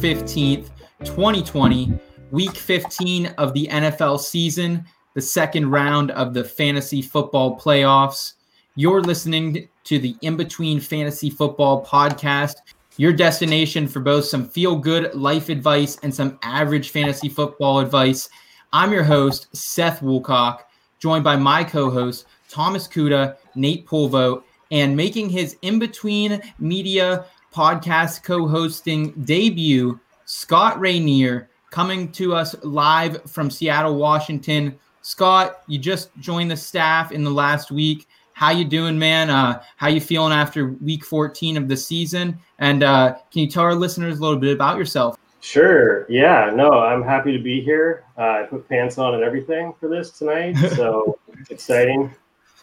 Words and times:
15th, 0.00 0.70
2020, 1.04 1.92
week 2.30 2.56
15 2.56 3.26
of 3.36 3.52
the 3.52 3.68
NFL 3.70 4.18
season, 4.18 4.82
the 5.12 5.20
second 5.20 5.70
round 5.70 6.10
of 6.12 6.32
the 6.32 6.42
fantasy 6.42 7.02
football 7.02 7.60
playoffs. 7.60 8.32
You're 8.76 9.02
listening 9.02 9.68
to 9.84 9.98
the 9.98 10.16
In 10.22 10.38
Between 10.38 10.80
Fantasy 10.80 11.28
Football 11.28 11.84
podcast, 11.84 12.54
your 12.96 13.12
destination 13.12 13.86
for 13.86 14.00
both 14.00 14.24
some 14.24 14.48
feel 14.48 14.74
good 14.74 15.14
life 15.14 15.50
advice 15.50 15.98
and 16.02 16.14
some 16.14 16.38
average 16.42 16.88
fantasy 16.88 17.28
football 17.28 17.80
advice. 17.80 18.26
I'm 18.72 18.92
your 18.92 19.04
host, 19.04 19.54
Seth 19.54 20.00
Woolcock, 20.00 20.60
joined 20.98 21.24
by 21.24 21.36
my 21.36 21.62
co 21.62 21.90
host, 21.90 22.24
Thomas 22.48 22.88
Kuda, 22.88 23.36
Nate 23.54 23.86
Pulvo, 23.86 24.44
and 24.70 24.96
making 24.96 25.28
his 25.28 25.58
in 25.60 25.78
between 25.78 26.40
media 26.58 27.26
podcast 27.54 28.22
co 28.22 28.46
hosting 28.46 29.12
debut, 29.24 29.98
Scott 30.24 30.78
Rinear, 30.78 31.48
coming 31.70 32.10
to 32.12 32.34
us 32.34 32.54
live 32.62 33.22
from 33.30 33.50
Seattle, 33.50 33.96
Washington. 33.96 34.78
Scott, 35.02 35.62
you 35.66 35.78
just 35.78 36.10
joined 36.18 36.50
the 36.50 36.56
staff 36.56 37.12
in 37.12 37.24
the 37.24 37.30
last 37.30 37.70
week. 37.70 38.06
How 38.32 38.50
you 38.50 38.64
doing, 38.64 38.98
man? 38.98 39.30
Uh, 39.30 39.62
how 39.76 39.88
you 39.88 40.00
feeling 40.00 40.32
after 40.32 40.68
week 40.82 41.04
14 41.04 41.56
of 41.56 41.68
the 41.68 41.76
season? 41.76 42.38
And 42.58 42.82
uh, 42.82 43.14
can 43.30 43.42
you 43.42 43.48
tell 43.48 43.64
our 43.64 43.74
listeners 43.74 44.18
a 44.18 44.22
little 44.22 44.38
bit 44.38 44.54
about 44.54 44.78
yourself? 44.78 45.16
Sure. 45.40 46.06
Yeah. 46.10 46.50
No, 46.54 46.70
I'm 46.70 47.02
happy 47.02 47.32
to 47.36 47.42
be 47.42 47.60
here. 47.60 48.04
Uh, 48.16 48.20
I 48.20 48.42
put 48.48 48.68
pants 48.68 48.98
on 48.98 49.14
and 49.14 49.24
everything 49.24 49.74
for 49.80 49.88
this 49.88 50.10
tonight, 50.10 50.56
so 50.76 51.18
exciting. 51.50 52.14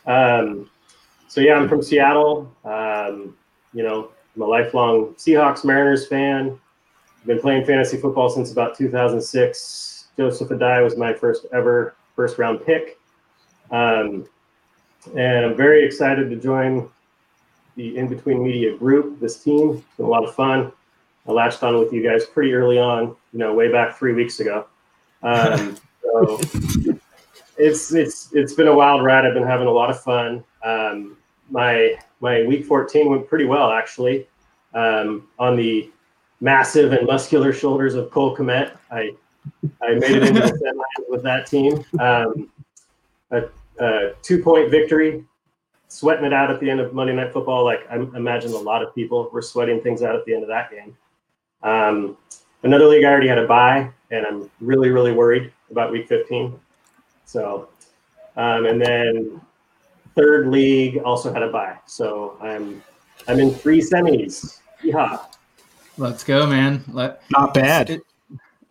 Um, 0.06 0.70
so 1.28 1.42
yeah, 1.42 1.56
I'm 1.56 1.68
from 1.68 1.82
Seattle. 1.82 2.52
Um, 2.64 3.36
you 3.74 3.84
know, 3.84 4.12
I'm 4.38 4.44
a 4.44 4.46
lifelong 4.46 5.16
Seahawks 5.16 5.66
Mariners 5.66 6.06
fan. 6.06 6.60
I've 7.20 7.26
been 7.26 7.40
playing 7.40 7.66
fantasy 7.66 7.98
football 7.98 8.30
since 8.30 8.52
about 8.52 8.78
2006. 8.78 10.06
Joseph 10.16 10.50
Addai 10.50 10.84
was 10.84 10.96
my 10.96 11.12
first 11.12 11.48
ever 11.52 11.96
first 12.16 12.38
round 12.38 12.64
pick. 12.64 13.00
Um, 13.72 14.28
and 15.16 15.44
I'm 15.44 15.58
very 15.58 15.84
excited 15.84 16.30
to 16.30 16.36
join 16.36 16.88
the 17.76 17.98
In 17.98 18.08
Between 18.08 18.44
Media 18.44 18.78
group, 18.78 19.20
this 19.20 19.42
team. 19.44 19.78
It's 19.78 19.98
been 19.98 20.06
a 20.06 20.10
lot 20.10 20.24
of 20.24 20.36
fun. 20.36 20.72
I 21.28 21.32
latched 21.32 21.64
on 21.64 21.80
with 21.80 21.92
you 21.92 22.04
guys 22.04 22.28
pretty 22.28 22.54
early 22.54 22.78
on, 22.78 23.16
you 23.34 23.40
know, 23.40 23.56
way 23.56 23.72
back 23.72 23.98
three 23.98 24.14
weeks 24.14 24.40
ago. 24.40 24.68
Um, 25.24 25.78
so 26.04 26.40
it's 27.58 27.92
it's 27.92 28.30
it's 28.34 28.54
been 28.54 28.68
a 28.68 28.76
wild 28.76 29.04
ride. 29.04 29.26
I've 29.26 29.34
been 29.34 29.48
having 29.48 29.68
a 29.68 29.72
lot 29.72 29.90
of 29.90 30.00
fun. 30.00 30.44
Um, 30.64 31.18
my 31.50 31.98
my 32.20 32.44
week 32.46 32.66
14 32.66 33.10
went 33.10 33.28
pretty 33.28 33.46
well 33.46 33.72
actually. 33.72 34.28
Um, 34.74 35.28
on 35.40 35.56
the 35.56 35.90
massive 36.42 36.94
and 36.94 37.08
muscular 37.08 37.54
shoulders 37.54 37.96
of 37.96 38.12
Cole 38.12 38.36
Kmet, 38.36 38.78
I 38.92 39.12
I 39.82 39.94
made 39.94 40.12
it 40.12 40.24
into 40.24 40.42
the 40.42 40.86
with 41.10 41.24
that 41.24 41.48
team. 41.48 41.84
Um, 42.00 42.50
a, 43.32 43.44
a 43.80 44.12
two 44.22 44.42
point 44.44 44.70
victory, 44.70 45.24
sweating 45.88 46.26
it 46.26 46.34
out 46.34 46.52
at 46.52 46.60
the 46.60 46.70
end 46.70 46.80
of 46.80 46.94
Monday 46.94 47.14
Night 47.14 47.34
Football. 47.34 47.64
Like 47.64 47.90
I 47.90 47.96
imagine 47.96 48.52
a 48.52 48.58
lot 48.58 48.84
of 48.84 48.94
people 48.94 49.30
were 49.32 49.42
sweating 49.42 49.82
things 49.82 50.02
out 50.02 50.16
at 50.16 50.26
the 50.26 50.34
end 50.34 50.44
of 50.44 50.50
that 50.50 50.70
game. 50.72 50.96
Um, 51.64 52.18
another 52.64 52.86
league 52.86 53.04
I 53.04 53.10
already 53.10 53.28
had 53.28 53.40
a 53.40 53.48
bye, 53.48 53.90
and 54.12 54.26
I'm 54.26 54.50
really 54.60 54.90
really 54.90 55.12
worried 55.12 55.52
about 55.72 55.92
week 55.92 56.08
15. 56.08 56.60
So, 57.26 57.70
um, 58.36 58.66
and 58.66 58.82
then 58.82 59.42
third 60.18 60.48
league 60.48 60.98
also 61.04 61.32
had 61.32 61.44
a 61.44 61.52
bye. 61.52 61.78
So 61.86 62.38
I'm 62.42 62.84
I'm 63.28 63.40
in 63.40 63.54
three 63.54 63.82
semis. 63.82 64.60
Yeah. 64.84 65.20
Let's 65.98 66.24
go, 66.24 66.46
man. 66.46 66.84
Let, 66.90 67.22
Not 67.32 67.54
bad. 67.54 67.90
It, 67.90 68.02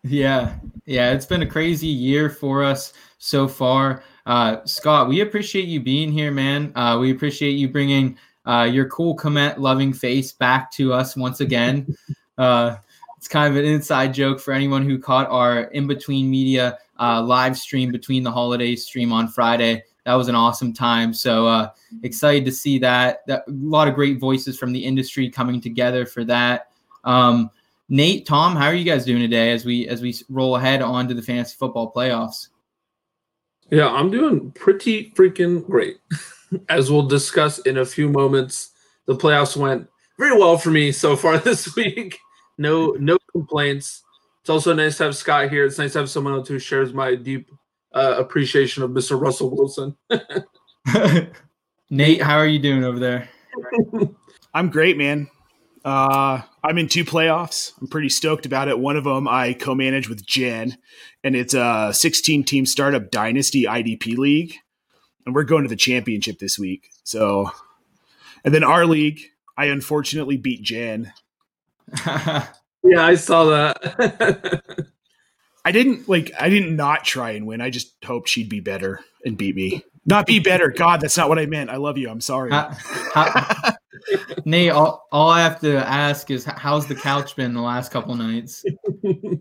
yeah, 0.05 0.55
yeah. 0.85 1.13
It's 1.13 1.27
been 1.27 1.43
a 1.43 1.47
crazy 1.47 1.89
year 1.89 2.31
for 2.31 2.63
us 2.63 2.93
so 3.19 3.49
far. 3.49 4.05
Uh, 4.27 4.65
Scott, 4.65 5.09
we 5.09 5.21
appreciate 5.21 5.67
you 5.67 5.81
being 5.81 6.13
here, 6.13 6.31
man. 6.31 6.73
Uh, 6.77 6.99
we 7.01 7.11
appreciate 7.11 7.53
you 7.53 7.69
bringing 7.69 8.17
uh, 8.45 8.69
your 8.71 8.89
cool 8.89 9.15
comment 9.15 9.61
loving 9.61 9.93
face 9.93 10.33
back 10.33 10.71
to 10.73 10.93
us 10.93 11.17
once 11.17 11.41
again. 11.41 11.97
Uh, 12.39 12.77
it's 13.17 13.29
kind 13.29 13.51
of 13.51 13.59
an 13.59 13.65
inside 13.65 14.13
joke 14.13 14.39
for 14.39 14.53
anyone 14.53 14.85
who 14.85 14.99
caught 14.99 15.27
our 15.31 15.63
in 15.73 15.87
between 15.87 16.31
media 16.31 16.79
uh, 17.01 17.23
live 17.23 17.57
stream 17.57 17.91
between 17.91 18.23
the 18.23 18.31
holidays 18.31 18.85
stream 18.85 19.11
on 19.11 19.27
Friday. 19.27 19.83
That 20.07 20.15
was 20.15 20.29
an 20.29 20.37
awesome 20.37 20.73
time. 20.73 21.13
So 21.13 21.49
uh, 21.49 21.71
excited 22.05 22.45
to 22.45 22.53
see 22.53 22.79
that. 22.79 23.27
that. 23.27 23.43
A 23.49 23.51
lot 23.51 23.89
of 23.89 23.95
great 23.95 24.21
voices 24.21 24.57
from 24.57 24.73
the 24.73 24.79
industry 24.79 25.29
coming 25.29 25.61
together 25.61 26.07
for 26.07 26.25
that. 26.25 26.69
Um, 27.03 27.51
Nate, 27.89 28.25
Tom, 28.25 28.55
how 28.55 28.67
are 28.67 28.75
you 28.75 28.85
guys 28.85 29.05
doing 29.05 29.21
today 29.21 29.51
as 29.51 29.65
we 29.65 29.89
as 29.89 30.01
we 30.01 30.15
roll 30.29 30.55
ahead 30.55 30.81
onto 30.81 31.13
the 31.13 31.23
fantasy 31.23 31.57
football 31.59 31.93
playoffs? 31.93 32.49
Yeah, 33.69 33.89
I'm 33.89 34.13
doing 34.13 34.53
pretty 34.53 35.11
freaking 35.11 35.67
great. 35.67 35.99
as 36.69 36.89
we'll 36.89 37.03
discuss 37.03 37.59
in 37.59 37.79
a 37.79 37.85
few 37.85 38.09
moments, 38.09 38.71
the 39.07 39.17
playoffs 39.17 39.57
went 39.57 39.89
very 40.21 40.39
well 40.39 40.57
for 40.57 40.71
me 40.71 40.93
so 40.93 41.17
far 41.17 41.39
this 41.41 41.75
week. 41.75 42.17
No 42.59 42.93
no 43.01 43.19
complaints. 43.33 44.05
It's 44.43 44.51
also 44.51 44.73
nice 44.73 44.99
to 44.99 45.05
have 45.05 45.17
Scott 45.17 45.51
here. 45.51 45.65
It's 45.65 45.79
nice 45.79 45.95
to 45.95 45.99
have 45.99 46.11
someone 46.11 46.35
else 46.35 46.47
who 46.47 46.61
shares 46.61 46.95
my 46.95 47.17
deep 47.17 47.51
uh, 47.97 48.17
appreciation 48.19 48.83
of 48.83 48.91
Mr. 48.91 49.21
Russell 49.21 49.57
Wilson. 49.57 49.97
Nate, 51.91 52.23
how 52.23 52.37
are 52.37 52.47
you 52.47 52.59
doing 52.59 52.85
over 52.85 52.99
there? 52.99 53.29
I'm 54.55 54.69
great, 54.71 54.97
man. 54.97 55.29
Uh, 55.85 56.43
I'm 56.63 56.79
in 56.79 56.89
two 56.89 57.05
playoffs. 57.05 57.73
I'm 57.81 57.87
pretty 57.87 58.09
stoked 58.09 58.45
about 58.45 58.69
it. 58.69 58.79
One 58.79 58.97
of 58.97 59.05
them 59.05 59.27
I 59.27 59.55
co-manage 59.55 60.09
with 60.09 60.27
Jen, 60.27 60.77
and 61.25 61.35
it's 61.35 61.55
a 61.55 61.93
16 61.93 62.45
team 62.45 62.67
startup 62.67 63.11
dynasty 63.11 63.65
IDP 63.65 64.19
league, 64.19 64.55
and 65.25 65.35
we're 65.35 65.45
going 65.45 65.63
to 65.63 65.69
the 65.69 65.77
championship 65.77 66.39
this 66.39 66.59
week. 66.59 66.91
So, 67.05 67.51
and 68.45 68.53
then 68.53 68.65
our 68.65 68.85
league, 68.85 69.21
I 69.57 69.67
unfortunately 69.67 70.37
beat 70.37 70.63
Jen. 70.63 71.13
Yeah, 72.89 73.05
I 73.05 73.17
saw 73.17 73.47
that. 73.47 74.63
I 75.67 75.73
didn't 75.73 76.09
like 76.09 76.31
I 76.39 76.49
didn't 76.49 76.77
not 76.77 77.05
try 77.05 77.33
and 77.33 77.45
win. 77.45 77.61
I 77.61 77.71
just 77.71 77.97
hoped 78.05 78.29
she'd 78.29 78.49
be 78.49 78.61
better 78.61 79.01
and 79.25 79.37
beat 79.37 79.57
me. 79.57 79.83
Not 80.05 80.25
be 80.25 80.39
better. 80.39 80.69
God, 80.69 81.01
that's 81.01 81.17
not 81.17 81.29
what 81.29 81.41
I 81.41 81.47
meant. 81.47 81.71
I 81.71 81.77
love 81.77 81.99
you. 81.99 82.09
I'm 82.09 82.21
sorry. 82.21 82.53
How, 82.53 82.71
Nate, 84.45 84.71
all, 84.71 85.05
all 85.11 85.29
I 85.29 85.41
have 85.41 85.59
to 85.63 85.79
ask 85.79 86.31
is 86.31 86.45
how's 86.45 86.87
the 86.87 86.95
couch 86.95 87.35
been 87.35 87.53
the 87.53 87.63
last 87.63 87.91
couple 87.91 88.15
nights? 88.15 88.65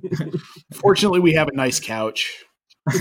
Fortunately, 0.74 1.20
we 1.20 1.34
have 1.34 1.48
a 1.48 1.54
nice 1.54 1.80
couch. 1.80 2.44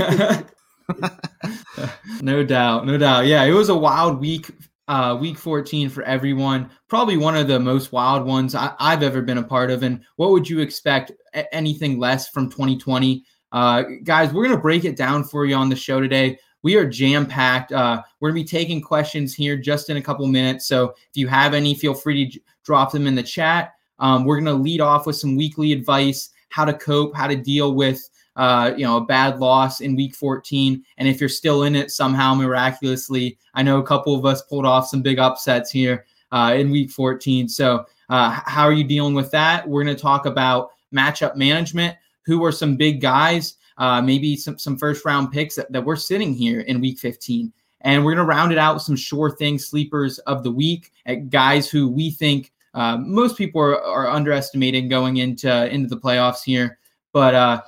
no 2.20 2.44
doubt, 2.44 2.84
no 2.84 2.98
doubt. 2.98 3.24
Yeah, 3.24 3.44
it 3.44 3.52
was 3.52 3.70
a 3.70 3.74
wild 3.74 4.20
week 4.20 4.50
uh, 4.86 5.16
week 5.18 5.38
14 5.38 5.88
for 5.88 6.02
everyone. 6.02 6.68
Probably 6.88 7.16
one 7.16 7.36
of 7.36 7.48
the 7.48 7.58
most 7.58 7.90
wild 7.90 8.26
ones 8.26 8.54
I, 8.54 8.74
have 8.78 9.02
ever 9.02 9.22
been 9.22 9.38
a 9.38 9.42
part 9.42 9.70
of. 9.70 9.82
And 9.82 10.02
what 10.16 10.30
would 10.30 10.46
you 10.48 10.60
expect? 10.60 11.12
Anything 11.52 11.98
less 11.98 12.28
from 12.28 12.48
2020? 12.48 13.24
Uh, 13.52 13.82
guys, 14.02 14.32
we're 14.32 14.44
going 14.44 14.56
to 14.56 14.62
break 14.62 14.84
it 14.84 14.96
down 14.96 15.24
for 15.24 15.46
you 15.46 15.54
on 15.54 15.68
the 15.68 15.76
show 15.76 16.00
today. 16.00 16.38
We 16.62 16.76
are 16.76 16.86
jam 16.86 17.26
packed. 17.26 17.72
Uh, 17.72 18.02
we're 18.18 18.30
going 18.30 18.44
to 18.44 18.44
be 18.44 18.58
taking 18.58 18.80
questions 18.80 19.34
here 19.34 19.56
just 19.56 19.90
in 19.90 19.96
a 19.96 20.02
couple 20.02 20.26
minutes. 20.26 20.66
So 20.66 20.90
if 20.90 21.14
you 21.14 21.28
have 21.28 21.54
any, 21.54 21.74
feel 21.74 21.94
free 21.94 22.30
to 22.30 22.40
drop 22.64 22.92
them 22.92 23.06
in 23.06 23.14
the 23.14 23.22
chat. 23.22 23.74
Um, 23.98 24.24
we're 24.24 24.40
going 24.40 24.46
to 24.46 24.62
lead 24.62 24.80
off 24.80 25.06
with 25.06 25.16
some 25.16 25.36
weekly 25.36 25.72
advice, 25.72 26.30
how 26.48 26.64
to 26.64 26.72
cope, 26.72 27.14
how 27.14 27.26
to 27.26 27.36
deal 27.36 27.74
with 27.74 28.08
uh, 28.36 28.72
you 28.76 28.84
know, 28.84 28.96
a 28.96 29.04
bad 29.04 29.38
loss 29.38 29.80
in 29.80 29.94
week 29.94 30.14
14. 30.14 30.84
And 30.98 31.08
if 31.08 31.20
you're 31.20 31.28
still 31.28 31.64
in 31.64 31.76
it 31.76 31.90
somehow 31.90 32.34
miraculously, 32.34 33.38
I 33.54 33.62
know 33.62 33.78
a 33.78 33.86
couple 33.86 34.14
of 34.16 34.24
us 34.26 34.42
pulled 34.42 34.66
off 34.66 34.88
some 34.88 35.02
big 35.02 35.18
upsets 35.18 35.70
here 35.70 36.06
uh, 36.32 36.54
in 36.56 36.70
week 36.70 36.90
14. 36.90 37.48
So, 37.48 37.84
uh, 38.10 38.30
how 38.44 38.64
are 38.64 38.72
you 38.72 38.84
dealing 38.84 39.14
with 39.14 39.30
that? 39.30 39.66
We're 39.66 39.82
going 39.82 39.96
to 39.96 40.02
talk 40.02 40.26
about 40.26 40.72
matchup 40.94 41.36
management. 41.36 41.96
Who 42.26 42.44
are 42.44 42.52
some 42.52 42.76
big 42.76 43.00
guys? 43.00 43.56
Uh, 43.76 44.00
maybe 44.00 44.36
some, 44.36 44.58
some 44.58 44.78
first 44.78 45.04
round 45.04 45.32
picks 45.32 45.56
that, 45.56 45.70
that 45.72 45.84
we're 45.84 45.96
sitting 45.96 46.32
here 46.32 46.60
in 46.60 46.80
week 46.80 46.98
15. 46.98 47.52
And 47.80 48.04
we're 48.04 48.14
going 48.14 48.26
to 48.26 48.30
round 48.30 48.52
it 48.52 48.58
out 48.58 48.74
with 48.74 48.82
some 48.82 48.96
sure 48.96 49.30
thing 49.30 49.58
sleepers 49.58 50.18
of 50.20 50.42
the 50.42 50.50
week 50.50 50.92
at 51.06 51.28
guys 51.28 51.68
who 51.68 51.88
we 51.88 52.10
think 52.10 52.52
uh, 52.72 52.96
most 52.96 53.36
people 53.36 53.60
are, 53.60 53.80
are 53.80 54.10
underestimating 54.10 54.88
going 54.88 55.18
into 55.18 55.68
into 55.72 55.88
the 55.88 56.00
playoffs 56.00 56.42
here. 56.42 56.78
But 57.12 57.34
uh, 57.34 57.62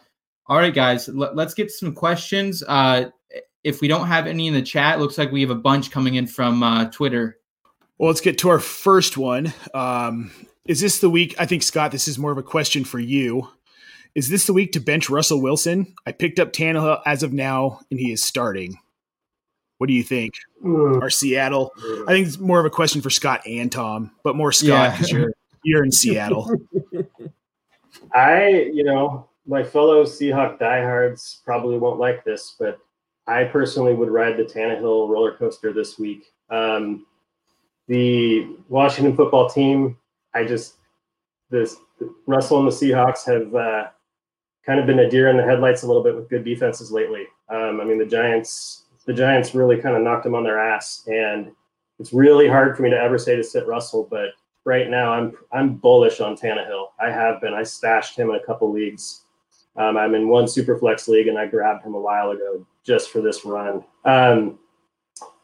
all 0.48 0.58
right, 0.58 0.74
guys, 0.74 1.08
let, 1.08 1.38
us 1.38 1.54
get 1.54 1.70
some 1.70 1.94
questions. 1.94 2.62
Uh, 2.66 3.10
if 3.62 3.80
we 3.80 3.88
don't 3.88 4.06
have 4.06 4.26
any 4.26 4.46
in 4.46 4.54
the 4.54 4.62
chat, 4.62 5.00
looks 5.00 5.18
like 5.18 5.30
we 5.30 5.40
have 5.40 5.50
a 5.50 5.54
bunch 5.54 5.90
coming 5.90 6.14
in 6.14 6.26
from 6.26 6.62
uh, 6.62 6.86
Twitter. 6.86 7.38
Well, 7.98 8.08
let's 8.08 8.20
get 8.20 8.38
to 8.38 8.48
our 8.48 8.58
first 8.58 9.16
one. 9.16 9.52
Um, 9.74 10.30
is 10.68 10.80
this 10.80 10.98
the 11.00 11.10
week? 11.10 11.34
I 11.38 11.46
think, 11.46 11.62
Scott, 11.62 11.92
this 11.92 12.08
is 12.08 12.18
more 12.18 12.32
of 12.32 12.38
a 12.38 12.42
question 12.42 12.84
for 12.84 12.98
you. 12.98 13.48
Is 14.14 14.28
this 14.28 14.46
the 14.46 14.52
week 14.52 14.72
to 14.72 14.80
bench 14.80 15.10
Russell 15.10 15.42
Wilson? 15.42 15.94
I 16.06 16.12
picked 16.12 16.38
up 16.38 16.52
Tannehill 16.52 17.02
as 17.04 17.22
of 17.22 17.32
now, 17.32 17.80
and 17.90 18.00
he 18.00 18.12
is 18.12 18.22
starting. 18.24 18.78
What 19.78 19.88
do 19.88 19.92
you 19.92 20.02
think? 20.02 20.32
Mm. 20.64 21.02
Or 21.02 21.10
Seattle? 21.10 21.70
I 22.08 22.12
think 22.12 22.26
it's 22.26 22.38
more 22.38 22.58
of 22.58 22.64
a 22.64 22.70
question 22.70 23.02
for 23.02 23.10
Scott 23.10 23.42
and 23.46 23.70
Tom, 23.70 24.10
but 24.24 24.34
more 24.34 24.52
Scott 24.52 24.68
Yeah. 24.68 24.90
because 24.92 25.10
you're 25.12 25.32
you're 25.64 25.84
in 25.84 25.92
Seattle. 25.92 26.50
I, 28.14 28.70
you 28.72 28.84
know, 28.84 29.28
my 29.46 29.62
fellow 29.62 30.04
Seahawk 30.04 30.58
diehards 30.58 31.42
probably 31.44 31.76
won't 31.78 31.98
like 31.98 32.24
this, 32.24 32.54
but 32.58 32.78
I 33.26 33.44
personally 33.44 33.92
would 33.94 34.10
ride 34.10 34.36
the 34.36 34.44
Tannehill 34.44 35.08
roller 35.08 35.36
coaster 35.36 35.72
this 35.72 35.98
week. 35.98 36.32
Um, 36.48 37.04
the 37.88 38.46
Washington 38.68 39.16
football 39.16 39.48
team, 39.50 39.98
I 40.36 40.44
just 40.44 40.74
this 41.50 41.76
Russell 42.26 42.58
and 42.58 42.66
the 42.68 42.72
Seahawks 42.72 43.24
have 43.26 43.54
uh, 43.54 43.88
kind 44.64 44.80
of 44.80 44.86
been 44.86 44.98
a 45.00 45.08
deer 45.08 45.28
in 45.30 45.36
the 45.36 45.42
headlights 45.44 45.82
a 45.82 45.86
little 45.86 46.02
bit 46.02 46.14
with 46.14 46.28
good 46.28 46.44
defenses 46.44 46.90
lately. 46.92 47.24
Um, 47.48 47.80
I 47.80 47.84
mean, 47.84 47.98
the 47.98 48.04
Giants, 48.06 48.84
the 49.06 49.12
Giants 49.14 49.54
really 49.54 49.76
kind 49.80 49.96
of 49.96 50.02
knocked 50.02 50.24
them 50.24 50.34
on 50.34 50.42
their 50.44 50.58
ass, 50.58 51.04
and 51.06 51.52
it's 51.98 52.12
really 52.12 52.48
hard 52.48 52.76
for 52.76 52.82
me 52.82 52.90
to 52.90 52.96
ever 52.98 53.16
say 53.18 53.36
to 53.36 53.44
sit 53.44 53.66
Russell, 53.66 54.06
but 54.10 54.30
right 54.64 54.88
now 54.90 55.12
I'm 55.12 55.32
I'm 55.52 55.74
bullish 55.76 56.20
on 56.20 56.36
Tannehill. 56.36 56.88
I 57.00 57.10
have 57.10 57.40
been. 57.40 57.54
I 57.54 57.62
stashed 57.62 58.18
him 58.18 58.28
in 58.30 58.36
a 58.36 58.44
couple 58.44 58.70
leagues. 58.72 59.22
Um, 59.76 59.96
I'm 59.96 60.14
in 60.14 60.28
one 60.28 60.48
super 60.48 60.76
flex 60.78 61.06
league, 61.06 61.28
and 61.28 61.38
I 61.38 61.46
grabbed 61.46 61.84
him 61.84 61.94
a 61.94 62.00
while 62.00 62.30
ago 62.30 62.66
just 62.84 63.10
for 63.10 63.20
this 63.20 63.44
run. 63.44 63.84
Um, 64.04 64.58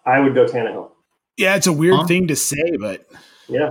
I 0.04 0.18
would 0.20 0.34
go 0.34 0.46
Tannehill. 0.46 0.90
yeah, 1.36 1.54
it's 1.54 1.66
a 1.68 1.72
weird 1.72 1.94
Huh? 1.96 2.06
thing 2.06 2.26
to 2.28 2.36
say, 2.36 2.76
but 2.80 3.06
Yeah, 3.48 3.70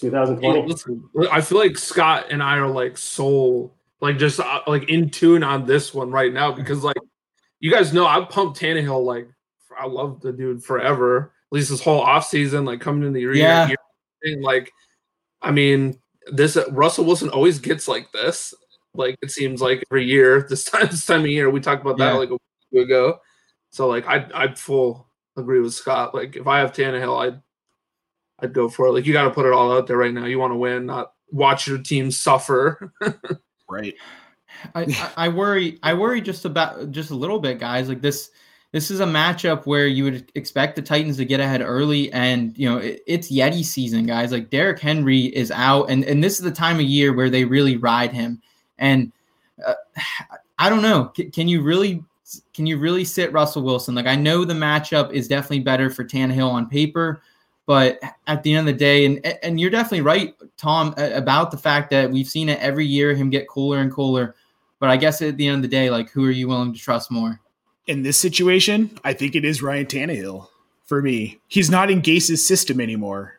2020. 0.00 0.68
Listen, 0.68 1.08
I 1.30 1.40
feel 1.40 1.58
like 1.58 1.78
Scott 1.78 2.26
and 2.30 2.42
I 2.42 2.56
are 2.56 2.68
like 2.68 2.98
soul, 2.98 3.74
like 4.00 4.18
just 4.18 4.40
uh, 4.40 4.60
like 4.66 4.88
in 4.90 5.10
tune 5.10 5.42
on 5.42 5.66
this 5.66 5.94
one 5.94 6.10
right 6.10 6.32
now 6.32 6.52
because 6.52 6.84
like 6.84 6.96
you 7.60 7.70
guys 7.70 7.92
know 7.92 8.06
I 8.06 8.24
pumped 8.24 8.60
Tannehill 8.60 9.04
like 9.04 9.28
I 9.78 9.86
love 9.86 10.20
the 10.20 10.32
dude 10.32 10.62
forever. 10.62 11.32
At 11.50 11.54
least 11.56 11.70
this 11.70 11.80
whole 11.82 12.04
offseason, 12.04 12.66
like 12.66 12.80
coming 12.80 13.06
in 13.06 13.12
the 13.12 13.20
year, 13.20 13.34
Yeah. 13.34 13.68
year 13.68 14.42
like 14.42 14.70
I 15.42 15.50
mean, 15.50 15.98
this 16.26 16.58
Russell 16.70 17.04
Wilson 17.04 17.28
always 17.30 17.58
gets 17.58 17.86
like 17.88 18.10
this. 18.12 18.52
Like 18.94 19.16
it 19.22 19.30
seems 19.30 19.60
like 19.60 19.84
every 19.90 20.04
year, 20.06 20.42
this 20.48 20.64
time 20.64 20.86
this 20.86 21.06
time 21.06 21.20
of 21.20 21.26
year, 21.28 21.48
we 21.50 21.60
talked 21.60 21.82
about 21.82 21.98
that 21.98 22.12
Yeah. 22.12 22.18
like 22.18 22.30
a 22.30 22.38
week 22.72 22.84
ago. 22.86 23.18
So 23.70 23.86
like 23.88 24.06
I 24.06 24.26
I 24.34 24.54
full 24.54 25.08
agree 25.36 25.60
with 25.60 25.74
Scott. 25.74 26.14
Like 26.14 26.36
if 26.36 26.46
I 26.46 26.58
have 26.60 26.72
Tannehill, 26.72 27.26
I'd 27.26 27.40
I'd 28.40 28.52
go 28.52 28.68
for 28.68 28.86
it. 28.86 28.92
Like 28.92 29.06
you 29.06 29.12
got 29.12 29.24
to 29.24 29.30
put 29.30 29.46
it 29.46 29.52
all 29.52 29.72
out 29.72 29.86
there 29.86 29.96
right 29.96 30.12
now. 30.12 30.26
You 30.26 30.38
want 30.38 30.52
to 30.52 30.56
win, 30.56 30.86
not 30.86 31.12
watch 31.30 31.66
your 31.66 31.78
team 31.78 32.10
suffer. 32.10 32.92
right. 33.68 33.94
I, 34.74 35.12
I 35.16 35.28
worry 35.28 35.78
I 35.82 35.94
worry 35.94 36.20
just 36.20 36.44
about 36.44 36.90
just 36.90 37.10
a 37.10 37.14
little 37.14 37.38
bit, 37.38 37.58
guys. 37.58 37.88
Like 37.88 38.00
this 38.00 38.30
this 38.72 38.90
is 38.90 39.00
a 39.00 39.06
matchup 39.06 39.64
where 39.64 39.86
you 39.86 40.04
would 40.04 40.30
expect 40.34 40.76
the 40.76 40.82
Titans 40.82 41.16
to 41.18 41.24
get 41.24 41.40
ahead 41.40 41.62
early, 41.62 42.12
and 42.12 42.56
you 42.58 42.68
know 42.68 42.78
it, 42.78 43.02
it's 43.06 43.30
Yeti 43.30 43.64
season, 43.64 44.06
guys. 44.06 44.32
Like 44.32 44.50
Derrick 44.50 44.80
Henry 44.80 45.24
is 45.24 45.50
out, 45.50 45.90
and 45.90 46.04
and 46.04 46.22
this 46.22 46.34
is 46.34 46.44
the 46.44 46.50
time 46.50 46.76
of 46.76 46.82
year 46.82 47.14
where 47.14 47.30
they 47.30 47.44
really 47.44 47.76
ride 47.76 48.12
him. 48.12 48.40
And 48.78 49.12
uh, 49.66 49.74
I 50.58 50.68
don't 50.68 50.82
know, 50.82 51.06
can, 51.06 51.30
can 51.30 51.48
you 51.48 51.62
really 51.62 52.02
can 52.54 52.66
you 52.66 52.78
really 52.78 53.04
sit 53.04 53.32
Russell 53.32 53.62
Wilson? 53.62 53.94
Like 53.94 54.06
I 54.06 54.16
know 54.16 54.44
the 54.44 54.54
matchup 54.54 55.12
is 55.12 55.28
definitely 55.28 55.60
better 55.60 55.90
for 55.90 56.04
Tannehill 56.04 56.50
on 56.50 56.68
paper, 56.68 57.22
but 57.66 57.98
at 58.28 58.44
the 58.44 58.54
end 58.54 58.68
of 58.68 58.74
the 58.74 58.78
day, 58.78 59.04
and 59.04 59.26
and 59.42 59.60
you're 59.60 59.70
definitely 59.70 60.02
right, 60.02 60.34
Tom, 60.56 60.94
about 60.96 61.50
the 61.50 61.58
fact 61.58 61.90
that 61.90 62.10
we've 62.10 62.28
seen 62.28 62.48
it 62.48 62.60
every 62.60 62.86
year 62.86 63.14
him 63.14 63.28
get 63.28 63.48
cooler 63.48 63.78
and 63.78 63.92
cooler. 63.92 64.36
But 64.78 64.90
I 64.90 64.96
guess 64.96 65.20
at 65.20 65.36
the 65.36 65.48
end 65.48 65.56
of 65.56 65.62
the 65.62 65.68
day, 65.68 65.90
like 65.90 66.10
who 66.10 66.24
are 66.24 66.30
you 66.30 66.48
willing 66.48 66.72
to 66.72 66.78
trust 66.78 67.10
more? 67.10 67.40
In 67.86 68.02
this 68.02 68.18
situation, 68.18 68.98
I 69.04 69.12
think 69.12 69.34
it 69.34 69.44
is 69.44 69.62
Ryan 69.62 69.86
Tannehill 69.86 70.46
for 70.84 71.02
me. 71.02 71.40
He's 71.48 71.70
not 71.70 71.90
in 71.90 72.00
Gase's 72.02 72.46
system 72.46 72.80
anymore. 72.80 73.34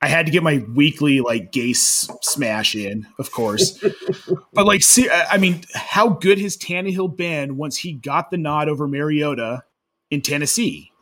I 0.00 0.06
had 0.06 0.26
to 0.26 0.32
get 0.32 0.44
my 0.44 0.64
weekly 0.74 1.20
like 1.20 1.50
Gase 1.50 2.08
smash 2.22 2.76
in, 2.76 3.06
of 3.18 3.32
course. 3.32 3.84
but 4.52 4.66
like, 4.66 4.82
see, 4.82 5.08
I 5.10 5.26
I 5.32 5.38
mean, 5.38 5.64
how 5.74 6.10
good 6.10 6.38
has 6.38 6.56
Tannehill 6.56 7.16
been 7.16 7.56
once 7.56 7.76
he 7.76 7.94
got 7.94 8.30
the 8.30 8.36
nod 8.36 8.68
over 8.68 8.86
Mariota 8.86 9.64
in 10.10 10.22
Tennessee? 10.22 10.92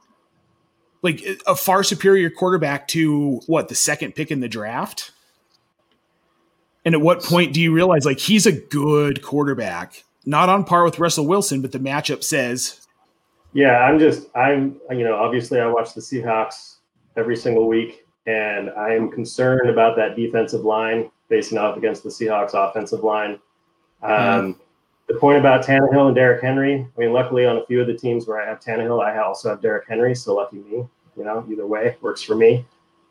Like 1.07 1.41
a 1.47 1.55
far 1.55 1.83
superior 1.83 2.31
quarterback 2.31 2.89
to 2.89 3.41
what 3.47 3.69
the 3.69 3.75
second 3.75 4.15
pick 4.15 4.31
in 4.31 4.41
the 4.41 4.49
draft. 4.49 5.13
And 6.85 6.95
at 6.95 7.01
what 7.01 7.23
point 7.23 7.53
do 7.53 7.61
you 7.61 7.73
realize 7.73 8.05
like 8.05 8.19
he's 8.19 8.47
a 8.47 8.53
good 8.53 9.23
quarterback, 9.23 10.05
not 10.25 10.49
on 10.49 10.65
par 10.65 10.85
with 10.85 10.99
Russell 10.99 11.27
Wilson, 11.27 11.63
but 11.63 11.73
the 11.73 11.79
matchup 11.79 12.23
says 12.23 12.87
Yeah, 13.53 13.79
I'm 13.85 13.99
just 13.99 14.29
I'm 14.37 14.81
you 14.91 15.05
know 15.05 15.17
obviously 15.17 15.61
I 15.61 15.67
watch 15.67 15.95
the 15.95 16.01
Seahawks 16.01 16.77
every 17.17 17.37
single 17.37 17.67
week, 17.67 18.05
and 18.27 18.71
I 18.71 18.95
am 18.95 19.11
concerned 19.11 19.71
about 19.71 19.97
that 19.97 20.17
defensive 20.17 20.63
line 20.63 21.11
facing 21.29 21.59
off 21.59 21.77
against 21.77 22.03
the 22.03 22.11
Seahawks 22.11 22.55
offensive 22.55 23.03
line. 23.03 23.39
Um, 24.03 24.61
The 25.09 25.15
point 25.15 25.39
about 25.39 25.65
Tannehill 25.65 26.09
and 26.09 26.17
Derrick 26.17 26.43
Henry. 26.43 26.75
I 26.75 27.01
mean, 27.01 27.13
luckily 27.13 27.47
on 27.47 27.59
a 27.59 27.67
few 27.67 27.81
of 27.81 27.87
the 27.87 27.95
teams 27.95 28.27
where 28.27 28.41
I 28.41 28.47
have 28.49 28.59
Tannehill, 28.61 29.05
I 29.05 29.17
also 29.19 29.49
have 29.51 29.63
Derrick 29.63 29.87
Henry. 29.89 30.15
So 30.17 30.35
lucky 30.35 30.57
me. 30.57 30.85
You 31.17 31.25
know, 31.25 31.47
either 31.51 31.67
way 31.67 31.97
works 32.01 32.23
for 32.23 32.35
me. 32.35 32.65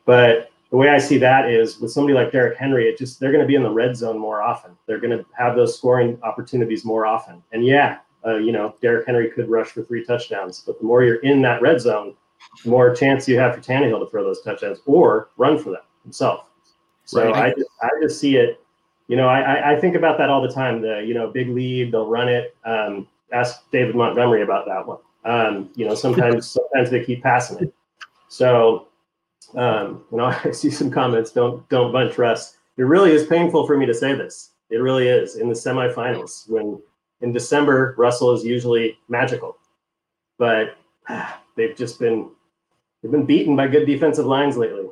But 0.04 0.50
the 0.70 0.76
way 0.76 0.88
I 0.90 0.98
see 0.98 1.18
that 1.18 1.50
is 1.50 1.78
with 1.80 1.90
somebody 1.92 2.14
like 2.14 2.32
Derrick 2.32 2.56
Henry, 2.58 2.88
it 2.88 2.98
just 2.98 3.18
they're 3.20 3.32
going 3.32 3.42
to 3.42 3.46
be 3.46 3.54
in 3.56 3.62
the 3.62 3.70
red 3.70 3.96
zone 3.96 4.18
more 4.18 4.42
often. 4.42 4.72
They're 4.86 5.00
going 5.00 5.16
to 5.16 5.24
have 5.36 5.56
those 5.56 5.76
scoring 5.76 6.18
opportunities 6.22 6.84
more 6.84 7.06
often. 7.06 7.42
And 7.52 7.64
yeah, 7.64 7.98
uh, 8.24 8.36
you 8.36 8.52
know, 8.52 8.74
Derrick 8.80 9.06
Henry 9.06 9.30
could 9.30 9.48
rush 9.48 9.68
for 9.68 9.82
three 9.82 10.04
touchdowns, 10.04 10.62
but 10.66 10.78
the 10.78 10.84
more 10.84 11.02
you're 11.04 11.16
in 11.16 11.42
that 11.42 11.62
red 11.62 11.80
zone, 11.80 12.14
the 12.64 12.70
more 12.70 12.94
chance 12.94 13.28
you 13.28 13.38
have 13.38 13.54
for 13.54 13.60
Tannehill 13.60 14.00
to 14.00 14.10
throw 14.10 14.24
those 14.24 14.42
touchdowns 14.42 14.80
or 14.86 15.28
run 15.36 15.58
for 15.58 15.70
them 15.70 15.82
himself. 16.02 16.44
So 17.04 17.30
Right. 17.30 17.34
I, 17.36 17.50
just, 17.54 17.70
I 17.82 17.88
just 18.02 18.20
see 18.20 18.36
it. 18.36 18.60
You 19.08 19.16
know, 19.16 19.28
I, 19.28 19.40
I- 19.40 19.72
I 19.76 19.80
think 19.80 19.94
about 19.94 20.18
that 20.18 20.30
all 20.30 20.42
the 20.42 20.50
time. 20.52 20.80
The 20.80 21.04
you 21.06 21.14
know 21.14 21.28
big 21.30 21.48
lead, 21.48 21.92
they'll 21.92 22.08
run 22.08 22.28
it. 22.28 22.56
Um, 22.64 23.06
ask 23.32 23.70
David 23.70 23.94
Montgomery 23.94 24.42
about 24.42 24.66
that 24.66 24.84
one. 24.86 24.98
Um, 25.24 25.70
you 25.76 25.86
know, 25.86 25.94
sometimes 25.94 26.48
sometimes 26.50 26.90
they 26.90 27.04
keep 27.04 27.22
passing 27.22 27.58
it. 27.58 27.72
So, 28.28 28.88
um, 29.54 30.04
you 30.10 30.18
know, 30.18 30.24
I 30.44 30.50
see 30.50 30.70
some 30.70 30.90
comments. 30.90 31.32
Don't 31.32 31.68
don't 31.68 31.92
bunch 31.92 32.18
Russ. 32.18 32.56
It 32.76 32.82
really 32.82 33.12
is 33.12 33.26
painful 33.26 33.66
for 33.66 33.76
me 33.76 33.86
to 33.86 33.94
say 33.94 34.14
this. 34.14 34.52
It 34.70 34.76
really 34.76 35.08
is 35.08 35.36
in 35.36 35.48
the 35.48 35.54
semifinals 35.54 36.48
when 36.48 36.80
in 37.20 37.32
December 37.32 37.94
Russell 37.96 38.34
is 38.34 38.44
usually 38.44 38.98
magical, 39.08 39.56
but 40.38 40.76
ah, 41.08 41.40
they've 41.56 41.76
just 41.76 41.98
been 41.98 42.30
they've 43.02 43.12
been 43.12 43.26
beaten 43.26 43.56
by 43.56 43.68
good 43.68 43.86
defensive 43.86 44.26
lines 44.26 44.56
lately. 44.56 44.86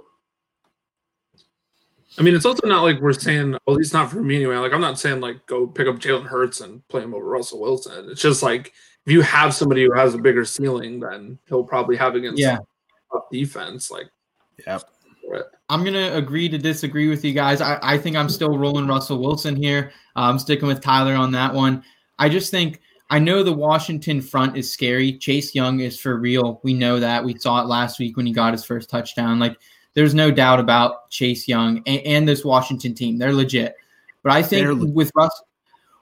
I 2.17 2.23
mean, 2.23 2.37
it's 2.37 2.47
also 2.47 2.67
not 2.69 2.83
like 2.83 3.01
we're 3.01 3.13
saying, 3.13 3.51
well, 3.67 3.75
at 3.75 3.79
least 3.79 3.93
not 3.93 4.09
for 4.09 4.23
me 4.23 4.37
anyway. 4.37 4.57
Like, 4.57 4.73
I'm 4.73 4.81
not 4.81 5.01
saying 5.01 5.21
like 5.21 5.45
go 5.47 5.67
pick 5.67 5.89
up 5.89 5.97
Jalen 5.97 6.27
Hurts 6.27 6.61
and 6.61 6.87
play 6.89 7.03
him 7.03 7.13
over 7.13 7.25
Russell 7.25 7.61
Wilson. 7.61 8.09
It's 8.09 8.23
just 8.23 8.43
like 8.43 8.73
if 9.05 9.13
you 9.13 9.21
have 9.23 9.53
somebody 9.53 9.85
who 9.85 9.93
has 9.93 10.15
a 10.15 10.19
bigger 10.19 10.45
ceiling, 10.45 11.01
then 11.01 11.39
he'll 11.49 11.65
probably 11.65 11.97
have 11.97 12.15
against 12.15 12.41
Yeah. 12.41 12.59
Tough 13.15 13.31
defense. 13.31 13.91
Like, 13.91 14.09
Yep. 14.67 14.85
I'm 15.71 15.83
gonna 15.83 16.13
agree 16.15 16.49
to 16.51 16.59
disagree 16.59 17.09
with 17.09 17.25
you 17.25 17.33
guys. 17.33 17.61
I, 17.61 17.79
I 17.83 17.99
think 17.99 18.17
I'm 18.17 18.29
still 18.29 18.59
rolling 18.59 18.87
Russell 18.87 19.19
Wilson 19.19 19.57
here. 19.57 19.93
Uh, 20.15 20.21
I'm 20.21 20.39
sticking 20.39 20.69
with 20.69 20.81
Tyler 20.83 21.15
on 21.15 21.33
that 21.33 21.55
one. 21.55 21.83
I 22.19 22.29
just 22.29 22.51
think 22.51 22.81
I 23.11 23.19
know 23.19 23.43
the 23.43 23.53
Washington 23.53 24.21
front 24.21 24.57
is 24.57 24.71
scary. 24.71 25.17
Chase 25.19 25.55
Young 25.55 25.81
is 25.81 25.99
for 25.99 26.19
real. 26.19 26.61
We 26.63 26.75
know 26.75 27.01
that. 27.01 27.25
We 27.25 27.39
saw 27.39 27.63
it 27.63 27.67
last 27.67 27.99
week 27.99 28.17
when 28.17 28.27
he 28.27 28.33
got 28.33 28.53
his 28.53 28.65
first 28.65 28.91
touchdown. 28.91 29.39
Like 29.39 29.57
there's 29.95 30.15
no 30.15 30.31
doubt 30.31 30.61
about 30.61 31.11
Chase 31.11 31.49
Young 31.49 31.83
and, 31.87 32.01
and 32.01 32.29
this 32.29 32.45
Washington 32.45 32.95
team. 32.95 33.19
They're 33.19 33.33
legit. 33.33 33.75
But 34.23 34.33
I 34.33 34.43
think 34.43 34.67
They're 34.67 34.75
with 34.75 35.11
Russ 35.17 35.43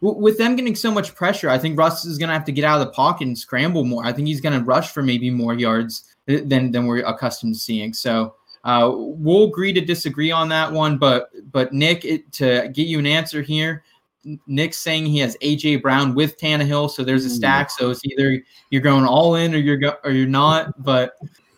w- 0.03 0.21
with 0.21 0.39
them 0.39 0.57
getting 0.57 0.75
so 0.75 0.91
much 0.91 1.15
pressure, 1.15 1.49
I 1.49 1.59
think 1.59 1.79
Russ 1.79 2.05
is 2.05 2.19
gonna 2.19 2.33
have 2.33 2.45
to 2.45 2.53
get 2.53 2.65
out 2.65 2.81
of 2.81 2.87
the 2.87 2.93
pocket 2.93 3.29
and 3.29 3.39
scramble 3.39 3.85
more. 3.85 4.05
I 4.05 4.13
think 4.13 4.27
he's 4.27 4.41
gonna 4.41 4.63
rush 4.63 4.91
for 4.91 5.03
maybe 5.03 5.31
more 5.31 5.55
yards 5.55 6.12
than 6.27 6.71
than 6.71 6.87
we're 6.87 7.05
accustomed 7.05 7.55
to 7.55 7.61
seeing. 7.61 7.93
So 7.93 8.35
uh, 8.65 8.91
we'll 8.95 9.45
agree 9.49 9.73
to 9.73 9.81
disagree 9.81 10.31
on 10.31 10.49
that 10.51 10.71
one, 10.71 10.99
but 10.99 11.31
but 11.53 11.73
Nick, 11.73 12.05
it, 12.05 12.31
to 12.33 12.69
get 12.73 12.87
you 12.87 12.99
an 12.99 13.07
answer 13.07 13.43
here, 13.43 13.83
N- 14.25 14.39
Nick's 14.47 14.79
saying 14.79 15.07
he 15.07 15.19
has 15.19 15.37
AJ 15.43 15.83
Brown 15.83 16.15
with 16.15 16.39
Tannehill, 16.39 16.91
so 16.91 17.03
there's 17.03 17.25
a 17.25 17.31
stack. 17.31 17.71
So 17.71 17.91
it's 17.91 18.05
either 18.05 18.41
you're 18.71 18.83
going 18.83 19.05
all 19.05 19.35
in 19.35 19.55
or 19.55 19.59
you're 19.59 19.77
go, 19.79 19.95
or 20.05 20.13
you're 20.13 20.29
not. 20.29 20.81
But 20.83 21.15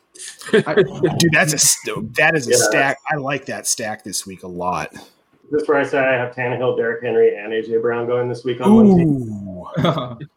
I, 0.67 0.75
Dude, 0.75 1.33
that's 1.33 1.53
a 1.53 1.59
st- 1.59 2.15
that 2.15 2.35
is 2.35 2.47
a 2.49 2.53
Yeah. 2.53 2.57
stack. 2.57 2.99
I 3.11 3.17
like 3.17 3.45
that 3.47 3.67
stack 3.67 4.03
this 4.03 4.27
week 4.27 4.43
a 4.43 4.49
lot. 4.49 4.95
Is 4.95 5.01
this 5.51 5.69
where 5.69 5.79
I 5.79 5.85
say 5.85 5.99
I 5.99 6.13
have 6.13 6.35
Tannehill, 6.35 6.79
Derrick 6.79 7.03
Henry, 7.05 7.37
and 7.37 7.53
AJ 7.53 7.83
Brown 7.83 8.07
going 8.07 8.31
this 8.31 8.45
week 8.45 8.63
on 8.63 8.75
one 8.75 8.97
team? 8.97 10.19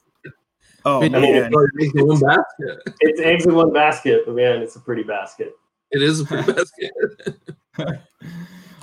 Ooh. 0.79 0.89
Oh 0.89 1.01
I 1.01 1.05
I 1.05 1.09
mean, 1.09 1.21
man. 1.21 1.45
it's 1.45 1.55
like 1.55 1.69
making 1.73 2.07
one 2.07 2.19
basket. 2.19 2.95
It's 3.01 3.19
eggs 3.19 3.45
in 3.45 3.55
one 3.55 3.73
basket, 3.73 4.23
but 4.25 4.35
man, 4.35 4.61
it's 4.61 4.75
a 4.75 4.79
pretty 4.79 5.03
basket. 5.03 5.53
It 5.91 6.01
is 6.01 6.21
a 6.21 6.25
pretty 6.25 6.51
basket. 6.53 6.91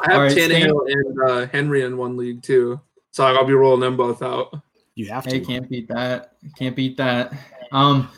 I 0.00 0.10
have 0.10 0.16
All 0.18 0.22
right, 0.22 0.36
Tannehill 0.36 0.92
and 0.92 1.22
uh, 1.22 1.46
Henry 1.46 1.82
in 1.82 1.96
one 1.96 2.16
league 2.16 2.42
too, 2.42 2.80
so 3.12 3.24
I'll 3.24 3.44
be 3.44 3.54
rolling 3.54 3.80
them 3.80 3.96
both 3.96 4.22
out. 4.22 4.54
You 4.96 5.06
have 5.06 5.24
hey, 5.24 5.40
to. 5.40 5.46
can't 5.46 5.68
beat 5.68 5.88
that. 5.88 6.34
Can't 6.58 6.76
beat 6.76 6.96
that. 6.96 7.32
Um, 7.72 8.08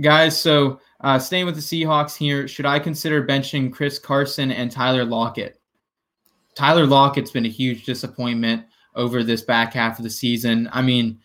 guys. 0.00 0.40
So 0.40 0.80
uh, 1.00 1.18
staying 1.18 1.46
with 1.46 1.54
the 1.54 1.60
Seahawks 1.60 2.16
here, 2.16 2.48
should 2.48 2.66
I 2.66 2.78
consider 2.78 3.24
benching 3.24 3.72
Chris 3.72 3.98
Carson 3.98 4.50
and 4.50 4.70
Tyler 4.70 5.04
Lockett? 5.04 5.60
Tyler 6.54 6.86
Lockett's 6.86 7.30
been 7.30 7.46
a 7.46 7.50
huge 7.50 7.84
disappointment 7.84 8.64
over 8.94 9.22
this 9.22 9.42
back 9.42 9.74
half 9.74 9.98
of 9.98 10.04
the 10.04 10.10
season. 10.10 10.68
I 10.72 10.82
mean, 10.82 11.20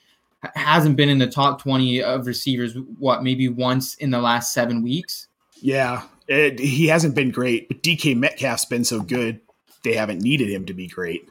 hasn't 0.56 0.96
been 0.96 1.10
in 1.10 1.20
the 1.20 1.28
top 1.28 1.62
20 1.62 2.02
of 2.02 2.26
receivers, 2.26 2.76
what, 2.98 3.24
maybe 3.24 3.48
once 3.48 3.96
in 3.96 4.10
the 4.12 4.20
last 4.20 4.54
seven 4.54 4.82
weeks? 4.82 5.28
Yeah, 5.62 6.04
it, 6.28 6.60
he 6.60 6.88
hasn't 6.88 7.16
been 7.16 7.32
great, 7.32 7.68
but 7.68 7.84
DK 7.84 8.16
Metcalf's 8.16 8.66
been 8.66 8.84
so 8.84 9.02
good, 9.02 9.40
they 9.84 9.94
haven't 9.94 10.22
needed 10.22 10.50
him 10.50 10.66
to 10.66 10.74
be 10.74 10.88
great. 10.88 11.28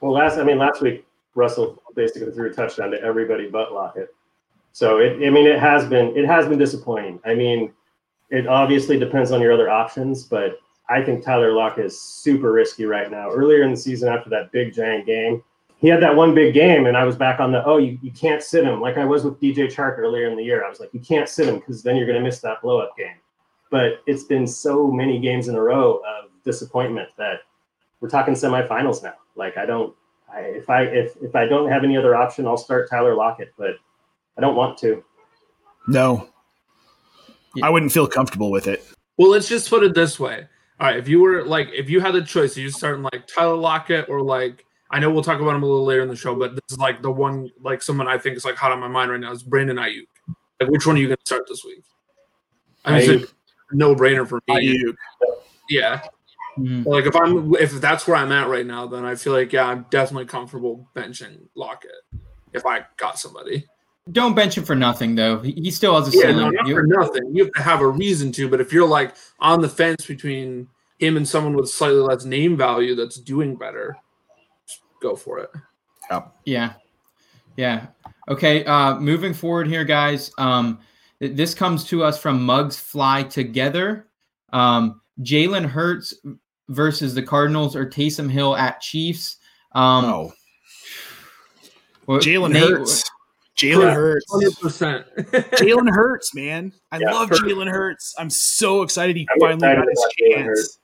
Well, 0.00 0.12
last, 0.12 0.38
I 0.38 0.44
mean, 0.44 0.58
last 0.58 0.80
week, 0.80 1.04
Russell 1.34 1.82
basically 1.94 2.32
threw 2.32 2.50
a 2.50 2.52
touchdown 2.52 2.90
to 2.92 3.02
everybody 3.02 3.48
but 3.48 3.72
Lockett. 3.72 4.14
So 4.72 4.98
it, 4.98 5.14
I 5.26 5.30
mean, 5.30 5.46
it 5.46 5.58
has 5.58 5.84
been, 5.86 6.16
it 6.16 6.26
has 6.26 6.46
been 6.46 6.58
disappointing. 6.58 7.20
I 7.24 7.34
mean, 7.34 7.72
it 8.30 8.46
obviously 8.46 8.98
depends 8.98 9.32
on 9.32 9.40
your 9.40 9.52
other 9.52 9.70
options, 9.70 10.24
but 10.24 10.58
I 10.88 11.02
think 11.02 11.24
Tyler 11.24 11.52
Lockett 11.52 11.86
is 11.86 12.00
super 12.00 12.52
risky 12.52 12.84
right 12.84 13.10
now. 13.10 13.30
Earlier 13.30 13.62
in 13.62 13.70
the 13.70 13.76
season, 13.76 14.08
after 14.08 14.30
that 14.30 14.52
big 14.52 14.72
giant 14.72 15.06
game, 15.06 15.42
he 15.78 15.88
had 15.88 16.02
that 16.02 16.14
one 16.14 16.34
big 16.34 16.54
game, 16.54 16.86
and 16.86 16.96
I 16.96 17.04
was 17.04 17.16
back 17.16 17.40
on 17.40 17.52
the 17.52 17.64
oh, 17.64 17.78
you, 17.78 17.98
you 18.02 18.10
can't 18.10 18.42
sit 18.42 18.64
him 18.64 18.80
like 18.80 18.98
I 18.98 19.04
was 19.04 19.24
with 19.24 19.40
DJ 19.40 19.72
Chark 19.72 19.98
earlier 19.98 20.28
in 20.28 20.36
the 20.36 20.42
year. 20.42 20.64
I 20.64 20.68
was 20.68 20.80
like, 20.80 20.92
you 20.92 21.00
can't 21.00 21.28
sit 21.28 21.48
him 21.48 21.58
because 21.58 21.82
then 21.82 21.96
you're 21.96 22.06
going 22.06 22.18
to 22.18 22.24
miss 22.24 22.40
that 22.40 22.60
blow 22.62 22.80
up 22.80 22.96
game. 22.96 23.16
But 23.70 24.02
it's 24.06 24.24
been 24.24 24.46
so 24.46 24.90
many 24.90 25.20
games 25.20 25.48
in 25.48 25.54
a 25.54 25.60
row 25.60 25.96
of 25.96 26.30
disappointment 26.44 27.10
that 27.18 27.40
we're 28.00 28.08
talking 28.08 28.34
semifinals 28.34 29.02
now. 29.02 29.14
Like 29.36 29.56
I 29.56 29.66
don't, 29.66 29.94
I, 30.32 30.40
if 30.40 30.68
I 30.68 30.82
if 30.82 31.16
if 31.22 31.36
I 31.36 31.46
don't 31.46 31.70
have 31.70 31.84
any 31.84 31.96
other 31.96 32.16
option, 32.16 32.46
I'll 32.46 32.56
start 32.56 32.90
Tyler 32.90 33.14
Lockett, 33.14 33.52
but 33.56 33.76
I 34.36 34.40
don't 34.40 34.56
want 34.56 34.78
to. 34.78 35.04
No, 35.86 36.28
I 37.62 37.70
wouldn't 37.70 37.92
feel 37.92 38.06
comfortable 38.06 38.50
with 38.50 38.66
it. 38.66 38.84
Well, 39.16 39.30
let's 39.30 39.48
just 39.48 39.68
put 39.70 39.82
it 39.82 39.94
this 39.94 40.18
way. 40.18 40.46
All 40.80 40.86
right, 40.86 40.96
if 40.96 41.08
you 41.08 41.20
were 41.20 41.44
like, 41.44 41.68
if 41.74 41.90
you 41.90 42.00
had 42.00 42.14
the 42.14 42.22
choice, 42.22 42.56
you 42.56 42.70
starting 42.70 43.02
like 43.02 43.26
Tyler 43.26 43.56
Lockett 43.56 44.08
or 44.08 44.22
like, 44.22 44.64
I 44.90 44.98
know 44.98 45.10
we'll 45.10 45.22
talk 45.22 45.40
about 45.40 45.54
him 45.54 45.62
a 45.62 45.66
little 45.66 45.84
later 45.84 46.02
in 46.02 46.08
the 46.08 46.16
show, 46.16 46.34
but 46.34 46.54
this 46.54 46.64
is 46.70 46.78
like 46.78 47.02
the 47.02 47.10
one, 47.10 47.50
like 47.60 47.82
someone 47.82 48.08
I 48.08 48.16
think 48.16 48.36
is 48.36 48.44
like 48.44 48.56
hot 48.56 48.72
on 48.72 48.80
my 48.80 48.88
mind 48.88 49.10
right 49.10 49.20
now 49.20 49.32
is 49.32 49.42
Brandon 49.42 49.76
Aiyuk. 49.76 50.06
Like, 50.60 50.70
which 50.70 50.86
one 50.86 50.96
are 50.96 50.98
you 50.98 51.08
going 51.08 51.18
to 51.18 51.26
start 51.26 51.46
this 51.46 51.64
week? 51.64 51.84
I 52.84 53.06
mean, 53.06 53.26
no 53.72 53.94
brainer 53.94 54.26
for 54.26 54.40
me. 54.48 54.74
Aiyuk. 54.74 54.96
Yeah. 55.68 56.02
Mm-hmm. 56.58 56.88
Like 56.88 57.06
if 57.06 57.14
I'm 57.14 57.54
if 57.54 57.72
that's 57.80 58.06
where 58.06 58.16
I'm 58.16 58.32
at 58.32 58.48
right 58.48 58.66
now, 58.66 58.86
then 58.86 59.04
I 59.04 59.14
feel 59.14 59.32
like 59.32 59.52
yeah, 59.52 59.66
I'm 59.66 59.86
definitely 59.90 60.26
comfortable 60.26 60.88
benching 60.94 61.46
Lockett 61.54 61.90
if 62.52 62.66
I 62.66 62.84
got 62.96 63.18
somebody. 63.18 63.66
Don't 64.10 64.34
bench 64.34 64.56
him 64.56 64.64
for 64.64 64.74
nothing 64.74 65.14
though. 65.14 65.40
He 65.40 65.70
still 65.70 66.00
has 66.00 66.12
a 66.12 66.18
yeah, 66.18 66.32
no, 66.32 66.50
not 66.50 66.66
for 66.66 66.86
nothing. 66.86 67.34
You 67.34 67.44
have 67.44 67.52
to 67.52 67.62
have 67.62 67.80
a 67.80 67.88
reason 67.88 68.32
to. 68.32 68.48
But 68.48 68.60
if 68.60 68.72
you're 68.72 68.88
like 68.88 69.14
on 69.38 69.60
the 69.60 69.68
fence 69.68 70.06
between 70.06 70.68
him 70.98 71.16
and 71.16 71.28
someone 71.28 71.54
with 71.54 71.68
slightly 71.68 72.00
less 72.00 72.24
name 72.24 72.56
value 72.56 72.94
that's 72.94 73.16
doing 73.16 73.54
better, 73.54 73.96
go 75.00 75.16
for 75.16 75.38
it. 75.38 75.50
Yep. 76.10 76.34
Yeah. 76.44 76.72
Yeah. 77.56 77.86
Okay. 78.28 78.64
Uh, 78.64 78.98
moving 78.98 79.34
forward 79.34 79.68
here, 79.68 79.84
guys. 79.84 80.30
Um, 80.38 80.80
this 81.20 81.54
comes 81.54 81.84
to 81.84 82.04
us 82.04 82.20
from 82.20 82.44
Mugs 82.44 82.78
Fly 82.78 83.24
Together. 83.24 84.06
Um, 84.52 85.00
Jalen 85.20 85.66
Hurts 85.66 86.14
versus 86.68 87.14
the 87.14 87.22
Cardinals 87.22 87.74
or 87.74 87.86
Taysom 87.86 88.30
Hill 88.30 88.56
at 88.56 88.80
Chiefs. 88.80 89.36
Um, 89.72 90.04
oh. 90.04 90.32
Jalen 92.06 92.58
Hurts. 92.58 93.04
Jalen 93.58 93.92
Hurts. 93.92 94.24
100%. 94.32 95.04
Jalen 95.58 95.90
Hurts, 95.90 96.34
man. 96.34 96.72
I 96.92 96.98
yeah, 96.98 97.10
love 97.10 97.30
Jalen 97.30 97.70
Hurts. 97.70 98.14
I'm 98.18 98.30
so 98.30 98.82
excited 98.82 99.16
he 99.16 99.28
I'm 99.34 99.40
finally 99.40 99.74
got 99.74 99.86
his 99.88 100.06
chance. 100.18 100.78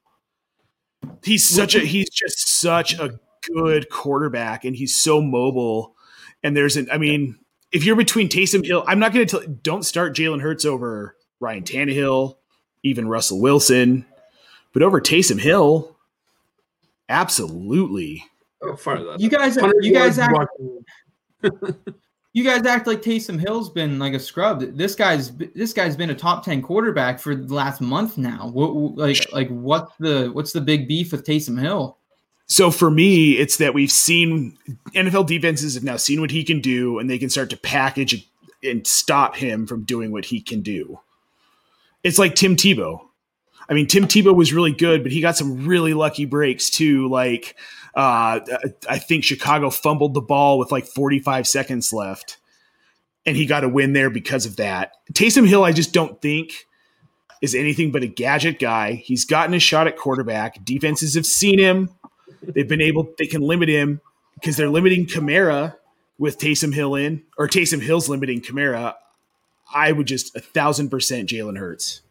He's 1.23 1.49
such 1.49 1.75
a 1.75 1.81
he's 1.81 2.11
just 2.11 2.61
such 2.61 2.99
a 2.99 3.19
good 3.53 3.91
quarterback 3.91 4.65
and 4.65 4.77
he's 4.77 4.97
so 4.97 5.21
mobile. 5.21 5.95
And 6.43 6.57
there's 6.57 6.77
an 6.77 6.89
I 6.93 6.99
mean, 6.99 7.39
if 7.73 7.85
you're 7.85 7.97
between 7.97 8.29
Taysom 8.29 8.65
Hill, 8.65 8.85
I'm 8.87 8.99
not 8.99 9.13
gonna 9.13 9.27
tell 9.27 9.43
don't 9.63 9.85
start 9.85 10.15
Jalen 10.15 10.41
Hurts 10.41 10.65
over 10.65 11.17
Ryan 11.41 11.65
Tannehill, 11.65 12.37
even 12.83 13.09
Russell 13.09 13.41
Wilson, 13.41 14.07
but 14.73 14.83
over 14.83 15.01
Taysom 15.01 15.41
Hill, 15.41 15.97
absolutely. 17.09 18.25
Oh, 18.63 18.77
you 19.19 19.29
guys, 19.29 19.59
you 19.81 19.93
guys 19.93 20.19
act, 20.19 20.35
you 22.33 22.45
guys 22.45 22.65
act 22.67 22.87
like 22.87 23.03
Taysom 23.03 23.39
Hill's 23.39 23.71
been 23.71 23.99
like 23.99 24.15
a 24.15 24.19
scrub. 24.19 24.61
This 24.77 24.95
guy's 24.95 25.33
this 25.37 25.73
guy's 25.73 25.97
been 25.97 26.11
a 26.11 26.15
top 26.15 26.45
ten 26.45 26.63
quarterback 26.63 27.19
for 27.19 27.35
the 27.35 27.55
last 27.55 27.81
month 27.81 28.19
now. 28.19 28.49
What 28.53 28.97
like 28.97 29.33
like 29.33 29.49
what's 29.49 29.93
the 29.99 30.31
what's 30.33 30.53
the 30.53 30.61
big 30.61 30.89
beef 30.89 31.13
with 31.13 31.25
Taysom 31.25 31.61
Hill? 31.61 31.99
So 32.47 32.71
for 32.71 32.91
me, 32.91 33.33
it's 33.33 33.57
that 33.57 33.75
we've 33.75 33.91
seen 33.91 34.59
NFL 34.95 35.27
defenses 35.27 35.75
have 35.75 35.85
now 35.85 35.97
seen 35.97 36.21
what 36.21 36.31
he 36.31 36.45
can 36.45 36.61
do, 36.61 36.99
and 36.99 37.09
they 37.09 37.19
can 37.19 37.31
start 37.31 37.51
to 37.51 37.57
package 37.57 38.29
and 38.63 38.87
stop 38.87 39.37
him 39.37 39.67
from 39.67 39.85
doing 39.85 40.13
what 40.13 40.27
he 40.27 40.41
can 40.41 40.61
do. 40.61 41.01
It's 42.03 42.19
like 42.19 42.35
Tim 42.35 42.57
Tebow. 42.57 43.01
I 43.69 43.73
mean, 43.73 43.87
Tim 43.87 44.07
Tebow 44.07 44.35
was 44.35 44.53
really 44.53 44.73
good, 44.73 45.03
but 45.03 45.13
he 45.13 45.23
got 45.23 45.37
some 45.37 45.67
really 45.67 45.95
lucky 45.95 46.27
breaks 46.27 46.69
too. 46.69 47.09
Like 47.09 47.57
uh, 47.95 48.41
I 48.89 48.99
think 48.99 49.25
Chicago 49.25 49.71
fumbled 49.71 50.15
the 50.15 50.21
ball 50.21 50.59
with 50.59 50.71
like 50.71 50.87
45 50.87 51.47
seconds 51.47 51.93
left, 51.93 52.39
and 53.25 53.37
he 53.37 53.47
got 53.47 53.65
a 53.65 53.69
win 53.69 53.95
there 53.95 54.11
because 54.11 54.45
of 54.45 54.57
that. 54.57 54.93
Taysom 55.13 55.49
Hill, 55.49 55.65
I 55.65 55.73
just 55.73 55.93
don't 55.93 56.21
think 56.21 56.53
is 57.41 57.55
anything 57.55 57.93
but 57.93 58.03
a 58.03 58.07
gadget 58.07 58.59
guy. 58.59 58.95
He's 58.95 59.25
gotten 59.25 59.55
a 59.55 59.59
shot 59.59 59.87
at 59.87 59.97
quarterback. 59.97 60.65
Defenses 60.65 61.15
have 61.15 61.27
seen 61.27 61.59
him. 61.59 61.91
They've 62.43 62.69
been 62.69 62.81
able, 62.81 63.09
they 63.19 63.27
can 63.27 63.43
limit 63.43 63.69
him 63.69 64.01
because 64.35 64.57
they're 64.57 64.69
limiting 64.69 65.07
Kamara 65.07 65.77
with 66.19 66.39
Taysom 66.39 66.75
Hill 66.75 66.95
in, 66.95 67.23
or 67.39 67.49
Taysom 67.49 67.83
Hill's 67.83 68.09
limiting 68.09 68.41
Kamara. 68.41 68.95
I 69.75 69.93
would 69.93 70.07
just 70.07 70.37
a 70.37 70.41
thousand 70.41 70.91
percent 70.91 71.29
Jalen 71.29 71.59
Hurts. 71.59 72.03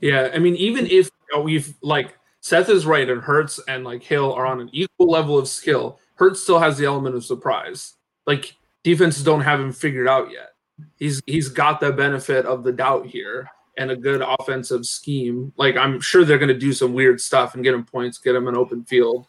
Yeah, 0.00 0.30
I 0.32 0.38
mean, 0.38 0.54
even 0.56 0.86
if 0.86 1.10
we've 1.42 1.74
like 1.82 2.16
Seth 2.40 2.68
is 2.68 2.86
right, 2.86 3.08
and 3.08 3.20
Hurts 3.20 3.60
and 3.66 3.84
like 3.84 4.02
Hill 4.02 4.32
are 4.32 4.46
on 4.46 4.60
an 4.60 4.70
equal 4.72 5.10
level 5.10 5.38
of 5.38 5.48
skill. 5.48 5.98
Hurts 6.14 6.42
still 6.42 6.58
has 6.58 6.78
the 6.78 6.84
element 6.84 7.14
of 7.14 7.24
surprise. 7.24 7.94
Like 8.26 8.56
defenses 8.82 9.24
don't 9.24 9.40
have 9.40 9.60
him 9.60 9.72
figured 9.72 10.08
out 10.08 10.30
yet. 10.32 10.54
He's 10.96 11.22
he's 11.26 11.48
got 11.48 11.80
the 11.80 11.92
benefit 11.92 12.46
of 12.46 12.64
the 12.64 12.72
doubt 12.72 13.06
here 13.06 13.50
and 13.76 13.90
a 13.90 13.96
good 13.96 14.22
offensive 14.22 14.84
scheme. 14.84 15.52
Like 15.56 15.76
I'm 15.76 16.00
sure 16.00 16.24
they're 16.24 16.38
going 16.38 16.48
to 16.48 16.58
do 16.58 16.72
some 16.72 16.92
weird 16.92 17.20
stuff 17.20 17.54
and 17.54 17.64
get 17.64 17.74
him 17.74 17.84
points, 17.84 18.18
get 18.18 18.34
him 18.34 18.48
an 18.48 18.56
open 18.56 18.84
field. 18.84 19.26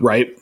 Right. 0.00 0.36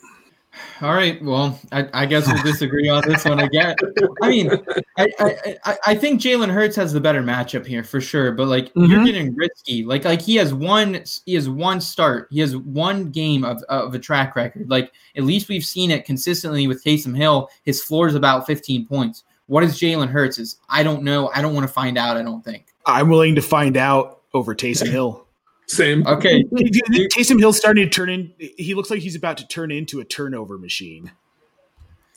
All 0.81 0.93
right. 0.93 1.21
Well, 1.23 1.59
I, 1.71 1.87
I, 1.93 2.05
guess 2.05 2.27
we'll 2.27 2.43
disagree 2.43 2.87
on 2.87 3.01
this 3.07 3.25
one 3.25 3.39
again. 3.39 3.75
I 4.21 4.29
mean, 4.29 4.51
I, 4.97 5.57
I, 5.65 5.77
I 5.87 5.95
think 5.95 6.21
Jalen 6.21 6.51
Hurts 6.51 6.75
has 6.75 6.93
the 6.93 6.99
better 6.99 7.23
matchup 7.23 7.65
here 7.65 7.83
for 7.83 7.99
sure. 7.99 8.31
But 8.31 8.47
like 8.47 8.65
mm-hmm. 8.73 8.91
you're 8.91 9.03
getting 9.03 9.35
risky. 9.35 9.83
Like 9.83 10.05
like 10.05 10.21
he 10.21 10.35
has 10.35 10.53
one 10.53 11.03
he 11.25 11.33
has 11.35 11.49
one 11.49 11.81
start. 11.81 12.27
He 12.31 12.39
has 12.39 12.55
one 12.55 13.09
game 13.09 13.43
of, 13.43 13.63
of 13.63 13.95
a 13.95 13.99
track 13.99 14.35
record. 14.35 14.69
Like 14.69 14.91
at 15.15 15.23
least 15.23 15.49
we've 15.49 15.63
seen 15.63 15.89
it 15.89 16.05
consistently 16.05 16.67
with 16.67 16.83
Taysom 16.83 17.15
Hill. 17.15 17.49
His 17.63 17.81
floor 17.81 18.07
is 18.07 18.15
about 18.15 18.45
15 18.45 18.85
points. 18.85 19.23
What 19.47 19.63
is 19.63 19.79
Jalen 19.79 20.09
Hurts? 20.09 20.37
Is 20.37 20.57
I 20.69 20.83
don't 20.83 21.03
know. 21.03 21.31
I 21.33 21.41
don't 21.41 21.53
want 21.53 21.67
to 21.67 21.73
find 21.73 21.97
out. 21.97 22.17
I 22.17 22.21
don't 22.21 22.43
think. 22.43 22.67
I'm 22.85 23.09
willing 23.09 23.35
to 23.35 23.41
find 23.41 23.77
out 23.77 24.21
over 24.33 24.53
Taysom 24.53 24.89
Hill. 24.89 25.22
Same. 25.67 26.05
Okay. 26.07 26.43
Taysom 26.53 27.39
Hill's 27.39 27.57
starting 27.57 27.85
to 27.85 27.89
turn 27.89 28.09
in. 28.09 28.33
He 28.37 28.73
looks 28.73 28.89
like 28.89 28.99
he's 28.99 29.15
about 29.15 29.37
to 29.37 29.47
turn 29.47 29.71
into 29.71 29.99
a 29.99 30.05
turnover 30.05 30.57
machine, 30.57 31.11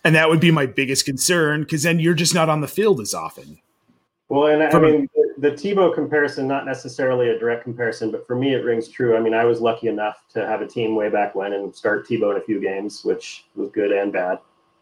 and 0.04 0.14
that 0.14 0.28
would 0.28 0.40
be 0.40 0.50
my 0.50 0.66
biggest 0.66 1.04
concern 1.04 1.62
because 1.62 1.82
then 1.82 1.98
you're 1.98 2.14
just 2.14 2.34
not 2.34 2.48
on 2.48 2.60
the 2.60 2.68
field 2.68 3.00
as 3.00 3.14
often. 3.14 3.58
Well, 4.28 4.48
and 4.48 4.62
I 4.62 4.78
mean 4.80 5.08
the, 5.14 5.50
the 5.50 5.50
Tebow 5.52 5.94
comparison, 5.94 6.48
not 6.48 6.66
necessarily 6.66 7.30
a 7.30 7.38
direct 7.38 7.62
comparison, 7.62 8.10
but 8.10 8.26
for 8.26 8.34
me 8.34 8.54
it 8.54 8.64
rings 8.64 8.88
true. 8.88 9.16
I 9.16 9.20
mean, 9.20 9.34
I 9.34 9.44
was 9.44 9.60
lucky 9.60 9.86
enough 9.86 10.24
to 10.30 10.44
have 10.46 10.62
a 10.62 10.66
team 10.66 10.96
way 10.96 11.08
back 11.08 11.34
when 11.34 11.52
and 11.52 11.74
start 11.74 12.08
Tebow 12.08 12.32
in 12.32 12.38
a 12.38 12.44
few 12.44 12.60
games, 12.60 13.04
which 13.04 13.44
was 13.54 13.70
good 13.70 13.92
and 13.92 14.12
bad. 14.12 14.40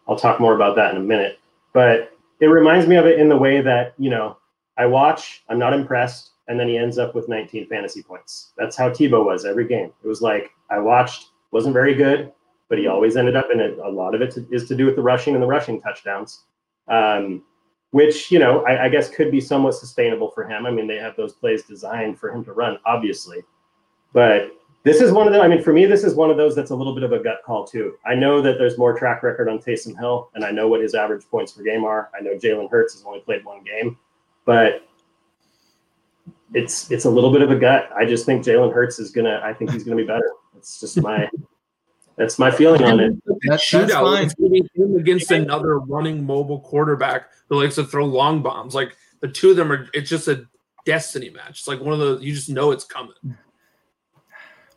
I'll 0.09 0.17
talk 0.17 0.41
more 0.41 0.55
about 0.55 0.77
that 0.77 0.95
in 0.95 1.01
a 1.01 1.05
minute, 1.05 1.39
but 1.75 2.17
it 2.41 2.47
reminds 2.47 2.87
me 2.87 2.97
of 2.97 3.05
it 3.07 3.19
in 3.19 3.29
the 3.29 3.37
way 3.37 3.61
that 3.61 3.95
you 3.99 4.09
know 4.09 4.39
I 4.79 4.87
watch, 4.87 5.45
I'm 5.51 5.59
not 5.59 5.75
impressed 5.75 6.31
and 6.49 6.59
then 6.59 6.69
he 6.69 6.77
ends 6.77 6.99
up 6.99 7.15
with 7.15 7.29
19 7.29 7.69
fantasy 7.69 8.03
points. 8.03 8.53
That's 8.57 8.77
how 8.77 8.91
Tebow 8.91 9.25
was 9.25 9.45
every 9.45 9.67
game. 9.67 9.93
It 10.03 10.09
was 10.09 10.21
like 10.23 10.51
I 10.71 10.79
watched, 10.79 11.29
wasn't 11.51 11.75
very 11.75 11.95
good, 11.95 12.33
but 12.69 12.79
he 12.79 12.87
always 12.87 13.17
ended 13.17 13.37
up 13.37 13.49
in 13.53 13.61
it. 13.61 13.79
A 13.79 13.89
lot 13.89 14.15
of 14.15 14.23
it 14.23 14.37
is 14.51 14.67
to 14.69 14.77
do 14.77 14.87
with 14.87 14.97
the 14.97 15.03
rushing 15.03 15.35
and 15.35 15.43
the 15.43 15.47
rushing 15.47 15.81
touchdowns, 15.81 16.45
um, 16.89 17.43
which 17.91 18.31
you 18.31 18.39
know 18.39 18.65
I, 18.65 18.85
I, 18.85 18.89
guess 18.89 19.09
could 19.09 19.31
be 19.31 19.41
somewhat 19.41 19.75
sustainable 19.75 20.31
for 20.31 20.45
him. 20.49 20.67
I 20.67 20.71
mean, 20.71 20.87
they 20.87 20.97
have 20.97 21.17
those 21.17 21.33
plays 21.33 21.63
designed 21.65 22.19
for 22.19 22.31
him 22.31 22.45
to 22.45 22.53
run, 22.53 22.79
obviously, 22.85 23.43
but 24.13 24.53
this 24.85 25.01
is 25.01 25.13
one 25.13 25.27
of 25.27 25.33
the. 25.33 25.41
I 25.41 25.49
mean, 25.49 25.63
for 25.63 25.73
me, 25.73 25.87
this 25.87 26.05
is 26.05 26.15
one 26.15 26.31
of 26.31 26.37
those 26.37 26.55
that's 26.55 26.71
a 26.71 26.77
little 26.77 26.95
bit 26.95 27.05
of 27.05 27.13
a 27.13 27.19
gut 27.19 27.41
call 27.45 27.67
too. 27.67 27.95
I 28.05 28.15
know 28.15 28.43
that 28.43 28.59
there's 28.59 28.77
more 28.77 28.97
track 28.97 29.23
record 29.23 29.49
on 29.49 29.59
Taysom 29.59 29.99
Hill, 29.99 30.31
and 30.35 30.45
I 30.45 30.51
know 30.51 30.69
what 30.69 30.81
his 30.81 30.95
average 30.95 31.25
points 31.31 31.53
per 31.53 31.63
game 31.63 31.85
are. 31.85 32.11
I 32.19 32.23
know 32.23 32.35
Jalen 32.35 32.71
Hurts 32.71 32.93
has 32.93 33.05
only 33.05 33.21
played 33.21 33.45
one 33.45 33.65
game. 33.65 33.97
but 34.45 34.87
it's 36.55 36.91
it's 36.91 37.05
a 37.05 37.11
little 37.11 37.33
bit 37.33 37.43
of 37.43 37.51
a 37.51 37.57
gut. 37.57 37.91
I 37.95 38.05
just 38.05 38.25
think 38.25 38.45
Jalen 38.45 38.73
Hurts 38.73 38.99
is 38.99 39.11
gonna. 39.11 39.41
I 39.45 39.53
think 39.53 39.73
he's 39.73 39.85
gonna 39.85 39.97
be 39.97 40.05
better. 40.05 40.31
It's 40.57 40.81
just 40.81 41.01
my 41.03 41.29
that's 42.17 42.39
my 42.39 42.51
feeling 42.51 42.85
on 42.85 43.01
it. 43.01 43.15
That's, 43.43 43.71
that's 43.71 43.93
fine. 43.93 44.25
It's 44.25 44.35
gonna 44.35 44.51
be 44.51 44.69
him 44.75 44.97
against 44.97 45.31
another 45.31 45.81
running 45.81 46.25
mobile 46.25 46.61
quarterback 46.61 47.27
who 47.49 47.61
likes 47.61 47.75
to 47.75 47.85
throw 47.85 48.05
long 48.07 48.41
bombs. 48.41 48.75
Like 48.75 48.97
the 49.21 49.29
two 49.29 49.51
of 49.51 49.57
them 49.57 49.73
are. 49.73 49.89
It's 49.93 50.09
just 50.09 50.29
a 50.29 50.47
destiny 50.87 51.31
match. 51.31 51.51
It's 51.61 51.69
like 51.69 51.81
one 51.81 51.93
of 51.93 51.99
those. 51.99 52.23
You 52.23 52.33
just 52.33 52.49
know 52.49 52.71
it's 52.71 52.85
coming. 52.85 53.15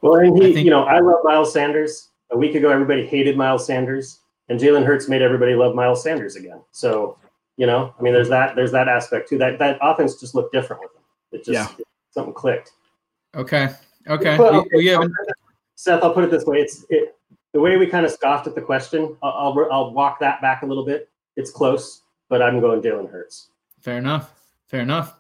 Well, 0.02 0.16
and 0.16 0.42
I 0.42 0.48
he, 0.48 0.54
think- 0.54 0.66
you 0.66 0.72
know, 0.72 0.84
I 0.84 1.00
love 1.00 1.20
Miles 1.24 1.54
Sanders. 1.54 2.10
A 2.32 2.38
week 2.38 2.56
ago, 2.56 2.70
everybody 2.70 3.06
hated 3.06 3.38
Miles 3.38 3.66
Sanders, 3.66 4.20
and 4.50 4.60
Jalen 4.60 4.86
Hurts 4.86 5.08
made 5.08 5.22
everybody 5.22 5.56
love 5.56 5.76
Miles 5.76 6.04
Sanders 6.04 6.36
again. 6.36 6.62
So, 6.72 7.18
you 7.56 7.66
know, 7.66 7.94
I 7.98 8.02
mean, 8.02 8.14
there's 8.14 8.30
that 8.30 8.56
there's 8.56 8.72
that 8.74 8.90
aspect 8.90 9.30
too. 9.30 9.38
That 9.38 9.60
that 9.60 9.78
offense 9.82 10.20
just 10.20 10.36
looked 10.36 10.52
different 10.52 10.82
with 10.82 10.92
him. 10.92 10.97
It 11.38 11.46
just 11.46 11.78
Yeah. 11.78 11.86
something 12.12 12.34
clicked. 12.34 12.72
Okay. 13.36 13.70
Okay. 14.08 14.38
Well, 14.38 14.66
We, 14.72 14.78
we 14.78 14.86
haven't. 14.88 15.14
Seth, 15.76 16.04
I'll 16.04 16.14
put 16.14 16.24
it 16.24 16.32
this 16.32 16.46
way: 16.46 16.58
it's 16.58 16.86
it, 16.90 17.16
the 17.54 17.60
way 17.60 17.78
we 17.78 17.86
kind 17.88 18.06
of 18.06 18.12
scoffed 18.12 18.48
at 18.48 18.56
the 18.56 18.62
question. 18.62 19.16
I'll, 19.22 19.32
I'll 19.32 19.68
I'll 19.72 19.94
walk 19.94 20.20
that 20.20 20.42
back 20.42 20.64
a 20.64 20.66
little 20.66 20.86
bit. 20.86 21.10
It's 21.36 21.52
close, 21.52 22.02
but 22.30 22.42
I'm 22.42 22.60
going 22.60 22.82
Jalen 22.82 23.12
Hurts. 23.12 23.50
Fair 23.82 23.98
enough. 23.98 24.34
Fair 24.68 24.82
enough. 24.82 25.20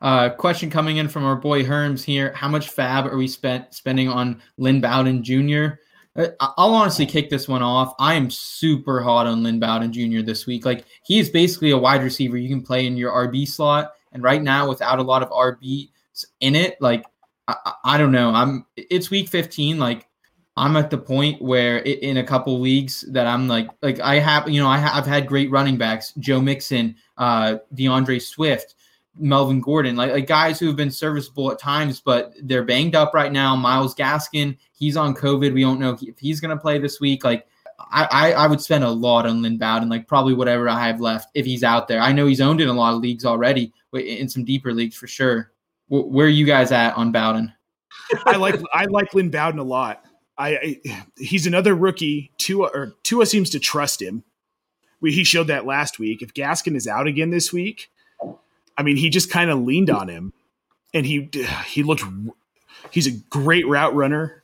Uh, 0.00 0.30
question 0.30 0.68
coming 0.68 0.96
in 0.96 1.08
from 1.08 1.24
our 1.24 1.36
boy 1.36 1.62
Herms 1.62 2.02
here. 2.02 2.32
How 2.32 2.48
much 2.48 2.70
fab 2.70 3.06
are 3.06 3.16
we 3.16 3.28
spent 3.28 3.72
spending 3.72 4.08
on 4.08 4.42
Lynn 4.58 4.80
Bowden 4.80 5.22
Jr.? 5.22 5.74
Uh, 6.16 6.26
I'll 6.40 6.74
honestly 6.74 7.06
kick 7.06 7.30
this 7.30 7.48
one 7.48 7.62
off. 7.62 7.94
I 8.00 8.14
am 8.14 8.28
super 8.28 9.00
hot 9.00 9.28
on 9.28 9.44
Lynn 9.44 9.60
Bowden 9.60 9.92
Jr. 9.92 10.22
this 10.22 10.44
week. 10.46 10.64
Like 10.64 10.84
he 11.04 11.20
is 11.20 11.30
basically 11.30 11.70
a 11.70 11.78
wide 11.78 12.02
receiver 12.02 12.36
you 12.36 12.48
can 12.48 12.62
play 12.62 12.86
in 12.86 12.96
your 12.96 13.12
RB 13.12 13.46
slot, 13.46 13.92
and 14.12 14.22
right 14.22 14.42
now 14.42 14.68
without 14.68 14.98
a 14.98 15.02
lot 15.02 15.22
of 15.22 15.30
RB 15.30 15.90
in 16.40 16.54
it, 16.54 16.80
like 16.80 17.04
I, 17.48 17.72
I- 17.84 17.98
don't 17.98 18.12
know. 18.12 18.30
I'm 18.30 18.66
it's 18.76 19.10
week 19.10 19.28
15. 19.28 19.78
Like 19.78 20.06
I'm 20.56 20.76
at 20.76 20.90
the 20.90 20.98
point 20.98 21.40
where 21.40 21.78
i 21.78 21.82
in 21.82 22.18
a 22.18 22.24
couple 22.24 22.60
leagues 22.60 23.02
that 23.08 23.26
I'm 23.26 23.48
like 23.48 23.68
like 23.80 24.00
I 24.00 24.18
have 24.18 24.48
you 24.48 24.60
know 24.60 24.68
I 24.68 24.78
ha- 24.78 24.92
I've 24.94 25.06
had 25.06 25.26
great 25.26 25.50
running 25.50 25.76
backs, 25.78 26.12
Joe 26.18 26.40
Mixon, 26.40 26.94
uh, 27.16 27.56
D'Andre 27.74 28.18
Swift, 28.18 28.74
Melvin 29.18 29.60
Gordon, 29.60 29.96
like, 29.96 30.12
like 30.12 30.26
guys 30.26 30.58
who 30.58 30.66
have 30.66 30.76
been 30.76 30.90
serviceable 30.90 31.50
at 31.50 31.58
times, 31.58 32.00
but 32.00 32.34
they're 32.42 32.64
banged 32.64 32.94
up 32.94 33.12
right 33.14 33.32
now. 33.32 33.54
Myles 33.56 33.94
Gaskin, 33.94 34.56
he's 34.72 34.96
on 34.96 35.14
COVID. 35.14 35.52
We 35.52 35.62
don't 35.62 35.80
know 35.80 35.96
if 36.00 36.18
he's 36.18 36.40
going 36.40 36.56
to 36.56 36.60
play 36.60 36.78
this 36.78 37.00
week. 37.00 37.24
Like 37.24 37.46
I, 37.90 38.32
I, 38.32 38.46
would 38.46 38.60
spend 38.60 38.84
a 38.84 38.90
lot 38.90 39.26
on 39.26 39.42
Lynn 39.42 39.58
Bowden, 39.58 39.88
like 39.88 40.06
probably 40.06 40.34
whatever 40.34 40.68
I 40.68 40.86
have 40.86 41.00
left 41.00 41.30
if 41.34 41.44
he's 41.44 41.64
out 41.64 41.88
there. 41.88 42.00
I 42.00 42.12
know 42.12 42.26
he's 42.26 42.40
owned 42.40 42.60
in 42.60 42.68
a 42.68 42.72
lot 42.72 42.94
of 42.94 43.00
leagues 43.00 43.24
already, 43.24 43.72
in 43.92 44.28
some 44.28 44.44
deeper 44.44 44.72
leagues 44.72 44.96
for 44.96 45.06
sure. 45.06 45.50
Wh- 45.88 46.08
Where 46.08 46.26
are 46.26 46.30
you 46.30 46.46
guys 46.46 46.72
at 46.72 46.96
on 46.96 47.12
Bowden? 47.12 47.52
I 48.26 48.36
like 48.36 48.60
I 48.72 48.86
like 48.86 49.14
Lynn 49.14 49.30
Bowden 49.30 49.58
a 49.58 49.64
lot. 49.64 50.04
I, 50.38 50.80
I 50.84 51.04
he's 51.16 51.46
another 51.46 51.74
rookie. 51.74 52.30
Tua 52.38 52.70
or 52.72 52.94
Tua 53.02 53.26
seems 53.26 53.50
to 53.50 53.58
trust 53.58 54.00
him. 54.00 54.24
We, 55.00 55.12
he 55.12 55.24
showed 55.24 55.48
that 55.48 55.66
last 55.66 55.98
week. 55.98 56.22
If 56.22 56.34
Gaskin 56.34 56.76
is 56.76 56.86
out 56.86 57.06
again 57.06 57.30
this 57.30 57.52
week, 57.52 57.90
I 58.76 58.82
mean, 58.82 58.96
he 58.96 59.10
just 59.10 59.30
kind 59.30 59.50
of 59.50 59.60
leaned 59.60 59.90
on 59.90 60.08
him, 60.08 60.32
and 60.94 61.04
he 61.04 61.30
he 61.66 61.82
looked. 61.82 62.04
He's 62.90 63.06
a 63.06 63.12
great 63.30 63.66
route 63.66 63.94
runner. 63.94 64.42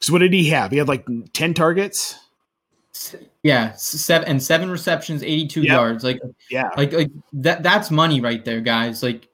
So 0.00 0.12
what 0.12 0.20
did 0.20 0.32
he 0.32 0.48
have? 0.50 0.70
He 0.70 0.78
had 0.78 0.88
like 0.88 1.06
ten 1.32 1.54
targets. 1.54 2.18
Yeah, 3.42 3.72
seven 3.74 4.28
and 4.28 4.42
seven 4.42 4.70
receptions, 4.70 5.22
82 5.22 5.62
Yep. 5.62 5.70
yards. 5.72 6.04
Like 6.04 6.20
Yeah, 6.50 6.70
like 6.76 6.92
like 6.92 7.10
that 7.34 7.62
that's 7.62 7.90
money 7.90 8.20
right 8.20 8.44
there 8.44 8.60
guys 8.60 9.02
like 9.02 9.28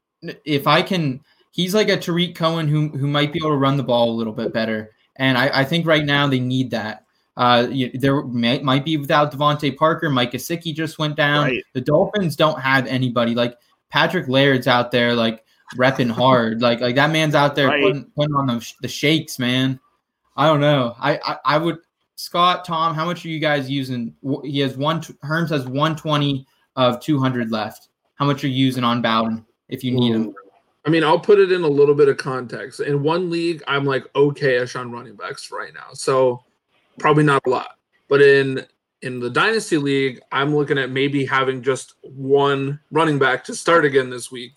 if 0.45 0.67
i 0.69 0.81
can 0.81 1.21
he's 1.51 1.75
like 1.75 1.89
a 1.89 1.97
tarik 1.97 2.35
cohen 2.37 2.69
who 2.69 2.89
who 2.91 3.07
might 3.09 3.33
be 3.33 3.39
able 3.41 3.51
to 3.51 3.57
run 3.57 3.77
the 3.77 3.83
ball 3.83 4.11
a 4.11 4.15
little 4.15 4.33
bit 4.33 4.53
better 4.53 4.91
and 5.17 5.37
i 5.37 5.51
i 5.61 5.65
think 5.65 5.85
right 5.85 6.05
now 6.05 6.29
they 6.29 6.39
need 6.39 6.71
that 6.71 7.05
uh 7.37 7.67
you, 7.69 7.91
there 7.95 8.23
may, 8.23 8.61
might 8.61 8.85
be 8.85 8.97
without 8.97 9.33
DeVante 9.33 9.77
parker 9.77 10.09
mike 10.11 10.31
Gesicki 10.31 10.73
just 10.73 10.99
went 11.01 11.17
down 11.17 11.47
Right. 11.47 11.65
the 11.75 11.81
dolphins 11.81 12.37
don't 12.37 12.61
have 12.61 12.87
anybody 12.87 13.35
like 13.35 13.57
patrick 13.91 14.29
laird's 14.29 14.69
out 14.69 14.93
there 14.93 15.13
like 15.15 15.45
repping 15.75 16.11
hard 16.11 16.63
like 16.63 16.81
like 16.81 16.95
that 16.95 17.11
man's 17.11 17.35
out 17.35 17.57
there 17.57 17.67
Right. 17.67 17.83
putting, 17.83 18.05
putting 18.15 18.35
on 18.37 18.47
the, 18.47 18.73
the 18.83 18.89
shakes 18.89 19.41
man 19.41 19.81
i 20.37 20.47
don't 20.47 20.61
know 20.61 20.95
I, 21.01 21.19
I 21.25 21.37
i 21.45 21.59
would 21.59 21.79
scott 22.17 22.65
tom 22.65 22.95
how 22.95 23.05
much 23.05 23.25
are 23.25 23.29
you 23.29 23.39
guys 23.39 23.71
using 23.71 24.15
he 24.45 24.61
has 24.61 24.77
one 24.77 25.01
herms 25.01 25.51
has 25.51 25.65
120 25.65 26.47
of 26.77 27.01
200 27.01 27.51
left. 27.51 27.89
How 28.15 28.25
much 28.25 28.45
are 28.45 28.49
you 28.49 28.65
using 28.65 28.85
on 28.85 29.03
Bowden 29.03 29.45
if 29.69 29.83
you 29.83 29.93
need 29.93 30.15
him? 30.15 30.35
I 30.85 30.91
mean, 30.91 31.05
I'll 31.05 31.21
put 31.21 31.39
it 31.39 31.53
in 31.53 31.63
a 31.63 31.69
little 31.69 31.95
bit 31.95 32.09
of 32.09 32.17
context. 32.17 32.81
In 32.81 33.03
one 33.03 33.31
league, 33.31 33.63
I'm 33.69 33.85
like 33.85 34.05
okay-ish 34.17 34.75
on 34.75 34.91
running 34.91 35.15
backs 35.15 35.51
right 35.53 35.73
now, 35.73 35.93
so 35.93 36.43
probably 36.99 37.23
not 37.23 37.43
a 37.47 37.51
lot. 37.51 37.79
But 38.09 38.21
in 38.21 38.67
in 39.03 39.21
the 39.21 39.31
dynasty 39.31 39.79
league, 39.79 40.21
I'm 40.31 40.55
looking 40.55 40.79
at 40.79 40.91
maybe 40.91 41.25
having 41.25 41.63
just 41.63 41.95
one 42.03 42.81
running 42.91 43.19
back 43.19 43.45
to 43.45 43.55
start 43.55 43.85
again 43.85 44.11
this 44.11 44.31
week. 44.31 44.55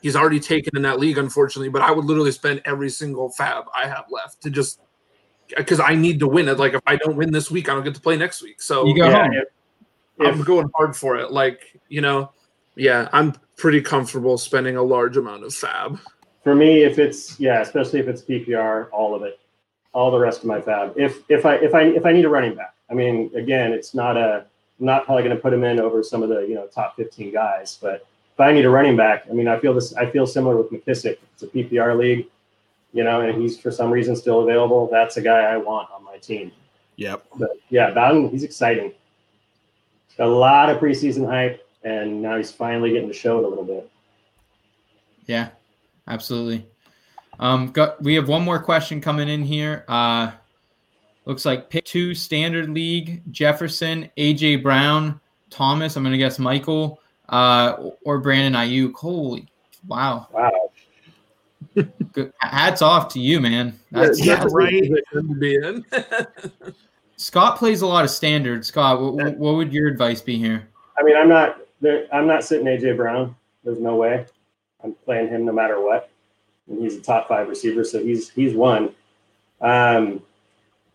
He's 0.00 0.16
already 0.16 0.40
taken 0.40 0.76
in 0.76 0.82
that 0.82 0.98
league, 0.98 1.18
unfortunately, 1.18 1.68
but 1.68 1.82
I 1.82 1.90
would 1.90 2.06
literally 2.06 2.32
spend 2.32 2.62
every 2.64 2.90
single 2.90 3.30
fab 3.30 3.66
I 3.76 3.86
have 3.86 4.06
left 4.10 4.42
to 4.42 4.50
just 4.50 4.80
because 5.56 5.80
I 5.80 5.94
need 5.94 6.20
to 6.20 6.28
win 6.28 6.48
it. 6.48 6.58
Like 6.58 6.74
if 6.74 6.80
I 6.86 6.96
don't 6.96 7.16
win 7.16 7.32
this 7.32 7.50
week, 7.50 7.68
I 7.68 7.74
don't 7.74 7.84
get 7.84 7.94
to 7.94 8.00
play 8.00 8.16
next 8.16 8.42
week. 8.42 8.60
So 8.62 8.86
You 8.86 8.96
go 8.96 9.08
Yeah, 9.08 9.22
home. 9.24 9.32
if- 9.34 9.44
I'm 10.20 10.40
if- 10.40 10.46
going 10.46 10.70
hard 10.76 10.94
for 10.96 11.16
it. 11.16 11.30
Like, 11.32 11.78
you 11.88 12.00
know, 12.00 12.30
yeah, 12.76 13.08
I'm 13.12 13.34
pretty 13.56 13.80
comfortable 13.80 14.38
spending 14.38 14.76
a 14.76 14.82
large 14.82 15.16
amount 15.16 15.44
of 15.44 15.54
fab. 15.54 15.98
For 16.44 16.54
me, 16.54 16.82
if 16.82 16.98
it's 16.98 17.38
yeah, 17.38 17.60
especially 17.60 18.00
if 18.00 18.08
it's 18.08 18.22
PPR, 18.22 18.88
all 18.92 19.14
of 19.14 19.22
it, 19.22 19.38
all 19.92 20.10
the 20.10 20.18
rest 20.18 20.40
of 20.40 20.46
my 20.46 20.60
fab. 20.60 20.92
If 20.96 21.22
if 21.28 21.44
I 21.46 21.54
if 21.56 21.74
I 21.74 21.82
if 21.82 22.04
I 22.06 22.12
need 22.12 22.24
a 22.24 22.28
running 22.28 22.54
back, 22.54 22.74
I 22.90 22.94
mean, 22.94 23.30
again, 23.34 23.72
it's 23.72 23.94
not 23.94 24.16
a 24.16 24.44
I'm 24.80 24.86
not 24.86 25.04
probably 25.04 25.22
going 25.22 25.36
to 25.36 25.40
put 25.40 25.52
him 25.52 25.62
in 25.64 25.78
over 25.78 26.02
some 26.02 26.22
of 26.22 26.28
the 26.28 26.40
you 26.40 26.54
know 26.54 26.66
top 26.66 26.96
15 26.96 27.32
guys, 27.32 27.78
but 27.80 28.06
if 28.34 28.40
I 28.40 28.50
need 28.52 28.64
a 28.64 28.70
running 28.70 28.96
back, 28.96 29.24
I 29.30 29.34
mean, 29.34 29.46
I 29.46 29.58
feel 29.60 29.72
this. 29.74 29.94
I 29.94 30.10
feel 30.10 30.26
similar 30.26 30.56
with 30.56 30.70
McKissic. 30.72 31.18
It's 31.34 31.42
a 31.42 31.46
PPR 31.46 31.96
league, 31.96 32.26
you 32.92 33.04
know, 33.04 33.20
and 33.22 33.40
he's 33.40 33.58
for 33.58 33.70
some 33.70 33.90
reason 33.90 34.14
still 34.14 34.42
available. 34.42 34.88
That's 34.90 35.16
a 35.16 35.22
guy 35.22 35.40
I 35.40 35.56
want 35.56 35.90
on 35.90 36.04
my 36.04 36.18
team. 36.18 36.52
yep. 36.96 37.24
But 37.36 37.50
yeah, 37.70 37.90
Bowden, 37.90 38.28
he's 38.28 38.42
exciting. 38.42 38.92
A 40.18 40.26
lot 40.26 40.68
of 40.68 40.78
preseason 40.78 41.26
hype, 41.26 41.66
and 41.84 42.20
now 42.20 42.36
he's 42.36 42.52
finally 42.52 42.90
getting 42.92 43.08
to 43.08 43.14
show 43.14 43.38
it 43.38 43.44
a 43.44 43.48
little 43.48 43.64
bit. 43.64 43.90
Yeah, 45.26 45.48
absolutely. 46.06 46.66
Um, 47.40 47.68
got, 47.68 48.02
we 48.02 48.14
have 48.14 48.28
one 48.28 48.42
more 48.42 48.62
question 48.62 49.00
coming 49.00 49.28
in 49.28 49.42
here. 49.42 49.84
Uh, 49.88 50.32
looks 51.24 51.44
like 51.44 51.70
pick 51.70 51.84
two 51.84 52.14
standard 52.14 52.68
league: 52.68 53.22
Jefferson, 53.32 54.10
AJ 54.18 54.62
Brown, 54.62 55.18
Thomas. 55.48 55.96
I'm 55.96 56.04
gonna 56.04 56.18
guess 56.18 56.38
Michael, 56.38 57.00
uh, 57.30 57.90
or 58.04 58.18
Brandon 58.18 58.52
Aiyuk. 58.52 58.94
Holy, 58.94 59.48
wow! 59.86 60.28
Wow. 60.30 60.71
Good. 62.12 62.32
Hats 62.40 62.82
off 62.82 63.08
to 63.14 63.20
you, 63.20 63.40
man. 63.40 63.78
That's, 63.90 64.18
Yeah, 64.24 64.34
that's- 64.36 64.52
right. 64.52 64.82
To 65.12 65.22
be 65.22 65.54
in. 65.56 65.84
Scott 67.16 67.56
plays 67.58 67.82
a 67.82 67.86
lot 67.86 68.04
of 68.04 68.10
standards. 68.10 68.68
Scott, 68.68 69.00
what, 69.00 69.36
what 69.36 69.54
would 69.54 69.72
your 69.72 69.86
advice 69.88 70.20
be 70.20 70.36
here? 70.38 70.68
I 70.98 71.02
mean, 71.02 71.16
I'm 71.16 71.28
not. 71.28 71.58
I'm 72.12 72.26
not 72.26 72.44
sitting 72.44 72.66
AJ 72.66 72.96
Brown. 72.96 73.34
There's 73.64 73.78
no 73.78 73.96
way. 73.96 74.26
I'm 74.82 74.92
playing 75.04 75.28
him 75.28 75.44
no 75.44 75.52
matter 75.52 75.80
what. 75.80 76.10
And 76.68 76.80
he's 76.80 76.96
a 76.96 77.00
top 77.00 77.28
five 77.28 77.48
receiver, 77.48 77.84
so 77.84 78.02
he's 78.02 78.30
he's 78.30 78.54
one. 78.54 78.94
Um, 79.60 80.22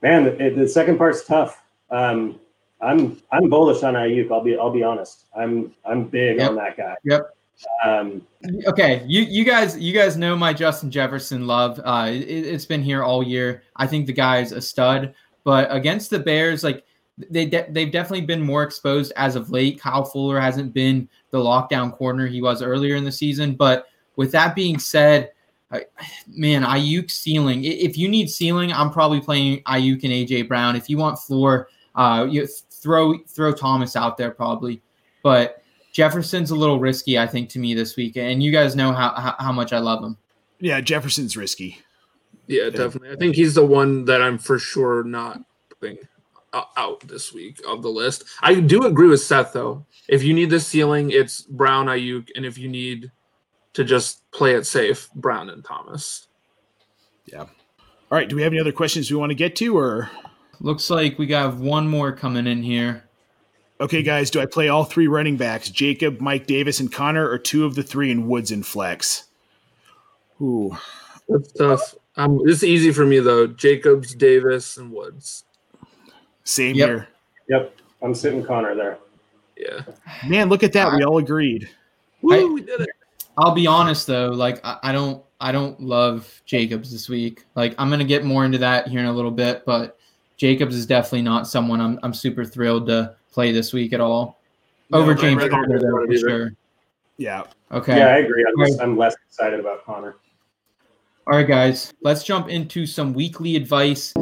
man, 0.02 0.24
the, 0.26 0.54
the 0.56 0.68
second 0.68 0.98
part's 0.98 1.26
tough. 1.26 1.62
Um, 1.90 2.40
I'm 2.82 3.22
I'm 3.32 3.50
bullish 3.50 3.84
on 3.84 3.94
Aiyuk. 3.96 4.32
I'll 4.32 4.44
be 4.44 4.58
I'll 4.58 4.72
be 4.72 4.84
honest. 4.84 5.26
I'm 5.36 5.74
I'm 5.86 6.06
big 6.06 6.38
Yep. 6.38 6.50
on 6.50 6.56
that 6.58 6.78
guy. 6.78 6.96
Yep. 7.04 7.37
Um, 7.84 8.22
Okay, 8.68 9.04
you 9.08 9.24
you 9.24 9.44
guys 9.44 9.78
you 9.78 9.94
guys 9.94 10.16
know 10.16 10.36
my 10.36 10.54
Justin 10.54 10.92
Jefferson 10.92 11.48
love. 11.48 11.80
Uh, 11.84 12.08
it, 12.10 12.22
it's 12.22 12.66
been 12.66 12.84
here 12.84 13.04
all 13.04 13.24
year. 13.24 13.64
I 13.76 13.88
think 13.88 14.06
the 14.06 14.14
guy's 14.14 14.52
a 14.52 14.62
stud, 14.62 15.14
but 15.44 15.68
against 15.72 16.10
the 16.10 16.20
Bears, 16.20 16.64
like 16.64 16.86
they 17.18 17.46
de- 17.46 17.70
they've 17.72 17.92
definitely 17.92 18.26
been 18.26 18.42
more 18.42 18.64
exposed 18.64 19.12
as 19.16 19.36
of 19.36 19.50
late. 19.50 19.80
Kyle 19.80 20.06
Fuller 20.06 20.40
hasn't 20.40 20.74
been 20.74 21.10
the 21.32 21.40
lockdown 21.40 21.92
corner 21.92 22.28
he 22.28 22.42
was 22.42 22.62
earlier 22.62 22.96
in 22.96 23.04
the 23.04 23.12
season. 23.12 23.56
But 23.56 23.88
with 24.16 24.32
that 24.34 24.56
being 24.56 24.78
said, 24.78 25.32
I, 25.72 25.86
man, 26.28 26.64
Aiyuk 26.64 27.10
ceiling. 27.10 27.66
If 27.66 27.98
you 27.98 28.08
need 28.08 28.30
ceiling, 28.30 28.72
I'm 28.72 28.92
probably 28.92 29.20
playing 29.20 29.64
Aiyuk 29.64 30.04
and 30.04 30.14
AJ 30.14 30.48
Brown. 30.48 30.76
If 30.76 30.90
you 30.90 30.98
want 30.98 31.20
floor, 31.20 31.70
uh, 31.96 32.28
you 32.30 32.48
throw 32.48 33.18
throw 33.28 33.52
Thomas 33.52 33.96
out 33.96 34.18
there 34.18 34.32
probably, 34.32 34.82
but. 35.24 35.64
Jefferson's 35.98 36.52
a 36.52 36.56
little 36.56 36.80
risky, 36.80 37.18
I 37.18 37.26
think, 37.26 37.50
to 37.50 37.60
me 37.60 37.74
this 37.74 37.96
week, 37.96 38.18
and 38.18 38.44
you 38.44 38.52
guys 38.52 38.76
know 38.76 38.94
how 38.94 39.16
how, 39.16 39.34
how 39.40 39.52
much 39.52 39.74
I 39.74 39.80
love 39.80 40.04
him. 40.04 40.16
Yeah, 40.60 40.80
Jefferson's 40.80 41.36
risky. 41.36 41.80
yeah, 42.46 42.70
definitely. 42.70 43.10
I 43.10 43.16
think 43.16 43.36
he's 43.36 43.56
the 43.56 43.66
one 43.66 44.06
that 44.06 44.22
I'm 44.22 44.38
for 44.38 44.60
sure 44.60 45.04
not 45.04 45.42
putting 45.70 45.98
out 46.54 47.00
this 47.08 47.34
week 47.34 47.60
of 47.68 47.82
the 47.82 47.90
list. 47.90 48.26
I 48.44 48.60
do 48.60 48.86
agree 48.86 49.08
with 49.08 49.22
Seth 49.22 49.54
though. 49.54 49.88
If 50.08 50.22
you 50.22 50.36
need 50.36 50.52
the 50.52 50.60
ceiling, 50.60 51.10
it's 51.10 51.42
Brown, 51.42 51.88
Aiyuk, 51.88 52.28
and 52.36 52.46
if 52.46 52.60
you 52.60 52.68
need 52.68 53.12
to 53.74 53.84
just 53.84 54.30
play 54.30 54.54
it 54.54 54.68
safe, 54.68 55.10
Brown 55.16 55.50
and 55.50 55.66
Thomas. 55.66 56.28
Yeah. 57.26 57.40
All 57.40 57.48
right. 58.12 58.30
Do 58.30 58.36
we 58.36 58.44
have 58.44 58.54
any 58.54 58.62
other 58.62 58.72
questions 58.72 59.10
we 59.10 59.18
want 59.18 59.32
to 59.32 59.36
get 59.36 59.56
to, 59.56 59.76
or 59.76 60.12
looks 60.60 60.92
like 60.92 61.18
we 61.18 61.26
got 61.26 61.56
one 61.56 61.88
more 61.88 62.12
coming 62.12 62.46
in 62.46 62.62
here? 62.62 63.07
Okay, 63.80 64.02
guys. 64.02 64.32
Do 64.32 64.42
I 64.42 64.46
play 64.46 64.70
all 64.70 64.84
three 64.84 65.08
running 65.08 65.38
backs, 65.38 65.70
Jacob, 65.70 66.20
Mike 66.20 66.48
Davis, 66.48 66.80
and 66.80 66.92
Conner, 66.92 67.30
or 67.30 67.38
two 67.38 67.66
of 67.66 67.76
the 67.76 67.84
three 67.84 68.12
in 68.12 68.28
Woods 68.28 68.52
and 68.52 68.66
Flex? 68.66 69.26
Ooh, 70.42 70.76
that's 71.30 71.52
tough. 71.54 71.96
Um, 72.16 72.40
this 72.44 72.58
is 72.58 72.64
easy 72.64 72.92
for 72.92 73.06
me 73.06 73.20
though. 73.20 73.48
Jacobs, 73.48 74.16
Davis, 74.16 74.78
and 74.78 74.92
Woods. 74.92 75.44
Same 76.44 76.76
yep. 76.76 76.88
here. 76.88 77.08
Yep, 77.50 77.76
I'm 78.02 78.16
sitting 78.16 78.44
Conner 78.44 78.74
there. 78.76 78.98
Yeah. 79.56 79.82
Man, 80.28 80.50
look 80.50 80.64
at 80.64 80.74
that. 80.74 80.94
We 80.94 81.04
all 81.04 81.18
agreed. 81.18 81.70
Woo, 82.22 82.34
I, 82.34 82.54
we 82.54 82.62
did 82.62 82.82
it. 82.82 82.90
I'll 83.38 83.54
be 83.54 83.68
honest 83.68 84.08
though, 84.08 84.30
like 84.30 84.60
I, 84.66 84.78
I 84.84 84.92
don't 84.92 85.24
I 85.40 85.52
don't 85.52 85.80
love 85.80 86.42
Jacobs 86.46 86.92
this 86.92 87.08
week. 87.10 87.46
Like 87.56 87.76
I'm 87.78 87.90
gonna 87.90 88.04
get 88.04 88.26
more 88.26 88.46
into 88.46 88.58
that 88.60 88.88
here 88.88 89.00
in 89.00 89.06
a 89.06 89.14
little 89.14 89.32
bit, 89.32 89.64
but 89.66 89.97
Jacobs 90.38 90.76
is 90.76 90.86
definitely 90.86 91.24
not 91.24 91.48
someone 91.48 91.82
I'm 91.82 92.00
I'm 92.04 92.14
super 92.14 92.46
thrilled 92.46 92.88
to 92.88 93.16
play 93.32 93.52
this 93.52 93.74
week 93.74 93.92
at 93.92 94.00
all. 94.00 94.40
No, 94.92 95.00
Over 95.00 95.16
James 95.16 95.44
Conner 95.50 95.80
though, 95.80 96.06
for 96.06 96.18
sure. 96.18 96.52
Yeah. 97.18 97.44
Okay. 97.72 97.98
Yeah, 97.98 98.10
I 98.10 98.18
agree. 98.20 98.46
I'm, 98.48 98.66
just, 98.66 98.80
I'm 98.80 98.96
less 98.98 99.16
excited 99.28 99.60
about 99.60 99.84
Conner. 99.84 100.16
All 101.26 101.36
right, 101.36 101.48
guys, 101.48 101.94
let's 102.02 102.24
jump 102.24 102.48
into 102.48 102.86
some 102.86 103.14
weekly 103.14 103.58
advice. 103.58 104.14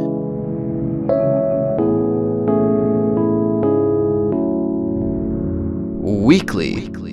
Weekly, 6.01 6.75
weekly. 6.75 7.04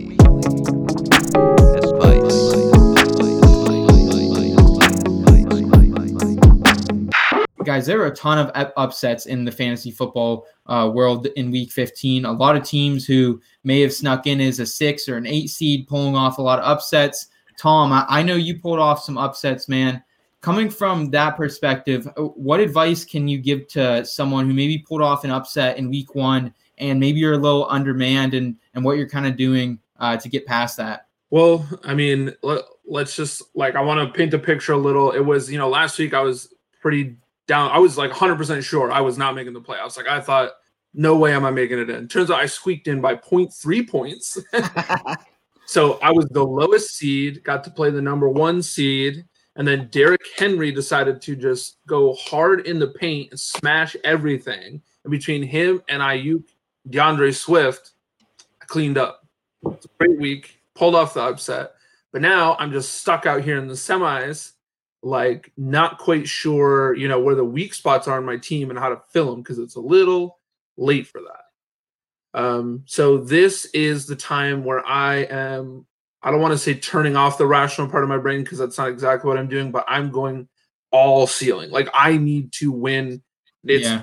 Guys, 7.72 7.86
there 7.86 8.02
are 8.02 8.08
a 8.08 8.14
ton 8.14 8.36
of 8.36 8.72
upsets 8.76 9.24
in 9.24 9.46
the 9.46 9.50
fantasy 9.50 9.90
football 9.90 10.46
uh, 10.66 10.90
world 10.92 11.24
in 11.36 11.50
week 11.50 11.72
15. 11.72 12.26
A 12.26 12.30
lot 12.30 12.54
of 12.54 12.64
teams 12.64 13.06
who 13.06 13.40
may 13.64 13.80
have 13.80 13.94
snuck 13.94 14.26
in 14.26 14.42
as 14.42 14.60
a 14.60 14.66
six 14.66 15.08
or 15.08 15.16
an 15.16 15.26
eight 15.26 15.48
seed, 15.48 15.88
pulling 15.88 16.14
off 16.14 16.36
a 16.36 16.42
lot 16.42 16.58
of 16.58 16.66
upsets. 16.66 17.28
Tom, 17.58 17.90
I, 17.90 18.04
I 18.10 18.22
know 18.22 18.34
you 18.34 18.60
pulled 18.60 18.78
off 18.78 19.02
some 19.02 19.16
upsets, 19.16 19.70
man. 19.70 20.04
Coming 20.42 20.68
from 20.68 21.08
that 21.12 21.34
perspective, 21.34 22.06
uh, 22.18 22.24
what 22.24 22.60
advice 22.60 23.06
can 23.06 23.26
you 23.26 23.38
give 23.38 23.66
to 23.68 24.04
someone 24.04 24.44
who 24.46 24.52
maybe 24.52 24.76
pulled 24.76 25.00
off 25.00 25.24
an 25.24 25.30
upset 25.30 25.78
in 25.78 25.88
week 25.88 26.14
one 26.14 26.52
and 26.76 27.00
maybe 27.00 27.20
you're 27.20 27.32
a 27.32 27.38
little 27.38 27.66
undermanned 27.70 28.34
and, 28.34 28.54
and 28.74 28.84
what 28.84 28.98
you're 28.98 29.08
kind 29.08 29.24
of 29.24 29.38
doing 29.38 29.78
uh, 29.98 30.14
to 30.18 30.28
get 30.28 30.44
past 30.44 30.76
that? 30.76 31.06
Well, 31.30 31.66
I 31.84 31.94
mean, 31.94 32.34
let, 32.42 32.64
let's 32.84 33.16
just 33.16 33.40
like, 33.54 33.76
I 33.76 33.80
want 33.80 34.06
to 34.06 34.14
paint 34.14 34.30
the 34.30 34.38
picture 34.38 34.74
a 34.74 34.76
little. 34.76 35.12
It 35.12 35.24
was, 35.24 35.50
you 35.50 35.56
know, 35.56 35.70
last 35.70 35.98
week 35.98 36.12
I 36.12 36.20
was 36.20 36.52
pretty 36.82 37.16
down. 37.52 37.70
I 37.70 37.78
was 37.78 37.98
like 37.98 38.10
100% 38.10 38.62
sure 38.62 38.90
I 38.90 39.00
was 39.00 39.18
not 39.18 39.34
making 39.34 39.52
the 39.52 39.60
playoffs. 39.60 39.96
Like, 39.96 40.08
I 40.08 40.20
thought, 40.20 40.52
no 40.94 41.16
way 41.16 41.34
am 41.34 41.44
I 41.44 41.50
making 41.50 41.78
it 41.78 41.90
in. 41.90 42.08
Turns 42.08 42.30
out 42.30 42.40
I 42.40 42.46
squeaked 42.46 42.88
in 42.88 43.00
by 43.00 43.14
0.3 43.14 43.88
points. 43.88 44.38
So 45.72 45.98
I 46.02 46.10
was 46.10 46.26
the 46.26 46.44
lowest 46.44 46.96
seed, 46.96 47.42
got 47.44 47.64
to 47.64 47.70
play 47.70 47.90
the 47.90 48.02
number 48.02 48.28
one 48.28 48.62
seed, 48.62 49.24
and 49.56 49.66
then 49.66 49.88
Derrick 49.90 50.20
Henry 50.36 50.70
decided 50.70 51.22
to 51.22 51.36
just 51.36 51.78
go 51.86 52.14
hard 52.14 52.66
in 52.66 52.78
the 52.78 52.88
paint 52.88 53.30
and 53.30 53.40
smash 53.40 53.96
everything. 54.04 54.82
And 55.04 55.10
between 55.10 55.42
him 55.42 55.82
and 55.88 56.02
Aiyuk, 56.02 56.44
D'Andre 56.90 57.32
Swift, 57.32 57.92
I 58.60 58.66
cleaned 58.66 58.98
up. 58.98 59.26
It's 59.66 59.86
a 59.86 59.88
great 59.98 60.18
week, 60.18 60.60
pulled 60.74 60.94
off 60.94 61.14
the 61.14 61.22
upset. 61.22 61.72
But 62.12 62.22
now 62.22 62.56
I'm 62.58 62.72
just 62.72 62.94
stuck 62.94 63.24
out 63.24 63.42
here 63.42 63.56
in 63.56 63.66
the 63.66 63.74
semis, 63.74 64.52
like 65.02 65.52
not 65.56 65.98
quite 65.98 66.28
sure, 66.28 66.94
you 66.94 67.08
know, 67.08 67.20
where 67.20 67.34
the 67.34 67.44
weak 67.44 67.74
spots 67.74 68.06
are 68.08 68.18
in 68.18 68.24
my 68.24 68.36
team 68.36 68.70
and 68.70 68.78
how 68.78 68.88
to 68.88 69.02
fill 69.10 69.30
them 69.30 69.42
because 69.42 69.58
it's 69.58 69.74
a 69.74 69.80
little 69.80 70.38
late 70.76 71.06
for 71.06 71.20
that. 71.20 72.40
Um, 72.40 72.84
so 72.86 73.18
this 73.18 73.66
is 73.66 74.06
the 74.06 74.16
time 74.16 74.64
where 74.64 74.84
I 74.86 75.16
am. 75.16 75.86
I 76.22 76.30
don't 76.30 76.40
want 76.40 76.52
to 76.52 76.58
say 76.58 76.74
turning 76.74 77.16
off 77.16 77.36
the 77.36 77.46
rational 77.46 77.88
part 77.88 78.04
of 78.04 78.08
my 78.08 78.18
brain 78.18 78.44
because 78.44 78.58
that's 78.58 78.78
not 78.78 78.88
exactly 78.88 79.28
what 79.28 79.38
I'm 79.38 79.48
doing, 79.48 79.72
but 79.72 79.84
I'm 79.88 80.10
going 80.10 80.48
all 80.92 81.26
ceiling. 81.26 81.70
Like 81.70 81.88
I 81.92 82.16
need 82.16 82.52
to 82.54 82.70
win. 82.70 83.22
It's 83.64 83.88
Yeah. 83.88 84.02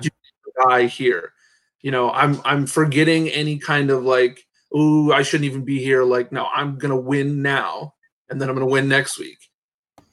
die 0.68 0.86
here. 0.86 1.32
You 1.80 1.90
know, 1.90 2.10
I'm 2.10 2.40
I'm 2.44 2.66
forgetting 2.66 3.28
any 3.28 3.58
kind 3.58 3.90
of 3.90 4.04
like, 4.04 4.46
ooh, 4.76 5.12
I 5.12 5.22
shouldn't 5.22 5.46
even 5.46 5.64
be 5.64 5.82
here. 5.82 6.04
Like, 6.04 6.30
no, 6.30 6.46
I'm 6.54 6.76
gonna 6.76 6.96
win 6.96 7.42
now, 7.42 7.94
and 8.28 8.40
then 8.40 8.48
I'm 8.48 8.54
gonna 8.54 8.66
win 8.66 8.88
next 8.88 9.18
week, 9.18 9.38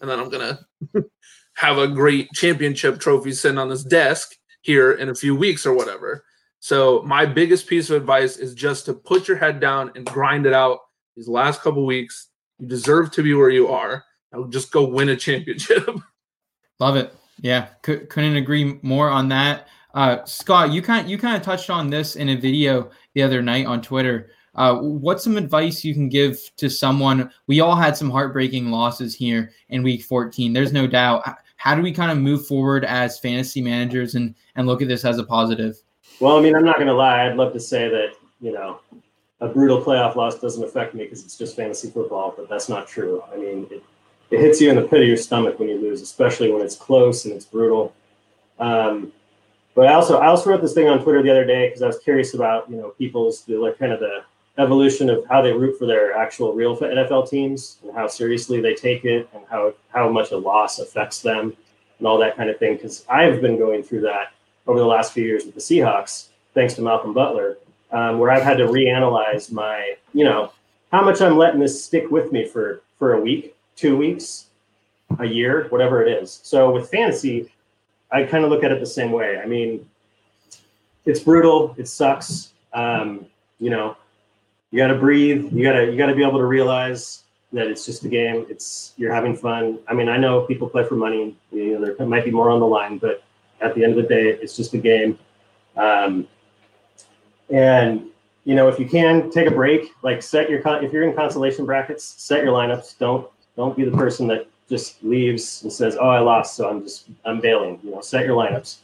and 0.01 0.09
then 0.09 0.19
I'm 0.19 0.29
gonna 0.29 0.59
have 1.55 1.77
a 1.77 1.87
great 1.87 2.29
championship 2.33 2.99
trophy 2.99 3.31
sitting 3.31 3.57
on 3.57 3.69
this 3.69 3.83
desk 3.83 4.35
here 4.61 4.93
in 4.93 5.09
a 5.09 5.15
few 5.15 5.35
weeks 5.35 5.65
or 5.65 5.73
whatever. 5.73 6.23
So 6.59 7.03
my 7.03 7.25
biggest 7.25 7.67
piece 7.67 7.89
of 7.89 7.97
advice 7.97 8.37
is 8.37 8.53
just 8.53 8.85
to 8.85 8.93
put 8.93 9.27
your 9.27 9.37
head 9.37 9.59
down 9.59 9.91
and 9.95 10.05
grind 10.05 10.45
it 10.45 10.53
out 10.53 10.79
these 11.15 11.27
last 11.27 11.61
couple 11.61 11.85
weeks. 11.85 12.29
You 12.59 12.67
deserve 12.67 13.11
to 13.11 13.23
be 13.23 13.33
where 13.33 13.49
you 13.49 13.67
are. 13.67 14.03
Now 14.31 14.45
just 14.47 14.71
go 14.71 14.87
win 14.87 15.09
a 15.09 15.15
championship. 15.15 15.87
Love 16.79 16.95
it. 16.95 17.13
Yeah, 17.39 17.67
C- 17.85 17.99
couldn't 17.99 18.35
agree 18.35 18.79
more 18.81 19.09
on 19.09 19.29
that. 19.29 19.67
Uh, 19.93 20.23
Scott, 20.25 20.71
you 20.71 20.81
kind 20.81 21.09
you 21.09 21.17
kind 21.17 21.35
of 21.35 21.43
touched 21.43 21.69
on 21.69 21.89
this 21.89 22.15
in 22.15 22.29
a 22.29 22.35
video 22.35 22.91
the 23.15 23.23
other 23.23 23.41
night 23.41 23.65
on 23.65 23.81
Twitter. 23.81 24.31
Uh, 24.57 24.75
what's 24.79 25.23
some 25.23 25.37
advice 25.37 25.83
you 25.83 25.93
can 25.93 26.09
give 26.09 26.51
to 26.57 26.69
someone? 26.69 27.31
We 27.45 27.59
all 27.59 27.75
had 27.75 27.95
some 27.95 28.09
heartbreaking 28.09 28.71
losses 28.71 29.15
here 29.15 29.51
in 29.69 29.83
Week 29.83 30.03
14. 30.03 30.51
There's 30.51 30.73
no 30.73 30.87
doubt. 30.87 31.23
How 31.57 31.75
do 31.75 31.81
we 31.81 31.91
kind 31.91 32.11
of 32.11 32.17
move 32.17 32.45
forward 32.45 32.83
as 32.85 33.19
fantasy 33.19 33.61
managers 33.61 34.15
and 34.15 34.35
and 34.55 34.67
look 34.67 34.81
at 34.81 34.87
this 34.87 35.05
as 35.05 35.19
a 35.19 35.23
positive? 35.23 35.81
Well, 36.19 36.37
I 36.37 36.41
mean, 36.41 36.55
I'm 36.55 36.65
not 36.65 36.75
going 36.75 36.87
to 36.87 36.93
lie. 36.93 37.25
I'd 37.27 37.35
love 37.35 37.53
to 37.53 37.59
say 37.59 37.87
that, 37.89 38.13
you 38.41 38.51
know, 38.51 38.79
a 39.39 39.47
brutal 39.47 39.81
playoff 39.81 40.15
loss 40.15 40.39
doesn't 40.39 40.63
affect 40.63 40.95
me 40.95 41.03
because 41.03 41.23
it's 41.23 41.37
just 41.37 41.55
fantasy 41.55 41.89
football, 41.89 42.33
but 42.35 42.49
that's 42.49 42.69
not 42.69 42.87
true. 42.87 43.23
I 43.31 43.37
mean, 43.37 43.67
it, 43.69 43.83
it 44.31 44.39
hits 44.39 44.59
you 44.59 44.69
in 44.69 44.75
the 44.75 44.81
pit 44.81 45.01
of 45.01 45.07
your 45.07 45.17
stomach 45.17 45.59
when 45.59 45.69
you 45.69 45.79
lose, 45.79 46.01
especially 46.01 46.51
when 46.51 46.61
it's 46.61 46.75
close 46.75 47.25
and 47.25 47.33
it's 47.33 47.45
brutal. 47.45 47.93
Um, 48.59 49.11
but 49.75 49.87
I 49.87 49.93
also 49.93 50.17
I 50.17 50.25
also 50.25 50.49
wrote 50.49 50.61
this 50.61 50.73
thing 50.73 50.87
on 50.87 51.03
Twitter 51.03 51.21
the 51.21 51.29
other 51.29 51.45
day 51.45 51.67
because 51.67 51.83
I 51.83 51.87
was 51.87 51.99
curious 51.99 52.33
about 52.33 52.67
you 52.67 52.77
know 52.77 52.89
people's 52.97 53.43
the, 53.43 53.57
like 53.57 53.77
kind 53.77 53.91
of 53.91 53.99
the 53.99 54.23
evolution 54.57 55.09
of 55.09 55.25
how 55.29 55.41
they 55.41 55.51
root 55.51 55.77
for 55.77 55.85
their 55.85 56.13
actual 56.13 56.53
real 56.53 56.75
NFL 56.75 57.29
teams 57.29 57.77
and 57.83 57.93
how 57.93 58.07
seriously 58.07 58.59
they 58.61 58.73
take 58.73 59.05
it 59.05 59.29
and 59.33 59.43
how 59.49 59.73
how 59.89 60.09
much 60.09 60.31
a 60.31 60.37
loss 60.37 60.79
affects 60.79 61.21
them 61.21 61.55
and 61.99 62.07
all 62.07 62.17
that 62.17 62.35
kind 62.35 62.49
of 62.49 62.57
thing. 62.57 62.75
Because 62.75 63.05
I've 63.09 63.41
been 63.41 63.57
going 63.57 63.83
through 63.83 64.01
that 64.01 64.33
over 64.65 64.79
the 64.79 64.85
last 64.85 65.13
few 65.13 65.23
years 65.23 65.45
with 65.45 65.55
the 65.55 65.61
Seahawks, 65.61 66.27
thanks 66.53 66.73
to 66.75 66.81
Malcolm 66.81 67.13
Butler, 67.13 67.57
um, 67.91 68.19
where 68.19 68.31
I've 68.31 68.43
had 68.43 68.57
to 68.57 68.65
reanalyze 68.65 69.51
my, 69.51 69.95
you 70.13 70.25
know, 70.25 70.51
how 70.91 71.03
much 71.03 71.21
I'm 71.21 71.37
letting 71.37 71.59
this 71.59 71.83
stick 71.83 72.09
with 72.09 72.31
me 72.31 72.45
for 72.45 72.81
for 72.97 73.13
a 73.13 73.21
week, 73.21 73.55
two 73.75 73.95
weeks, 73.95 74.47
a 75.19 75.25
year, 75.25 75.67
whatever 75.69 76.03
it 76.03 76.11
is. 76.21 76.39
So 76.43 76.71
with 76.71 76.89
fantasy, 76.89 77.51
I 78.11 78.23
kind 78.23 78.43
of 78.43 78.49
look 78.49 78.63
at 78.63 78.71
it 78.71 78.79
the 78.79 78.85
same 78.85 79.11
way. 79.11 79.37
I 79.37 79.45
mean, 79.45 79.87
it's 81.05 81.19
brutal, 81.19 81.75
it 81.77 81.87
sucks. 81.87 82.53
Um, 82.73 83.25
you 83.59 83.69
know, 83.69 83.95
you 84.71 84.77
got 84.77 84.87
to 84.87 84.95
breathe. 84.95 85.51
You 85.53 85.63
got 85.63 85.73
to 85.73 85.85
you 85.85 85.97
got 85.97 86.07
to 86.07 86.15
be 86.15 86.23
able 86.23 86.39
to 86.39 86.45
realize 86.45 87.23
that 87.53 87.67
it's 87.67 87.85
just 87.85 88.03
a 88.03 88.09
game. 88.09 88.45
It's 88.49 88.93
you're 88.97 89.13
having 89.13 89.35
fun. 89.35 89.79
I 89.87 89.93
mean, 89.93 90.09
I 90.09 90.17
know 90.17 90.41
people 90.41 90.69
play 90.69 90.83
for 90.83 90.95
money. 90.95 91.35
You 91.51 91.79
know, 91.79 91.93
there 91.93 92.05
might 92.05 92.25
be 92.25 92.31
more 92.31 92.49
on 92.49 92.59
the 92.59 92.67
line, 92.67 92.97
but 92.97 93.23
at 93.61 93.73
the 93.75 93.83
end 93.83 93.97
of 93.97 94.03
the 94.03 94.07
day, 94.07 94.29
it's 94.29 94.55
just 94.55 94.73
a 94.73 94.77
game. 94.77 95.17
Um, 95.75 96.27
and 97.49 98.07
you 98.43 98.55
know, 98.55 98.67
if 98.67 98.79
you 98.79 98.87
can 98.87 99.29
take 99.29 99.47
a 99.47 99.51
break, 99.51 99.91
like 100.03 100.21
set 100.21 100.49
your 100.49 100.61
if 100.83 100.91
you're 100.91 101.03
in 101.03 101.15
consolation 101.15 101.65
brackets, 101.65 102.03
set 102.17 102.43
your 102.43 102.53
lineups. 102.53 102.97
Don't 102.97 103.29
don't 103.55 103.75
be 103.75 103.85
the 103.85 103.95
person 103.95 104.27
that 104.27 104.47
just 104.69 105.01
leaves 105.03 105.63
and 105.63 105.71
says, 105.71 105.97
"Oh, 105.99 106.09
I 106.09 106.19
lost, 106.19 106.55
so 106.55 106.69
I'm 106.69 106.83
just 106.83 107.09
I'm 107.25 107.39
bailing." 107.39 107.79
You 107.83 107.91
know, 107.91 108.01
set 108.01 108.25
your 108.25 108.35
lineups. 108.35 108.77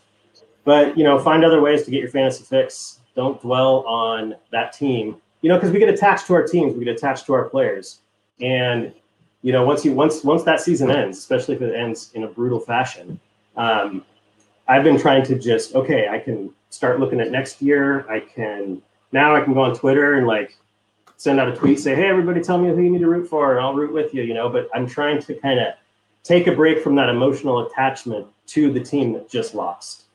But 0.64 0.98
you 0.98 1.04
know, 1.04 1.20
find 1.20 1.44
other 1.44 1.62
ways 1.62 1.84
to 1.84 1.92
get 1.92 2.00
your 2.00 2.10
fantasy 2.10 2.44
fix. 2.44 3.00
Don't 3.16 3.42
dwell 3.42 3.86
on 3.86 4.36
that 4.52 4.74
team. 4.74 5.18
You 5.44 5.50
know, 5.50 5.58
because 5.58 5.72
we 5.72 5.78
get 5.78 5.90
attached 5.90 6.26
to 6.28 6.34
our 6.34 6.48
teams, 6.48 6.74
we 6.76 6.86
get 6.86 6.96
attached 6.96 7.28
to 7.28 7.34
our 7.34 7.44
players, 7.50 8.00
and 8.42 8.94
you 9.44 9.52
know, 9.52 9.66
once 9.66 9.86
you 9.86 9.94
once 9.94 10.24
once 10.24 10.44
that 10.44 10.62
season 10.62 10.90
ends, 10.90 11.18
especially 11.18 11.56
if 11.56 11.62
it 11.62 11.76
ends 11.76 12.12
in 12.14 12.24
a 12.24 12.28
brutal 12.28 12.60
fashion, 12.60 13.20
um, 13.58 14.04
I've 14.68 14.84
been 14.84 14.98
trying 14.98 15.24
to 15.26 15.38
just 15.38 15.76
okay, 15.76 16.08
I 16.08 16.18
can 16.18 16.50
start 16.70 17.00
looking 17.00 17.20
at 17.20 17.30
next 17.30 17.62
year. 17.62 18.10
I 18.10 18.22
can 18.22 18.82
now 19.12 19.36
I 19.36 19.42
can 19.42 19.54
go 19.54 19.62
on 19.62 19.76
Twitter 19.76 20.16
and 20.16 20.26
like 20.26 20.58
send 21.18 21.40
out 21.40 21.50
a 21.50 21.56
tweet, 21.56 21.80
say, 21.80 21.94
hey, 21.94 22.08
everybody, 22.08 22.42
tell 22.42 22.58
me 22.58 22.70
who 22.70 22.82
you 22.82 22.90
need 22.90 23.00
to 23.00 23.08
root 23.08 23.28
for, 23.30 23.52
and 23.52 23.60
I'll 23.60 23.74
root 23.74 23.94
with 23.94 24.14
you. 24.14 24.24
You 24.24 24.34
know, 24.34 24.50
but 24.50 24.70
I'm 24.74 24.88
trying 24.88 25.22
to 25.24 25.34
kind 25.36 25.60
of 25.60 25.74
take 26.24 26.48
a 26.48 26.54
break 26.54 26.82
from 26.82 26.96
that 26.96 27.10
emotional 27.10 27.68
attachment 27.68 28.28
to 28.48 28.72
the 28.72 28.80
team 28.80 29.12
that 29.14 29.30
just 29.30 29.54
lost. 29.54 30.06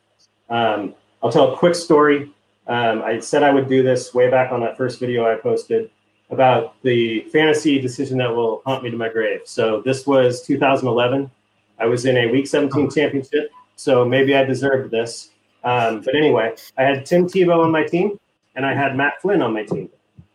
Um, 0.49 0.95
I'll 1.23 1.31
tell 1.31 1.53
a 1.53 1.57
quick 1.57 1.75
story. 1.75 2.33
Um, 2.69 3.03
I 3.03 3.19
said 3.19 3.43
I 3.43 3.51
would 3.51 3.69
do 3.69 3.83
this 3.83 4.13
way 4.13 4.31
back 4.31 4.53
on 4.53 4.61
that 4.61 4.77
first 4.77 5.01
video 5.01 5.31
I 5.31 5.37
posted 5.37 5.91
about 6.31 6.75
the 6.83 7.21
fantasy 7.33 7.81
decision 7.81 8.19
that 8.19 8.35
will 8.35 8.63
haunt 8.67 8.85
me 8.85 8.91
to 8.91 8.97
my 8.97 9.09
grave. 9.09 9.41
So 9.45 9.81
this 9.81 10.07
was 10.07 10.43
2011. 10.43 11.31
I 11.79 11.87
was 11.87 12.05
in 12.05 12.17
a 12.19 12.27
Week 12.27 12.47
17 12.47 12.91
championship, 12.91 13.51
so 13.77 14.05
maybe 14.05 14.37
I 14.37 14.45
deserved 14.45 14.91
this. 14.91 15.31
Um, 15.65 16.03
but 16.03 16.15
anyway, 16.15 16.55
I 16.77 16.83
had 16.83 17.07
Tim 17.07 17.27
Tebow 17.27 17.65
on 17.65 17.71
my 17.71 17.85
team, 17.85 18.19
and 18.55 18.67
I 18.67 18.75
had 18.75 18.97
Matt 18.97 19.21
Flynn 19.23 19.41
on 19.41 19.55
my 19.55 19.65
team. 19.65 19.89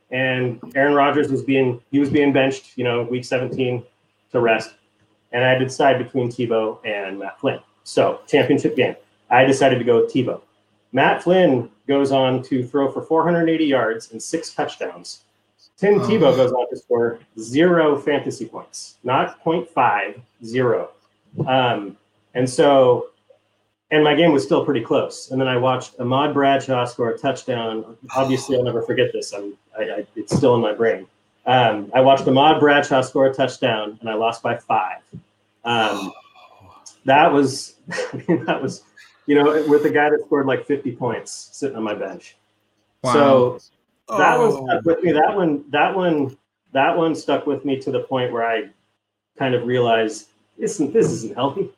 And 0.09 0.59
Aaron 0.75 0.93
Rodgers 0.93 1.31
was 1.31 1.43
being 1.43 1.81
he 1.91 1.99
was 1.99 2.09
being 2.09 2.33
benched, 2.33 2.77
you 2.77 2.83
know, 2.83 3.03
Week 3.03 3.25
17 3.25 3.83
to 4.31 4.39
rest, 4.39 4.73
and 5.31 5.43
I 5.43 5.49
had 5.49 5.59
to 5.59 5.65
decide 5.65 5.97
between 5.97 6.29
Tebow 6.29 6.79
and 6.85 7.19
Matt 7.19 7.39
Flynn. 7.39 7.59
So 7.83 8.21
championship 8.27 8.75
game, 8.75 8.95
I 9.29 9.43
decided 9.45 9.79
to 9.79 9.85
go 9.85 10.01
with 10.01 10.13
Tebow. 10.13 10.41
Matt 10.93 11.23
Flynn 11.23 11.69
goes 11.87 12.11
on 12.11 12.41
to 12.43 12.65
throw 12.65 12.91
for 12.91 13.01
480 13.01 13.65
yards 13.65 14.11
and 14.11 14.21
six 14.21 14.53
touchdowns. 14.53 15.23
Tim 15.77 15.99
oh. 15.99 16.07
Tebow 16.07 16.35
goes 16.35 16.51
on 16.51 16.69
to 16.69 16.77
score 16.77 17.19
zero 17.39 17.97
fantasy 17.99 18.45
points, 18.45 18.95
not 19.03 19.43
0.5, 19.43 20.21
zero. 20.45 20.91
Um, 21.47 21.97
and 22.35 22.49
so, 22.49 23.07
and 23.91 24.03
my 24.03 24.15
game 24.15 24.31
was 24.31 24.43
still 24.43 24.63
pretty 24.63 24.81
close. 24.81 25.31
And 25.31 25.41
then 25.41 25.47
I 25.47 25.57
watched 25.57 25.99
Ahmad 25.99 26.33
Bradshaw 26.33 26.85
score 26.85 27.09
a 27.09 27.17
touchdown. 27.17 27.97
Obviously, 28.15 28.55
I'll 28.55 28.63
never 28.63 28.81
forget 28.83 29.11
this. 29.11 29.33
I'm, 29.33 29.57
I, 29.77 29.83
I, 29.83 30.07
it's 30.15 30.35
still 30.35 30.55
in 30.55 30.61
my 30.61 30.73
brain. 30.73 31.07
Um, 31.45 31.91
I 31.93 32.01
watched 32.01 32.27
Ahmad 32.27 32.59
Bradshaw 32.59 33.01
score 33.01 33.25
a 33.25 33.33
touchdown, 33.33 33.97
and 33.99 34.09
I 34.09 34.13
lost 34.13 34.41
by 34.41 34.57
five. 34.57 35.01
Um, 35.65 36.13
that 37.05 37.31
was 37.31 37.75
that 37.87 38.59
was, 38.61 38.83
you 39.25 39.35
know, 39.35 39.65
with 39.67 39.85
a 39.85 39.89
guy 39.89 40.09
that 40.09 40.19
scored 40.25 40.45
like 40.45 40.65
50 40.65 40.95
points 40.95 41.49
sitting 41.51 41.77
on 41.77 41.83
my 41.83 41.93
bench. 41.93 42.35
Wow. 43.03 43.13
So 43.13 43.59
that 44.17 44.37
oh. 44.37 44.61
one 44.61 44.67
stuck 44.67 44.85
with 44.85 45.03
me. 45.03 45.11
That 45.11 45.35
one, 45.35 45.65
that 45.69 45.95
one, 45.95 46.37
that 46.71 46.97
one 46.97 47.15
stuck 47.15 47.45
with 47.47 47.65
me 47.65 47.79
to 47.79 47.91
the 47.91 48.01
point 48.01 48.31
where 48.31 48.43
I 48.43 48.69
kind 49.37 49.55
of 49.55 49.65
realized 49.65 50.29
this 50.57 50.73
isn't 50.75 50.93
this 50.93 51.07
isn't 51.07 51.35
healthy. 51.35 51.69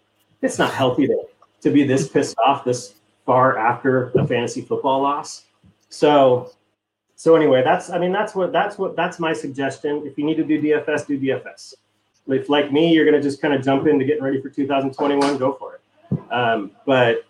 It's 0.41 0.59
not 0.59 0.73
healthy 0.73 1.07
to 1.07 1.23
to 1.61 1.71
be 1.71 1.83
this 1.83 2.07
pissed 2.07 2.37
off 2.45 2.63
this 2.63 2.95
far 3.25 3.57
after 3.57 4.09
a 4.11 4.27
fantasy 4.27 4.61
football 4.61 5.01
loss. 5.01 5.43
So 5.89 6.51
so 7.15 7.35
anyway, 7.35 7.63
that's 7.63 7.89
I 7.89 7.97
mean 7.97 8.11
that's 8.11 8.35
what 8.35 8.51
that's 8.51 8.77
what 8.77 8.95
that's 8.95 9.19
my 9.19 9.33
suggestion. 9.33 10.03
If 10.05 10.17
you 10.17 10.25
need 10.25 10.35
to 10.35 10.43
do 10.43 10.61
DFS, 10.61 11.07
do 11.07 11.19
DFS. 11.19 11.75
If 12.27 12.49
like 12.49 12.71
me, 12.71 12.93
you're 12.93 13.05
gonna 13.05 13.21
just 13.21 13.41
kind 13.41 13.53
of 13.53 13.63
jump 13.63 13.87
into 13.87 14.03
getting 14.03 14.23
ready 14.23 14.41
for 14.41 14.49
2021, 14.49 15.37
go 15.37 15.53
for 15.53 15.75
it. 15.75 16.31
Um, 16.31 16.71
but 16.85 17.25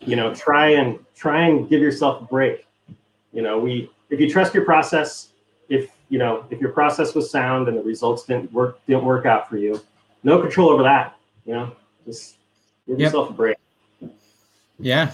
you 0.00 0.16
know, 0.16 0.34
try 0.34 0.70
and 0.70 0.98
try 1.14 1.46
and 1.46 1.68
give 1.68 1.80
yourself 1.80 2.22
a 2.22 2.24
break. 2.24 2.66
You 3.32 3.42
know, 3.42 3.58
we 3.58 3.90
if 4.10 4.20
you 4.20 4.30
trust 4.30 4.54
your 4.54 4.64
process, 4.64 5.28
if 5.68 5.90
you 6.08 6.18
know 6.18 6.44
if 6.50 6.60
your 6.60 6.72
process 6.72 7.14
was 7.14 7.30
sound 7.30 7.68
and 7.68 7.76
the 7.76 7.82
results 7.82 8.24
didn't 8.24 8.52
work 8.52 8.84
didn't 8.86 9.04
work 9.04 9.26
out 9.26 9.48
for 9.48 9.56
you, 9.56 9.80
no 10.22 10.40
control 10.40 10.70
over 10.70 10.82
that. 10.82 11.16
You 11.44 11.54
know, 11.54 11.72
just 12.06 12.36
give 12.86 12.98
yep. 12.98 13.06
yourself 13.06 13.30
a 13.30 13.32
break. 13.32 13.56
Yeah, 14.78 15.12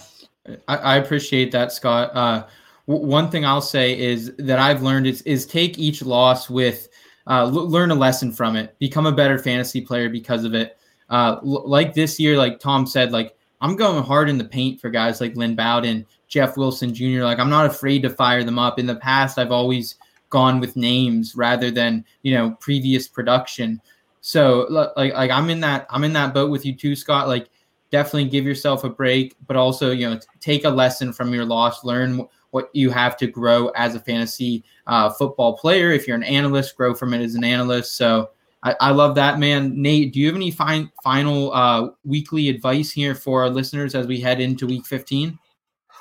I, 0.68 0.76
I 0.76 0.96
appreciate 0.96 1.50
that, 1.52 1.72
Scott. 1.72 2.10
Uh, 2.14 2.46
w- 2.86 3.06
one 3.06 3.30
thing 3.30 3.44
I'll 3.44 3.62
say 3.62 3.98
is 3.98 4.34
that 4.38 4.58
I've 4.58 4.82
learned 4.82 5.06
is 5.06 5.22
is 5.22 5.46
take 5.46 5.78
each 5.78 6.02
loss 6.02 6.50
with 6.50 6.88
uh, 7.26 7.42
l- 7.42 7.68
learn 7.68 7.90
a 7.90 7.94
lesson 7.94 8.30
from 8.30 8.56
it, 8.56 8.78
become 8.78 9.06
a 9.06 9.12
better 9.12 9.38
fantasy 9.38 9.80
player 9.80 10.08
because 10.08 10.44
of 10.44 10.54
it. 10.54 10.78
Uh, 11.10 11.38
l- 11.42 11.68
like 11.68 11.94
this 11.94 12.20
year, 12.20 12.36
like 12.36 12.60
Tom 12.60 12.86
said, 12.86 13.12
like 13.12 13.36
I'm 13.60 13.76
going 13.76 14.02
hard 14.02 14.28
in 14.28 14.38
the 14.38 14.44
paint 14.44 14.80
for 14.80 14.90
guys 14.90 15.20
like 15.20 15.36
Lynn 15.36 15.56
Bowden, 15.56 16.06
Jeff 16.28 16.56
Wilson 16.56 16.94
Jr. 16.94 17.22
Like 17.22 17.38
I'm 17.38 17.50
not 17.50 17.66
afraid 17.66 18.02
to 18.02 18.10
fire 18.10 18.44
them 18.44 18.58
up. 18.58 18.78
In 18.78 18.86
the 18.86 18.96
past, 18.96 19.38
I've 19.38 19.52
always 19.52 19.96
gone 20.30 20.58
with 20.58 20.76
names 20.76 21.36
rather 21.36 21.70
than 21.70 22.04
you 22.22 22.34
know 22.34 22.56
previous 22.60 23.06
production. 23.08 23.80
So 24.20 24.66
like 24.70 25.14
like 25.14 25.30
I'm 25.30 25.50
in 25.50 25.60
that 25.60 25.86
I'm 25.90 26.04
in 26.04 26.12
that 26.14 26.34
boat 26.34 26.50
with 26.50 26.66
you 26.66 26.74
too, 26.74 26.96
Scott. 26.96 27.28
Like 27.28 27.48
definitely 27.90 28.28
give 28.28 28.44
yourself 28.44 28.82
a 28.84 28.90
break, 28.90 29.36
but 29.46 29.56
also 29.56 29.92
you 29.92 30.08
know 30.08 30.18
take 30.40 30.64
a 30.64 30.70
lesson 30.70 31.12
from 31.12 31.32
your 31.32 31.44
loss, 31.44 31.84
learn 31.84 32.26
what 32.50 32.70
you 32.72 32.90
have 32.90 33.16
to 33.16 33.26
grow 33.26 33.68
as 33.70 33.94
a 33.94 34.00
fantasy 34.00 34.64
uh, 34.86 35.10
football 35.10 35.56
player. 35.56 35.90
If 35.90 36.06
you're 36.06 36.16
an 36.16 36.22
analyst, 36.22 36.76
grow 36.76 36.94
from 36.94 37.12
it 37.12 37.20
as 37.20 37.34
an 37.34 37.44
analyst. 37.44 37.96
So 37.96 38.30
I, 38.64 38.74
I 38.80 38.90
love 38.90 39.14
that, 39.16 39.38
man. 39.38 39.80
Nate, 39.80 40.12
do 40.12 40.20
you 40.20 40.26
have 40.26 40.36
any 40.36 40.50
final 40.50 41.52
uh, 41.52 41.90
weekly 42.02 42.48
advice 42.48 42.90
here 42.90 43.14
for 43.14 43.42
our 43.42 43.50
listeners 43.50 43.94
as 43.94 44.06
we 44.06 44.20
head 44.20 44.40
into 44.40 44.66
Week 44.66 44.86
15? 44.86 45.38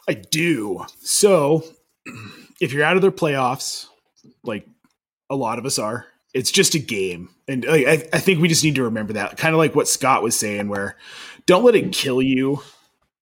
I 0.07 0.13
do. 0.13 0.85
So 0.99 1.63
if 2.61 2.71
you're 2.71 2.85
out 2.85 2.95
of 2.95 3.01
their 3.01 3.11
playoffs, 3.11 3.87
like 4.43 4.65
a 5.29 5.35
lot 5.35 5.59
of 5.59 5.65
us 5.65 5.77
are, 5.77 6.05
it's 6.33 6.51
just 6.51 6.73
a 6.73 6.79
game. 6.79 7.29
And 7.47 7.65
like, 7.65 7.85
I, 7.85 7.91
I 8.13 8.19
think 8.19 8.41
we 8.41 8.47
just 8.47 8.63
need 8.63 8.75
to 8.75 8.83
remember 8.83 9.13
that. 9.13 9.37
Kind 9.37 9.53
of 9.53 9.59
like 9.59 9.75
what 9.75 9.87
Scott 9.87 10.23
was 10.23 10.37
saying, 10.37 10.69
where 10.69 10.95
don't 11.45 11.63
let 11.63 11.75
it 11.75 11.91
kill 11.91 12.21
you 12.21 12.61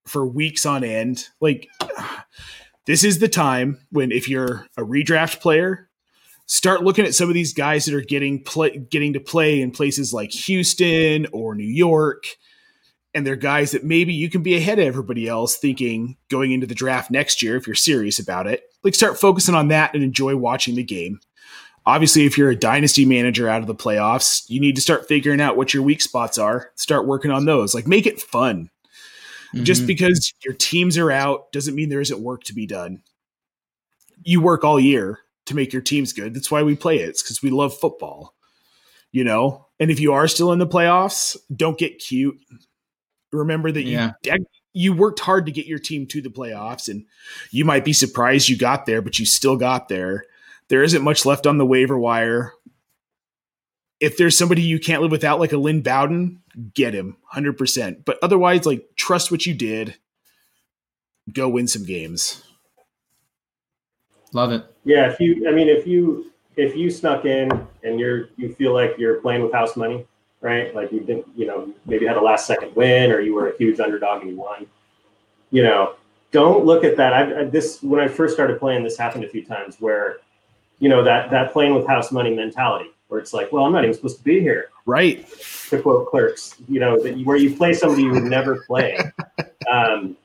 for 0.05 0.25
weeks 0.25 0.65
on 0.65 0.83
end. 0.83 1.27
Like, 1.39 1.67
this 2.85 3.03
is 3.03 3.19
the 3.19 3.27
time 3.27 3.79
when 3.91 4.11
if 4.11 4.29
you're 4.29 4.67
a 4.77 4.83
redraft 4.83 5.41
player, 5.41 5.89
start 6.51 6.83
looking 6.83 7.05
at 7.05 7.15
some 7.15 7.29
of 7.29 7.33
these 7.33 7.53
guys 7.53 7.85
that 7.85 7.95
are 7.95 8.01
getting 8.01 8.43
play, 8.43 8.77
getting 8.77 9.13
to 9.13 9.21
play 9.21 9.61
in 9.61 9.71
places 9.71 10.13
like 10.13 10.33
Houston 10.33 11.25
or 11.31 11.55
New 11.55 11.63
York. 11.63 12.25
And 13.13 13.25
they're 13.25 13.37
guys 13.37 13.71
that 13.71 13.85
maybe 13.85 14.13
you 14.13 14.29
can 14.29 14.43
be 14.43 14.55
ahead 14.57 14.77
of 14.77 14.85
everybody 14.85 15.29
else 15.29 15.55
thinking 15.55 16.17
going 16.29 16.51
into 16.51 16.67
the 16.67 16.75
draft 16.75 17.09
next 17.09 17.41
year 17.41 17.55
if 17.55 17.67
you're 17.67 17.75
serious 17.75 18.19
about 18.19 18.47
it. 18.47 18.63
Like 18.83 18.95
start 18.95 19.17
focusing 19.17 19.55
on 19.55 19.69
that 19.69 19.93
and 19.93 20.03
enjoy 20.03 20.35
watching 20.35 20.75
the 20.75 20.83
game 20.83 21.21
obviously 21.85 22.25
if 22.25 22.37
you're 22.37 22.51
a 22.51 22.55
dynasty 22.55 23.05
manager 23.05 23.49
out 23.49 23.61
of 23.61 23.67
the 23.67 23.73
playoffs 23.73 24.43
you 24.47 24.59
need 24.59 24.75
to 24.75 24.81
start 24.81 25.07
figuring 25.07 25.41
out 25.41 25.57
what 25.57 25.73
your 25.73 25.81
weak 25.81 25.99
spots 25.99 26.37
are 26.37 26.69
start 26.75 27.07
working 27.07 27.31
on 27.31 27.45
those 27.45 27.73
like 27.73 27.87
make 27.87 28.05
it 28.05 28.21
fun 28.21 28.69
mm-hmm. 29.51 29.63
just 29.63 29.87
because 29.87 30.31
your 30.45 30.53
teams 30.53 30.95
are 30.95 31.09
out 31.09 31.51
doesn't 31.51 31.73
mean 31.73 31.89
there 31.89 31.99
isn't 31.99 32.21
work 32.21 32.43
to 32.43 32.53
be 32.53 32.67
done 32.67 33.01
you 34.23 34.39
work 34.39 34.63
all 34.63 34.79
year 34.79 35.17
to 35.51 35.55
make 35.55 35.73
your 35.73 35.81
teams 35.81 36.13
good 36.13 36.33
that's 36.33 36.51
why 36.51 36.63
we 36.63 36.75
play 36.75 36.97
it 36.97 37.09
it's 37.09 37.23
because 37.23 37.41
we 37.41 37.49
love 37.49 37.77
football 37.77 38.33
you 39.11 39.23
know 39.23 39.67
and 39.79 39.91
if 39.91 39.99
you 39.99 40.13
are 40.13 40.27
still 40.27 40.51
in 40.51 40.59
the 40.59 40.67
playoffs 40.67 41.37
don't 41.55 41.77
get 41.77 41.99
cute 41.99 42.37
remember 43.31 43.71
that 43.71 43.83
yeah. 43.83 44.11
you 44.23 44.45
you 44.73 44.93
worked 44.93 45.19
hard 45.19 45.45
to 45.45 45.51
get 45.51 45.65
your 45.65 45.79
team 45.79 46.07
to 46.07 46.21
the 46.21 46.29
playoffs 46.29 46.87
and 46.87 47.05
you 47.51 47.65
might 47.65 47.85
be 47.85 47.93
surprised 47.93 48.49
you 48.49 48.57
got 48.57 48.85
there 48.85 49.01
but 49.01 49.19
you 49.19 49.25
still 49.25 49.57
got 49.57 49.89
there 49.89 50.23
there 50.71 50.83
isn't 50.83 51.03
much 51.03 51.25
left 51.25 51.45
on 51.45 51.57
the 51.57 51.65
waiver 51.65 51.97
wire. 51.97 52.53
If 53.99 54.15
there's 54.15 54.37
somebody 54.37 54.61
you 54.61 54.79
can't 54.79 55.01
live 55.01 55.11
without, 55.11 55.37
like 55.37 55.51
a 55.51 55.57
Lynn 55.57 55.81
Bowden, 55.81 56.41
get 56.73 56.93
him 56.93 57.17
100%. 57.35 58.05
But 58.05 58.17
otherwise, 58.23 58.65
like, 58.65 58.87
trust 58.95 59.31
what 59.31 59.45
you 59.45 59.53
did. 59.53 59.95
Go 61.31 61.49
win 61.49 61.67
some 61.67 61.83
games. 61.83 62.41
Love 64.33 64.51
it. 64.51 64.63
Yeah. 64.83 65.11
If 65.11 65.19
you, 65.19 65.47
I 65.47 65.51
mean, 65.51 65.67
if 65.67 65.85
you, 65.85 66.31
if 66.55 66.75
you 66.75 66.89
snuck 66.89 67.25
in 67.25 67.49
and 67.83 67.99
you're, 67.99 68.29
you 68.37 68.53
feel 68.53 68.73
like 68.73 68.95
you're 68.97 69.21
playing 69.21 69.41
with 69.41 69.53
house 69.53 69.75
money, 69.75 70.05
right? 70.41 70.73
Like 70.75 70.91
you 70.91 70.99
didn't, 71.01 71.27
you 71.35 71.47
know, 71.47 71.73
maybe 71.85 72.05
had 72.05 72.17
a 72.17 72.21
last 72.21 72.47
second 72.47 72.75
win 72.75 73.11
or 73.11 73.19
you 73.19 73.33
were 73.33 73.49
a 73.49 73.57
huge 73.57 73.79
underdog 73.79 74.21
and 74.21 74.31
you 74.31 74.37
won, 74.37 74.67
you 75.51 75.63
know, 75.63 75.95
don't 76.31 76.65
look 76.65 76.83
at 76.83 76.95
that. 76.97 77.13
I, 77.13 77.41
I, 77.41 77.43
this 77.45 77.83
when 77.83 77.99
I 77.99 78.07
first 78.07 78.33
started 78.33 78.57
playing, 78.57 78.83
this 78.83 78.97
happened 78.97 79.25
a 79.25 79.29
few 79.29 79.43
times 79.43 79.75
where 79.79 80.17
you 80.81 80.89
know 80.89 81.03
that 81.03 81.29
that 81.29 81.53
playing 81.53 81.73
with 81.73 81.87
house 81.87 82.11
money 82.11 82.35
mentality 82.35 82.89
where 83.07 83.19
it's 83.19 83.33
like 83.33 83.49
well 83.53 83.63
i'm 83.63 83.71
not 83.71 83.83
even 83.83 83.93
supposed 83.93 84.17
to 84.17 84.23
be 84.23 84.41
here 84.41 84.69
right 84.85 85.25
to 85.69 85.81
quote 85.81 86.09
clerks 86.09 86.55
you 86.67 86.79
know 86.79 87.01
that 87.01 87.17
where 87.23 87.37
you 87.37 87.55
play 87.55 87.73
somebody 87.73 88.01
you 88.01 88.11
would 88.11 88.23
never 88.23 88.63
play 88.63 88.97
um, 89.71 90.17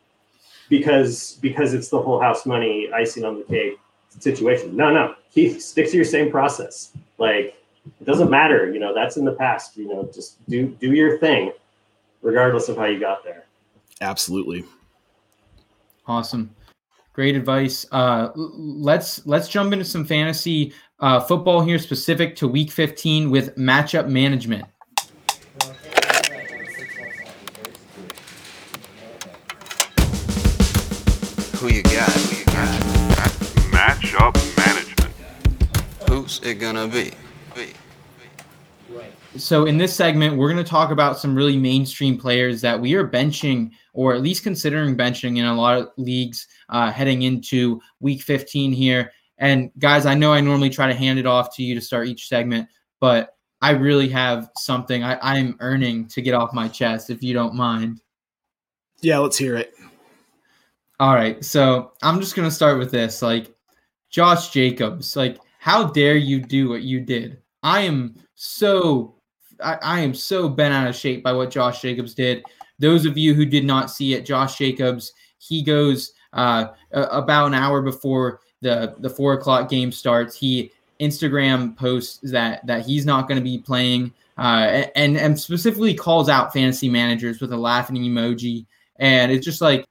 because 0.68 1.38
because 1.42 1.74
it's 1.74 1.88
the 1.88 2.00
whole 2.00 2.20
house 2.20 2.46
money 2.46 2.90
icing 2.92 3.24
on 3.24 3.38
the 3.38 3.44
cake 3.44 3.78
situation. 4.18 4.76
No 4.76 4.92
no. 4.92 5.14
Keep 5.32 5.60
stick 5.60 5.90
to 5.90 5.96
your 5.96 6.04
same 6.04 6.30
process. 6.30 6.92
Like 7.18 7.54
it 8.00 8.04
doesn't 8.04 8.30
matter 8.30 8.72
you 8.72 8.80
know 8.80 8.92
that's 8.92 9.16
in 9.16 9.24
the 9.24 9.32
past 9.32 9.76
you 9.76 9.88
know 9.88 10.08
just 10.12 10.44
do 10.48 10.66
do 10.80 10.92
your 10.92 11.18
thing 11.18 11.52
regardless 12.22 12.68
of 12.68 12.76
how 12.76 12.84
you 12.84 12.98
got 12.98 13.22
there. 13.24 13.44
Absolutely. 14.00 14.64
Awesome. 16.06 16.54
Great 17.12 17.34
advice. 17.34 17.86
Uh, 17.92 18.28
let's 18.34 19.26
let's 19.26 19.48
jump 19.48 19.72
into 19.72 19.84
some 19.84 20.04
fantasy 20.04 20.74
uh, 21.00 21.20
football 21.20 21.62
here, 21.62 21.78
specific 21.78 22.36
to 22.36 22.48
Week 22.48 22.70
15 22.70 23.30
with 23.30 23.56
matchup 23.56 24.08
management. 24.08 24.64
Who's 36.38 36.46
it 36.46 36.54
gonna 36.54 36.88
be? 36.88 37.12
So 39.36 39.66
in 39.66 39.76
this 39.76 39.94
segment, 39.94 40.36
we're 40.36 40.50
going 40.50 40.64
to 40.64 40.68
talk 40.68 40.90
about 40.90 41.18
some 41.18 41.34
really 41.34 41.58
mainstream 41.58 42.16
players 42.16 42.62
that 42.62 42.80
we 42.80 42.94
are 42.94 43.06
benching 43.06 43.70
or 43.92 44.14
at 44.14 44.22
least 44.22 44.42
considering 44.42 44.96
benching 44.96 45.36
in 45.36 45.44
a 45.44 45.54
lot 45.54 45.78
of 45.78 45.90
leagues 45.98 46.46
uh, 46.70 46.90
heading 46.90 47.22
into 47.22 47.80
week 48.00 48.22
15 48.22 48.72
here. 48.72 49.12
And 49.36 49.70
guys, 49.78 50.06
I 50.06 50.14
know 50.14 50.32
I 50.32 50.40
normally 50.40 50.70
try 50.70 50.86
to 50.86 50.94
hand 50.94 51.18
it 51.18 51.26
off 51.26 51.54
to 51.56 51.62
you 51.62 51.74
to 51.74 51.82
start 51.82 52.08
each 52.08 52.28
segment, 52.28 52.66
but 52.98 53.36
I 53.60 53.72
really 53.72 54.08
have 54.08 54.50
something 54.56 55.04
I, 55.04 55.18
I'm 55.20 55.56
earning 55.60 56.06
to 56.08 56.22
get 56.22 56.32
off 56.32 56.54
my 56.54 56.68
chest, 56.68 57.10
if 57.10 57.22
you 57.22 57.34
don't 57.34 57.54
mind. 57.54 58.00
Yeah, 59.02 59.18
let's 59.18 59.36
hear 59.36 59.56
it. 59.56 59.74
All 60.98 61.14
right. 61.14 61.44
So 61.44 61.92
I'm 62.02 62.20
just 62.20 62.34
going 62.34 62.48
to 62.48 62.54
start 62.54 62.78
with 62.78 62.90
this. 62.90 63.20
Like, 63.20 63.54
Josh 64.08 64.50
Jacobs, 64.50 65.14
like, 65.14 65.38
how 65.66 65.82
dare 65.82 66.16
you 66.16 66.40
do 66.40 66.68
what 66.68 66.82
you 66.82 67.00
did? 67.00 67.38
I 67.64 67.80
am 67.80 68.14
so. 68.36 69.16
I, 69.60 69.78
I 69.82 70.00
am 70.00 70.14
so 70.14 70.48
bent 70.48 70.72
out 70.72 70.86
of 70.86 70.94
shape 70.94 71.24
by 71.24 71.32
what 71.32 71.50
Josh 71.50 71.82
Jacobs 71.82 72.14
did. 72.14 72.44
Those 72.78 73.04
of 73.04 73.18
you 73.18 73.34
who 73.34 73.44
did 73.44 73.64
not 73.64 73.90
see 73.90 74.14
it, 74.14 74.24
Josh 74.24 74.58
Jacobs, 74.58 75.12
he 75.38 75.62
goes 75.62 76.12
uh, 76.34 76.66
about 76.92 77.48
an 77.48 77.54
hour 77.54 77.82
before 77.82 78.38
the 78.60 78.94
the 79.00 79.10
four 79.10 79.32
o'clock 79.32 79.68
game 79.68 79.90
starts. 79.90 80.38
He 80.38 80.70
Instagram 81.00 81.76
posts 81.76 82.20
that 82.30 82.64
that 82.68 82.86
he's 82.86 83.04
not 83.04 83.26
going 83.26 83.40
to 83.40 83.44
be 83.44 83.58
playing, 83.58 84.12
uh, 84.38 84.84
and 84.94 85.16
and 85.16 85.36
specifically 85.38 85.94
calls 85.94 86.28
out 86.28 86.52
fantasy 86.52 86.88
managers 86.88 87.40
with 87.40 87.52
a 87.52 87.56
laughing 87.56 87.96
emoji, 87.96 88.66
and 89.00 89.32
it's 89.32 89.44
just 89.44 89.60
like, 89.60 89.84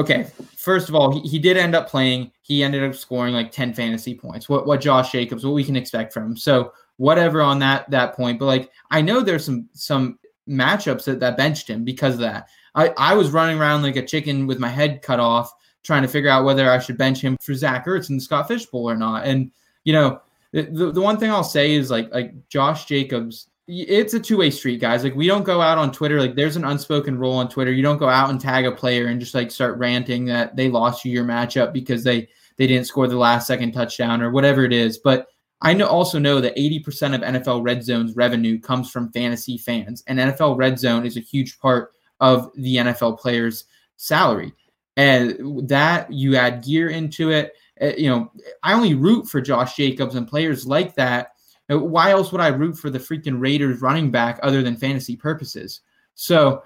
okay, 0.00 0.26
first 0.56 0.88
of 0.88 0.94
all, 0.94 1.12
he, 1.12 1.20
he 1.28 1.38
did 1.38 1.56
end 1.56 1.74
up 1.74 1.88
playing. 1.88 2.32
He 2.42 2.64
ended 2.64 2.82
up 2.82 2.94
scoring 2.94 3.34
like 3.34 3.52
ten 3.52 3.72
fantasy 3.72 4.14
points. 4.14 4.48
What 4.48 4.66
what 4.66 4.80
Josh 4.80 5.12
Jacobs, 5.12 5.44
what 5.44 5.54
we 5.54 5.64
can 5.64 5.76
expect 5.76 6.12
from 6.12 6.24
him. 6.24 6.36
So 6.36 6.72
whatever 6.96 7.40
on 7.42 7.58
that 7.60 7.88
that 7.90 8.14
point, 8.14 8.38
but 8.38 8.46
like 8.46 8.70
I 8.90 9.02
know 9.02 9.20
there's 9.20 9.44
some 9.44 9.68
some 9.72 10.18
matchups 10.48 11.04
that, 11.04 11.20
that 11.20 11.36
benched 11.36 11.68
him 11.68 11.84
because 11.84 12.14
of 12.14 12.20
that. 12.20 12.48
I, 12.74 12.92
I 12.96 13.14
was 13.14 13.30
running 13.30 13.58
around 13.58 13.82
like 13.82 13.96
a 13.96 14.06
chicken 14.06 14.46
with 14.46 14.58
my 14.58 14.68
head 14.68 15.02
cut 15.02 15.20
off, 15.20 15.52
trying 15.82 16.02
to 16.02 16.08
figure 16.08 16.30
out 16.30 16.44
whether 16.44 16.70
I 16.70 16.78
should 16.78 16.98
bench 16.98 17.20
him 17.20 17.36
for 17.40 17.54
Zach 17.54 17.86
Ertz 17.86 18.08
and 18.08 18.22
Scott 18.22 18.48
Fish 18.48 18.66
Bowl 18.66 18.88
or 18.88 18.96
not. 18.96 19.26
And 19.26 19.50
you 19.84 19.92
know, 19.92 20.20
the, 20.52 20.92
the 20.92 21.00
one 21.00 21.18
thing 21.18 21.30
I'll 21.30 21.44
say 21.44 21.74
is 21.74 21.90
like 21.90 22.12
like 22.12 22.32
Josh 22.48 22.86
Jacobs, 22.86 23.48
it's 23.70 24.14
a 24.14 24.20
two 24.20 24.36
way 24.36 24.50
street, 24.50 24.80
guys. 24.80 25.04
Like 25.04 25.14
we 25.14 25.26
don't 25.26 25.44
go 25.44 25.60
out 25.60 25.78
on 25.78 25.92
Twitter. 25.92 26.20
Like 26.20 26.34
there's 26.34 26.56
an 26.56 26.64
unspoken 26.64 27.18
rule 27.18 27.34
on 27.34 27.48
Twitter. 27.48 27.72
You 27.72 27.82
don't 27.82 27.98
go 27.98 28.08
out 28.08 28.30
and 28.30 28.40
tag 28.40 28.66
a 28.66 28.72
player 28.72 29.06
and 29.06 29.20
just 29.20 29.34
like 29.34 29.50
start 29.50 29.78
ranting 29.78 30.24
that 30.26 30.56
they 30.56 30.68
lost 30.68 31.04
you 31.04 31.12
your 31.12 31.24
matchup 31.24 31.72
because 31.72 32.02
they 32.02 32.28
they 32.56 32.66
didn't 32.66 32.86
score 32.86 33.06
the 33.06 33.16
last 33.16 33.46
second 33.46 33.72
touchdown 33.72 34.22
or 34.22 34.30
whatever 34.30 34.64
it 34.64 34.72
is. 34.72 34.98
But 34.98 35.28
I 35.62 35.74
know 35.74 35.86
also 35.86 36.18
know 36.18 36.40
that 36.40 36.56
80% 36.56 37.14
of 37.14 37.20
NFL 37.20 37.64
Red 37.64 37.84
Zone's 37.84 38.16
revenue 38.16 38.58
comes 38.58 38.90
from 38.90 39.12
fantasy 39.12 39.58
fans, 39.58 40.02
and 40.06 40.18
NFL 40.18 40.56
Red 40.56 40.78
Zone 40.78 41.04
is 41.04 41.16
a 41.16 41.20
huge 41.20 41.58
part 41.58 41.92
of 42.18 42.50
the 42.56 42.76
NFL 42.76 43.18
players' 43.18 43.64
salary. 43.96 44.52
And 44.96 45.68
that 45.68 46.12
you 46.12 46.36
add 46.36 46.64
gear 46.64 46.88
into 46.88 47.30
it, 47.30 47.54
uh, 47.80 47.92
you 47.96 48.08
know, 48.10 48.32
I 48.62 48.74
only 48.74 48.94
root 48.94 49.28
for 49.28 49.40
Josh 49.40 49.76
Jacobs 49.76 50.14
and 50.14 50.28
players 50.28 50.66
like 50.66 50.94
that. 50.96 51.32
Why 51.78 52.10
else 52.10 52.32
would 52.32 52.40
I 52.40 52.48
root 52.48 52.78
for 52.78 52.90
the 52.90 52.98
freaking 52.98 53.40
Raiders 53.40 53.80
running 53.80 54.10
back 54.10 54.40
other 54.42 54.62
than 54.62 54.76
fantasy 54.76 55.16
purposes? 55.16 55.80
So 56.14 56.62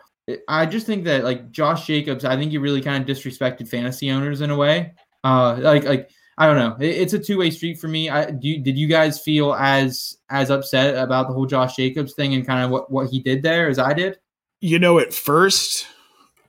I 0.49 0.67
just 0.67 0.87
think 0.87 1.05
that 1.05 1.25
like 1.25 1.51
Josh 1.51 1.87
Jacobs, 1.87 2.25
I 2.25 2.37
think 2.37 2.51
he 2.51 2.59
really 2.59 2.81
kind 2.81 3.03
of 3.03 3.17
disrespected 3.17 3.69
fantasy 3.69 4.11
owners 4.11 4.41
in 4.41 4.51
a 4.51 4.57
way. 4.57 4.95
Uh, 5.23 5.57
like 5.61 5.85
like 5.85 6.11
I 6.39 6.47
don't 6.47 6.57
know, 6.57 6.77
it's 6.81 7.13
a 7.13 7.19
two 7.19 7.39
way 7.39 7.51
street 7.51 7.79
for 7.79 7.89
me. 7.89 8.09
I 8.09 8.31
do. 8.31 8.59
Did 8.59 8.79
you 8.79 8.89
guys 8.89 9.21
feel 9.21 9.55
as 9.55 10.17
as 10.31 10.51
upset 10.51 10.97
about 10.97 11.29
the 11.29 11.35
whole 11.35 11.47
Josh 11.47 11.77
Jacobs 11.77 12.15
thing 12.15 12.35
and 12.35 12.47
kind 12.47 12.65
of 12.65 12.71
what 12.71 12.91
what 12.91 13.09
he 13.09 13.21
did 13.21 13.43
there 13.43 13.69
as 13.69 13.79
I 13.79 13.93
did? 13.93 14.19
You 14.61 14.79
know, 14.79 14.99
at 14.99 15.13
first 15.13 15.87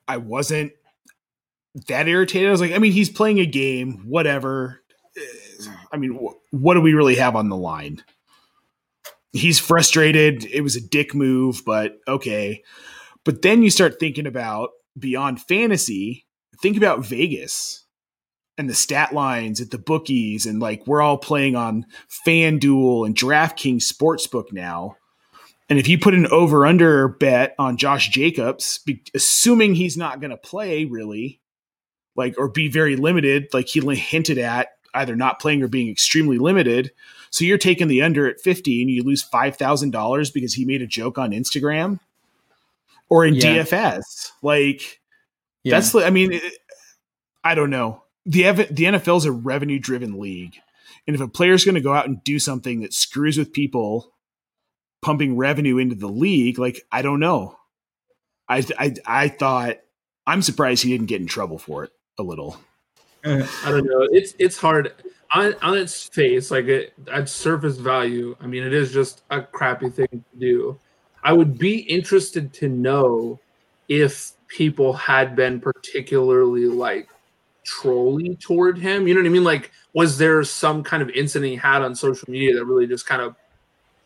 I 0.08 0.18
wasn't 0.18 0.72
that 1.88 2.08
irritated. 2.08 2.48
I 2.48 2.52
was 2.52 2.62
like, 2.62 2.72
I 2.72 2.80
mean, 2.80 2.94
he's 2.94 3.10
playing 3.10 3.40
a 3.40 3.46
game, 3.46 4.04
whatever. 4.06 4.82
I 5.92 5.98
mean, 5.98 6.18
wh- 6.18 6.54
what 6.54 6.74
do 6.74 6.82
we 6.82 6.94
really 6.94 7.16
have 7.16 7.36
on 7.36 7.50
the 7.50 7.58
line? 7.58 8.04
He's 9.36 9.60
frustrated. 9.60 10.46
It 10.46 10.62
was 10.62 10.78
a 10.78 10.82
dick 10.82 11.14
move, 11.14 11.64
but 11.66 12.00
okay. 12.08 12.64
But 13.26 13.42
then 13.42 13.64
you 13.64 13.70
start 13.70 14.00
thinking 14.00 14.28
about 14.28 14.70
beyond 14.98 15.42
fantasy, 15.42 16.26
think 16.62 16.78
about 16.78 17.06
Vegas 17.06 17.86
and 18.58 18.70
the 18.70 18.74
stat 18.74 19.14
lines 19.14 19.60
at 19.60 19.72
the 19.72 19.78
bookies, 19.78 20.46
and 20.46 20.62
like 20.62 20.88
we're 20.88 21.02
all 21.02 21.18
playing 21.18 21.58
on 21.58 21.86
FanDuel 22.26 23.06
and 23.06 23.14
DraftKings 23.14 23.84
Sportsbook 23.84 24.54
now. 24.54 24.96
And 25.68 25.80
if 25.80 25.90
you 25.90 26.00
put 26.00 26.14
an 26.14 26.28
over 26.28 26.66
under 26.66 27.10
bet 27.10 27.56
on 27.60 27.76
Josh 27.76 28.10
Jacobs, 28.10 28.80
be, 28.86 29.04
assuming 29.14 29.76
he's 29.76 29.98
not 29.98 30.22
going 30.22 30.32
to 30.32 30.38
play 30.38 30.86
really, 30.86 31.42
like 32.16 32.36
or 32.38 32.48
be 32.48 32.70
very 32.70 32.96
limited, 32.96 33.48
like 33.52 33.68
he 33.68 33.82
hinted 33.96 34.38
at 34.38 34.70
either 34.94 35.16
not 35.16 35.42
playing 35.42 35.62
or 35.62 35.68
being 35.68 35.90
extremely 35.90 36.38
limited. 36.38 36.92
So 37.30 37.44
you're 37.44 37.58
taking 37.58 37.88
the 37.88 38.02
under 38.02 38.28
at 38.28 38.40
50 38.40 38.82
and 38.82 38.90
you 38.90 39.04
lose 39.04 39.28
$5,000 39.28 40.34
because 40.34 40.54
he 40.54 40.66
made 40.66 40.82
a 40.82 40.88
joke 40.88 41.18
on 41.18 41.32
Instagram 41.32 42.00
or 43.10 43.26
in 43.26 43.36
yeah. 43.36 43.64
DFS. 43.64 44.32
Like 44.42 45.02
yeah. 45.64 45.80
that's 45.80 45.94
I 45.96 46.10
mean 46.10 46.40
I 47.44 47.56
don't 47.56 47.70
know. 47.70 48.04
The 48.26 48.52
the 48.54 48.86
NFL 48.86 49.18
is 49.18 49.26
a 49.26 49.32
revenue 49.32 49.80
driven 49.80 50.20
league. 50.20 50.56
And 51.08 51.16
if 51.16 51.22
a 51.22 51.28
player's 51.28 51.64
going 51.64 51.76
to 51.76 51.82
go 51.82 51.94
out 51.94 52.08
and 52.08 52.24
do 52.24 52.40
something 52.40 52.82
that 52.82 52.94
screws 52.94 53.38
with 53.38 53.54
people 53.54 54.12
pumping 55.02 55.38
revenue 55.38 55.78
into 55.78 55.96
the 55.96 56.08
league, 56.08 56.58
like 56.58 56.82
I 56.92 57.04
don't 57.04 57.20
know. 57.20 57.58
I 58.50 58.66
I 58.80 58.96
I 59.06 59.28
thought 59.28 59.78
I'm 60.26 60.42
surprised 60.42 60.84
he 60.84 60.90
didn't 60.90 61.08
get 61.08 61.22
in 61.22 61.28
trouble 61.28 61.60
for 61.60 61.84
it 61.84 61.92
a 62.18 62.24
little. 62.24 62.58
Uh, 63.24 63.46
I 63.64 63.72
don't 63.72 63.86
know. 63.86 64.08
It's 64.12 64.34
it's 64.40 64.58
hard 64.58 64.94
on 65.34 65.56
on 65.62 65.78
its 65.78 66.08
face, 66.08 66.52
like 66.52 66.66
it, 66.66 66.94
at 67.12 67.30
surface 67.30 67.78
value. 67.78 68.36
I 68.40 68.48
mean, 68.48 68.64
it 68.64 68.74
is 68.74 68.92
just 68.92 69.24
a 69.30 69.42
crappy 69.42 69.90
thing 69.90 70.08
to 70.12 70.40
do. 70.40 70.80
I 71.24 71.34
would 71.34 71.58
be 71.58 71.80
interested 71.80 72.54
to 72.54 72.70
know 72.70 73.40
if 73.88 74.32
people 74.48 74.94
had 74.94 75.36
been 75.36 75.60
particularly 75.60 76.66
like 76.66 77.10
trolly 77.64 78.36
toward 78.36 78.78
him. 78.78 79.08
You 79.08 79.16
know 79.16 79.22
what 79.22 79.28
I 79.28 79.32
mean? 79.32 79.44
Like, 79.44 79.72
was 79.94 80.18
there 80.18 80.44
some 80.44 80.84
kind 80.84 81.02
of 81.02 81.10
incident 81.10 81.50
he 81.50 81.58
had 81.58 81.82
on 81.82 81.96
social 81.96 82.30
media 82.30 82.56
that 82.56 82.66
really 82.66 82.88
just 82.88 83.06
kind 83.06 83.22
of 83.22 83.36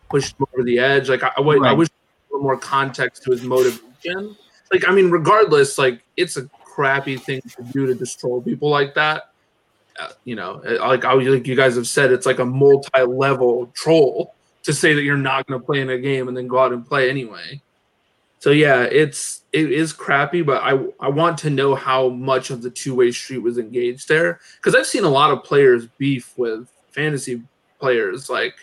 pushed 0.09 0.39
him 0.39 0.47
over 0.53 0.63
the 0.63 0.79
edge? 0.79 1.09
Like, 1.09 1.23
I, 1.23 1.31
I, 1.37 1.41
right. 1.41 1.61
I 1.63 1.73
wish 1.73 1.89
more 2.31 2.57
context 2.57 3.23
to 3.23 3.31
his 3.31 3.43
motivation. 3.43 4.35
Like, 4.71 4.87
I 4.87 4.91
mean, 4.91 5.11
regardless, 5.11 5.77
like 5.77 6.03
it's 6.15 6.37
a 6.37 6.43
crappy 6.63 7.17
thing 7.17 7.41
to 7.41 7.63
do 7.63 7.85
to 7.87 7.95
just 7.95 8.19
troll 8.19 8.41
people 8.41 8.69
like 8.69 8.93
that. 8.95 9.28
You 10.23 10.35
know, 10.35 10.61
like 10.63 11.05
I 11.05 11.13
like 11.13 11.47
you 11.47 11.55
guys 11.55 11.75
have 11.75 11.87
said, 11.87 12.11
it's 12.11 12.25
like 12.25 12.39
a 12.39 12.45
multi-level 12.45 13.67
troll 13.73 14.35
to 14.63 14.73
say 14.73 14.93
that 14.93 15.03
you're 15.03 15.17
not 15.17 15.47
going 15.47 15.59
to 15.59 15.65
play 15.65 15.81
in 15.81 15.89
a 15.89 15.97
game 15.97 16.27
and 16.27 16.35
then 16.35 16.47
go 16.47 16.59
out 16.59 16.73
and 16.73 16.85
play 16.85 17.09
anyway. 17.09 17.61
So 18.39 18.51
yeah, 18.51 18.83
it's 18.83 19.41
it 19.51 19.71
is 19.71 19.91
crappy, 19.91 20.41
but 20.41 20.63
I 20.63 20.79
I 20.99 21.09
want 21.09 21.37
to 21.39 21.49
know 21.49 21.75
how 21.75 22.09
much 22.09 22.49
of 22.49 22.61
the 22.61 22.69
two-way 22.69 23.11
street 23.11 23.39
was 23.39 23.57
engaged 23.57 24.07
there 24.07 24.39
because 24.57 24.75
I've 24.75 24.87
seen 24.87 25.03
a 25.03 25.09
lot 25.09 25.31
of 25.31 25.43
players 25.43 25.87
beef 25.97 26.33
with 26.37 26.71
fantasy 26.91 27.43
players 27.79 28.29
like 28.29 28.55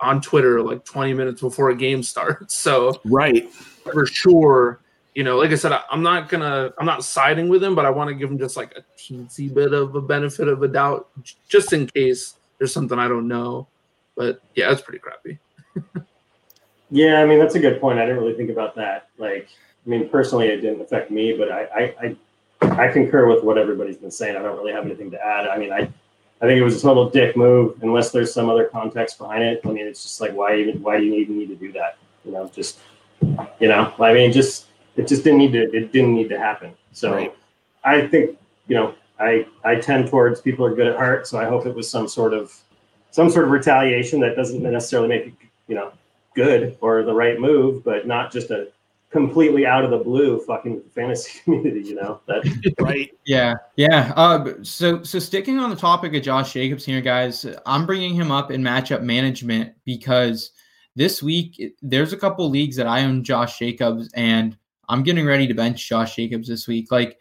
on 0.00 0.20
Twitter 0.20 0.62
like 0.62 0.84
20 0.84 1.14
minutes 1.14 1.40
before 1.42 1.70
a 1.70 1.76
game 1.76 2.02
starts. 2.02 2.54
So 2.60 3.00
right, 3.04 3.52
for 3.52 4.06
sure 4.06 4.80
you 5.14 5.24
know, 5.24 5.38
like 5.38 5.50
I 5.50 5.56
said, 5.56 5.72
I, 5.72 5.82
am 5.90 6.02
not 6.02 6.28
gonna, 6.28 6.72
I'm 6.78 6.86
not 6.86 7.04
siding 7.04 7.48
with 7.48 7.62
him, 7.62 7.74
but 7.74 7.84
I 7.84 7.90
want 7.90 8.08
to 8.08 8.14
give 8.14 8.30
him 8.30 8.38
just 8.38 8.56
like 8.56 8.76
a 8.76 8.82
teensy 8.98 9.52
bit 9.52 9.72
of 9.72 9.94
a 9.94 10.00
benefit 10.00 10.48
of 10.48 10.62
a 10.62 10.68
doubt, 10.68 11.08
just 11.48 11.72
in 11.72 11.86
case 11.86 12.36
there's 12.58 12.72
something 12.72 12.98
I 12.98 13.08
don't 13.08 13.26
know. 13.26 13.66
But 14.16 14.40
yeah, 14.54 14.70
it's 14.70 14.82
pretty 14.82 15.00
crappy. 15.00 15.38
yeah, 16.90 17.20
I 17.20 17.26
mean 17.26 17.38
that's 17.38 17.54
a 17.54 17.60
good 17.60 17.80
point. 17.80 17.98
I 17.98 18.06
didn't 18.06 18.22
really 18.22 18.34
think 18.34 18.50
about 18.50 18.76
that. 18.76 19.08
Like, 19.18 19.48
I 19.84 19.88
mean, 19.88 20.08
personally, 20.08 20.48
it 20.48 20.60
didn't 20.60 20.80
affect 20.80 21.10
me, 21.10 21.36
but 21.36 21.50
I, 21.50 21.64
I, 21.64 22.16
I, 22.62 22.84
I 22.84 22.92
concur 22.92 23.26
with 23.26 23.42
what 23.42 23.58
everybody's 23.58 23.96
been 23.96 24.10
saying. 24.10 24.36
I 24.36 24.42
don't 24.42 24.56
really 24.56 24.72
have 24.72 24.84
anything 24.84 25.10
to 25.10 25.24
add. 25.24 25.48
I 25.48 25.58
mean, 25.58 25.72
I, 25.72 25.90
I 26.42 26.46
think 26.46 26.60
it 26.60 26.62
was 26.62 26.76
a 26.76 26.82
total 26.82 27.08
dick 27.08 27.36
move, 27.36 27.82
unless 27.82 28.10
there's 28.12 28.32
some 28.32 28.48
other 28.48 28.64
context 28.64 29.18
behind 29.18 29.42
it. 29.42 29.60
I 29.64 29.68
mean, 29.68 29.86
it's 29.86 30.02
just 30.02 30.20
like, 30.20 30.32
why 30.32 30.56
even, 30.56 30.82
why 30.82 30.98
do 30.98 31.04
you 31.04 31.14
even 31.14 31.38
need 31.38 31.48
to 31.48 31.56
do 31.56 31.72
that? 31.72 31.96
You 32.24 32.32
know, 32.32 32.50
just, 32.54 32.78
you 33.58 33.68
know, 33.68 33.92
I 33.98 34.12
mean, 34.12 34.32
just 34.32 34.66
it 35.00 35.08
just 35.08 35.24
didn't 35.24 35.38
need 35.38 35.52
to 35.52 35.62
it 35.72 35.92
didn't 35.92 36.14
need 36.14 36.28
to 36.28 36.38
happen. 36.38 36.74
So 36.92 37.14
right. 37.14 37.34
I 37.84 38.06
think 38.06 38.38
you 38.68 38.76
know 38.76 38.94
I 39.18 39.46
I 39.64 39.76
tend 39.76 40.08
towards 40.08 40.40
people 40.40 40.64
are 40.64 40.74
good 40.74 40.86
at 40.86 40.96
heart, 40.96 41.26
so 41.26 41.38
I 41.38 41.46
hope 41.46 41.66
it 41.66 41.74
was 41.74 41.88
some 41.88 42.06
sort 42.06 42.34
of 42.34 42.54
some 43.10 43.30
sort 43.30 43.46
of 43.46 43.50
retaliation 43.50 44.20
that 44.20 44.36
doesn't 44.36 44.62
necessarily 44.62 45.08
make 45.08 45.26
it 45.26 45.32
you 45.68 45.74
know 45.74 45.92
good 46.34 46.76
or 46.80 47.02
the 47.02 47.14
right 47.14 47.40
move, 47.40 47.82
but 47.82 48.06
not 48.06 48.30
just 48.30 48.50
a 48.50 48.68
completely 49.10 49.66
out 49.66 49.84
of 49.84 49.90
the 49.90 49.98
blue 49.98 50.38
fucking 50.40 50.80
fantasy 50.94 51.40
community, 51.44 51.80
you 51.80 51.94
know. 51.94 52.20
That 52.26 52.74
right. 52.80 53.10
Yeah. 53.24 53.54
Yeah. 53.76 54.12
Uh, 54.16 54.52
so 54.62 55.02
so 55.02 55.18
sticking 55.18 55.58
on 55.58 55.70
the 55.70 55.76
topic 55.76 56.14
of 56.14 56.22
Josh 56.22 56.52
Jacobs 56.52 56.84
here, 56.84 57.00
guys, 57.00 57.46
I'm 57.64 57.86
bringing 57.86 58.14
him 58.14 58.30
up 58.30 58.50
in 58.50 58.62
matchup 58.62 59.02
management 59.02 59.72
because 59.84 60.52
this 60.94 61.22
week 61.22 61.74
there's 61.80 62.12
a 62.12 62.16
couple 62.16 62.50
leagues 62.50 62.76
that 62.76 62.86
I 62.86 63.04
own 63.04 63.24
Josh 63.24 63.58
Jacobs 63.58 64.10
and 64.14 64.56
I'm 64.90 65.02
getting 65.02 65.24
ready 65.24 65.46
to 65.46 65.54
bench 65.54 65.88
Josh 65.88 66.16
Jacobs 66.16 66.48
this 66.48 66.66
week. 66.66 66.90
Like, 66.90 67.18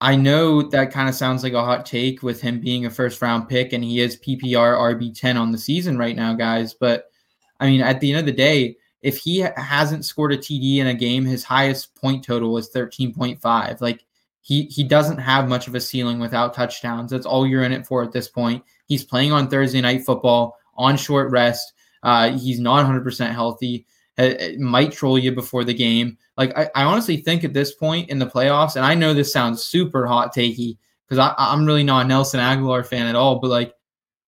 I 0.00 0.14
know 0.14 0.62
that 0.62 0.92
kind 0.92 1.08
of 1.08 1.14
sounds 1.14 1.42
like 1.42 1.54
a 1.54 1.64
hot 1.64 1.84
take 1.84 2.22
with 2.22 2.40
him 2.40 2.60
being 2.60 2.86
a 2.86 2.90
first 2.90 3.20
round 3.20 3.48
pick 3.48 3.72
and 3.72 3.82
he 3.82 4.00
is 4.00 4.20
PPR 4.20 4.76
RB10 4.76 5.40
on 5.40 5.50
the 5.50 5.58
season 5.58 5.98
right 5.98 6.14
now, 6.14 6.34
guys. 6.34 6.74
But 6.74 7.10
I 7.58 7.66
mean, 7.66 7.80
at 7.80 8.00
the 8.00 8.10
end 8.10 8.20
of 8.20 8.26
the 8.26 8.32
day, 8.32 8.76
if 9.02 9.16
he 9.18 9.38
hasn't 9.56 10.04
scored 10.04 10.32
a 10.32 10.38
TD 10.38 10.76
in 10.76 10.88
a 10.88 10.94
game, 10.94 11.24
his 11.24 11.42
highest 11.42 11.94
point 11.96 12.24
total 12.24 12.56
is 12.58 12.70
13.5. 12.70 13.80
Like, 13.80 14.04
he 14.42 14.62
he 14.64 14.82
doesn't 14.82 15.18
have 15.18 15.48
much 15.48 15.68
of 15.68 15.74
a 15.74 15.80
ceiling 15.80 16.18
without 16.18 16.54
touchdowns. 16.54 17.10
That's 17.10 17.26
all 17.26 17.46
you're 17.46 17.64
in 17.64 17.72
it 17.72 17.86
for 17.86 18.02
at 18.02 18.12
this 18.12 18.28
point. 18.28 18.64
He's 18.86 19.04
playing 19.04 19.32
on 19.32 19.48
Thursday 19.48 19.80
night 19.80 20.04
football 20.04 20.56
on 20.74 20.96
short 20.96 21.30
rest. 21.30 21.72
Uh, 22.02 22.38
he's 22.38 22.60
not 22.60 22.86
100% 22.86 23.32
healthy. 23.32 23.86
It 24.18 24.58
might 24.58 24.92
troll 24.92 25.18
you 25.18 25.32
before 25.32 25.62
the 25.64 25.74
game. 25.74 26.18
Like 26.36 26.56
I, 26.58 26.68
I, 26.74 26.82
honestly 26.82 27.18
think 27.18 27.44
at 27.44 27.52
this 27.52 27.72
point 27.72 28.10
in 28.10 28.18
the 28.18 28.26
playoffs, 28.26 28.74
and 28.74 28.84
I 28.84 28.94
know 28.94 29.14
this 29.14 29.32
sounds 29.32 29.62
super 29.62 30.06
hot 30.06 30.34
takey 30.34 30.76
because 31.08 31.34
I'm 31.38 31.64
really 31.64 31.84
not 31.84 32.04
a 32.04 32.08
Nelson 32.08 32.40
Agholor 32.40 32.84
fan 32.84 33.06
at 33.06 33.14
all, 33.14 33.38
but 33.38 33.48
like, 33.48 33.74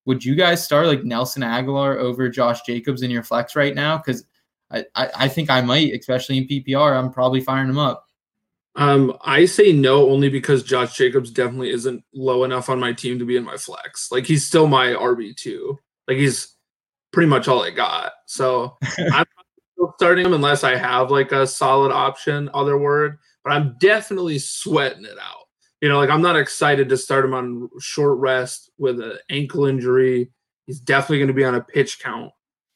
would 0.06 0.24
you 0.24 0.34
guys 0.36 0.64
start 0.64 0.86
like 0.86 1.04
Nelson 1.04 1.42
Agholor 1.42 1.96
over 1.96 2.28
Josh 2.28 2.62
Jacobs 2.62 3.02
in 3.02 3.10
your 3.10 3.24
flex 3.24 3.56
right 3.56 3.74
now? 3.74 3.98
Because 3.98 4.24
I, 4.70 4.84
I, 4.94 5.10
I 5.14 5.28
think 5.28 5.50
I 5.50 5.60
might, 5.60 5.92
especially 5.92 6.38
in 6.38 6.46
PPR. 6.46 6.96
I'm 6.96 7.12
probably 7.12 7.40
firing 7.40 7.68
him 7.68 7.78
up. 7.78 8.06
Um, 8.76 9.16
I 9.22 9.44
say 9.44 9.72
no 9.72 10.08
only 10.08 10.28
because 10.28 10.62
Josh 10.62 10.96
Jacobs 10.96 11.30
definitely 11.30 11.70
isn't 11.70 12.04
low 12.14 12.44
enough 12.44 12.68
on 12.68 12.78
my 12.78 12.92
team 12.92 13.18
to 13.18 13.24
be 13.24 13.36
in 13.36 13.44
my 13.44 13.56
flex. 13.56 14.12
Like 14.12 14.24
he's 14.24 14.46
still 14.46 14.68
my 14.68 14.86
RB 14.88 15.36
two. 15.36 15.78
Like 16.06 16.16
he's 16.16 16.54
pretty 17.12 17.28
much 17.28 17.48
all 17.48 17.62
I 17.62 17.70
got. 17.70 18.12
So 18.26 18.76
I'm 19.12 19.26
starting 19.96 20.26
him 20.26 20.32
unless 20.32 20.64
I 20.64 20.76
have 20.76 21.10
like 21.10 21.32
a 21.32 21.46
solid 21.46 21.92
option, 21.92 22.50
other 22.54 22.78
word. 22.78 23.18
But 23.44 23.52
I'm 23.52 23.76
definitely 23.78 24.38
sweating 24.38 25.04
it 25.04 25.18
out. 25.20 25.46
You 25.80 25.88
know, 25.88 25.98
like 25.98 26.10
I'm 26.10 26.22
not 26.22 26.36
excited 26.36 26.88
to 26.88 26.96
start 26.96 27.24
him 27.24 27.34
on 27.34 27.70
short 27.80 28.18
rest 28.18 28.70
with 28.78 29.00
an 29.00 29.18
ankle 29.30 29.66
injury. 29.66 30.30
He's 30.66 30.80
definitely 30.80 31.18
going 31.18 31.28
to 31.28 31.34
be 31.34 31.44
on 31.44 31.54
a 31.54 31.62
pitch 31.62 32.00
count 32.00 32.32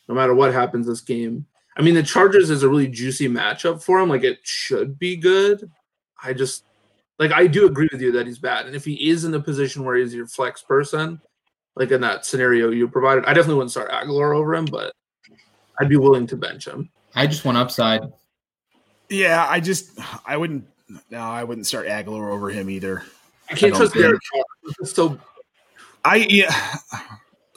no 0.09 0.15
matter 0.15 0.35
what 0.35 0.53
happens 0.53 0.87
this 0.87 1.01
game. 1.01 1.47
I 1.77 1.83
mean, 1.83 1.95
the 1.95 2.03
Chargers 2.03 2.51
is 2.51 2.63
a 2.63 2.69
really 2.69 2.89
juicy 2.89 3.29
matchup 3.29 3.83
for 3.83 4.01
him. 4.01 4.09
Like 4.09 4.25
it 4.25 4.39
should 4.43 4.99
be 4.99 5.17
good, 5.17 5.71
I 6.25 6.33
just 6.33 6.65
like 7.19 7.33
I 7.33 7.47
do 7.47 7.67
agree 7.67 7.89
with 7.93 8.01
you 8.01 8.13
that 8.13 8.27
he's 8.27 8.39
bad, 8.39 8.67
and 8.67 8.75
if 8.75 8.85
he 8.85 9.11
is 9.11 9.25
in 9.25 9.31
the 9.31 9.41
position 9.41 9.85
where 9.85 9.97
he's 9.97 10.15
your 10.15 10.27
flex 10.27 10.63
person, 10.63 11.21
like 11.77 11.91
in 11.91 12.01
that 12.01 12.25
scenario 12.25 12.71
you 12.71 12.89
provided, 12.89 13.25
I 13.25 13.35
definitely 13.35 13.57
wouldn't 13.57 13.73
start 13.73 13.91
Agholor 13.91 14.37
over 14.37 14.55
him, 14.55 14.65
but 14.65 14.93
I'd 15.79 15.89
be 15.89 15.97
willing 15.97 16.27
to 16.29 16.37
bench 16.37 16.67
him. 16.67 16.91
I 17.15 17.27
just 17.27 17.45
want 17.45 17.59
upside. 17.59 18.03
Yeah, 19.09 19.47
I 19.49 19.61
just 19.61 19.99
I 20.27 20.37
wouldn't. 20.37 20.67
No, 21.11 21.19
I 21.19 21.45
wouldn't 21.45 21.67
start 21.67 21.87
Agholor 21.87 22.31
over 22.31 22.51
him 22.51 22.69
either. 22.71 23.03
I 23.51 23.55
can't 23.55 23.75
I 23.75 23.79
trust 23.79 23.95
Derek 23.95 24.21
So 24.85 25.19
I 26.05 26.27
yeah, 26.29 26.55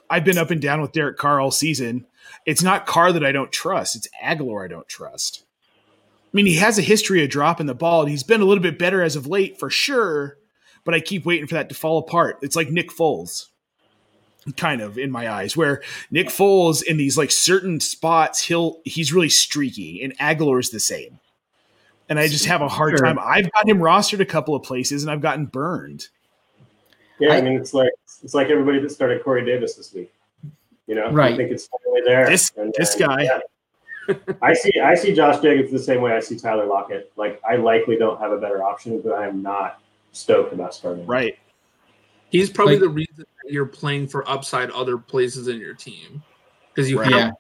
I've 0.09 0.26
been 0.26 0.38
up 0.38 0.51
and 0.51 0.61
down 0.61 0.82
with 0.82 0.91
Derek 0.91 1.18
Carr 1.18 1.39
all 1.39 1.51
season. 1.51 2.05
It's 2.45 2.63
not 2.63 2.86
Carr 2.86 3.11
that 3.11 3.26
I 3.26 3.32
don't 3.32 3.51
trust; 3.51 3.95
it's 3.95 4.07
Agholor 4.24 4.63
I 4.63 4.68
don't 4.68 4.88
trust. 4.88 5.43
I 5.84 6.30
mean, 6.34 6.45
he 6.45 6.55
has 6.55 6.78
a 6.78 6.84
history 6.84 7.24
of 7.24 7.30
dropping 7.30 7.68
the 7.68 7.74
ball, 7.74 8.01
and 8.01 8.11
he's 8.11 8.24
been 8.24 8.41
a 8.41 8.45
little 8.45 8.61
bit 8.61 8.78
better 8.78 9.01
as 9.01 9.15
of 9.15 9.28
late 9.28 9.59
for 9.59 9.70
sure. 9.70 10.38
But 10.84 10.93
I 10.93 10.99
keep 10.99 11.26
waiting 11.26 11.47
for 11.47 11.55
that 11.55 11.70
to 11.70 11.76
fall 11.76 11.97
apart. 11.97 12.39
It's 12.41 12.55
like 12.55 12.70
Nick 12.70 12.91
Foles, 12.91 13.47
kind 14.55 14.81
of 14.81 14.97
in 14.97 15.11
my 15.11 15.29
eyes, 15.31 15.57
where 15.57 15.81
Nick 16.11 16.27
Foles 16.27 16.83
in 16.83 16.97
these 16.97 17.17
like 17.17 17.31
certain 17.31 17.79
spots, 17.79 18.41
he'll 18.41 18.79
he's 18.85 19.13
really 19.13 19.29
streaky, 19.29 20.03
and 20.03 20.17
Agholor 20.17 20.59
is 20.59 20.69
the 20.69 20.79
same. 20.79 21.19
And 22.09 22.19
I 22.19 22.27
just 22.27 22.45
have 22.45 22.61
a 22.61 22.69
hard 22.69 22.97
sure. 22.97 23.05
time. 23.05 23.19
I've 23.19 23.51
got 23.51 23.67
him 23.67 23.79
rostered 23.79 24.21
a 24.21 24.25
couple 24.25 24.55
of 24.55 24.63
places, 24.63 25.03
and 25.03 25.11
I've 25.11 25.21
gotten 25.21 25.45
burned. 25.45 26.07
Yeah, 27.19 27.33
I, 27.33 27.37
I 27.37 27.41
mean, 27.41 27.59
it's 27.59 27.73
like 27.73 27.91
it's 28.23 28.33
like 28.33 28.49
everybody 28.49 28.79
that 28.79 28.91
started 28.91 29.23
Corey 29.23 29.45
Davis 29.45 29.75
this 29.75 29.93
week. 29.93 30.13
You 30.87 30.95
know, 30.95 31.11
right? 31.11 31.33
I 31.33 31.37
think 31.37 31.51
it's 31.51 31.67
finally 31.67 32.01
there. 32.05 32.29
This 32.29 32.51
and, 32.55 32.69
uh, 32.69 32.73
this 32.77 32.95
guy. 32.95 33.23
Yeah 33.23 33.39
I 34.41 34.53
see 34.53 34.79
I 34.79 34.95
see 34.95 35.13
Josh 35.13 35.41
Jacobs 35.41 35.71
the 35.71 35.79
same 35.79 36.01
way 36.01 36.13
I 36.13 36.19
see 36.19 36.37
Tyler 36.37 36.65
Lockett. 36.65 37.11
Like 37.15 37.41
I 37.47 37.55
likely 37.55 37.97
don't 37.97 38.19
have 38.19 38.31
a 38.31 38.37
better 38.37 38.63
option, 38.63 39.01
but 39.01 39.13
I 39.13 39.27
am 39.27 39.41
not 39.41 39.81
stoked 40.11 40.53
about 40.53 40.73
starting. 40.73 41.05
Right. 41.05 41.37
He's 42.30 42.49
probably 42.49 42.75
like, 42.75 42.82
the 42.82 42.89
reason 42.89 43.25
that 43.43 43.51
you're 43.51 43.65
playing 43.65 44.07
for 44.07 44.28
upside 44.30 44.69
other 44.71 44.97
places 44.97 45.47
in 45.47 45.59
your 45.59 45.73
team 45.73 46.21
because 46.73 46.89
you 46.89 46.99
right. 46.99 47.11
have, 47.11 47.34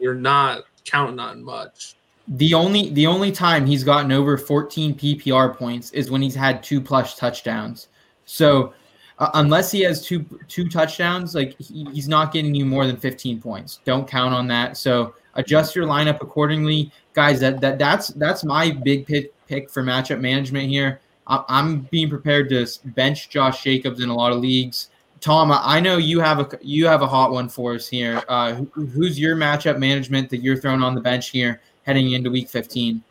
you're 0.00 0.14
not 0.14 0.64
counting 0.84 1.18
on 1.18 1.42
much. 1.42 1.96
The 2.28 2.54
only 2.54 2.90
the 2.90 3.06
only 3.06 3.32
time 3.32 3.66
he's 3.66 3.82
gotten 3.82 4.12
over 4.12 4.38
14 4.38 4.94
PPR 4.94 5.56
points 5.56 5.90
is 5.90 6.10
when 6.10 6.22
he's 6.22 6.34
had 6.34 6.62
two 6.62 6.80
plus 6.80 7.16
touchdowns. 7.16 7.88
So 8.24 8.72
uh, 9.18 9.30
unless 9.34 9.72
he 9.72 9.80
has 9.80 10.04
two 10.04 10.24
two 10.46 10.68
touchdowns, 10.68 11.34
like 11.34 11.58
he, 11.58 11.86
he's 11.92 12.08
not 12.08 12.32
getting 12.32 12.54
you 12.54 12.64
more 12.64 12.86
than 12.86 12.96
15 12.96 13.40
points. 13.40 13.80
Don't 13.84 14.06
count 14.06 14.32
on 14.32 14.46
that. 14.48 14.76
So 14.76 15.14
adjust 15.34 15.74
your 15.74 15.86
lineup 15.86 16.22
accordingly, 16.22 16.92
guys. 17.14 17.40
That 17.40 17.60
that 17.60 17.78
that's 17.78 18.08
that's 18.08 18.44
my 18.44 18.70
big 18.70 19.06
pick 19.06 19.34
pick 19.46 19.68
for 19.68 19.82
matchup 19.82 20.20
management 20.20 20.68
here. 20.68 21.00
I, 21.26 21.44
am 21.48 21.82
being 21.90 22.08
prepared 22.08 22.48
to 22.50 22.66
bench 22.86 23.30
Josh 23.30 23.62
Jacobs 23.62 24.00
in 24.00 24.08
a 24.08 24.14
lot 24.14 24.32
of 24.32 24.38
leagues. 24.38 24.90
Tom, 25.20 25.52
I 25.52 25.80
know 25.80 25.98
you 25.98 26.20
have 26.20 26.40
a 26.40 26.58
you 26.62 26.86
have 26.86 27.02
a 27.02 27.06
hot 27.06 27.30
one 27.30 27.48
for 27.48 27.74
us 27.74 27.86
here. 27.86 28.22
Uh, 28.28 28.54
who, 28.54 28.86
who's 28.86 29.18
your 29.18 29.36
matchup 29.36 29.78
management 29.78 30.30
that 30.30 30.38
you're 30.38 30.56
throwing 30.56 30.82
on 30.82 30.94
the 30.94 31.00
bench 31.00 31.28
here 31.28 31.60
heading 31.84 32.12
into 32.12 32.30
Week 32.30 32.48
15? 32.48 33.02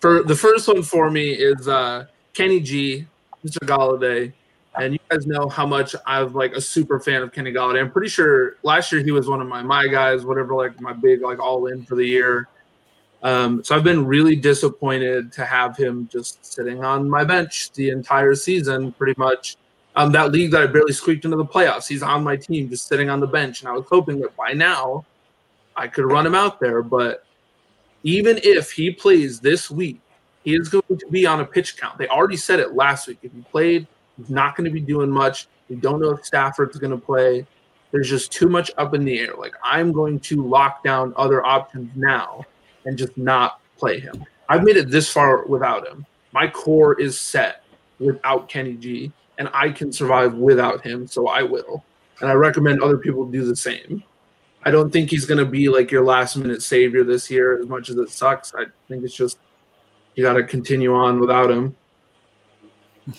For 0.00 0.22
the 0.22 0.36
first 0.36 0.68
one 0.68 0.82
for 0.82 1.10
me 1.10 1.30
is 1.30 1.66
uh, 1.66 2.06
Kenny 2.32 2.60
G, 2.60 3.06
Mr. 3.44 3.58
Golladay. 3.66 4.32
And 4.78 4.92
you 4.92 5.00
guys 5.08 5.26
know 5.26 5.48
how 5.48 5.66
much 5.66 5.96
I'm 6.06 6.32
like 6.34 6.52
a 6.52 6.60
super 6.60 7.00
fan 7.00 7.22
of 7.22 7.32
Kenny 7.32 7.52
Golladay. 7.52 7.80
I'm 7.80 7.90
pretty 7.90 8.08
sure 8.08 8.56
last 8.62 8.92
year 8.92 9.02
he 9.02 9.10
was 9.10 9.26
one 9.28 9.40
of 9.40 9.48
my 9.48 9.60
my 9.60 9.88
guys, 9.88 10.24
whatever, 10.24 10.54
like 10.54 10.80
my 10.80 10.92
big 10.92 11.22
like 11.22 11.40
all 11.40 11.66
in 11.66 11.84
for 11.84 11.96
the 11.96 12.04
year. 12.04 12.46
Um, 13.22 13.64
so 13.64 13.74
I've 13.74 13.84
been 13.84 14.06
really 14.06 14.36
disappointed 14.36 15.32
to 15.32 15.44
have 15.44 15.76
him 15.76 16.08
just 16.10 16.44
sitting 16.44 16.84
on 16.84 17.10
my 17.10 17.24
bench 17.24 17.72
the 17.72 17.90
entire 17.90 18.34
season, 18.34 18.92
pretty 18.92 19.14
much. 19.16 19.56
Um, 19.96 20.12
that 20.12 20.30
league 20.30 20.52
that 20.52 20.62
I 20.62 20.66
barely 20.66 20.92
squeaked 20.92 21.24
into 21.24 21.36
the 21.36 21.44
playoffs, 21.44 21.88
he's 21.88 22.02
on 22.02 22.22
my 22.22 22.36
team, 22.36 22.68
just 22.68 22.86
sitting 22.86 23.10
on 23.10 23.18
the 23.18 23.26
bench, 23.26 23.60
and 23.60 23.68
I 23.68 23.72
was 23.72 23.86
hoping 23.90 24.20
that 24.20 24.36
by 24.36 24.52
now 24.52 25.04
I 25.74 25.88
could 25.88 26.04
run 26.04 26.24
him 26.24 26.36
out 26.36 26.60
there. 26.60 26.82
But 26.82 27.24
even 28.04 28.38
if 28.44 28.70
he 28.70 28.92
plays 28.92 29.40
this 29.40 29.70
week, 29.70 30.00
he 30.44 30.54
is 30.54 30.68
going 30.68 30.98
to 30.98 31.06
be 31.10 31.26
on 31.26 31.40
a 31.40 31.44
pitch 31.44 31.76
count. 31.76 31.98
They 31.98 32.06
already 32.06 32.36
said 32.36 32.60
it 32.60 32.74
last 32.74 33.08
week. 33.08 33.18
If 33.22 33.32
he 33.32 33.40
played 33.50 33.88
He's 34.18 34.30
not 34.30 34.56
going 34.56 34.64
to 34.64 34.70
be 34.70 34.80
doing 34.80 35.10
much. 35.10 35.46
We 35.68 35.76
don't 35.76 36.00
know 36.00 36.10
if 36.10 36.24
Stafford's 36.24 36.76
going 36.76 36.90
to 36.90 36.98
play. 36.98 37.46
There's 37.92 38.10
just 38.10 38.32
too 38.32 38.48
much 38.48 38.70
up 38.76 38.94
in 38.94 39.04
the 39.04 39.18
air. 39.18 39.34
Like 39.38 39.54
I'm 39.62 39.92
going 39.92 40.20
to 40.20 40.46
lock 40.46 40.82
down 40.82 41.14
other 41.16 41.44
options 41.46 41.90
now 41.94 42.44
and 42.88 42.96
just 42.96 43.16
not 43.18 43.60
play 43.76 44.00
him. 44.00 44.24
I've 44.48 44.64
made 44.64 44.78
it 44.78 44.90
this 44.90 45.12
far 45.12 45.44
without 45.44 45.86
him. 45.86 46.06
My 46.32 46.48
core 46.48 46.98
is 46.98 47.20
set 47.20 47.62
without 48.00 48.48
Kenny 48.48 48.74
G, 48.74 49.12
and 49.36 49.50
I 49.52 49.68
can 49.68 49.92
survive 49.92 50.34
without 50.34 50.82
him, 50.84 51.06
so 51.06 51.28
I 51.28 51.42
will. 51.42 51.84
And 52.20 52.30
I 52.30 52.32
recommend 52.32 52.82
other 52.82 52.96
people 52.96 53.26
do 53.26 53.44
the 53.44 53.54
same. 53.54 54.02
I 54.64 54.70
don't 54.70 54.90
think 54.90 55.10
he's 55.10 55.26
going 55.26 55.38
to 55.38 55.44
be 55.44 55.68
like 55.68 55.90
your 55.90 56.02
last 56.02 56.36
minute 56.36 56.62
savior 56.62 57.04
this 57.04 57.30
year, 57.30 57.60
as 57.60 57.68
much 57.68 57.90
as 57.90 57.96
it 57.96 58.08
sucks. 58.10 58.54
I 58.54 58.64
think 58.88 59.04
it's 59.04 59.14
just 59.14 59.38
you 60.14 60.24
got 60.24 60.32
to 60.32 60.44
continue 60.44 60.94
on 60.94 61.20
without 61.20 61.50
him. 61.50 61.76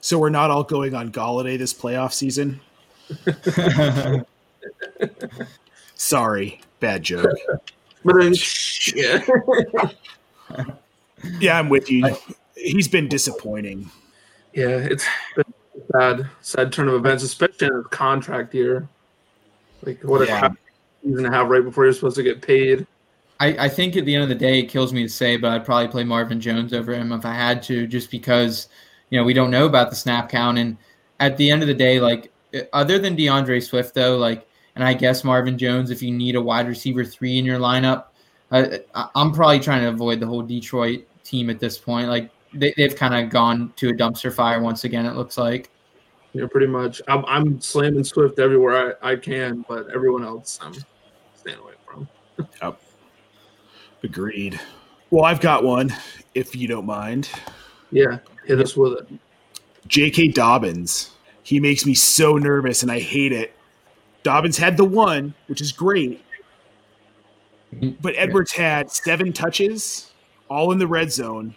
So 0.00 0.16
we're 0.16 0.30
not 0.30 0.52
all 0.52 0.62
going 0.62 0.94
on 0.94 1.10
Golladay 1.10 1.58
this 1.58 1.74
playoff 1.74 2.12
season. 2.12 2.60
Sorry, 5.96 6.60
bad 6.78 7.02
joke. 7.02 7.34
yeah. 8.94 9.24
yeah, 11.40 11.58
I'm 11.58 11.68
with 11.68 11.90
you. 11.90 12.16
He's 12.54 12.88
been 12.88 13.08
disappointing. 13.08 13.90
Yeah, 14.52 14.68
it's 14.68 15.06
been 15.36 15.44
sad, 15.92 16.26
sad 16.42 16.72
turn 16.72 16.88
of 16.88 16.94
events, 16.94 17.22
especially 17.22 17.68
in 17.68 17.74
a 17.74 17.82
contract 17.84 18.54
year. 18.54 18.88
Like 19.82 20.02
what 20.02 20.26
yeah. 20.26 20.46
a 20.46 21.06
season 21.06 21.24
to 21.24 21.30
have 21.30 21.48
right 21.48 21.62
before 21.62 21.84
you're 21.84 21.92
supposed 21.92 22.16
to 22.16 22.22
get 22.22 22.42
paid. 22.42 22.86
I, 23.40 23.66
I 23.66 23.68
think 23.68 23.96
at 23.96 24.04
the 24.04 24.14
end 24.14 24.24
of 24.24 24.28
the 24.28 24.34
day, 24.34 24.58
it 24.58 24.66
kills 24.66 24.92
me 24.92 25.04
to 25.04 25.08
say, 25.08 25.36
but 25.36 25.52
I'd 25.52 25.64
probably 25.64 25.86
play 25.86 26.02
Marvin 26.02 26.40
Jones 26.40 26.72
over 26.72 26.92
him 26.92 27.12
if 27.12 27.24
I 27.24 27.34
had 27.34 27.62
to, 27.64 27.86
just 27.86 28.10
because– 28.10 28.68
you 29.10 29.18
know, 29.18 29.24
we 29.24 29.32
don't 29.32 29.50
know 29.50 29.66
about 29.66 29.90
the 29.90 29.96
snap 29.96 30.28
count. 30.28 30.58
And 30.58 30.76
at 31.20 31.36
the 31.36 31.50
end 31.50 31.62
of 31.62 31.68
the 31.68 31.74
day, 31.74 32.00
like 32.00 32.32
uh, 32.54 32.60
other 32.72 32.98
than 32.98 33.16
D'Andre 33.16 33.60
Swift, 33.60 33.94
though, 33.94 34.16
like, 34.16 34.47
and 34.78 34.86
I 34.86 34.94
guess 34.94 35.24
Marvin 35.24 35.58
Jones, 35.58 35.90
if 35.90 36.02
you 36.04 36.12
need 36.12 36.36
a 36.36 36.40
wide 36.40 36.68
receiver 36.68 37.04
three 37.04 37.36
in 37.36 37.44
your 37.44 37.58
lineup, 37.58 38.04
uh, 38.52 38.78
I'm 38.94 39.32
probably 39.32 39.58
trying 39.58 39.82
to 39.82 39.88
avoid 39.88 40.20
the 40.20 40.26
whole 40.26 40.40
Detroit 40.40 41.04
team 41.24 41.50
at 41.50 41.58
this 41.58 41.76
point. 41.76 42.08
Like 42.08 42.30
they, 42.54 42.72
have 42.78 42.94
kind 42.94 43.12
of 43.12 43.28
gone 43.28 43.72
to 43.74 43.88
a 43.88 43.92
dumpster 43.92 44.32
fire 44.32 44.62
once 44.62 44.84
again. 44.84 45.04
It 45.04 45.16
looks 45.16 45.36
like. 45.36 45.68
Yeah, 46.32 46.46
pretty 46.48 46.68
much. 46.68 47.02
I'm, 47.08 47.24
I'm 47.26 47.60
slamming 47.60 48.04
Swift 48.04 48.38
everywhere 48.38 48.96
I, 49.02 49.12
I 49.12 49.16
can, 49.16 49.64
but 49.68 49.88
everyone 49.92 50.22
else 50.22 50.60
I'm 50.62 50.74
staying 51.34 51.58
away 51.58 51.72
from. 51.84 52.08
yep. 52.62 52.80
Agreed. 54.04 54.60
Well, 55.10 55.24
I've 55.24 55.40
got 55.40 55.64
one, 55.64 55.92
if 56.34 56.54
you 56.54 56.68
don't 56.68 56.86
mind. 56.86 57.28
Yeah, 57.90 58.18
hit 58.46 58.60
us 58.60 58.76
with 58.76 58.92
it. 58.92 59.08
J.K. 59.88 60.28
Dobbins. 60.28 61.10
He 61.42 61.58
makes 61.58 61.84
me 61.84 61.94
so 61.94 62.36
nervous, 62.36 62.82
and 62.82 62.92
I 62.92 63.00
hate 63.00 63.32
it. 63.32 63.57
Dobbins 64.22 64.58
had 64.58 64.76
the 64.76 64.84
one, 64.84 65.34
which 65.46 65.60
is 65.60 65.72
great, 65.72 66.22
mm-hmm. 67.74 67.90
but 68.00 68.14
Edwards 68.16 68.52
had 68.52 68.90
seven 68.90 69.32
touches, 69.32 70.10
all 70.48 70.72
in 70.72 70.78
the 70.78 70.86
red 70.86 71.12
zone. 71.12 71.54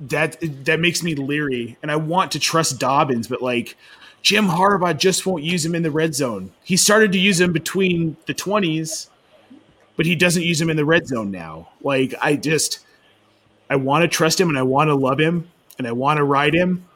That 0.00 0.36
that 0.64 0.80
makes 0.80 1.02
me 1.02 1.14
leery, 1.14 1.76
and 1.82 1.90
I 1.90 1.96
want 1.96 2.32
to 2.32 2.40
trust 2.40 2.80
Dobbins, 2.80 3.28
but 3.28 3.40
like 3.40 3.76
Jim 4.22 4.48
Harbaugh 4.48 4.98
just 4.98 5.24
won't 5.26 5.44
use 5.44 5.64
him 5.64 5.76
in 5.76 5.84
the 5.84 5.90
red 5.90 6.14
zone. 6.14 6.52
He 6.64 6.76
started 6.76 7.12
to 7.12 7.18
use 7.20 7.40
him 7.40 7.52
between 7.52 8.16
the 8.26 8.34
twenties, 8.34 9.08
but 9.96 10.06
he 10.06 10.16
doesn't 10.16 10.42
use 10.42 10.60
him 10.60 10.70
in 10.70 10.76
the 10.76 10.84
red 10.84 11.06
zone 11.06 11.30
now. 11.30 11.68
Like 11.82 12.14
I 12.20 12.34
just, 12.34 12.80
I 13.68 13.76
want 13.76 14.02
to 14.02 14.08
trust 14.08 14.40
him, 14.40 14.48
and 14.48 14.58
I 14.58 14.62
want 14.62 14.88
to 14.88 14.94
love 14.96 15.20
him, 15.20 15.48
and 15.78 15.86
I 15.86 15.92
want 15.92 16.16
to 16.16 16.24
ride 16.24 16.54
him, 16.54 16.88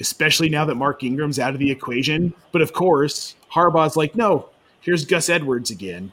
especially 0.00 0.48
now 0.48 0.64
that 0.64 0.74
Mark 0.74 1.02
Ingram's 1.02 1.38
out 1.38 1.54
of 1.54 1.58
the 1.58 1.70
equation. 1.70 2.34
But 2.50 2.62
of 2.62 2.72
course, 2.72 3.34
Harbaugh's 3.52 3.96
like, 3.96 4.14
no, 4.14 4.48
here's 4.80 5.04
Gus 5.04 5.28
Edwards 5.28 5.70
again. 5.70 6.12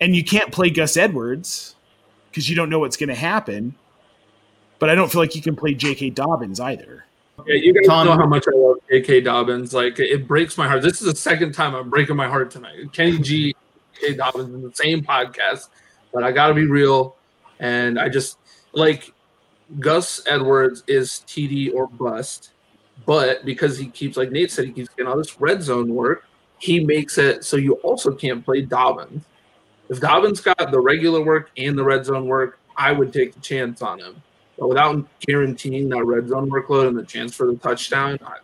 And 0.00 0.16
you 0.16 0.24
can't 0.24 0.52
play 0.52 0.70
Gus 0.70 0.96
Edwards 0.96 1.76
because 2.30 2.48
you 2.48 2.56
don't 2.56 2.70
know 2.70 2.78
what's 2.78 2.96
going 2.96 3.08
to 3.08 3.14
happen. 3.14 3.74
But 4.78 4.90
I 4.90 4.94
don't 4.94 5.12
feel 5.12 5.20
like 5.20 5.36
you 5.36 5.42
can 5.42 5.54
play 5.54 5.74
J.K. 5.74 6.10
Dobbins 6.10 6.58
either. 6.58 7.04
Yeah, 7.46 7.54
you 7.54 7.72
guys 7.72 7.86
Tom- 7.86 8.06
know 8.06 8.14
how 8.14 8.26
much 8.26 8.46
I 8.48 8.56
love 8.56 8.78
J.K. 8.90 9.20
Dobbins. 9.20 9.72
Like 9.72 9.98
it 9.98 10.26
breaks 10.26 10.58
my 10.58 10.66
heart. 10.66 10.82
This 10.82 11.00
is 11.00 11.06
the 11.06 11.16
second 11.16 11.52
time 11.52 11.74
I'm 11.74 11.88
breaking 11.88 12.16
my 12.16 12.28
heart 12.28 12.50
tonight. 12.50 12.92
Kenny 12.92 13.18
G, 13.18 13.54
J.K. 14.00 14.14
Dobbins 14.14 14.54
in 14.54 14.62
the 14.62 14.74
same 14.74 15.02
podcast, 15.02 15.68
but 16.12 16.24
I 16.24 16.32
got 16.32 16.48
to 16.48 16.54
be 16.54 16.66
real. 16.66 17.16
And 17.60 17.98
I 17.98 18.08
just 18.08 18.38
like 18.72 19.12
Gus 19.78 20.22
Edwards 20.26 20.82
is 20.86 21.22
TD 21.26 21.74
or 21.74 21.86
bust, 21.86 22.51
but 23.06 23.44
because 23.44 23.78
he 23.78 23.86
keeps, 23.86 24.16
like 24.16 24.30
Nate 24.30 24.50
said, 24.50 24.66
he 24.66 24.72
keeps 24.72 24.88
getting 24.90 25.10
all 25.10 25.16
this 25.16 25.40
red 25.40 25.62
zone 25.62 25.94
work. 25.94 26.24
He 26.58 26.84
makes 26.84 27.18
it 27.18 27.44
so 27.44 27.56
you 27.56 27.74
also 27.76 28.14
can't 28.14 28.44
play 28.44 28.62
Dobbins. 28.62 29.24
If 29.88 30.00
Dobbins 30.00 30.40
got 30.40 30.70
the 30.70 30.80
regular 30.80 31.22
work 31.22 31.50
and 31.56 31.76
the 31.76 31.84
red 31.84 32.04
zone 32.04 32.26
work, 32.26 32.58
I 32.76 32.92
would 32.92 33.12
take 33.12 33.34
the 33.34 33.40
chance 33.40 33.82
on 33.82 33.98
him. 33.98 34.22
But 34.58 34.68
without 34.68 35.06
guaranteeing 35.20 35.88
that 35.88 36.04
red 36.04 36.28
zone 36.28 36.50
workload 36.50 36.88
and 36.88 36.96
the 36.96 37.04
chance 37.04 37.34
for 37.34 37.46
the 37.46 37.56
touchdown, 37.56 38.18
I 38.24 38.36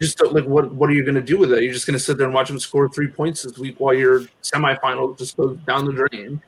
just 0.00 0.20
like 0.32 0.44
what 0.44 0.74
what 0.74 0.90
are 0.90 0.92
you 0.92 1.04
going 1.04 1.14
to 1.14 1.22
do 1.22 1.38
with 1.38 1.52
it? 1.52 1.62
You're 1.62 1.72
just 1.72 1.86
going 1.86 1.98
to 1.98 2.04
sit 2.04 2.18
there 2.18 2.26
and 2.26 2.34
watch 2.34 2.50
him 2.50 2.58
score 2.58 2.88
three 2.88 3.08
points 3.08 3.42
this 3.42 3.56
week 3.56 3.78
while 3.78 3.94
your 3.94 4.22
semifinal 4.42 5.16
just 5.16 5.36
goes 5.36 5.56
down 5.66 5.84
the 5.84 5.92
drain. 5.92 6.42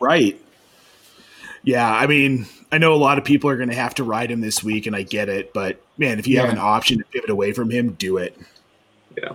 Right. 0.00 0.40
Yeah, 1.64 1.92
I 1.92 2.06
mean, 2.06 2.46
I 2.70 2.78
know 2.78 2.92
a 2.92 2.96
lot 2.96 3.18
of 3.18 3.24
people 3.24 3.48
are 3.48 3.56
going 3.56 3.70
to 3.70 3.74
have 3.74 3.94
to 3.94 4.04
ride 4.04 4.30
him 4.30 4.40
this 4.40 4.62
week, 4.62 4.86
and 4.86 4.94
I 4.94 5.02
get 5.02 5.28
it. 5.28 5.52
But 5.52 5.80
man, 5.96 6.18
if 6.18 6.26
you 6.26 6.38
have 6.38 6.50
an 6.50 6.58
option 6.58 6.98
to 6.98 7.04
pivot 7.04 7.30
away 7.30 7.52
from 7.52 7.70
him, 7.70 7.92
do 7.92 8.18
it. 8.18 8.36
Yeah, 9.16 9.32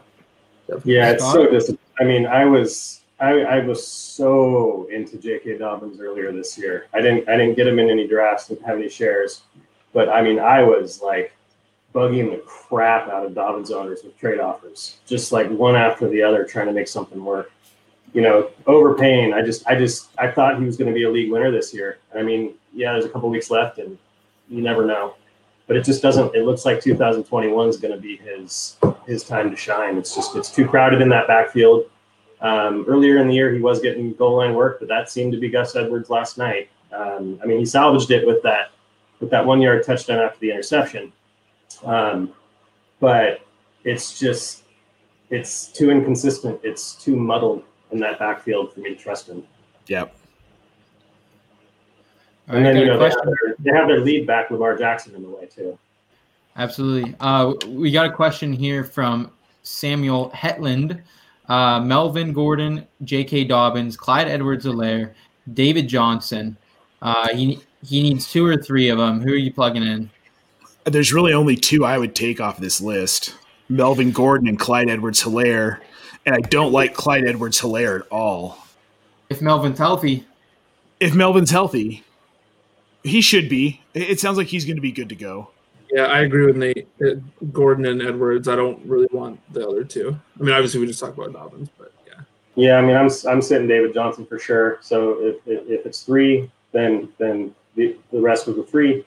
yeah. 0.84 1.12
it's 1.12 1.24
Scott? 1.24 1.34
so 1.34 1.50
dis. 1.50 1.74
I 2.00 2.04
mean, 2.04 2.26
I 2.26 2.46
was 2.46 3.02
I, 3.20 3.40
I 3.42 3.60
was 3.60 3.86
so 3.86 4.88
into 4.92 5.18
J.K. 5.18 5.58
Dobbins 5.58 6.00
earlier 6.00 6.32
this 6.32 6.58
year. 6.58 6.88
I 6.94 7.02
didn't 7.02 7.28
I 7.28 7.38
didn't 7.38 7.56
get 7.56 7.68
him 7.68 7.80
in 7.80 7.90
any 7.90 8.08
drafts, 8.08 8.50
didn't 8.50 8.66
have 8.66 8.78
any 8.78 8.90
shares, 8.90 9.44
but 9.94 10.10
I 10.10 10.22
mean, 10.22 10.40
I 10.40 10.62
was 10.62 11.02
like 11.02 11.34
bugging 11.94 12.32
the 12.32 12.38
crap 12.46 13.08
out 13.10 13.26
of 13.26 13.36
Dobbins 13.36 13.72
owners 13.72 14.04
with 14.04 14.18
trade 14.18 14.40
offers, 14.40 14.98
just 15.08 15.32
like 15.32 15.50
one 15.50 15.76
after 15.76 16.10
the 16.10 16.22
other, 16.22 16.44
trying 16.44 16.68
to 16.68 16.74
make 16.74 16.88
something 16.88 17.24
work. 17.24 17.52
You 18.14 18.22
know, 18.22 18.50
overpaying. 18.68 19.34
I 19.34 19.42
just 19.42 19.66
I 19.68 19.76
just 19.76 20.10
I 20.18 20.30
thought 20.30 20.60
he 20.60 20.66
was 20.66 20.78
going 20.78 20.90
to 20.90 20.94
be 20.94 21.04
a 21.04 21.10
league 21.10 21.32
winner 21.32 21.50
this 21.50 21.74
year. 21.74 22.00
I 22.16 22.22
mean, 22.22 22.54
yeah, 22.74 22.94
there's 22.94 23.06
a 23.06 23.10
couple 23.10 23.30
weeks 23.30 23.50
left, 23.50 23.78
and 23.78 23.98
you 24.50 24.62
never 24.62 24.86
know. 24.86 25.16
But 25.68 25.78
it 25.78 25.86
just 25.86 26.02
doesn't. 26.02 26.36
It 26.36 26.44
looks 26.44 26.66
like 26.66 26.82
2021 26.82 27.70
is 27.70 27.78
going 27.78 27.94
to 27.94 28.00
be 28.00 28.18
his 28.18 28.78
his 29.06 29.24
time 29.24 29.50
to 29.50 29.56
shine. 29.56 29.98
It's 29.98 30.16
just 30.16 30.36
it's 30.36 30.52
too 30.52 30.68
crowded 30.68 31.02
in 31.02 31.10
that 31.10 31.28
backfield. 31.28 31.90
Um, 32.42 32.84
earlier 32.88 33.18
in 33.18 33.28
the 33.28 33.34
year, 33.34 33.54
he 33.54 33.62
was 33.62 33.80
getting 33.80 34.14
goal 34.14 34.38
line 34.38 34.54
work, 34.54 34.80
but 34.80 34.90
that 34.90 35.10
seemed 35.10 35.32
to 35.32 35.40
be 35.40 35.50
Gus 35.50 35.76
Edwards 35.76 36.10
last 36.10 36.38
night. 36.38 36.70
Um, 36.92 37.40
I 37.42 37.46
mean, 37.46 37.60
he 37.60 37.66
salvaged 37.66 38.12
it 38.12 38.28
with 38.28 38.44
that 38.44 38.72
with 39.20 39.30
that 39.30 39.46
one 39.46 39.62
yard 39.62 39.86
touchdown 39.86 40.20
after 40.20 40.40
the 40.40 40.52
interception. 40.52 41.14
Um, 41.84 42.34
but 43.00 43.42
it's 43.84 44.20
just 44.20 44.64
it's 45.30 45.68
too 45.68 45.90
inconsistent. 45.90 46.60
It's 46.64 46.96
too 46.96 47.16
muddled 47.16 47.64
in 47.92 48.00
that 48.00 48.20
backfield 48.20 48.74
for 48.74 48.82
me 48.82 48.90
to 48.90 48.96
trust 48.96 49.28
him. 49.28 49.44
Yep. 49.88 50.16
All 52.50 52.56
And 52.56 52.66
then 52.66 52.78
you 52.78 52.86
know 52.86 53.00
they 53.00 53.10
have, 53.10 53.26
their, 53.26 53.56
they 53.60 53.72
have 53.72 53.88
their 53.88 54.02
lead 54.02 54.28
back, 54.28 54.52
Lamar 54.52 54.78
Jackson, 54.78 55.16
in 55.16 55.24
the 55.24 55.30
way 55.30 55.46
too. 55.46 55.78
Absolutely. 56.56 57.16
Uh, 57.20 57.54
we 57.68 57.92
got 57.92 58.06
a 58.06 58.12
question 58.12 58.54
here 58.54 58.84
from 58.84 59.32
Samuel 59.64 60.30
Hetland. 60.32 61.02
Uh, 61.50 61.80
Melvin 61.82 62.32
Gordon, 62.32 62.88
J.K. 63.04 63.46
Dobbins, 63.46 63.98
Clyde 63.98 64.30
Edwards-Helaire, 64.30 65.14
David 65.54 65.88
Johnson. 65.88 66.56
Uh, 67.02 67.30
he 67.36 67.60
he 67.86 68.02
needs 68.02 68.32
two 68.32 68.46
or 68.46 68.56
three 68.56 68.90
of 68.90 68.98
them. 68.98 69.20
Who 69.20 69.32
are 69.32 69.36
you 69.36 69.52
plugging 69.52 69.84
in? 69.84 70.10
There's 70.86 71.14
really 71.14 71.34
only 71.34 71.56
two 71.56 71.86
I 71.86 71.98
would 71.98 72.16
take 72.16 72.40
off 72.40 72.58
this 72.58 72.80
list 72.82 73.36
Melvin 73.70 74.12
Gordon 74.12 74.48
and 74.48 74.60
Clyde 74.60 74.90
Edwards 74.90 75.22
Helaire. 75.24 75.80
And 76.26 76.36
I 76.36 76.40
don't 76.40 76.72
like 76.72 76.94
Clyde 76.94 77.26
Edwards 77.26 77.60
Helaire 77.60 78.00
at 78.02 78.08
all. 78.10 78.58
If 79.30 79.42
Melvin's 79.42 79.78
healthy, 79.78 80.26
If 81.00 81.14
Melvin's 81.14 81.52
healthy, 81.52 82.04
he 83.04 83.22
should 83.22 83.50
be. 83.50 83.82
It 83.94 84.12
it 84.12 84.20
sounds 84.20 84.38
like 84.38 84.48
he's 84.48 84.66
going 84.66 84.78
to 84.78 84.82
be 84.82 84.92
good 84.92 85.10
to 85.10 85.16
go. 85.16 85.50
Yeah, 85.92 86.06
I 86.06 86.22
agree 86.22 86.46
with 86.46 86.58
Nate. 86.58 86.88
Uh, 87.06 87.16
Gordon 87.52 87.86
and 87.86 88.02
Edwards. 88.02 88.48
I 88.48 88.56
don't 88.56 88.84
really 88.86 89.08
want 89.12 89.40
the 89.54 89.68
other 89.68 89.84
two. 89.84 90.18
I 90.40 90.44
mean, 90.44 90.54
obviously 90.54 90.80
we 90.80 90.88
just 90.88 91.00
talked 91.00 91.16
about 91.18 91.34
Dobbins, 91.34 91.70
but 91.78 91.92
yeah. 92.08 92.22
Yeah, 92.56 92.78
I 92.78 92.82
mean, 92.82 92.96
I'm 92.96 93.10
I'm 93.30 93.42
sitting 93.42 93.68
David 93.68 93.94
Johnson 93.94 94.26
for 94.26 94.40
sure. 94.40 94.80
So 94.82 95.20
if 95.22 95.36
if, 95.46 95.68
if 95.70 95.86
it's 95.86 96.02
three, 96.04 96.50
then 96.72 97.10
then 97.20 97.54
the, 97.76 97.96
the 98.12 98.20
rest 98.20 98.48
would 98.48 98.56
go 98.56 98.64
three. 98.64 99.06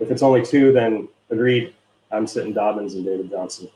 If 0.00 0.10
it's 0.10 0.22
only 0.22 0.44
two, 0.44 0.72
then 0.72 1.08
agreed. 1.30 1.74
I'm 2.10 2.26
sitting 2.26 2.52
Dobbins 2.52 2.94
and 2.94 3.04
David 3.04 3.30
Johnson 3.30 3.68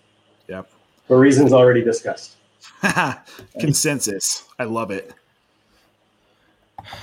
Yep. 0.48 0.70
for 1.06 1.18
reasons 1.18 1.52
already 1.52 1.82
discussed. 1.82 2.36
Consensus. 3.60 4.44
I 4.58 4.64
love 4.64 4.90
it. 4.90 5.12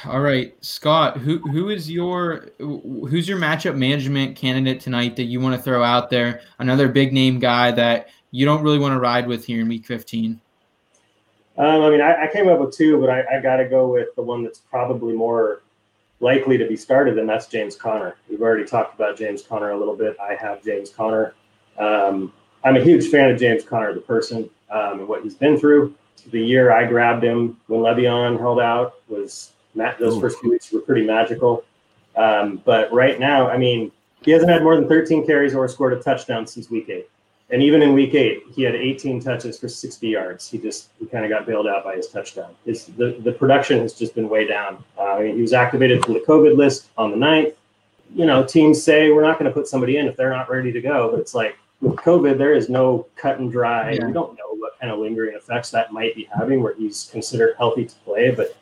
All 0.07 0.21
right, 0.21 0.53
Scott. 0.63 1.17
Who 1.17 1.39
who 1.39 1.69
is 1.69 1.89
your 1.89 2.49
who's 2.59 3.27
your 3.27 3.37
matchup 3.37 3.75
management 3.75 4.35
candidate 4.35 4.79
tonight 4.79 5.15
that 5.15 5.23
you 5.23 5.39
want 5.39 5.55
to 5.55 5.61
throw 5.61 5.83
out 5.83 6.09
there? 6.09 6.41
Another 6.59 6.87
big 6.87 7.13
name 7.13 7.39
guy 7.39 7.71
that 7.71 8.09
you 8.31 8.45
don't 8.45 8.63
really 8.63 8.79
want 8.79 8.93
to 8.93 8.99
ride 8.99 9.27
with 9.27 9.45
here 9.45 9.61
in 9.61 9.67
Week 9.67 9.85
15. 9.85 10.39
Um, 11.57 11.81
I 11.81 11.89
mean, 11.89 12.01
I, 12.01 12.23
I 12.23 12.29
came 12.31 12.49
up 12.49 12.59
with 12.59 12.75
two, 12.75 12.99
but 12.99 13.09
I, 13.09 13.23
I 13.37 13.41
got 13.41 13.57
to 13.57 13.65
go 13.65 13.87
with 13.87 14.13
the 14.15 14.21
one 14.21 14.43
that's 14.43 14.59
probably 14.59 15.13
more 15.13 15.61
likely 16.19 16.57
to 16.57 16.67
be 16.67 16.75
started, 16.75 17.17
and 17.17 17.29
that's 17.29 17.47
James 17.47 17.75
Conner. 17.75 18.15
We've 18.29 18.41
already 18.41 18.65
talked 18.65 18.95
about 18.95 19.17
James 19.17 19.41
Conner 19.41 19.71
a 19.71 19.77
little 19.77 19.95
bit. 19.95 20.17
I 20.19 20.35
have 20.35 20.63
James 20.63 20.89
Conner. 20.89 21.33
Um, 21.77 22.33
I'm 22.63 22.75
a 22.75 22.83
huge 22.83 23.09
fan 23.09 23.29
of 23.29 23.39
James 23.39 23.63
Conner, 23.63 23.93
the 23.93 24.01
person, 24.01 24.49
um, 24.69 24.99
and 24.99 25.07
what 25.07 25.23
he's 25.23 25.35
been 25.35 25.57
through. 25.57 25.95
The 26.31 26.41
year 26.41 26.71
I 26.71 26.85
grabbed 26.85 27.23
him 27.23 27.57
when 27.67 27.81
Le'Veon 27.81 28.37
held 28.39 28.59
out 28.59 28.95
was 29.07 29.51
ma- 29.75 29.93
those 29.99 30.15
Ooh. 30.17 30.21
first 30.21 30.39
few 30.39 30.51
weeks 30.51 30.71
were 30.71 30.81
pretty 30.81 31.05
magical. 31.05 31.63
Um, 32.15 32.61
but 32.65 32.91
right 32.93 33.19
now, 33.19 33.49
I 33.49 33.57
mean, 33.57 33.91
he 34.23 34.31
hasn't 34.31 34.49
had 34.49 34.63
more 34.63 34.75
than 34.75 34.87
13 34.87 35.25
carries 35.25 35.53
or 35.53 35.67
scored 35.67 35.93
a 35.93 36.01
touchdown 36.01 36.47
since 36.47 36.69
week 36.69 36.89
eight. 36.89 37.09
And 37.51 37.61
even 37.61 37.83
in 37.83 37.93
week 37.93 38.15
eight, 38.15 38.43
he 38.55 38.63
had 38.63 38.73
18 38.73 39.21
touches 39.21 39.59
for 39.59 39.69
60 39.69 40.07
yards. 40.07 40.49
He 40.49 40.57
just 40.57 40.89
he 40.99 41.05
kind 41.05 41.23
of 41.23 41.29
got 41.29 41.45
bailed 41.45 41.67
out 41.67 41.83
by 41.83 41.95
his 41.95 42.07
touchdown. 42.07 42.55
His, 42.65 42.85
the, 42.85 43.17
the 43.23 43.31
production 43.31 43.79
has 43.81 43.93
just 43.93 44.15
been 44.15 44.29
way 44.29 44.47
down. 44.47 44.83
Uh, 44.97 45.13
I 45.13 45.23
mean, 45.23 45.35
he 45.35 45.41
was 45.41 45.53
activated 45.53 46.03
from 46.03 46.15
the 46.15 46.21
COVID 46.21 46.57
list 46.57 46.89
on 46.97 47.11
the 47.11 47.17
9th. 47.17 47.53
You 48.15 48.25
know, 48.25 48.43
teams 48.43 48.81
say 48.81 49.11
we're 49.11 49.21
not 49.21 49.37
going 49.37 49.49
to 49.49 49.53
put 49.53 49.67
somebody 49.67 49.97
in 49.97 50.07
if 50.07 50.15
they're 50.15 50.31
not 50.31 50.49
ready 50.49 50.71
to 50.71 50.81
go. 50.81 51.11
But 51.11 51.19
it's 51.19 51.35
like 51.35 51.55
with 51.81 51.95
COVID, 51.97 52.39
there 52.39 52.55
is 52.55 52.67
no 52.67 53.05
cut 53.15 53.37
and 53.37 53.51
dry. 53.51 53.91
Yeah. 53.91 54.07
We 54.07 54.13
don't 54.13 54.35
know 54.35 54.55
what 54.55 54.79
kind 54.79 54.91
of 54.91 54.97
lingering 54.97 55.35
effects 55.35 55.69
that 55.71 55.91
might 55.91 56.15
be 56.15 56.27
having 56.35 56.63
where 56.63 56.73
he's 56.73 57.09
considered 57.11 57.55
healthy 57.57 57.85
to 57.85 57.95
play. 57.97 58.31
But 58.31 58.57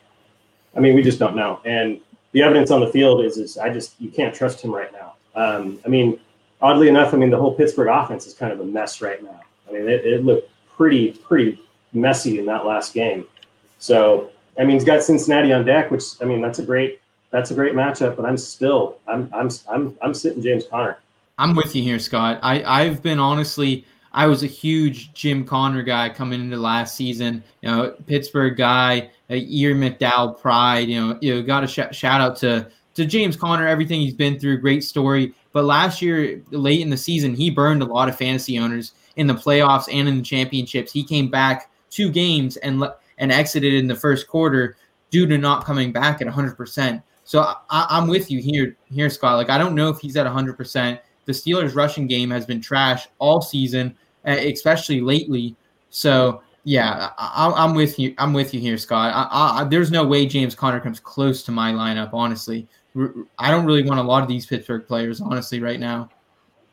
I 0.76 0.80
mean, 0.80 0.94
we 0.94 1.02
just 1.02 1.18
don't 1.18 1.36
know. 1.36 1.60
And 1.64 2.00
the 2.32 2.42
evidence 2.42 2.70
on 2.70 2.80
the 2.80 2.88
field 2.88 3.24
is, 3.24 3.36
is 3.36 3.58
I 3.58 3.70
just, 3.70 4.00
you 4.00 4.10
can't 4.10 4.34
trust 4.34 4.60
him 4.60 4.74
right 4.74 4.92
now. 4.92 5.14
Um, 5.34 5.78
I 5.84 5.88
mean, 5.88 6.18
oddly 6.60 6.88
enough, 6.88 7.14
I 7.14 7.16
mean, 7.16 7.30
the 7.30 7.38
whole 7.38 7.54
Pittsburgh 7.54 7.88
offense 7.88 8.26
is 8.26 8.34
kind 8.34 8.52
of 8.52 8.60
a 8.60 8.64
mess 8.64 9.00
right 9.00 9.22
now. 9.22 9.40
I 9.68 9.72
mean, 9.72 9.88
it, 9.88 10.04
it 10.04 10.24
looked 10.24 10.50
pretty, 10.76 11.12
pretty 11.12 11.60
messy 11.92 12.38
in 12.38 12.46
that 12.46 12.66
last 12.66 12.92
game. 12.94 13.26
So, 13.78 14.30
I 14.58 14.64
mean, 14.64 14.76
he's 14.76 14.84
got 14.84 15.02
Cincinnati 15.02 15.52
on 15.52 15.64
deck, 15.64 15.90
which, 15.90 16.02
I 16.20 16.24
mean, 16.24 16.40
that's 16.40 16.58
a 16.58 16.64
great, 16.64 17.00
that's 17.30 17.50
a 17.50 17.54
great 17.54 17.74
matchup, 17.74 18.16
but 18.16 18.24
I'm 18.24 18.36
still, 18.36 18.98
I'm, 19.06 19.28
I'm, 19.32 19.50
I'm, 19.68 19.96
I'm 20.02 20.14
sitting 20.14 20.42
James 20.42 20.64
Conner. 20.66 20.98
I'm 21.38 21.56
with 21.56 21.74
you 21.74 21.82
here, 21.82 21.98
Scott. 21.98 22.38
I, 22.42 22.62
I've 22.62 23.02
been 23.02 23.18
honestly, 23.18 23.84
I 24.14 24.26
was 24.26 24.44
a 24.44 24.46
huge 24.46 25.12
Jim 25.12 25.44
Conner 25.44 25.82
guy 25.82 26.08
coming 26.08 26.40
into 26.40 26.56
last 26.56 26.94
season. 26.94 27.42
You 27.62 27.70
know, 27.70 27.96
Pittsburgh 28.06 28.56
guy, 28.56 29.10
uh, 29.28 29.34
Ian 29.34 29.80
McDowell 29.80 30.40
pride. 30.40 30.88
You 30.88 31.00
know, 31.00 31.18
you 31.20 31.34
know, 31.34 31.42
got 31.42 31.64
a 31.64 31.66
sh- 31.66 31.92
shout 31.92 32.20
out 32.20 32.36
to 32.36 32.70
to 32.94 33.04
James 33.04 33.36
Conner, 33.36 33.66
everything 33.66 34.00
he's 34.00 34.14
been 34.14 34.38
through, 34.38 34.58
great 34.58 34.84
story. 34.84 35.34
But 35.52 35.64
last 35.64 36.00
year, 36.00 36.40
late 36.50 36.80
in 36.80 36.90
the 36.90 36.96
season, 36.96 37.34
he 37.34 37.50
burned 37.50 37.82
a 37.82 37.86
lot 37.86 38.08
of 38.08 38.16
fantasy 38.16 38.58
owners 38.58 38.92
in 39.16 39.26
the 39.26 39.34
playoffs 39.34 39.88
and 39.92 40.08
in 40.08 40.16
the 40.18 40.22
championships. 40.22 40.92
He 40.92 41.04
came 41.04 41.28
back 41.28 41.70
two 41.90 42.10
games 42.10 42.56
and 42.58 42.84
and 43.18 43.32
exited 43.32 43.74
in 43.74 43.86
the 43.86 43.94
first 43.94 44.26
quarter 44.28 44.76
due 45.10 45.26
to 45.26 45.38
not 45.38 45.64
coming 45.64 45.92
back 45.92 46.20
at 46.20 46.26
100%. 46.26 47.02
So 47.22 47.54
I, 47.70 47.98
am 47.98 48.08
with 48.08 48.30
you 48.30 48.40
here, 48.40 48.76
here, 48.90 49.08
Scott. 49.08 49.36
Like 49.36 49.50
I 49.50 49.58
don't 49.58 49.74
know 49.74 49.88
if 49.88 49.98
he's 49.98 50.16
at 50.16 50.26
100%. 50.26 51.00
The 51.26 51.32
Steelers' 51.32 51.74
rushing 51.74 52.06
game 52.06 52.30
has 52.30 52.44
been 52.44 52.60
trash 52.60 53.08
all 53.18 53.40
season, 53.40 53.96
especially 54.24 55.00
lately. 55.00 55.56
So 55.90 56.42
yeah, 56.64 57.10
I, 57.18 57.64
am 57.64 57.74
with 57.74 57.98
you. 57.98 58.14
I'm 58.18 58.32
with 58.32 58.54
you 58.54 58.60
here, 58.60 58.78
Scott. 58.78 59.12
I, 59.14 59.60
I, 59.60 59.64
there's 59.64 59.90
no 59.90 60.04
way 60.04 60.26
James 60.26 60.54
Conner 60.54 60.80
comes 60.80 60.98
close 60.98 61.42
to 61.44 61.52
my 61.52 61.72
lineup. 61.72 62.10
Honestly, 62.12 62.66
I 63.38 63.50
don't 63.50 63.66
really 63.66 63.82
want 63.82 64.00
a 64.00 64.02
lot 64.02 64.22
of 64.22 64.28
these 64.28 64.46
Pittsburgh 64.46 64.86
players. 64.86 65.20
Honestly, 65.20 65.60
right 65.60 65.78
now. 65.78 66.08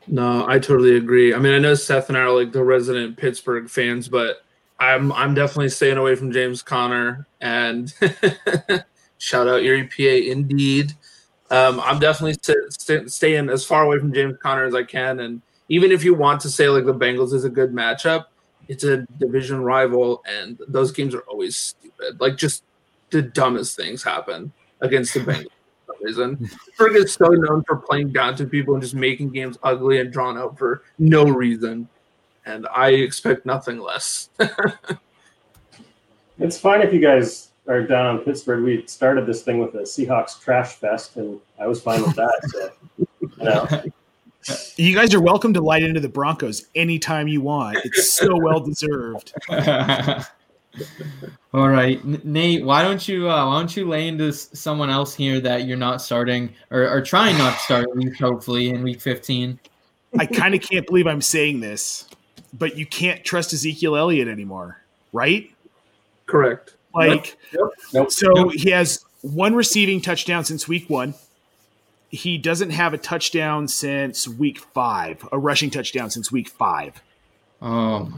No, 0.08 0.46
I 0.48 0.58
totally 0.58 0.96
agree. 0.96 1.34
I 1.34 1.38
mean, 1.38 1.52
I 1.52 1.58
know 1.58 1.74
Seth 1.74 2.08
and 2.08 2.18
I 2.18 2.22
are 2.22 2.30
like 2.30 2.52
the 2.52 2.64
resident 2.64 3.16
Pittsburgh 3.16 3.68
fans, 3.68 4.08
but 4.08 4.42
I'm 4.80 5.12
I'm 5.12 5.34
definitely 5.34 5.68
staying 5.68 5.98
away 5.98 6.16
from 6.16 6.32
James 6.32 6.62
Conner 6.62 7.28
and 7.40 7.92
shout 9.18 9.46
out 9.46 9.62
Erie 9.62 9.88
PA 9.88 10.02
indeed. 10.02 10.92
Um, 11.50 11.80
I'm 11.80 11.98
definitely 11.98 12.34
st- 12.42 12.72
st- 12.72 13.12
staying 13.12 13.50
as 13.50 13.64
far 13.64 13.84
away 13.84 13.98
from 13.98 14.12
James 14.12 14.38
Conner 14.42 14.64
as 14.64 14.74
I 14.74 14.82
can, 14.84 15.20
and 15.20 15.42
even 15.72 15.90
if 15.90 16.04
you 16.04 16.14
want 16.14 16.40
to 16.42 16.50
say 16.50 16.68
like 16.68 16.84
the 16.84 16.94
Bengals 16.94 17.32
is 17.32 17.44
a 17.44 17.50
good 17.50 17.72
matchup, 17.72 18.26
it's 18.68 18.84
a 18.84 18.98
division 19.18 19.62
rival, 19.62 20.22
and 20.26 20.58
those 20.68 20.92
games 20.92 21.14
are 21.14 21.22
always 21.22 21.56
stupid. 21.56 22.20
Like 22.20 22.36
just 22.36 22.62
the 23.10 23.22
dumbest 23.22 23.76
things 23.76 24.02
happen 24.02 24.52
against 24.80 25.14
the 25.14 25.20
Bengals. 25.28 25.46
For 25.86 25.94
some 25.94 26.04
reason, 26.04 26.36
Pittsburgh 26.38 26.96
is 26.96 27.12
so 27.12 27.28
known 27.28 27.64
for 27.64 27.76
playing 27.76 28.12
down 28.12 28.36
to 28.36 28.46
people 28.46 28.74
and 28.74 28.82
just 28.82 28.94
making 28.94 29.30
games 29.30 29.58
ugly 29.62 30.00
and 30.00 30.12
drawn 30.12 30.38
out 30.38 30.58
for 30.58 30.82
no 30.98 31.24
reason 31.24 31.88
and 32.46 32.66
I 32.74 32.90
expect 32.90 33.46
nothing 33.46 33.78
less. 33.78 34.30
it's 36.38 36.58
fine 36.58 36.82
if 36.82 36.92
you 36.92 37.00
guys 37.00 37.50
are 37.68 37.82
down 37.82 38.06
on 38.06 38.18
Pittsburgh. 38.18 38.64
We 38.64 38.84
started 38.86 39.26
this 39.26 39.42
thing 39.42 39.58
with 39.58 39.74
a 39.74 39.82
Seahawks 39.82 40.40
trash 40.40 40.74
fest, 40.74 41.16
and 41.16 41.40
I 41.60 41.66
was 41.66 41.80
fine 41.80 42.02
with 42.02 42.16
that. 42.16 42.40
So, 42.48 42.70
you 43.20 43.44
know. 43.44 43.66
You 44.76 44.94
guys 44.94 45.14
are 45.14 45.20
welcome 45.20 45.54
to 45.54 45.60
light 45.60 45.82
into 45.82 46.00
the 46.00 46.08
Broncos 46.08 46.66
anytime 46.74 47.28
you 47.28 47.40
want. 47.40 47.78
It's 47.84 48.12
so 48.12 48.36
well 48.36 48.60
deserved. 48.60 49.32
All 51.54 51.68
right, 51.68 52.02
Nate. 52.24 52.64
Why 52.64 52.82
don't 52.82 53.06
you 53.06 53.30
uh, 53.30 53.46
why 53.46 53.58
don't 53.58 53.76
you 53.76 53.86
lay 53.86 54.08
into 54.08 54.32
someone 54.32 54.90
else 54.90 55.14
here 55.14 55.38
that 55.40 55.66
you're 55.66 55.76
not 55.76 56.00
starting 56.00 56.54
or, 56.70 56.88
or 56.88 57.02
trying 57.02 57.36
not 57.38 57.54
to 57.54 57.58
start 57.60 57.86
hopefully 58.18 58.70
in 58.70 58.82
week 58.82 59.00
15? 59.00 59.60
I 60.18 60.26
kind 60.26 60.54
of 60.54 60.60
can't 60.60 60.86
believe 60.86 61.06
I'm 61.06 61.22
saying 61.22 61.60
this, 61.60 62.06
but 62.52 62.76
you 62.76 62.86
can't 62.86 63.24
trust 63.24 63.52
Ezekiel 63.52 63.96
Elliott 63.96 64.28
anymore, 64.28 64.82
right? 65.12 65.50
Correct. 66.26 66.74
Like, 66.94 67.36
nope. 67.54 67.72
Nope. 67.94 68.10
so 68.12 68.28
nope. 68.34 68.52
he 68.54 68.70
has 68.70 69.04
one 69.22 69.54
receiving 69.54 70.00
touchdown 70.00 70.44
since 70.44 70.68
week 70.68 70.90
one. 70.90 71.14
He 72.12 72.36
doesn't 72.38 72.70
have 72.70 72.92
a 72.92 72.98
touchdown 72.98 73.66
since 73.66 74.28
week 74.28 74.58
five, 74.58 75.26
a 75.32 75.38
rushing 75.38 75.70
touchdown 75.70 76.10
since 76.10 76.30
week 76.30 76.48
five. 76.48 77.02
Oh, 77.62 78.12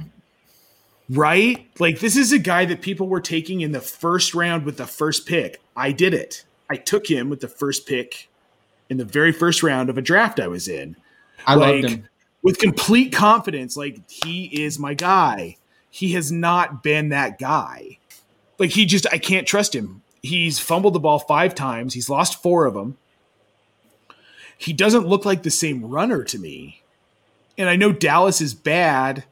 right? 1.09 1.65
Like, 1.79 2.01
this 2.01 2.17
is 2.17 2.33
a 2.33 2.39
guy 2.39 2.65
that 2.65 2.83
people 2.83 3.09
were 3.09 3.21
taking 3.21 3.61
in 3.61 3.71
the 3.71 3.81
first 3.81 4.35
round 4.35 4.65
with 4.65 4.79
the 4.79 4.87
first 4.87 5.27
pick. 5.27 5.63
I 5.77 5.93
did 5.93 6.13
it. 6.13 6.45
I 6.69 6.77
took 6.77 7.09
him 7.09 7.31
with 7.31 7.41
the 7.41 7.49
first 7.49 7.87
pick 7.87 8.29
in 8.91 8.97
the 8.97 9.05
very 9.05 9.33
first 9.33 9.63
round 9.63 9.89
of 9.91 9.97
a 9.97 10.03
draft 10.03 10.41
I 10.41 10.49
was 10.49 10.67
in. 10.67 10.97
I 11.47 11.55
like, 11.55 11.83
loved 11.83 11.95
him 11.95 12.09
with 12.43 12.59
complete 12.59 13.13
confidence. 13.13 13.77
Like 13.77 13.99
he 14.11 14.47
is 14.47 14.79
my 14.79 14.95
guy. 14.95 15.57
He 15.91 16.13
has 16.15 16.33
not 16.33 16.83
been 16.83 17.11
that 17.11 17.39
guy. 17.39 17.99
Like 18.59 18.71
he 18.71 18.87
just, 18.87 19.07
I 19.13 19.19
can't 19.19 19.47
trust 19.47 19.75
him. 19.75 20.03
He's 20.23 20.59
fumbled 20.59 20.95
the 20.95 21.01
ball 21.01 21.19
five 21.21 21.55
times. 21.55 21.95
He's 21.95 22.11
lost 22.11 22.43
four 22.43 22.67
of 22.67 22.75
them. 22.75 22.97
He 24.65 24.73
doesn't 24.73 25.07
look 25.07 25.25
like 25.25 25.43
the 25.43 25.51
same 25.51 25.85
runner 25.85 26.25
to 26.25 26.39
me. 26.39 26.83
And 27.57 27.69
I 27.69 27.77
know 27.77 27.93
Dallas 27.93 28.41
is 28.41 28.55
bad, 28.55 29.25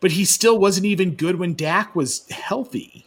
but 0.00 0.12
he 0.12 0.24
still 0.24 0.58
wasn't 0.58 0.86
even 0.86 1.14
good 1.14 1.36
when 1.36 1.54
Dak 1.54 1.94
was 1.94 2.28
healthy. 2.28 3.06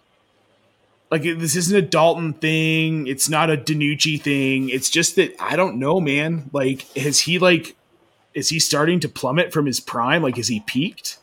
Like 1.12 1.24
this 1.24 1.56
isn't 1.56 1.78
a 1.78 1.82
Dalton 1.82 2.34
thing. 2.34 3.08
It's 3.08 3.30
not 3.30 3.50
a 3.50 3.58
DiNucci 3.58 4.22
thing. 4.22 4.70
It's 4.70 4.90
just 4.90 5.16
that 5.18 5.36
I 5.40 5.56
don't 5.56 5.78
know, 5.78 6.00
man. 6.00 6.50
Like, 6.52 6.90
has 6.98 7.20
he 7.20 7.38
like 7.40 7.76
is 8.34 8.50
he 8.50 8.60
starting 8.60 9.00
to 9.02 9.10
plummet 9.10 9.54
from 9.54 9.66
his 9.66 9.80
prime? 9.80 10.22
Like, 10.22 10.38
is 10.38 10.48
he 10.48 10.60
peaked? 10.62 11.20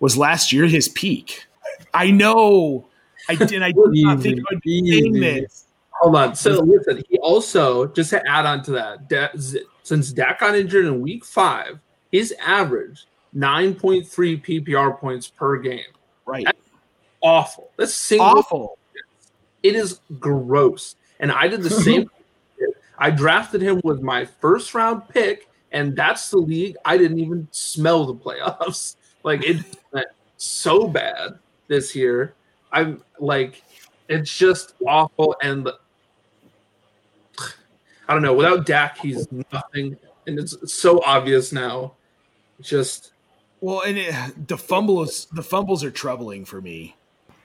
Was 0.00 0.16
last 0.16 0.52
year 0.52 0.66
his 0.66 0.88
peak? 0.88 1.46
I 1.92 2.10
know. 2.10 2.86
I 3.28 3.34
did. 3.34 3.62
I 3.62 3.72
did 3.72 3.76
not 3.94 4.20
think 4.20 4.40
be 4.62 4.90
saying 4.90 5.12
this. 5.14 5.64
Hold 6.00 6.16
on. 6.16 6.34
So 6.34 6.60
listen, 6.60 7.02
he 7.08 7.18
also 7.18 7.86
just 7.88 8.10
to 8.10 8.22
add 8.28 8.46
on 8.46 8.62
to 8.64 8.70
that, 8.72 9.08
since 9.86 10.10
Dak 10.10 10.40
got 10.40 10.56
injured 10.56 10.84
in 10.84 11.00
Week 11.00 11.24
Five, 11.24 11.78
his 12.10 12.34
average 12.44 13.06
nine 13.32 13.72
point 13.72 14.04
three 14.04 14.36
PPR 14.36 14.98
points 14.98 15.28
per 15.28 15.58
game. 15.58 15.84
Right. 16.24 16.44
That's 16.44 16.58
awful. 17.20 17.70
That's 17.76 17.94
single. 17.94 18.26
Awful. 18.26 18.78
It 19.62 19.76
is 19.76 20.00
gross. 20.18 20.96
And 21.20 21.30
I 21.30 21.46
did 21.46 21.62
the 21.62 21.70
same. 21.84 22.10
I 22.98 23.12
drafted 23.12 23.62
him 23.62 23.80
with 23.84 24.02
my 24.02 24.24
first 24.24 24.74
round 24.74 25.08
pick 25.08 25.48
and 25.70 25.94
that's 25.94 26.30
the 26.30 26.38
league. 26.38 26.74
I 26.84 26.98
didn't 26.98 27.20
even 27.20 27.46
smell 27.52 28.06
the 28.06 28.14
playoffs. 28.14 28.96
Like 29.22 29.42
it 29.42 29.56
went 29.90 30.06
so 30.36 30.86
bad 30.86 31.40
this 31.66 31.96
year. 31.96 32.34
I'm 32.70 33.02
like, 33.18 33.60
it's 34.08 34.32
just 34.38 34.74
awful. 34.86 35.34
And 35.42 35.68
I 38.08 38.14
don't 38.14 38.22
know. 38.22 38.34
Without 38.34 38.66
Dak, 38.66 38.98
he's 38.98 39.26
nothing, 39.52 39.96
and 40.26 40.38
it's 40.38 40.72
so 40.72 41.02
obvious 41.04 41.52
now. 41.52 41.94
Just 42.60 43.12
well, 43.60 43.82
and 43.82 43.98
it, 43.98 44.48
the 44.48 44.56
fumbles, 44.56 45.26
the 45.32 45.42
fumbles 45.42 45.82
are 45.84 45.90
troubling 45.90 46.44
for 46.44 46.60
me. 46.60 46.96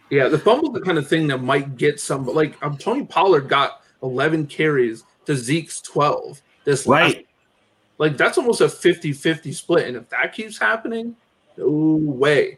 Yeah, 0.10 0.28
the 0.28 0.40
fumble's 0.40 0.74
the 0.74 0.82
kind 0.82 0.98
of 0.98 1.08
thing 1.08 1.28
that 1.28 1.40
might 1.40 1.78
get 1.78 2.00
some. 2.00 2.26
Like 2.26 2.62
um, 2.64 2.78
Tony 2.78 3.06
Pollard 3.06 3.48
got 3.48 3.82
11 4.04 4.48
carries 4.48 5.04
to 5.26 5.36
Zeke's 5.36 5.82
12 5.82 6.42
this 6.64 6.86
right. 6.86 7.16
last 7.16 7.26
like 8.02 8.18
that's 8.18 8.40
almost 8.40 8.62
a 8.62 8.66
50-50 8.66 9.54
split. 9.54 9.88
And 9.88 9.96
if 9.96 10.10
that 10.10 10.34
keeps 10.34 10.58
happening, 10.58 11.16
no 11.56 11.68
way. 11.70 12.58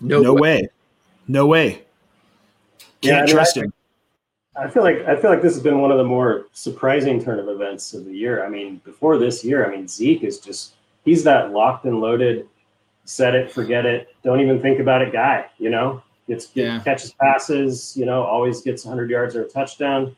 No, 0.00 0.20
no 0.20 0.32
way. 0.32 0.40
way. 0.40 0.68
No 1.26 1.46
way. 1.46 1.82
Can't 3.00 3.02
yeah, 3.02 3.16
I 3.16 3.22
mean, 3.22 3.34
trust 3.34 3.58
I, 3.58 3.62
him. 3.62 3.72
I 4.58 4.68
feel 4.68 4.82
like 4.82 5.04
I 5.06 5.16
feel 5.16 5.30
like 5.30 5.42
this 5.42 5.54
has 5.54 5.62
been 5.62 5.80
one 5.80 5.90
of 5.90 5.98
the 5.98 6.04
more 6.04 6.46
surprising 6.52 7.22
turn 7.22 7.38
of 7.38 7.48
events 7.48 7.92
of 7.94 8.04
the 8.04 8.12
year. 8.12 8.44
I 8.44 8.48
mean, 8.48 8.80
before 8.84 9.18
this 9.18 9.44
year, 9.44 9.66
I 9.66 9.70
mean 9.74 9.86
Zeke 9.86 10.22
is 10.24 10.38
just 10.38 10.74
he's 11.04 11.22
that 11.24 11.52
locked 11.52 11.84
and 11.84 12.00
loaded, 12.00 12.48
set 13.04 13.34
it, 13.34 13.50
forget 13.52 13.84
it, 13.84 14.14
don't 14.22 14.40
even 14.40 14.60
think 14.60 14.80
about 14.80 15.02
it 15.02 15.12
guy, 15.12 15.46
you 15.58 15.70
know? 15.70 16.02
Gets 16.26 16.50
yeah. 16.54 16.80
catches 16.80 17.12
passes, 17.12 17.96
you 17.96 18.04
know, 18.04 18.24
always 18.24 18.62
gets 18.62 18.84
100 18.84 19.10
yards 19.10 19.36
or 19.36 19.42
a 19.42 19.48
touchdown. 19.48 20.16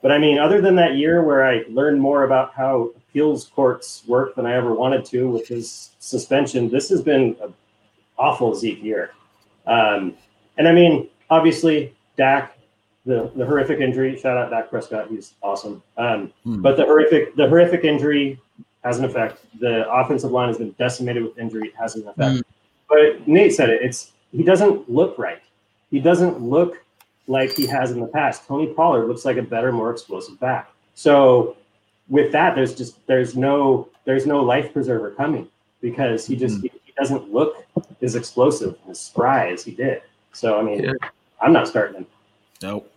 But 0.00 0.10
I 0.10 0.18
mean, 0.18 0.38
other 0.38 0.60
than 0.60 0.74
that 0.76 0.96
year 0.96 1.22
where 1.22 1.46
I 1.46 1.64
learned 1.68 2.00
more 2.00 2.24
about 2.24 2.54
how 2.54 2.90
appeals 2.96 3.50
courts 3.54 4.02
work 4.06 4.34
than 4.34 4.46
I 4.46 4.54
ever 4.54 4.72
wanted 4.74 5.04
to 5.06 5.28
with 5.28 5.46
his 5.46 5.90
suspension. 5.98 6.70
This 6.70 6.88
has 6.88 7.02
been 7.02 7.36
an 7.42 7.54
awful 8.18 8.54
Zeke 8.54 8.82
year. 8.82 9.10
Um, 9.66 10.14
and 10.56 10.66
I 10.66 10.72
mean, 10.72 11.08
obviously, 11.28 11.94
Dak, 12.16 12.56
the, 13.04 13.30
the 13.34 13.44
horrific 13.44 13.80
injury, 13.80 14.16
shout 14.18 14.36
out 14.36 14.50
Dak 14.50 14.70
Prescott, 14.70 15.08
he's 15.08 15.34
awesome. 15.42 15.82
Um, 15.96 16.32
hmm. 16.44 16.62
But 16.62 16.76
the 16.76 16.84
horrific 16.84 17.34
the 17.36 17.48
horrific 17.48 17.84
injury 17.84 18.40
has 18.84 18.98
an 18.98 19.04
effect. 19.04 19.44
The 19.60 19.90
offensive 19.90 20.30
line 20.30 20.48
has 20.48 20.58
been 20.58 20.72
decimated 20.78 21.22
with 21.22 21.38
injury, 21.38 21.68
it 21.68 21.74
has 21.76 21.96
an 21.96 22.06
effect. 22.06 22.36
Hmm. 22.36 22.40
But 22.88 23.26
Nate 23.26 23.54
said 23.54 23.70
it, 23.70 23.82
it's 23.82 24.12
he 24.30 24.42
doesn't 24.42 24.90
look 24.90 25.18
right. 25.18 25.42
He 25.90 26.00
doesn't 26.00 26.40
look 26.40 26.82
like 27.26 27.52
he 27.52 27.66
has 27.66 27.90
in 27.90 28.00
the 28.00 28.06
past. 28.06 28.46
Tony 28.46 28.66
Pollard 28.66 29.06
looks 29.06 29.24
like 29.24 29.36
a 29.36 29.42
better, 29.42 29.72
more 29.72 29.90
explosive 29.90 30.38
back. 30.40 30.70
So 30.94 31.56
with 32.08 32.32
that, 32.32 32.54
there's 32.54 32.74
just 32.74 33.04
there's 33.06 33.36
no 33.36 33.88
there's 34.04 34.26
no 34.26 34.42
life 34.42 34.72
preserver 34.72 35.10
coming 35.10 35.48
because 35.80 36.26
he 36.26 36.36
just 36.36 36.58
mm. 36.58 36.62
he, 36.62 36.72
he, 36.84 36.92
doesn't 36.98 37.32
look 37.32 37.64
as 38.02 38.14
explosive 38.16 38.76
and 38.82 38.90
as 38.90 39.00
spry 39.00 39.50
as 39.50 39.64
he 39.64 39.72
did. 39.72 40.02
So 40.32 40.58
I 40.58 40.62
mean, 40.62 40.84
yeah. 40.84 40.92
I'm 41.40 41.52
not 41.52 41.66
starting 41.66 41.96
him. 41.96 42.06
Nope. 42.62 42.90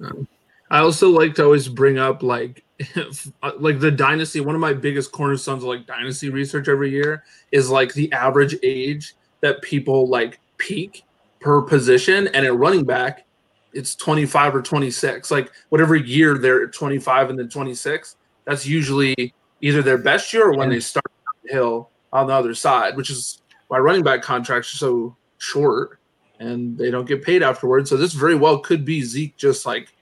I 0.70 0.80
also 0.80 1.09
like 1.09 1.36
to 1.36 1.43
always 1.43 1.68
bring 1.68 1.97
up 1.97 2.24
like 2.24 2.63
uh, 3.43 3.51
like 3.59 3.80
the 3.80 3.91
dynasty. 3.91 4.39
One 4.39 4.55
of 4.55 4.61
my 4.61 4.74
biggest 4.74 5.11
cornerstones 5.11 5.63
of 5.63 5.70
like 5.70 5.86
dynasty 5.86 6.30
research 6.30 6.68
every 6.68 6.91
year 6.91 7.24
is 7.51 7.70
like 7.70 7.93
the 7.93 8.11
average 8.11 8.55
age 8.63 9.16
that 9.41 9.61
people 9.61 10.07
like 10.07 10.39
peak 10.57 11.03
per 11.39 11.61
position, 11.61 12.28
and 12.30 12.45
at 12.45 12.55
running 12.55 12.84
back, 12.84 13.26
it's 13.74 13.95
25 13.95 14.55
or 14.55 14.61
26. 14.61 15.32
Like 15.32 15.51
whatever 15.70 15.95
year 15.95 16.38
they're 16.38 16.63
at 16.63 16.74
25 16.74 17.30
and 17.30 17.39
then 17.39 17.49
26, 17.49 18.16
that's 18.45 18.66
usually 18.66 19.34
either 19.61 19.82
their 19.82 19.97
best 19.97 20.34
year 20.34 20.47
or 20.47 20.57
when 20.57 20.70
they 20.70 20.80
start 20.80 21.05
hill 21.45 21.89
on 22.11 22.28
the 22.28 22.34
other 22.34 22.55
side, 22.55 22.97
which 22.97 23.09
is 23.09 23.41
why 23.68 23.78
running 23.78 24.03
back 24.03 24.22
contracts 24.22 24.74
are 24.74 24.78
so 24.78 25.16
short 25.38 25.99
and 26.39 26.77
they 26.77 26.91
don't 26.91 27.07
get 27.07 27.23
paid 27.23 27.43
afterwards. 27.43 27.89
So 27.89 27.97
this 27.97 28.13
very 28.13 28.36
well 28.36 28.59
could 28.59 28.86
be 28.86 29.01
Zeke 29.01 29.36
just 29.38 29.65
like 29.65 29.93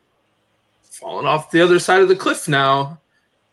falling 0.82 1.26
off 1.26 1.52
the 1.52 1.62
other 1.62 1.80
side 1.80 2.02
of 2.02 2.08
the 2.08 2.16
cliff 2.16 2.48
now. 2.48 3.00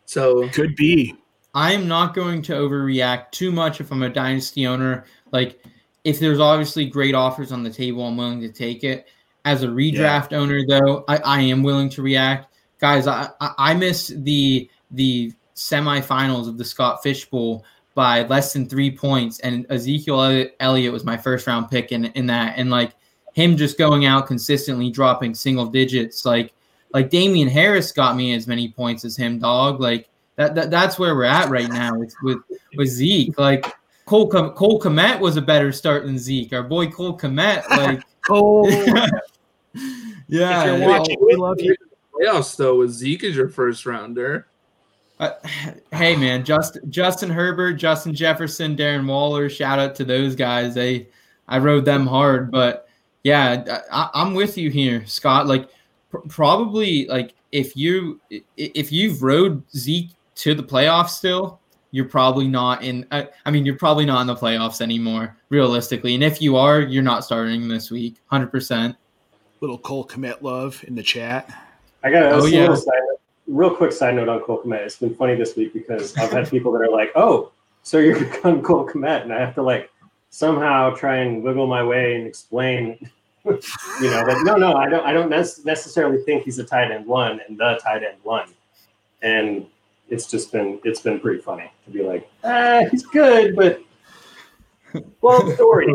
So 0.05 0.47
Could 0.49 0.75
be. 0.75 1.15
I 1.53 1.73
am 1.73 1.87
not 1.87 2.13
going 2.13 2.41
to 2.43 2.53
overreact 2.53 3.31
too 3.31 3.51
much 3.51 3.81
if 3.81 3.91
I'm 3.91 4.03
a 4.03 4.09
dynasty 4.09 4.65
owner. 4.67 5.05
Like, 5.31 5.63
if 6.03 6.19
there's 6.19 6.39
obviously 6.39 6.85
great 6.85 7.13
offers 7.13 7.51
on 7.51 7.63
the 7.63 7.69
table, 7.69 8.05
I'm 8.05 8.17
willing 8.17 8.41
to 8.41 8.49
take 8.49 8.83
it. 8.83 9.07
As 9.43 9.63
a 9.63 9.67
redraft 9.67 10.33
owner, 10.33 10.61
though, 10.65 11.03
I, 11.07 11.17
I 11.17 11.41
am 11.41 11.63
willing 11.63 11.89
to 11.89 12.01
react. 12.01 12.53
Guys, 12.79 13.07
I, 13.07 13.29
I, 13.39 13.53
I 13.57 13.73
missed 13.73 14.23
the 14.23 14.69
the 14.91 15.31
semifinals 15.55 16.47
of 16.47 16.57
the 16.57 16.65
Scott 16.65 17.01
Fish 17.03 17.25
Bowl 17.29 17.65
by 17.93 18.23
less 18.23 18.53
than 18.53 18.67
three 18.67 18.95
points, 18.95 19.39
and 19.39 19.65
Ezekiel 19.69 20.47
Elliott 20.59 20.93
was 20.93 21.03
my 21.03 21.17
first 21.17 21.47
round 21.47 21.69
pick 21.69 21.91
in, 21.91 22.05
in 22.05 22.25
that. 22.27 22.57
And 22.57 22.69
like 22.69 22.93
him 23.33 23.57
just 23.57 23.77
going 23.77 24.05
out 24.05 24.27
consistently, 24.27 24.89
dropping 24.89 25.35
single 25.35 25.65
digits, 25.65 26.25
like 26.25 26.53
like 26.93 27.09
Damien 27.09 27.47
Harris 27.47 27.91
got 27.91 28.15
me 28.15 28.33
as 28.33 28.47
many 28.47 28.69
points 28.69 29.05
as 29.05 29.15
him, 29.15 29.39
dog. 29.39 29.79
Like 29.79 30.09
that, 30.35 30.55
that 30.55 30.71
that's 30.71 30.99
where 30.99 31.15
we're 31.15 31.23
at 31.23 31.49
right 31.49 31.69
now 31.69 31.97
with 31.97 32.13
with, 32.23 32.39
with 32.75 32.87
Zeke. 32.89 33.37
Like 33.37 33.65
Cole 34.05 34.29
Cole 34.29 34.79
Kmet 34.79 35.19
was 35.19 35.37
a 35.37 35.41
better 35.41 35.71
start 35.71 36.05
than 36.05 36.17
Zeke. 36.17 36.53
Our 36.53 36.63
boy 36.63 36.87
Cole 36.89 37.17
Kmet, 37.17 37.67
like 37.69 38.03
Oh, 38.29 38.67
yeah. 38.69 39.07
if 39.73 40.29
you're 40.29 40.77
yeah. 40.77 40.87
watching, 40.87 41.17
we 41.21 41.35
love 41.35 41.59
you. 41.59 41.75
playoffs 42.13 42.55
though 42.55 42.79
with 42.79 42.91
Zeke 42.91 43.23
as 43.23 43.35
your 43.35 43.49
first 43.49 43.85
rounder. 43.85 44.47
Uh, 45.21 45.33
hey 45.93 46.15
man, 46.15 46.43
just 46.43 46.79
Justin 46.89 47.29
Herbert, 47.29 47.73
Justin 47.73 48.11
Jefferson, 48.13 48.75
Darren 48.75 49.07
Waller. 49.07 49.49
Shout 49.49 49.77
out 49.77 49.93
to 49.95 50.03
those 50.03 50.35
guys. 50.35 50.73
They 50.73 51.07
I 51.47 51.59
rode 51.59 51.85
them 51.85 52.07
hard, 52.07 52.49
but 52.49 52.89
yeah, 53.23 53.81
I, 53.91 54.09
I'm 54.15 54.33
with 54.33 54.57
you 54.57 54.71
here, 54.71 55.05
Scott. 55.05 55.45
Like 55.45 55.69
pr- 56.09 56.27
probably 56.27 57.05
like 57.05 57.35
if 57.51 57.77
you 57.77 58.19
if 58.57 58.91
you've 58.91 59.21
rode 59.21 59.61
Zeke 59.77 60.09
to 60.35 60.55
the 60.55 60.63
playoffs 60.63 61.09
still, 61.09 61.59
you're 61.91 62.05
probably 62.05 62.47
not 62.47 62.83
in. 62.83 63.05
I, 63.11 63.27
I 63.45 63.51
mean, 63.51 63.63
you're 63.63 63.77
probably 63.77 64.05
not 64.07 64.21
in 64.21 64.27
the 64.27 64.35
playoffs 64.35 64.81
anymore, 64.81 65.37
realistically. 65.49 66.15
And 66.15 66.23
if 66.23 66.41
you 66.41 66.57
are, 66.57 66.79
you're 66.81 67.03
not 67.03 67.23
starting 67.23 67.67
this 67.67 67.91
week, 67.91 68.15
hundred 68.25 68.49
percent. 68.49 68.95
Little 69.59 69.77
Cole 69.77 70.07
Kmet 70.07 70.41
love 70.41 70.83
in 70.87 70.95
the 70.95 71.03
chat. 71.03 71.47
I 72.03 72.09
got 72.09 72.23
a 72.23 72.29
Oh, 72.31 72.39
little 72.39 72.49
yeah. 72.49 72.73
side 72.73 72.85
note, 73.07 73.20
real 73.51 73.75
quick 73.75 73.91
side 73.91 74.15
note 74.15 74.29
on 74.29 74.39
Cole 74.41 74.61
Kmet. 74.63 74.79
It's 74.79 74.95
been 74.95 75.13
funny 75.13 75.35
this 75.35 75.55
week 75.55 75.73
because 75.73 76.15
I've 76.17 76.31
had 76.31 76.49
people 76.49 76.71
that 76.71 76.81
are 76.81 76.89
like, 76.89 77.11
"Oh, 77.15 77.51
so 77.83 77.99
you're 77.99 78.19
become 78.31 78.61
Cole 78.61 78.87
Kmet," 78.87 79.23
and 79.23 79.33
I 79.33 79.39
have 79.39 79.53
to 79.55 79.61
like 79.61 79.91
somehow 80.29 80.95
try 80.95 81.17
and 81.17 81.43
wiggle 81.43 81.67
my 81.67 81.83
way 81.83 82.15
and 82.15 82.25
explain, 82.25 82.97
you 83.45 83.51
know, 84.01 84.25
that 84.25 84.41
no, 84.45 84.55
no, 84.55 84.73
I 84.73 84.89
don't, 84.89 85.05
I 85.05 85.13
don't 85.13 85.29
nec- 85.29 85.65
necessarily 85.65 86.23
think 86.23 86.43
he's 86.43 86.57
a 86.59 86.63
tight 86.63 86.91
end 86.91 87.05
one 87.05 87.41
and 87.47 87.57
the 87.57 87.79
tight 87.83 88.03
end 88.03 88.17
one, 88.23 88.49
and 89.21 89.67
it's 90.09 90.27
just 90.27 90.51
been 90.51 90.79
it's 90.83 91.01
been 91.01 91.19
pretty 91.19 91.41
funny 91.41 91.71
to 91.85 91.91
be 91.91 92.03
like, 92.03 92.29
ah, 92.43 92.83
he's 92.89 93.05
good, 93.05 93.55
but 93.55 93.81
well, 95.21 95.51
story. 95.51 95.93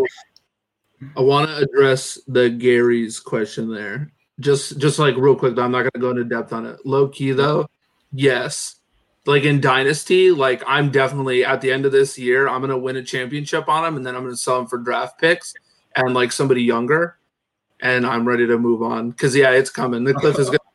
I 1.16 1.20
want 1.20 1.50
to 1.50 1.57
address 1.57 2.18
the 2.26 2.48
Gary's 2.48 3.20
question 3.20 3.70
there. 3.72 4.11
Just 4.39 4.78
just 4.78 4.99
like 4.99 5.16
real 5.16 5.37
quick, 5.37 5.55
though, 5.55 5.62
I'm 5.62 5.72
not 5.72 5.82
going 5.82 5.93
to 5.95 6.01
go 6.01 6.11
into 6.11 6.24
depth 6.24 6.53
on 6.53 6.66
it. 6.66 6.84
Low 6.84 7.09
key 7.09 7.32
though, 7.32 7.68
yes. 8.12 8.76
Like 9.24 9.43
in 9.43 9.61
Dynasty, 9.61 10.30
like 10.30 10.62
I'm 10.66 10.91
definitely 10.91 11.45
at 11.45 11.61
the 11.61 11.72
end 11.72 11.87
of 11.87 11.93
this 11.93 12.18
year, 12.18 12.49
I'm 12.49 12.61
going 12.61 12.70
to 12.70 12.78
win 12.78 12.97
a 12.97 13.03
championship 13.03 13.68
on 13.68 13.84
him, 13.84 13.97
and 13.97 14.07
then 14.07 14.14
I'm 14.14 14.22
going 14.22 14.34
to 14.34 14.39
sell 14.39 14.61
him 14.61 14.66
for 14.66 14.78
draft 14.78 15.18
picks 15.18 15.55
and 15.97 16.14
like 16.14 16.32
somebody 16.32 16.62
younger, 16.62 17.16
and 17.80 18.07
I'm 18.07 18.28
ready 18.28 18.47
to 18.47 18.59
move 18.59 18.82
on 18.82 19.11
because 19.11 19.34
yeah, 19.34 19.51
it's 19.51 19.70
coming. 19.70 20.05
The 20.05 20.14
cliff 20.14 20.39
is 20.39 20.47
going 20.47 20.59
to 20.59 20.66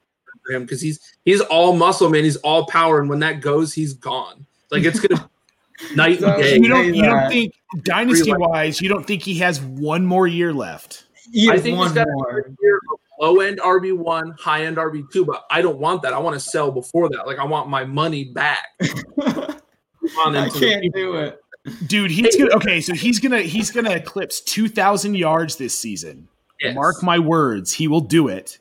for 0.44 0.54
him 0.54 0.64
because 0.64 0.82
he's 0.82 1.00
he's 1.26 1.42
all 1.42 1.76
muscle, 1.76 2.10
man. 2.10 2.24
He's 2.24 2.38
all 2.38 2.66
power, 2.66 3.00
and 3.00 3.10
when 3.10 3.20
that 3.20 3.42
goes, 3.42 3.74
he's 3.74 3.94
gone. 3.94 4.46
Like 4.70 4.84
it's 4.84 5.00
going 5.00 5.18
to 5.90 5.96
night 5.96 6.22
and 6.22 6.42
day. 6.42 6.56
You 6.56 6.68
don't, 6.68 6.94
you 6.94 7.04
don't 7.04 7.30
think 7.30 7.54
dynasty 7.84 8.34
wise, 8.34 8.82
you 8.82 8.90
don't 8.90 9.06
think 9.06 9.24
he 9.24 9.36
has 9.40 9.62
one 9.62 10.06
more 10.06 10.28
year 10.28 10.54
left. 10.54 11.06
He 11.32 11.50
I 11.50 11.60
think 11.60 11.78
one 11.78 11.88
he's 11.88 11.96
got 11.96 12.08
more. 12.10 12.40
a 12.40 12.50
year 12.62 12.78
of 12.78 13.00
low 13.22 13.40
end 13.40 13.60
RB 13.60 13.96
one, 13.96 14.32
high 14.40 14.66
end 14.66 14.78
RB 14.78 15.10
two, 15.12 15.24
but 15.24 15.46
I 15.50 15.62
don't 15.62 15.78
want 15.78 16.02
that. 16.02 16.14
I 16.14 16.20
want 16.20 16.34
to 16.34 16.40
sell 16.40 16.72
before 16.72 17.08
that. 17.10 17.28
Like 17.28 17.38
I 17.38 17.46
want 17.46 17.70
my 17.70 17.86
money 17.86 18.26
back. 18.26 18.66
On 20.26 20.36
I 20.36 20.50
can't 20.50 20.92
do 20.94 21.16
it. 21.16 21.40
Dude, 21.86 22.10
he's 22.10 22.36
gonna 22.36 22.56
okay, 22.56 22.82
so 22.82 22.94
he's 22.94 23.20
gonna 23.20 23.42
he's 23.42 23.70
gonna 23.70 23.92
eclipse 23.92 24.42
two 24.42 24.68
thousand 24.68 25.16
yards 25.16 25.58
this 25.58 25.78
season. 25.78 26.28
Yes. 26.60 26.76
Mark 26.76 27.04
my 27.04 27.20
words, 27.20 27.72
he 27.72 27.88
will 27.88 28.02
do 28.02 28.28
it. 28.28 28.58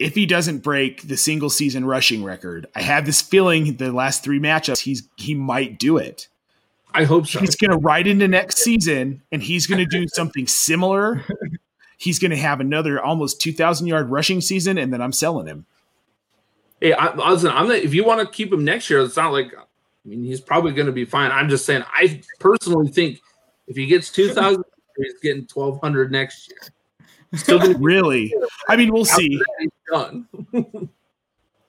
If 0.00 0.16
he 0.16 0.26
doesn't 0.26 0.58
break 0.58 1.06
the 1.06 1.16
single 1.16 1.50
season 1.50 1.84
rushing 1.84 2.24
record, 2.24 2.66
I 2.74 2.82
have 2.82 3.06
this 3.06 3.22
feeling 3.22 3.76
the 3.76 3.92
last 3.92 4.24
three 4.24 4.40
matchups 4.40 4.80
he's 4.80 5.08
he 5.16 5.36
might 5.36 5.78
do 5.78 5.98
it. 5.98 6.26
I 6.92 7.04
hope 7.04 7.28
so. 7.28 7.38
He's 7.38 7.54
gonna 7.54 7.78
ride 7.78 8.08
into 8.08 8.26
next 8.26 8.58
season 8.58 9.22
and 9.30 9.40
he's 9.40 9.68
gonna 9.68 9.86
do 9.86 10.06
something 10.08 10.48
similar. 10.48 11.24
He's 12.02 12.18
gonna 12.18 12.36
have 12.36 12.58
another 12.58 13.00
almost 13.00 13.40
two 13.40 13.52
thousand 13.52 13.86
yard 13.86 14.10
rushing 14.10 14.40
season, 14.40 14.76
and 14.76 14.92
then 14.92 15.00
I'm 15.00 15.12
selling 15.12 15.46
him. 15.46 15.66
Hey, 16.80 16.92
I, 16.92 17.14
listen, 17.14 17.50
I'm 17.50 17.68
not, 17.68 17.76
if 17.76 17.94
you 17.94 18.02
want 18.02 18.20
to 18.20 18.26
keep 18.26 18.52
him 18.52 18.64
next 18.64 18.90
year, 18.90 19.02
it's 19.02 19.16
not 19.16 19.30
like 19.30 19.54
I 19.54 19.62
mean 20.04 20.24
he's 20.24 20.40
probably 20.40 20.72
going 20.72 20.86
to 20.86 20.92
be 20.92 21.04
fine. 21.04 21.30
I'm 21.30 21.48
just 21.48 21.64
saying, 21.64 21.84
I 21.94 22.20
personally 22.40 22.88
think 22.88 23.20
if 23.68 23.76
he 23.76 23.86
gets 23.86 24.10
two 24.10 24.34
thousand, 24.34 24.64
he's 24.96 25.14
getting 25.22 25.46
twelve 25.46 25.80
hundred 25.80 26.10
next 26.10 26.50
year. 26.50 26.58
Still 27.34 27.60
going 27.60 27.74
to 27.74 27.78
be 27.78 27.84
Really? 27.84 28.34
I 28.68 28.74
mean, 28.74 28.92
we'll 28.92 29.04
see. 29.04 29.40
done. 29.88 30.26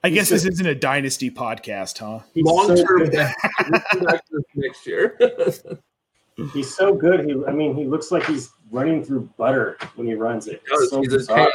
I 0.02 0.10
guess 0.10 0.30
this 0.30 0.44
isn't 0.44 0.66
a 0.66 0.74
dynasty 0.74 1.30
podcast, 1.30 1.98
huh? 1.98 2.24
Long 2.34 2.74
term 2.74 3.08
good. 3.08 3.32
next 4.56 4.84
year. 4.84 5.16
Mm-hmm. 6.38 6.48
He's 6.58 6.74
so 6.74 6.94
good. 6.94 7.24
He, 7.24 7.34
I 7.46 7.52
mean, 7.52 7.74
he 7.76 7.84
looks 7.84 8.10
like 8.10 8.24
he's 8.26 8.50
running 8.70 9.04
through 9.04 9.28
butter 9.36 9.78
when 9.94 10.06
he 10.06 10.14
runs 10.14 10.48
it. 10.48 10.62
does. 10.66 10.82
It's 10.82 10.90
so 10.90 11.00
He's 11.00 11.28
a 11.28 11.48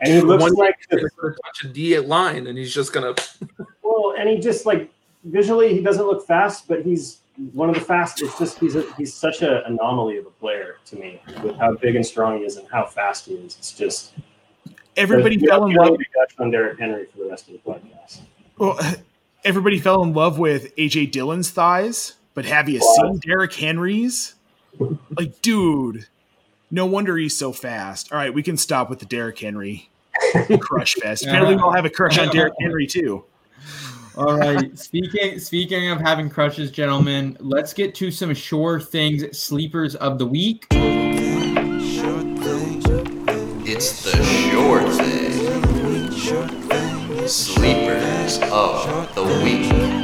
And 0.00 0.12
he 0.12 0.20
looks 0.20 0.42
One 0.42 0.54
like 0.54 0.76
he's 0.90 1.00
going 1.00 1.34
touch 1.44 1.64
a 1.64 1.68
D 1.68 1.94
at 1.94 2.06
line, 2.08 2.46
and 2.46 2.58
he's 2.58 2.74
just 2.74 2.92
going 2.92 3.14
to. 3.14 3.38
well, 3.82 4.14
and 4.18 4.28
he 4.28 4.38
just 4.38 4.66
like 4.66 4.90
visually 5.24 5.72
he 5.74 5.82
doesn't 5.82 6.04
look 6.04 6.26
fast, 6.26 6.66
but 6.68 6.82
he's 6.82 7.20
one 7.52 7.68
of 7.68 7.74
the 7.74 7.80
fastest. 7.80 8.30
It's 8.30 8.38
just 8.38 8.58
he's 8.58 8.76
a, 8.76 8.82
he's 8.96 9.14
such 9.14 9.42
an 9.42 9.62
anomaly 9.66 10.18
of 10.18 10.26
a 10.26 10.30
player 10.30 10.76
to 10.86 10.96
me 10.96 11.20
with 11.42 11.56
how 11.56 11.74
big 11.74 11.96
and 11.96 12.04
strong 12.04 12.38
he 12.38 12.44
is 12.44 12.56
and 12.56 12.66
how 12.70 12.86
fast 12.86 13.26
he 13.26 13.34
is. 13.34 13.56
It's 13.56 13.72
just 13.72 14.14
Everybody 14.96 15.38
fell 15.38 15.66
in 15.66 15.74
love. 15.74 15.96
we 15.98 16.06
on 16.38 16.50
Derrick 16.50 16.78
Henry 16.78 17.06
for 17.06 17.18
the 17.18 17.28
rest 17.28 17.48
of 17.48 17.54
the 17.54 17.58
podcast. 17.60 18.20
Well, 18.58 18.78
everybody 19.44 19.78
fell 19.78 20.02
in 20.02 20.12
love 20.12 20.38
with 20.38 20.74
AJ 20.76 21.10
Dillon's 21.10 21.50
thighs, 21.50 22.14
but 22.34 22.44
have 22.44 22.68
you 22.68 22.80
What? 22.80 23.06
seen 23.06 23.18
Derrick 23.18 23.52
Henry's? 23.54 24.34
Like, 25.16 25.40
dude, 25.40 26.06
no 26.70 26.84
wonder 26.86 27.16
he's 27.16 27.36
so 27.36 27.52
fast. 27.52 28.12
All 28.12 28.18
right, 28.18 28.34
we 28.34 28.42
can 28.42 28.56
stop 28.56 28.90
with 28.90 28.98
the 28.98 29.06
Derrick 29.06 29.38
Henry 29.38 29.88
crush 30.60 30.94
fest. 30.94 31.24
Apparently, 31.24 31.56
we 31.56 31.62
all 31.62 31.72
have 31.72 31.84
a 31.84 31.90
crush 31.90 32.18
on 32.18 32.28
Derrick 32.28 32.54
Henry 32.60 32.86
too. 32.86 33.24
All 34.16 34.36
right. 34.38 34.78
Speaking 34.78 35.40
speaking 35.40 35.90
of 35.90 36.00
having 36.00 36.30
crushes, 36.30 36.70
gentlemen, 36.70 37.36
let's 37.40 37.72
get 37.72 37.94
to 37.96 38.10
some 38.12 38.32
sure 38.34 38.78
things 38.78 39.36
sleepers 39.36 39.96
of 39.96 40.18
the 40.18 40.26
week. 40.26 40.66
It's 43.66 44.02
the 44.04 44.22
sure 44.22 44.82
thing. 44.92 45.32
Sleepers 47.26 48.38
of 48.52 49.14
the 49.14 49.24
week. 49.42 50.03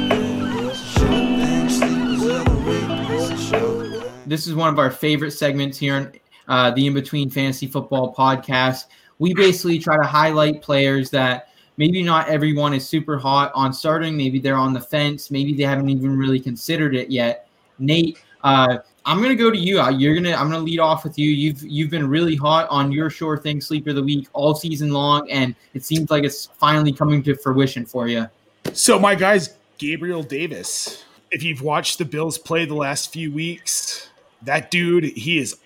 This 4.31 4.47
is 4.47 4.55
one 4.55 4.69
of 4.69 4.79
our 4.79 4.89
favorite 4.89 5.31
segments 5.31 5.77
here 5.77 5.93
on 5.93 6.13
uh, 6.47 6.71
the 6.71 6.87
In 6.87 6.93
Between 6.93 7.29
Fantasy 7.29 7.67
Football 7.67 8.15
podcast. 8.15 8.85
We 9.19 9.33
basically 9.33 9.77
try 9.77 9.97
to 9.97 10.07
highlight 10.07 10.61
players 10.61 11.09
that 11.09 11.49
maybe 11.75 12.01
not 12.01 12.29
everyone 12.29 12.73
is 12.73 12.87
super 12.87 13.17
hot 13.17 13.51
on 13.53 13.73
starting. 13.73 14.15
Maybe 14.15 14.39
they're 14.39 14.55
on 14.55 14.71
the 14.71 14.79
fence. 14.79 15.31
Maybe 15.31 15.53
they 15.53 15.63
haven't 15.63 15.89
even 15.89 16.17
really 16.17 16.39
considered 16.39 16.95
it 16.95 17.09
yet. 17.09 17.49
Nate, 17.77 18.19
uh, 18.41 18.77
I'm 19.05 19.21
gonna 19.21 19.35
go 19.35 19.51
to 19.51 19.57
you. 19.57 19.81
Uh, 19.81 19.89
You're 19.89 20.15
gonna. 20.15 20.31
I'm 20.31 20.49
gonna 20.49 20.63
lead 20.63 20.79
off 20.79 21.03
with 21.03 21.19
you. 21.19 21.29
You've 21.29 21.61
you've 21.63 21.89
been 21.89 22.07
really 22.07 22.37
hot 22.37 22.69
on 22.69 22.89
your 22.89 23.09
sure 23.09 23.37
thing 23.37 23.59
sleeper 23.59 23.89
of 23.89 23.97
the 23.97 24.03
week 24.03 24.29
all 24.31 24.55
season 24.55 24.91
long, 24.91 25.29
and 25.29 25.53
it 25.73 25.83
seems 25.83 26.09
like 26.09 26.23
it's 26.23 26.45
finally 26.57 26.93
coming 26.93 27.21
to 27.23 27.35
fruition 27.35 27.85
for 27.85 28.07
you. 28.07 28.29
So, 28.71 28.97
my 28.97 29.13
guy's 29.13 29.57
Gabriel 29.77 30.23
Davis. 30.23 31.03
If 31.31 31.43
you've 31.43 31.61
watched 31.61 31.97
the 31.97 32.05
Bills 32.05 32.37
play 32.37 32.63
the 32.63 32.75
last 32.75 33.11
few 33.11 33.33
weeks, 33.33 34.07
That 34.43 34.71
dude, 34.71 35.03
he 35.03 35.37
is 35.37 35.57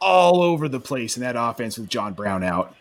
all 0.00 0.42
over 0.42 0.68
the 0.68 0.80
place 0.80 1.16
in 1.16 1.22
that 1.22 1.36
offense 1.36 1.78
with 1.78 1.88
John 1.88 2.12
Brown 2.12 2.42
out. 2.42 2.74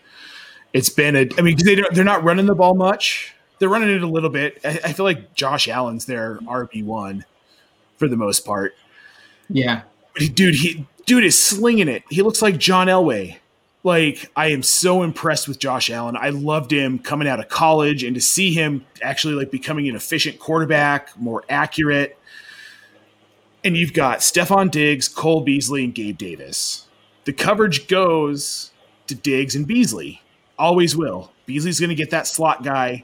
It's 0.74 0.90
been 0.90 1.16
a, 1.16 1.28
I 1.38 1.42
mean, 1.42 1.58
they 1.64 1.76
don't, 1.76 1.94
they're 1.94 2.04
not 2.04 2.24
running 2.24 2.46
the 2.46 2.56
ball 2.56 2.74
much. 2.74 3.34
They're 3.60 3.70
running 3.70 3.90
it 3.90 4.02
a 4.02 4.08
little 4.08 4.30
bit. 4.30 4.60
I, 4.64 4.80
I 4.86 4.94
feel 4.94 5.06
like 5.06 5.36
Josh 5.36 5.68
Allen's 5.68 6.06
their 6.06 6.38
RB 6.40 6.84
one 6.84 7.26
for 7.98 8.08
the 8.08 8.18
most 8.18 8.46
part. 8.46 8.74
Yeah. 9.50 9.82
Dude, 10.16 10.56
he 10.56 10.88
dude 11.06 11.24
is 11.24 11.42
slinging 11.42 11.88
it. 11.88 12.04
He 12.10 12.22
looks 12.22 12.42
like 12.42 12.58
John 12.58 12.88
Elway. 12.88 13.38
Like 13.84 14.32
I 14.36 14.52
am 14.52 14.64
so 14.64 15.04
impressed 15.04 15.48
with 15.48 15.60
Josh 15.60 15.90
Allen. 15.90 16.16
I 16.16 16.30
loved 16.30 16.72
him 16.72 17.00
coming 17.00 17.28
out 17.28 17.40
of 17.40 17.50
college, 17.50 18.04
and 18.04 18.16
to 18.16 18.22
see 18.22 18.54
him 18.54 18.86
actually 19.02 19.34
like 19.34 19.52
becoming 19.52 19.90
an 19.90 19.96
efficient 19.96 20.40
quarterback, 20.40 21.18
more 21.20 21.44
accurate. 21.50 22.18
And 23.64 23.78
you've 23.78 23.94
got 23.94 24.20
Stefon 24.20 24.72
Diggs, 24.72 25.08
Cole 25.08 25.42
Beasley, 25.42 25.84
and 25.84 25.94
Gabe 25.94 26.18
Davis. 26.18 26.88
The 27.26 27.34
coverage 27.34 27.88
goes 27.88 28.72
to 29.08 29.16
Diggs 29.16 29.56
and 29.56 29.68
Beasley. 29.68 30.22
Always 30.58 30.96
will. 30.96 31.32
Beasley's 31.46 31.80
going 31.80 31.90
to 31.90 31.96
get 31.96 32.10
that 32.10 32.28
slot 32.28 32.64
guy. 32.64 33.04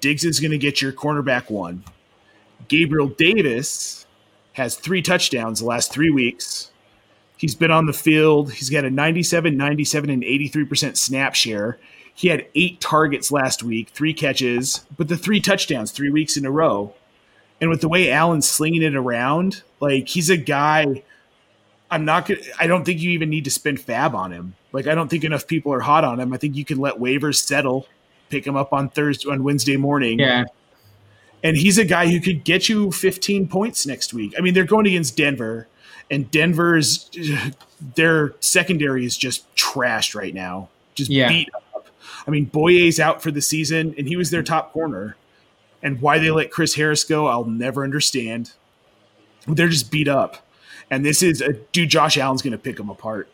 Diggs 0.00 0.24
is 0.24 0.40
going 0.40 0.52
to 0.52 0.58
get 0.58 0.80
your 0.80 0.92
cornerback 0.92 1.50
one. 1.50 1.84
Gabriel 2.68 3.08
Davis 3.08 4.06
has 4.52 4.76
three 4.76 5.02
touchdowns 5.02 5.60
the 5.60 5.66
last 5.66 5.92
three 5.92 6.10
weeks. 6.10 6.70
He's 7.36 7.54
been 7.54 7.70
on 7.70 7.86
the 7.86 7.92
field. 7.92 8.52
He's 8.52 8.70
got 8.70 8.84
a 8.84 8.90
97, 8.90 9.56
97, 9.56 10.10
and 10.10 10.22
83% 10.22 10.96
snap 10.96 11.34
share. 11.34 11.78
He 12.14 12.28
had 12.28 12.46
eight 12.54 12.80
targets 12.80 13.32
last 13.32 13.62
week, 13.62 13.88
three 13.90 14.14
catches, 14.14 14.86
but 14.96 15.08
the 15.08 15.16
three 15.16 15.40
touchdowns 15.40 15.90
three 15.90 16.10
weeks 16.10 16.36
in 16.36 16.44
a 16.44 16.50
row. 16.50 16.94
And 17.62 17.70
with 17.70 17.80
the 17.80 17.88
way 17.88 18.10
Allen's 18.10 18.46
slinging 18.50 18.82
it 18.82 18.94
around, 18.96 19.62
like 19.80 20.08
he's 20.08 20.28
a 20.28 20.36
guy. 20.36 21.02
I'm 21.90 22.04
not 22.04 22.26
gonna. 22.26 22.40
I 22.58 22.66
don't 22.66 22.84
think 22.84 23.00
you 23.00 23.10
even 23.12 23.30
need 23.30 23.44
to 23.44 23.50
spend 23.50 23.78
FAAB 23.78 24.14
on 24.14 24.32
him. 24.32 24.54
Like 24.72 24.86
I 24.86 24.94
don't 24.94 25.08
think 25.08 25.22
enough 25.24 25.46
people 25.46 25.72
are 25.72 25.80
hot 25.80 26.02
on 26.04 26.18
him. 26.20 26.32
I 26.32 26.38
think 26.38 26.56
you 26.56 26.64
can 26.64 26.78
let 26.78 26.96
waivers 26.96 27.36
settle, 27.36 27.86
pick 28.30 28.46
him 28.46 28.56
up 28.56 28.72
on 28.72 28.88
Thursday 28.88 29.30
on 29.30 29.44
Wednesday 29.44 29.76
morning 29.76 30.18
Yeah. 30.18 30.44
and 31.44 31.56
he's 31.56 31.78
a 31.78 31.84
guy 31.84 32.08
who 32.08 32.18
could 32.20 32.44
get 32.44 32.68
you 32.68 32.90
15 32.90 33.46
points 33.48 33.86
next 33.86 34.12
week. 34.14 34.34
I 34.36 34.40
mean, 34.40 34.54
they're 34.54 34.64
going 34.64 34.86
against 34.86 35.16
Denver, 35.16 35.68
and 36.10 36.30
Denver's 36.30 37.10
their 37.94 38.34
secondary 38.40 39.04
is 39.04 39.16
just 39.16 39.54
trashed 39.54 40.14
right 40.14 40.34
now, 40.34 40.68
just 40.94 41.10
Yeah. 41.10 41.28
beat 41.28 41.48
up. 41.74 41.86
I 42.26 42.30
mean, 42.30 42.46
Bouye's 42.46 42.98
out 42.98 43.22
for 43.22 43.30
the 43.30 43.42
season, 43.42 43.94
and 43.98 44.08
he 44.08 44.16
was 44.16 44.30
their 44.30 44.42
top 44.42 44.72
corner. 44.72 45.16
And 45.82 46.00
why 46.00 46.18
they 46.18 46.30
let 46.30 46.50
Chris 46.50 46.74
Harris 46.74 47.04
go, 47.04 47.26
I'll 47.26 47.44
never 47.44 47.82
understand. 47.82 48.52
They're 49.46 49.68
just 49.68 49.90
beat 49.90 50.06
up, 50.06 50.46
and 50.90 51.04
this 51.04 51.22
is 51.22 51.40
a 51.40 51.54
dude. 51.54 51.88
Josh 51.88 52.16
Allen's 52.16 52.42
going 52.42 52.52
to 52.52 52.58
pick 52.58 52.76
them 52.76 52.90
apart. 52.90 53.28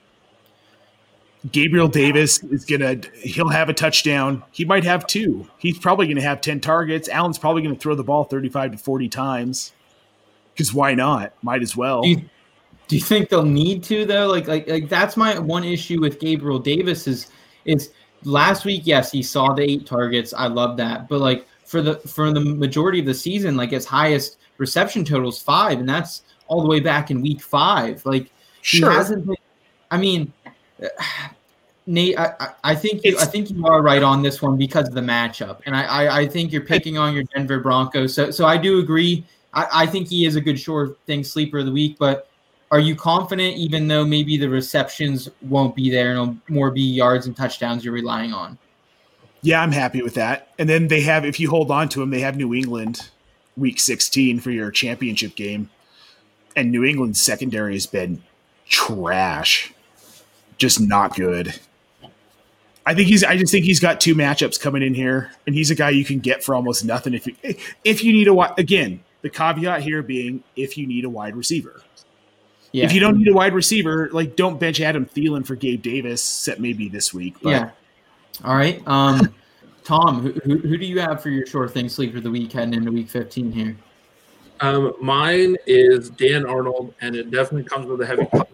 Gabriel 1.53 1.89
Davis 1.89 2.43
is 2.45 2.65
gonna 2.65 3.01
he'll 3.15 3.49
have 3.49 3.69
a 3.69 3.75
touchdown. 3.75 4.43
He 4.51 4.65
might 4.65 4.85
have 4.85 5.07
two. 5.07 5.47
He's 5.59 5.79
probably 5.79 6.09
gonna 6.09 6.23
have 6.23 6.41
10 6.41 6.61
targets. 6.61 7.09
Allen's 7.09 7.39
probably 7.39 7.63
gonna 7.63 7.77
throw 7.77 7.95
the 7.95 8.03
ball 8.03 8.25
35 8.25 8.73
to 8.73 8.79
40 8.79 9.09
times. 9.09 9.73
Because 10.53 10.75
why 10.75 10.95
not? 10.95 11.33
Might 11.43 11.63
as 11.63 11.77
well. 11.77 12.03
Do 12.03 12.09
you, 12.09 12.23
do 12.89 12.97
you 12.97 13.03
think 13.03 13.29
they'll 13.29 13.45
need 13.45 13.85
to 13.85 14.05
though? 14.05 14.27
Like, 14.27 14.49
like, 14.49 14.69
like 14.69 14.89
that's 14.89 15.17
my 15.17 15.39
one 15.39 15.63
issue 15.63 16.01
with 16.01 16.19
Gabriel 16.19 16.59
Davis 16.59 17.07
is, 17.07 17.29
is 17.65 17.93
last 18.25 18.65
week. 18.65 18.83
Yes, 18.85 19.13
he 19.13 19.23
saw 19.23 19.53
the 19.53 19.63
eight 19.63 19.87
targets. 19.87 20.35
I 20.35 20.49
love 20.49 20.77
that. 20.79 21.09
But 21.09 21.21
like 21.21 21.47
for 21.69 21.83
the 21.83 21.97
for 22.01 22.33
the 22.33 22.41
majority 22.41 22.99
of 22.99 23.07
the 23.07 23.15
season, 23.15 23.57
like 23.57 23.71
his 23.71 23.85
highest 23.85 24.39
reception 24.57 25.05
total 25.05 25.29
is 25.29 25.41
five, 25.41 25.79
and 25.79 25.89
that's 25.89 26.23
all 26.49 26.63
the 26.63 26.69
way 26.69 26.81
back 26.81 27.11
in 27.11 27.21
week 27.21 27.43
five. 27.43 28.05
Like 28.07 28.31
Sure. 28.63 28.91
he 28.91 28.97
hasn't. 28.97 29.27
Been, 29.27 29.37
I 29.91 29.99
mean, 29.99 30.33
Nate, 31.87 32.19
I, 32.19 32.51
I- 32.65 32.75
think 32.75 33.05
you, 33.05 33.17
I 33.19 33.25
think 33.25 33.51
you 33.51 33.67
are 33.67 33.83
right 33.83 34.03
on 34.03 34.23
this 34.23 34.43
one 34.43 34.57
because 34.57 34.89
of 34.89 34.95
the 34.95 35.01
matchup, 35.01 35.61
and 35.67 35.77
I, 35.77 35.85
I, 35.85 36.19
I 36.21 36.27
think 36.27 36.53
you're 36.53 36.65
picking 36.65 36.99
on 36.99 37.15
your 37.15 37.25
Denver 37.35 37.61
Broncos. 37.61 38.15
So, 38.15 38.31
so 38.31 38.47
I 38.47 38.57
do 38.57 38.79
agree. 38.81 39.25
I, 39.55 39.67
I 39.73 39.87
think 39.87 40.09
he 40.09 40.25
is 40.27 40.37
a 40.37 40.41
good 40.41 40.59
sure 40.59 40.97
thing 41.07 41.23
sleeper 41.25 41.59
of 41.59 41.67
the 41.67 41.73
week. 41.73 41.97
But 41.99 42.29
are 42.71 42.81
you 42.81 42.95
confident, 42.97 43.57
even 43.57 43.89
though 43.89 44.05
maybe 44.05 44.37
the 44.37 44.49
receptions 44.49 45.29
won't 45.43 45.75
be 45.75 45.91
there 45.91 46.11
and 46.11 46.19
it'll 46.21 46.55
more 46.55 46.71
be 46.71 46.83
yards 46.83 47.27
and 47.27 47.35
touchdowns 47.37 47.85
you're 47.85 47.95
relying 47.95 48.33
on? 48.33 48.59
Yeah, 49.43 49.63
I'm 49.63 49.73
happy 49.73 50.03
with 50.03 50.15
that. 50.15 50.49
And 50.59 50.69
then 50.69 50.89
they 50.89 51.03
have, 51.03 51.25
if 51.25 51.39
you 51.39 51.51
hold 51.51 51.71
on 51.71 51.89
to 51.91 52.01
them, 52.01 52.11
they 52.11 52.21
have 52.21 52.37
New 52.37 52.55
England 52.55 53.11
week 53.57 53.79
16 53.81 54.41
for 54.41 54.51
your 54.51 54.71
championship 54.71 55.35
game. 55.37 55.71
And 56.57 56.71
New 56.71 56.85
England's 56.85 57.23
secondary 57.23 57.75
has 57.75 57.87
been 57.87 58.23
trash, 58.69 59.73
just 60.57 60.81
not 60.81 61.15
good. 61.15 61.55
I 62.85 62.95
think 62.95 63.07
he's. 63.09 63.23
I 63.23 63.37
just 63.37 63.53
think 63.53 63.67
he's 63.67 63.81
got 63.81 64.01
two 64.01 64.15
matchups 64.15 64.59
coming 64.59 64.83
in 64.83 64.95
here, 64.95 65.31
and 65.47 65.55
he's 65.55 65.71
a 65.71 65.75
guy 65.75 65.91
you 65.91 66.07
can 66.07 66.21
get 66.21 66.43
for 66.43 66.55
almost 66.55 66.87
nothing 66.87 67.13
if 67.13 67.27
you 67.27 67.35
if 67.85 68.03
you 68.03 68.15
need 68.15 68.29
a 68.29 68.31
wi- 68.31 68.55
again. 68.57 69.05
The 69.21 69.29
caveat 69.29 69.83
here 69.83 70.03
being 70.03 70.43
if 70.57 70.79
you 70.79 70.87
need 70.87 71.05
a 71.05 71.11
wide 71.11 71.37
receiver. 71.37 71.83
Yeah, 72.73 72.87
If 72.87 72.93
you 72.95 73.01
don't 73.01 73.19
need 73.19 73.29
a 73.29 73.35
wide 73.35 73.53
receiver, 73.53 74.09
like 74.13 74.37
don't 74.37 74.59
bench 74.59 74.81
Adam 74.81 75.05
Thielen 75.05 75.47
for 75.47 75.55
Gabe 75.55 75.83
Davis, 75.83 76.23
except 76.23 76.61
maybe 76.61 76.89
this 76.89 77.13
week. 77.13 77.35
But 77.43 77.51
yeah. 77.51 77.71
All 78.45 78.55
right, 78.57 78.83
um, 78.87 79.35
Tom, 79.85 80.21
who, 80.21 80.33
who, 80.45 80.59
who 80.59 80.77
do 80.77 80.87
you 80.87 81.01
have 81.01 81.23
for 81.23 81.31
your 81.31 81.47
sure 81.47 81.69
thing 81.69 81.89
sleeper 81.89 82.19
of 82.19 82.23
the 82.23 82.31
week 82.31 82.53
heading 82.53 82.75
into 82.75 82.93
week 82.93 83.09
15 83.09 83.51
here? 83.51 83.77
Um, 84.61 84.95
mine 85.01 85.57
is 85.67 86.11
Dan 86.11 86.45
Arnold, 86.45 86.95
and 87.01 87.17
it 87.17 87.31
definitely 87.31 87.69
comes 87.69 87.87
with 87.87 88.01
a 88.01 88.07
heavy 88.07 88.27
punch. 88.27 88.49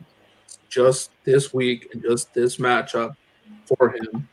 Just 0.68 1.10
this 1.24 1.54
week 1.54 1.88
and 1.92 2.02
just 2.02 2.32
this 2.34 2.58
matchup 2.58 3.16
for 3.66 3.90
him. 3.90 4.28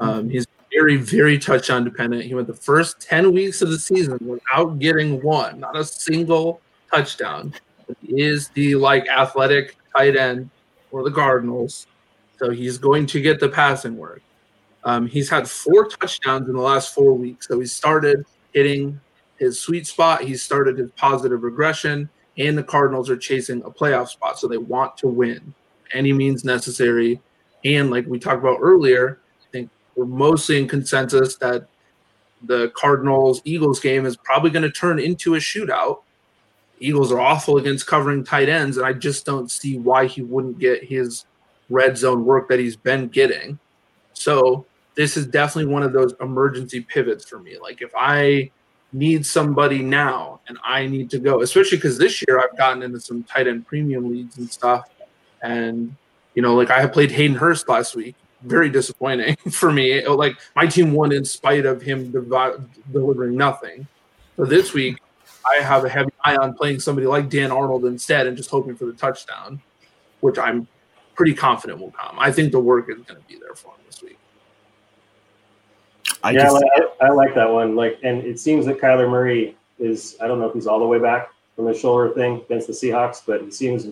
Um, 0.00 0.28
he's 0.28 0.46
very, 0.72 0.96
very 0.96 1.38
touchdown 1.38 1.84
dependent. 1.84 2.24
He 2.24 2.34
went 2.34 2.46
the 2.46 2.54
first 2.54 3.00
10 3.00 3.32
weeks 3.32 3.62
of 3.62 3.70
the 3.70 3.78
season 3.78 4.18
without 4.26 4.78
getting 4.78 5.22
one, 5.22 5.60
not 5.60 5.76
a 5.76 5.84
single 5.84 6.60
touchdown. 6.92 7.52
He 8.00 8.22
is 8.22 8.48
the 8.48 8.74
like 8.76 9.06
athletic 9.08 9.76
tight 9.94 10.16
end 10.16 10.50
for 10.90 11.02
the 11.02 11.10
Cardinals. 11.10 11.86
So 12.38 12.50
he's 12.50 12.78
going 12.78 13.06
to 13.06 13.20
get 13.20 13.38
the 13.38 13.48
passing 13.48 13.96
work. 13.96 14.22
Um, 14.84 15.06
he's 15.06 15.30
had 15.30 15.48
four 15.48 15.86
touchdowns 15.86 16.48
in 16.48 16.54
the 16.54 16.62
last 16.62 16.94
four 16.94 17.12
weeks. 17.12 17.48
So 17.48 17.58
he 17.60 17.66
started 17.66 18.24
hitting 18.52 19.00
his 19.38 19.58
sweet 19.58 19.86
spot. 19.86 20.22
He 20.22 20.36
started 20.36 20.78
his 20.78 20.90
positive 20.92 21.42
regression, 21.42 22.08
and 22.38 22.56
the 22.56 22.62
Cardinals 22.62 23.10
are 23.10 23.16
chasing 23.16 23.62
a 23.64 23.70
playoff 23.70 24.08
spot. 24.08 24.38
So 24.38 24.48
they 24.48 24.58
want 24.58 24.96
to 24.98 25.08
win 25.08 25.54
any 25.92 26.12
means 26.12 26.44
necessary. 26.44 27.20
And 27.64 27.90
like 27.90 28.06
we 28.06 28.18
talked 28.18 28.40
about 28.40 28.58
earlier, 28.60 29.20
I 29.42 29.50
think 29.52 29.70
we're 29.94 30.04
mostly 30.06 30.58
in 30.58 30.68
consensus 30.68 31.36
that 31.36 31.66
the 32.44 32.72
Cardinals 32.76 33.40
Eagles 33.44 33.78
game 33.78 34.04
is 34.04 34.16
probably 34.16 34.50
going 34.50 34.64
to 34.64 34.70
turn 34.70 34.98
into 34.98 35.36
a 35.36 35.38
shootout. 35.38 36.02
Eagles 36.80 37.12
are 37.12 37.20
awful 37.20 37.58
against 37.58 37.86
covering 37.86 38.24
tight 38.24 38.48
ends, 38.48 38.76
and 38.76 38.84
I 38.84 38.92
just 38.92 39.24
don't 39.24 39.48
see 39.48 39.78
why 39.78 40.06
he 40.06 40.22
wouldn't 40.22 40.58
get 40.58 40.82
his 40.82 41.26
red 41.70 41.96
zone 41.96 42.24
work 42.24 42.48
that 42.48 42.58
he's 42.58 42.74
been 42.74 43.06
getting. 43.06 43.60
So 44.14 44.66
this 44.94 45.16
is 45.16 45.26
definitely 45.26 45.72
one 45.72 45.82
of 45.82 45.92
those 45.92 46.14
emergency 46.20 46.80
pivots 46.80 47.24
for 47.24 47.38
me. 47.38 47.58
Like 47.58 47.82
if 47.82 47.92
I 47.96 48.50
need 48.92 49.24
somebody 49.24 49.82
now 49.82 50.40
and 50.48 50.58
I 50.62 50.86
need 50.86 51.10
to 51.10 51.18
go, 51.18 51.40
especially 51.40 51.78
because 51.78 51.98
this 51.98 52.22
year 52.26 52.38
I've 52.38 52.56
gotten 52.56 52.82
into 52.82 53.00
some 53.00 53.22
tight 53.24 53.48
end 53.48 53.66
premium 53.66 54.10
leagues 54.10 54.38
and 54.38 54.50
stuff. 54.50 54.88
And, 55.42 55.96
you 56.34 56.42
know, 56.42 56.54
like 56.54 56.70
I 56.70 56.80
have 56.80 56.92
played 56.92 57.10
Hayden 57.10 57.36
Hurst 57.36 57.68
last 57.68 57.96
week. 57.96 58.14
Very 58.42 58.68
disappointing 58.68 59.36
for 59.50 59.70
me. 59.72 60.04
Oh, 60.04 60.14
like 60.14 60.36
my 60.56 60.66
team 60.66 60.92
won 60.92 61.12
in 61.12 61.24
spite 61.24 61.64
of 61.64 61.80
him 61.80 62.10
devi- 62.10 62.62
delivering 62.90 63.36
nothing. 63.36 63.86
So 64.36 64.44
this 64.44 64.74
week 64.74 64.98
I 65.46 65.62
have 65.62 65.84
a 65.84 65.88
heavy 65.88 66.10
eye 66.24 66.36
on 66.36 66.54
playing 66.54 66.80
somebody 66.80 67.06
like 67.06 67.30
Dan 67.30 67.50
Arnold 67.50 67.84
instead 67.84 68.26
and 68.26 68.36
just 68.36 68.50
hoping 68.50 68.76
for 68.76 68.84
the 68.84 68.92
touchdown, 68.92 69.60
which 70.20 70.38
I'm 70.38 70.66
pretty 71.14 71.34
confident 71.34 71.78
will 71.78 71.90
come. 71.92 72.18
I 72.18 72.32
think 72.32 72.52
the 72.52 72.60
work 72.60 72.88
is 72.88 72.96
going 72.96 73.20
to 73.20 73.28
be 73.28 73.38
there 73.38 73.54
for 73.54 73.68
him 73.68 73.80
this 73.86 74.02
week. 74.02 74.18
I 76.24 76.30
yeah, 76.30 76.44
just, 76.44 76.64
I, 77.00 77.06
I 77.06 77.08
like 77.10 77.34
that 77.34 77.50
one. 77.50 77.74
Like, 77.74 77.98
and 78.02 78.22
it 78.22 78.38
seems 78.38 78.66
that 78.66 78.80
Kyler 78.80 79.10
Murray 79.10 79.56
is. 79.78 80.16
I 80.20 80.26
don't 80.28 80.38
know 80.38 80.48
if 80.48 80.54
he's 80.54 80.66
all 80.66 80.78
the 80.78 80.86
way 80.86 80.98
back 80.98 81.30
from 81.56 81.66
the 81.66 81.74
shoulder 81.74 82.10
thing 82.10 82.36
against 82.36 82.66
the 82.66 82.72
Seahawks, 82.72 83.22
but 83.26 83.42
he 83.42 83.50
seems 83.50 83.88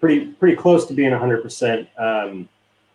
pretty 0.00 0.26
pretty 0.26 0.56
close 0.56 0.86
to 0.86 0.94
being 0.94 1.10
100, 1.10 1.42
percent 1.42 1.88
um, 1.98 2.48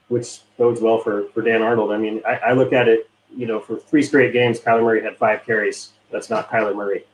which 0.08 0.40
bodes 0.58 0.82
well 0.82 1.00
for 1.00 1.26
for 1.30 1.42
Dan 1.42 1.62
Arnold. 1.62 1.92
I 1.92 1.98
mean, 1.98 2.22
I, 2.26 2.36
I 2.36 2.54
look 2.54 2.74
at 2.74 2.88
it. 2.88 3.10
You 3.36 3.46
know, 3.46 3.60
for 3.60 3.78
three 3.78 4.02
straight 4.02 4.34
games, 4.34 4.60
Kyler 4.60 4.84
Murray 4.84 5.04
had 5.04 5.18
five 5.18 5.46
carries. 5.46 5.92
That's 6.12 6.30
not 6.30 6.50
Kyler 6.50 6.76
Murray, 6.76 7.06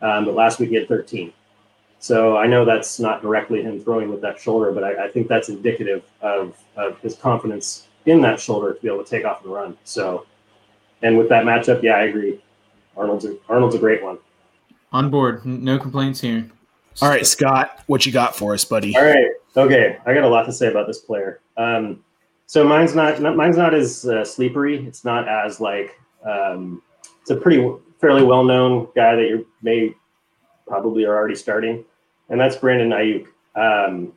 um, 0.00 0.24
but 0.24 0.34
last 0.34 0.58
week 0.58 0.70
he 0.70 0.76
had 0.76 0.88
13. 0.88 1.32
So 1.98 2.36
I 2.36 2.46
know 2.46 2.64
that's 2.64 3.00
not 3.00 3.22
directly 3.22 3.62
him 3.62 3.80
throwing 3.80 4.08
with 4.08 4.20
that 4.20 4.38
shoulder, 4.38 4.70
but 4.72 4.84
I, 4.84 5.06
I 5.06 5.08
think 5.08 5.28
that's 5.28 5.48
indicative 5.48 6.04
of, 6.22 6.56
of 6.76 6.98
his 7.00 7.16
confidence 7.16 7.88
in 8.06 8.20
that 8.22 8.40
shoulder 8.40 8.74
to 8.74 8.80
be 8.80 8.88
able 8.88 9.02
to 9.02 9.10
take 9.10 9.24
off 9.24 9.44
and 9.44 9.52
run. 9.52 9.76
So, 9.84 10.24
and 11.02 11.16
with 11.16 11.28
that 11.28 11.44
matchup, 11.44 11.82
yeah, 11.82 11.96
I 11.96 12.04
agree. 12.04 12.42
Arnold's 12.96 13.24
a, 13.24 13.36
Arnold's 13.48 13.74
a 13.74 13.78
great 13.78 14.02
one. 14.02 14.18
On 14.92 15.10
board, 15.10 15.44
no 15.44 15.78
complaints 15.78 16.20
here. 16.20 16.48
all 17.02 17.08
right, 17.08 17.26
Scott, 17.26 17.82
what 17.86 18.06
you 18.06 18.12
got 18.12 18.34
for 18.34 18.54
us, 18.54 18.64
buddy? 18.64 18.96
All 18.96 19.04
right, 19.04 19.28
Okay, 19.58 19.98
I 20.06 20.14
got 20.14 20.22
a 20.22 20.28
lot 20.28 20.44
to 20.44 20.52
say 20.52 20.68
about 20.68 20.86
this 20.86 20.98
player. 20.98 21.40
Um, 21.56 22.04
so 22.46 22.62
mine's 22.62 22.94
not, 22.94 23.20
not 23.20 23.36
mine's 23.36 23.56
not 23.56 23.74
as 23.74 24.04
uh, 24.04 24.22
sleepery. 24.22 24.86
It's 24.86 25.04
not 25.04 25.26
as 25.28 25.60
like 25.60 25.98
um, 26.24 26.80
it's 27.20 27.30
a 27.30 27.36
pretty 27.36 27.68
fairly 28.00 28.22
well 28.22 28.44
known 28.44 28.88
guy 28.94 29.16
that 29.16 29.28
you 29.28 29.46
may 29.60 29.92
probably 30.66 31.04
are 31.04 31.16
already 31.16 31.34
starting, 31.34 31.84
and 32.28 32.40
that's 32.40 32.54
Brandon 32.56 32.90
Aiyuk. 32.90 33.26
Um, 33.56 34.12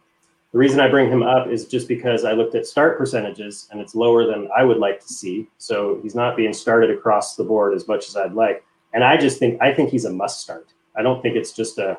the 0.52 0.58
reason 0.58 0.80
I 0.80 0.90
bring 0.90 1.10
him 1.10 1.24
up 1.24 1.48
is 1.48 1.66
just 1.66 1.88
because 1.88 2.26
I 2.26 2.34
looked 2.34 2.56
at 2.56 2.66
start 2.66 2.98
percentages 2.98 3.68
and 3.72 3.80
it's 3.80 3.96
lower 3.96 4.26
than 4.26 4.50
I 4.56 4.64
would 4.64 4.78
like 4.78 5.00
to 5.00 5.08
see. 5.08 5.48
So 5.58 6.00
he's 6.04 6.16
not 6.16 6.36
being 6.36 6.54
started 6.54 6.92
across 6.92 7.36
the 7.36 7.44
board 7.44 7.74
as 7.74 7.88
much 7.88 8.10
as 8.10 8.18
I'd 8.18 8.34
like. 8.34 8.66
And 8.94 9.04
I 9.04 9.16
just 9.16 9.40
think 9.40 9.62
I 9.62 9.74
think 9.74 9.90
he's 9.90 10.06
a 10.06 10.12
must 10.12 10.42
start. 10.42 10.74
I 10.96 11.02
don't 11.02 11.22
think 11.22 11.38
it's 11.38 11.54
just 11.54 11.78
a 11.78 11.98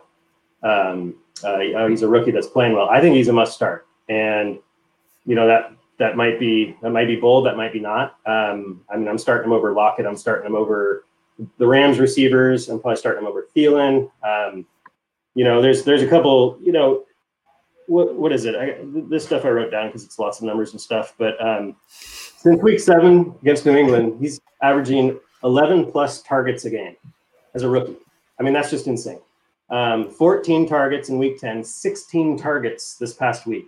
um, 0.62 1.16
uh, 1.42 1.58
oh, 1.76 1.88
he's 1.88 2.02
a 2.02 2.08
rookie 2.08 2.30
that's 2.30 2.46
playing 2.46 2.74
well. 2.74 2.88
I 2.88 3.00
think 3.00 3.16
he's 3.16 3.28
a 3.28 3.32
must 3.32 3.54
start. 3.54 3.86
And 4.08 4.58
you 5.24 5.34
know 5.34 5.46
that 5.46 5.72
that 5.98 6.16
might 6.16 6.38
be 6.38 6.76
that 6.82 6.90
might 6.90 7.06
be 7.06 7.16
bold, 7.16 7.46
that 7.46 7.56
might 7.56 7.72
be 7.72 7.80
not. 7.80 8.16
Um, 8.26 8.82
I 8.90 8.96
mean, 8.96 9.08
I'm 9.08 9.18
starting 9.18 9.46
him 9.46 9.52
over 9.52 9.72
Lockett. 9.72 10.04
I'm 10.04 10.16
starting 10.16 10.46
him 10.46 10.56
over 10.56 11.06
the 11.56 11.66
Rams 11.66 11.98
receivers. 11.98 12.68
I'm 12.68 12.80
probably 12.80 12.96
starting 12.96 13.22
him 13.22 13.28
over 13.28 13.46
Thielen. 13.56 14.10
Um, 14.22 14.66
you 15.34 15.44
know, 15.44 15.62
there's 15.62 15.84
there's 15.84 16.02
a 16.02 16.08
couple. 16.08 16.58
You 16.62 16.72
know, 16.72 17.04
what 17.86 18.14
what 18.14 18.32
is 18.32 18.44
it? 18.44 18.54
I, 18.54 18.78
this 19.08 19.24
stuff 19.24 19.44
I 19.44 19.48
wrote 19.48 19.70
down 19.70 19.88
because 19.88 20.04
it's 20.04 20.18
lots 20.18 20.38
of 20.38 20.44
numbers 20.44 20.72
and 20.72 20.80
stuff. 20.80 21.14
But 21.18 21.40
um, 21.44 21.76
since 21.88 22.62
week 22.62 22.80
seven 22.80 23.34
against 23.42 23.66
New 23.66 23.76
England, 23.76 24.16
he's 24.20 24.40
averaging 24.62 25.18
11 25.44 25.90
plus 25.90 26.22
targets 26.22 26.64
a 26.64 26.70
game 26.70 26.96
as 27.54 27.62
a 27.62 27.68
rookie. 27.68 27.96
I 28.38 28.42
mean, 28.42 28.52
that's 28.52 28.70
just 28.70 28.86
insane. 28.86 29.20
Um, 29.70 30.10
14 30.10 30.68
targets 30.68 31.08
in 31.08 31.18
week 31.18 31.40
10, 31.40 31.64
16 31.64 32.38
targets 32.38 32.96
this 32.96 33.14
past 33.14 33.46
week, 33.46 33.66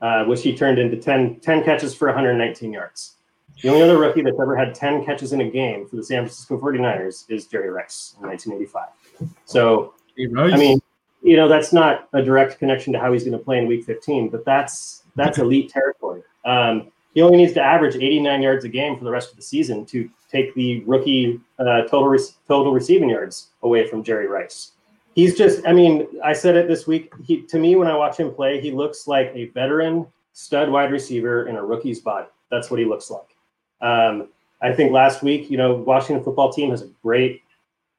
uh, 0.00 0.24
which 0.24 0.42
he 0.42 0.54
turned 0.54 0.78
into 0.78 0.96
10, 0.96 1.40
10 1.40 1.64
catches 1.64 1.94
for 1.94 2.08
119 2.08 2.72
yards. 2.72 3.16
The 3.62 3.68
only 3.68 3.82
other 3.82 3.98
rookie 3.98 4.22
that's 4.22 4.38
ever 4.40 4.56
had 4.56 4.74
10 4.74 5.04
catches 5.04 5.32
in 5.32 5.40
a 5.40 5.50
game 5.50 5.86
for 5.86 5.96
the 5.96 6.04
San 6.04 6.22
Francisco 6.22 6.58
49ers 6.58 7.30
is 7.30 7.46
Jerry 7.46 7.70
Rice 7.70 8.14
in 8.20 8.28
1985. 8.28 9.28
So, 9.44 9.94
I 10.18 10.56
mean, 10.56 10.82
you 11.22 11.36
know, 11.36 11.48
that's 11.48 11.72
not 11.72 12.08
a 12.12 12.22
direct 12.22 12.58
connection 12.58 12.92
to 12.92 12.98
how 12.98 13.12
he's 13.12 13.24
going 13.24 13.38
to 13.38 13.44
play 13.44 13.58
in 13.58 13.66
week 13.66 13.84
15, 13.84 14.28
but 14.28 14.44
that's 14.44 15.04
that's 15.14 15.38
elite 15.38 15.70
territory. 15.70 16.22
Um, 16.44 16.90
he 17.14 17.20
only 17.20 17.36
needs 17.36 17.52
to 17.54 17.62
average 17.62 17.96
89 17.96 18.42
yards 18.42 18.64
a 18.64 18.68
game 18.68 18.96
for 18.96 19.04
the 19.04 19.10
rest 19.10 19.30
of 19.30 19.36
the 19.36 19.42
season 19.42 19.84
to 19.86 20.08
take 20.30 20.54
the 20.54 20.80
rookie 20.84 21.40
uh, 21.58 21.82
total 21.82 22.08
re- 22.08 22.18
total 22.48 22.72
receiving 22.72 23.10
yards 23.10 23.48
away 23.62 23.86
from 23.86 24.02
Jerry 24.02 24.26
Rice. 24.26 24.72
He's 25.14 25.36
just, 25.36 25.66
I 25.66 25.74
mean, 25.74 26.06
I 26.24 26.32
said 26.32 26.56
it 26.56 26.68
this 26.68 26.86
week. 26.86 27.12
He, 27.22 27.42
to 27.42 27.58
me, 27.58 27.76
when 27.76 27.86
I 27.86 27.94
watch 27.94 28.16
him 28.16 28.32
play, 28.32 28.60
he 28.62 28.70
looks 28.70 29.06
like 29.06 29.30
a 29.34 29.48
veteran 29.48 30.06
stud 30.32 30.70
wide 30.70 30.90
receiver 30.90 31.48
in 31.48 31.56
a 31.56 31.62
rookie's 31.62 32.00
body. 32.00 32.28
That's 32.50 32.70
what 32.70 32.80
he 32.80 32.86
looks 32.86 33.10
like. 33.10 33.36
Um, 33.82 34.28
I 34.62 34.72
think 34.72 34.90
last 34.90 35.22
week, 35.22 35.50
you 35.50 35.58
know, 35.58 35.74
Washington 35.74 36.24
football 36.24 36.50
team 36.50 36.70
has 36.70 36.80
a 36.80 36.86
great, 37.02 37.42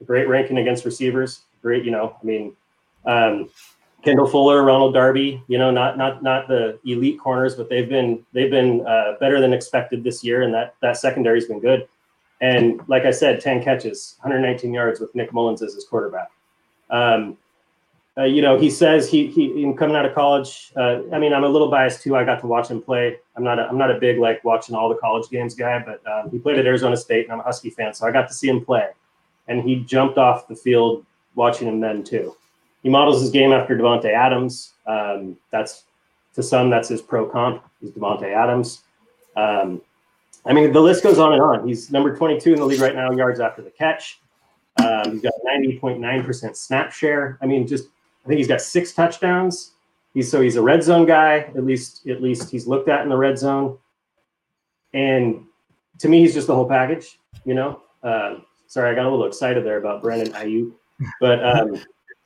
great 0.06 0.28
ranking 0.28 0.58
against 0.58 0.86
receivers. 0.86 1.42
Great, 1.62 1.86
you 1.86 1.92
know, 1.92 2.18
I 2.20 2.26
mean, 2.26 2.56
um, 3.06 3.50
Kendall 4.04 4.28
Fuller, 4.28 4.64
Ronald 4.64 4.94
Darby, 4.94 5.42
you 5.48 5.58
know, 5.58 5.72
not 5.72 5.98
not 5.98 6.22
not 6.22 6.48
the 6.48 6.80
elite 6.86 7.20
corners, 7.20 7.56
but 7.56 7.70
they've 7.70 7.88
been 7.88 8.26
they've 8.34 8.52
been 8.52 8.86
uh, 8.86 9.14
better 9.20 9.40
than 9.40 9.54
expected 9.54 10.04
this 10.04 10.24
year, 10.24 10.42
and 10.42 10.54
that 10.54 10.76
that 10.82 10.98
secondary's 10.98 11.48
been 11.48 11.60
good. 11.60 11.88
And 12.42 12.82
like 12.90 13.06
I 13.06 13.12
said, 13.12 13.40
10 13.40 13.64
catches, 13.64 14.18
119 14.20 14.74
yards 14.74 15.00
with 15.00 15.16
Nick 15.16 15.32
Mullens 15.32 15.62
as 15.62 15.76
his 15.76 15.86
quarterback. 15.86 16.30
Um, 16.90 17.38
uh, 18.18 18.24
you 18.24 18.42
know, 18.42 18.60
he 18.60 18.70
says 18.70 19.10
he 19.10 19.28
he 19.28 19.74
coming 19.78 19.96
out 19.96 20.06
of 20.06 20.14
college. 20.14 20.72
Uh, 20.76 21.02
I 21.14 21.20
mean, 21.20 21.34
I'm 21.34 21.46
a 21.46 21.48
little 21.48 21.70
biased 21.70 22.04
too. 22.04 22.16
I 22.16 22.26
got 22.26 22.42
to 22.42 22.48
watch 22.48 22.70
him 22.70 22.82
play. 22.82 23.18
I'm 23.38 23.44
not 23.44 23.58
a, 23.58 23.64
I'm 23.64 23.78
not 23.78 23.90
a 23.90 24.00
big 24.00 24.20
like 24.20 24.44
watching 24.44 24.76
all 24.76 24.90
the 24.90 24.96
college 24.96 25.30
games 25.30 25.56
guy, 25.56 25.80
but 25.80 26.06
um, 26.06 26.30
he 26.30 26.38
played 26.38 26.60
at 26.60 26.66
Arizona 26.66 26.98
State, 26.98 27.24
and 27.24 27.34
I'm 27.34 27.40
a 27.40 27.44
Husky 27.44 27.70
fan, 27.70 27.94
so 27.94 28.06
I 28.06 28.12
got 28.12 28.28
to 28.28 28.34
see 28.34 28.50
him 28.50 28.64
play. 28.64 28.90
And 29.48 29.64
he 29.64 29.78
jumped 29.78 30.18
off 30.18 30.48
the 30.48 30.56
field 30.56 31.06
watching 31.36 31.68
him 31.68 31.80
then 31.80 32.04
too. 32.04 32.36
He 32.84 32.90
models 32.90 33.22
his 33.22 33.32
game 33.32 33.52
after 33.52 33.76
Davante 33.78 34.14
Adams. 34.14 34.74
Um, 34.86 35.38
that's 35.52 35.86
to 36.36 36.44
some 36.44 36.70
that's 36.70 36.90
his 36.90 37.02
pro 37.02 37.26
comp. 37.26 37.64
He's 37.80 37.92
Davante 37.92 38.34
Adams. 38.36 38.84
Um, 39.36 39.82
I 40.46 40.54
mean, 40.54 40.74
the 40.74 40.82
list 40.82 41.04
goes 41.04 41.18
on 41.18 41.34
and 41.34 41.42
on. 41.42 41.68
He's 41.68 41.92
number 41.92 42.16
22 42.16 42.54
in 42.54 42.60
the 42.60 42.66
league 42.66 42.82
right 42.82 42.96
now, 42.96 43.12
yards 43.12 43.40
after 43.40 43.62
the 43.62 43.72
catch. 43.72 44.20
Um, 44.84 45.14
he's 45.14 45.22
got 45.22 45.34
90.9% 45.48 46.56
snap 46.56 46.92
share. 46.92 47.38
I 47.42 47.46
mean, 47.46 47.66
just 47.66 47.86
I 48.26 48.28
think 48.28 48.40
he's 48.40 48.48
got 48.48 48.62
six 48.62 48.94
touchdowns. 48.94 49.72
He's 50.14 50.30
so 50.30 50.42
he's 50.42 50.58
a 50.58 50.62
red 50.62 50.84
zone 50.84 51.06
guy. 51.06 51.38
At 51.56 51.66
least 51.66 52.08
at 52.08 52.22
least 52.22 52.50
he's 52.50 52.68
looked 52.68 52.90
at 52.90 53.02
in 53.02 53.10
the 53.10 53.18
red 53.18 53.38
zone. 53.38 53.78
And 54.94 55.46
to 56.00 56.10
me, 56.10 56.20
he's 56.20 56.34
just 56.34 56.48
the 56.48 56.56
whole 56.56 56.68
package. 56.68 57.20
You 57.46 57.56
know. 57.56 57.82
Uh, 58.04 58.36
sorry, 58.68 58.92
I 58.92 58.96
got 58.96 59.06
a 59.06 59.10
little 59.10 59.26
excited 59.26 59.66
there 59.66 59.78
about 59.78 60.02
Brandon 60.02 60.34
Aiyuk, 60.34 60.72
but 61.22 61.40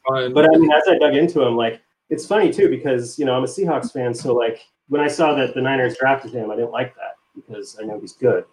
but 0.08 0.46
I 0.46 0.58
mean, 0.58 0.72
as 0.72 0.84
I 0.88 0.98
dug 0.98 1.16
into 1.16 1.42
him, 1.42 1.56
like 1.56 1.82
it's 2.10 2.26
funny 2.26 2.52
too 2.52 2.70
because 2.70 3.18
you 3.20 3.26
know 3.26 3.36
I'm 3.36 3.44
a 3.44 3.48
Seahawks 3.48 3.92
fan, 3.92 4.14
so 4.14 4.34
like 4.34 4.62
when 4.90 5.02
I 5.02 5.08
saw 5.08 5.34
that 5.36 5.54
the 5.54 5.62
Niners 5.62 5.98
drafted 6.00 6.34
him, 6.34 6.52
I 6.52 6.56
didn't 6.56 6.72
like 6.72 6.96
that 6.96 7.16
because 7.36 7.78
I 7.82 7.86
know 7.86 8.00
he's 8.00 8.14
good. 8.14 8.46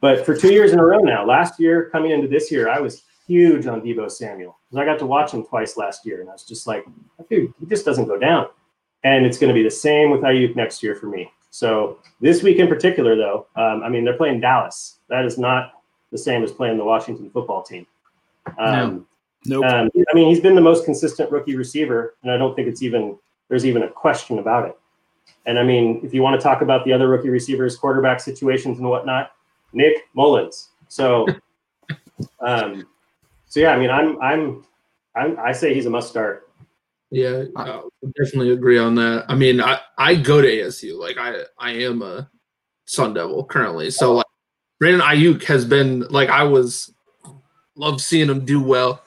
But 0.00 0.26
for 0.26 0.36
two 0.36 0.52
years 0.52 0.72
in 0.72 0.78
a 0.78 0.84
row 0.84 0.98
now, 0.98 1.24
last 1.24 1.58
year 1.58 1.88
coming 1.90 2.10
into 2.10 2.28
this 2.28 2.50
year, 2.50 2.68
I 2.68 2.80
was 2.80 3.04
huge 3.26 3.66
on 3.66 3.80
Deebo 3.80 4.10
Samuel 4.10 4.58
because 4.68 4.82
I 4.82 4.84
got 4.84 4.98
to 4.98 5.06
watch 5.06 5.32
him 5.32 5.44
twice 5.44 5.76
last 5.76 6.04
year, 6.04 6.20
and 6.20 6.28
I 6.28 6.32
was 6.32 6.44
just 6.44 6.66
like, 6.66 6.84
dude, 7.30 7.52
he 7.60 7.66
just 7.66 7.84
doesn't 7.84 8.06
go 8.06 8.18
down. 8.18 8.48
And 9.04 9.24
it's 9.24 9.38
going 9.38 9.48
to 9.48 9.54
be 9.54 9.62
the 9.62 9.70
same 9.70 10.10
with 10.10 10.22
Aiyuk 10.22 10.56
next 10.56 10.82
year 10.82 10.96
for 10.96 11.06
me. 11.06 11.30
So 11.50 11.98
this 12.20 12.42
week 12.42 12.58
in 12.58 12.68
particular, 12.68 13.16
though, 13.16 13.46
um, 13.56 13.82
I 13.82 13.88
mean 13.88 14.04
they're 14.04 14.16
playing 14.16 14.40
Dallas. 14.40 14.98
That 15.08 15.24
is 15.24 15.38
not 15.38 15.72
the 16.12 16.18
same 16.18 16.42
as 16.42 16.52
playing 16.52 16.76
the 16.76 16.84
Washington 16.84 17.30
football 17.30 17.62
team. 17.62 17.86
Um, 18.58 19.06
Nope. 19.48 19.64
um, 19.64 19.90
I 20.10 20.14
mean, 20.14 20.28
he's 20.28 20.40
been 20.40 20.54
the 20.54 20.60
most 20.60 20.84
consistent 20.84 21.30
rookie 21.30 21.56
receiver, 21.56 22.14
and 22.22 22.30
I 22.30 22.36
don't 22.36 22.54
think 22.54 22.68
it's 22.68 22.82
even 22.82 23.18
there's 23.48 23.66
even 23.66 23.82
a 23.82 23.88
question 23.88 24.38
about 24.38 24.68
it. 24.68 24.78
And 25.46 25.58
I 25.58 25.62
mean, 25.62 26.00
if 26.02 26.12
you 26.12 26.22
want 26.22 26.38
to 26.40 26.42
talk 26.42 26.62
about 26.62 26.84
the 26.84 26.92
other 26.92 27.08
rookie 27.08 27.28
receivers, 27.28 27.76
quarterback 27.76 28.20
situations 28.20 28.78
and 28.78 28.88
whatnot, 28.88 29.32
Nick 29.72 30.08
Mullens. 30.14 30.70
So, 30.88 31.26
um, 32.40 32.86
so 33.46 33.60
yeah, 33.60 33.70
I 33.70 33.78
mean, 33.78 33.90
I'm 33.90 34.20
I'm, 34.20 34.64
I'm 35.14 35.38
I 35.38 35.52
say 35.52 35.74
he's 35.74 35.86
a 35.86 35.90
must 35.90 36.08
start. 36.08 36.50
Yeah, 37.10 37.44
I 37.56 37.82
definitely 38.20 38.50
agree 38.50 38.78
on 38.78 38.96
that. 38.96 39.26
I 39.28 39.36
mean, 39.36 39.60
I, 39.60 39.78
I 39.96 40.16
go 40.16 40.42
to 40.42 40.48
ASU. 40.48 40.98
Like 40.98 41.18
I 41.18 41.42
I 41.58 41.72
am 41.72 42.02
a 42.02 42.28
Sun 42.86 43.14
Devil 43.14 43.44
currently. 43.44 43.90
So 43.90 44.14
like 44.14 44.26
Brandon 44.80 45.00
Aiyuk 45.00 45.44
has 45.44 45.64
been 45.64 46.00
like 46.08 46.28
I 46.28 46.42
was 46.42 46.92
love 47.76 48.00
seeing 48.00 48.28
him 48.28 48.44
do 48.44 48.60
well. 48.60 49.02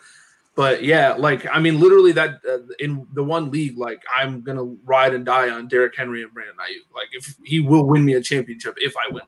But 0.60 0.84
yeah, 0.84 1.14
like 1.14 1.47
I 1.49 1.57
mean, 1.57 1.80
literally 1.80 2.12
that 2.12 2.41
uh, 2.45 2.57
in 2.80 3.07
the 3.14 3.24
one 3.24 3.49
league, 3.49 3.78
like 3.78 4.03
I'm 4.14 4.41
gonna 4.41 4.66
ride 4.84 5.14
and 5.14 5.26
die 5.26 5.49
on 5.49 5.70
Derrick 5.70 5.95
Henry 5.95 6.22
and 6.22 6.34
Brandon 6.34 6.57
Aiyuk. 6.57 6.93
Like 6.93 7.07
if 7.14 7.34
he 7.45 7.62
will 7.62 7.86
win 7.86 8.03
me 8.03 8.16
a 8.16 8.22
championship, 8.22 8.76
if 8.76 8.93
I 8.97 9.10
win, 9.10 9.24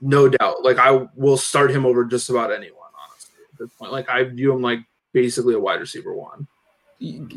no 0.00 0.28
doubt. 0.28 0.64
Like 0.64 0.78
I 0.78 1.06
will 1.14 1.36
start 1.36 1.70
him 1.70 1.86
over 1.86 2.04
just 2.04 2.28
about 2.28 2.50
anyone. 2.50 2.88
Honestly, 3.08 3.34
at 3.52 3.58
this 3.60 3.70
point, 3.78 3.92
like 3.92 4.08
I 4.08 4.24
view 4.24 4.52
him 4.52 4.62
like 4.62 4.80
basically 5.12 5.54
a 5.54 5.60
wide 5.60 5.78
receiver 5.78 6.12
one. 6.12 6.48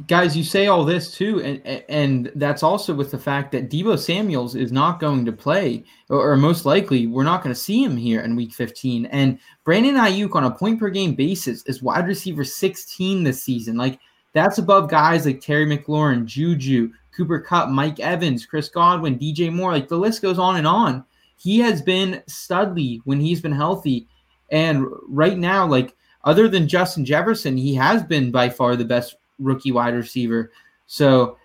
Guys, 0.08 0.36
you 0.36 0.44
say 0.44 0.68
all 0.68 0.84
this 0.84 1.10
too, 1.10 1.42
and 1.42 1.86
and 1.88 2.30
that's 2.36 2.64
also 2.64 2.94
with 2.94 3.12
the 3.12 3.18
fact 3.18 3.54
that 3.54 3.70
Deebo 3.70 3.98
Samuel's 3.98 4.56
is 4.56 4.74
not 4.74 5.00
going 5.00 5.24
to 5.24 5.32
play, 5.32 5.86
or, 6.10 6.32
or 6.32 6.36
most 6.36 6.66
likely 6.66 7.08
we're 7.08 7.24
not 7.24 7.42
going 7.42 7.56
to 7.56 7.60
see 7.60 7.82
him 7.82 7.96
here 7.96 8.20
in 8.20 8.36
Week 8.36 8.54
15. 8.54 9.06
And 9.06 9.40
Brandon 9.64 9.96
Aiyuk 9.96 10.36
on 10.36 10.44
a 10.44 10.52
point 10.52 10.82
per 10.82 10.90
game 10.90 11.16
basis 11.16 11.64
is 11.64 11.82
wide 11.82 12.08
receiver 12.08 12.44
16 12.44 13.24
this 13.24 13.42
season. 13.42 13.78
Like 13.78 14.02
that's 14.34 14.58
above 14.58 14.90
guys 14.90 15.26
like 15.26 15.40
Terry 15.40 15.66
McLaurin, 15.66 16.26
Juju, 16.26 16.92
Cooper 17.16 17.40
Kupp, 17.40 17.70
Mike 17.70 18.02
Evans, 18.02 18.46
Chris 18.46 18.68
Godwin, 18.68 19.18
DJ 19.18 19.50
Moore. 19.50 19.72
Like 19.72 19.88
the 19.88 19.96
list 19.96 20.22
goes 20.22 20.40
on 20.40 20.58
and 20.58 20.68
on. 20.68 21.06
He 21.38 21.60
has 21.60 21.82
been 21.82 22.22
studly 22.28 23.00
when 23.06 23.22
he's 23.22 23.40
been 23.40 23.54
healthy, 23.54 24.10
and 24.52 24.86
right 25.08 25.38
now, 25.38 25.66
like 25.66 25.96
other 26.26 26.50
than 26.50 26.68
Justin 26.68 27.06
Jefferson, 27.06 27.56
he 27.56 27.74
has 27.76 28.04
been 28.04 28.30
by 28.30 28.50
far 28.50 28.76
the 28.76 28.84
best 28.84 29.16
rookie 29.44 29.72
wide 29.72 29.96
receiver. 29.96 30.52
So, 30.88 31.38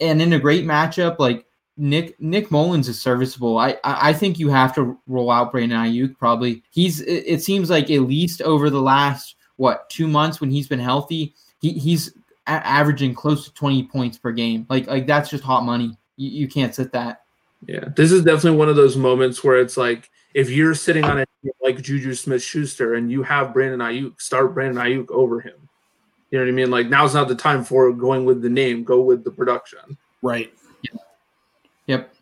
and 0.00 0.20
in 0.20 0.32
a 0.32 0.38
great 0.38 0.64
matchup, 0.64 1.18
like 1.18 1.46
Nick 1.76 2.20
Nick 2.20 2.50
Mullens 2.50 2.88
is 2.88 3.00
serviceable. 3.00 3.58
I 3.58 3.76
I 3.84 4.12
think 4.12 4.38
you 4.38 4.48
have 4.50 4.74
to 4.74 4.98
roll 5.06 5.30
out 5.30 5.52
Brandon 5.52 5.78
Aiyuk. 5.78 6.18
Probably 6.18 6.62
he's. 6.70 7.00
It, 7.00 7.24
it 7.26 7.42
seems 7.42 7.70
like 7.70 7.90
at 7.90 8.02
least 8.02 8.42
over 8.42 8.68
the 8.68 8.82
last 8.82 9.36
what 9.56 9.88
two 9.88 10.08
months 10.08 10.40
when 10.40 10.50
he's 10.50 10.68
been 10.68 10.80
healthy, 10.80 11.34
he, 11.60 11.72
he's 11.72 12.14
a- 12.46 12.66
averaging 12.66 13.14
close 13.14 13.44
to 13.44 13.54
twenty 13.54 13.84
points 13.84 14.18
per 14.18 14.32
game. 14.32 14.66
Like 14.68 14.88
like 14.88 15.06
that's 15.06 15.30
just 15.30 15.44
hot 15.44 15.64
money. 15.64 15.96
You, 16.16 16.30
you 16.30 16.48
can't 16.48 16.74
sit 16.74 16.92
that. 16.92 17.22
Yeah, 17.66 17.84
this 17.96 18.10
is 18.10 18.24
definitely 18.24 18.58
one 18.58 18.68
of 18.68 18.76
those 18.76 18.96
moments 18.96 19.44
where 19.44 19.60
it's 19.60 19.76
like 19.76 20.10
if 20.34 20.50
you're 20.50 20.74
sitting 20.74 21.04
on 21.04 21.20
a 21.20 21.24
like 21.62 21.80
Juju 21.80 22.14
Smith 22.14 22.42
Schuster 22.42 22.94
and 22.94 23.10
you 23.10 23.22
have 23.22 23.52
Brandon 23.52 23.80
Aiyuk, 23.80 24.20
start 24.20 24.54
Brandon 24.54 24.82
Aiyuk 24.82 25.10
over 25.10 25.40
him. 25.40 25.67
You 26.30 26.38
know 26.38 26.44
what 26.44 26.50
I 26.50 26.54
mean? 26.54 26.70
Like 26.70 26.88
now's 26.88 27.14
not 27.14 27.28
the 27.28 27.34
time 27.34 27.64
for 27.64 27.92
going 27.92 28.24
with 28.24 28.42
the 28.42 28.50
name, 28.50 28.84
go 28.84 29.00
with 29.00 29.24
the 29.24 29.30
production. 29.30 29.96
Right. 30.22 30.52
Yep. 31.86 32.14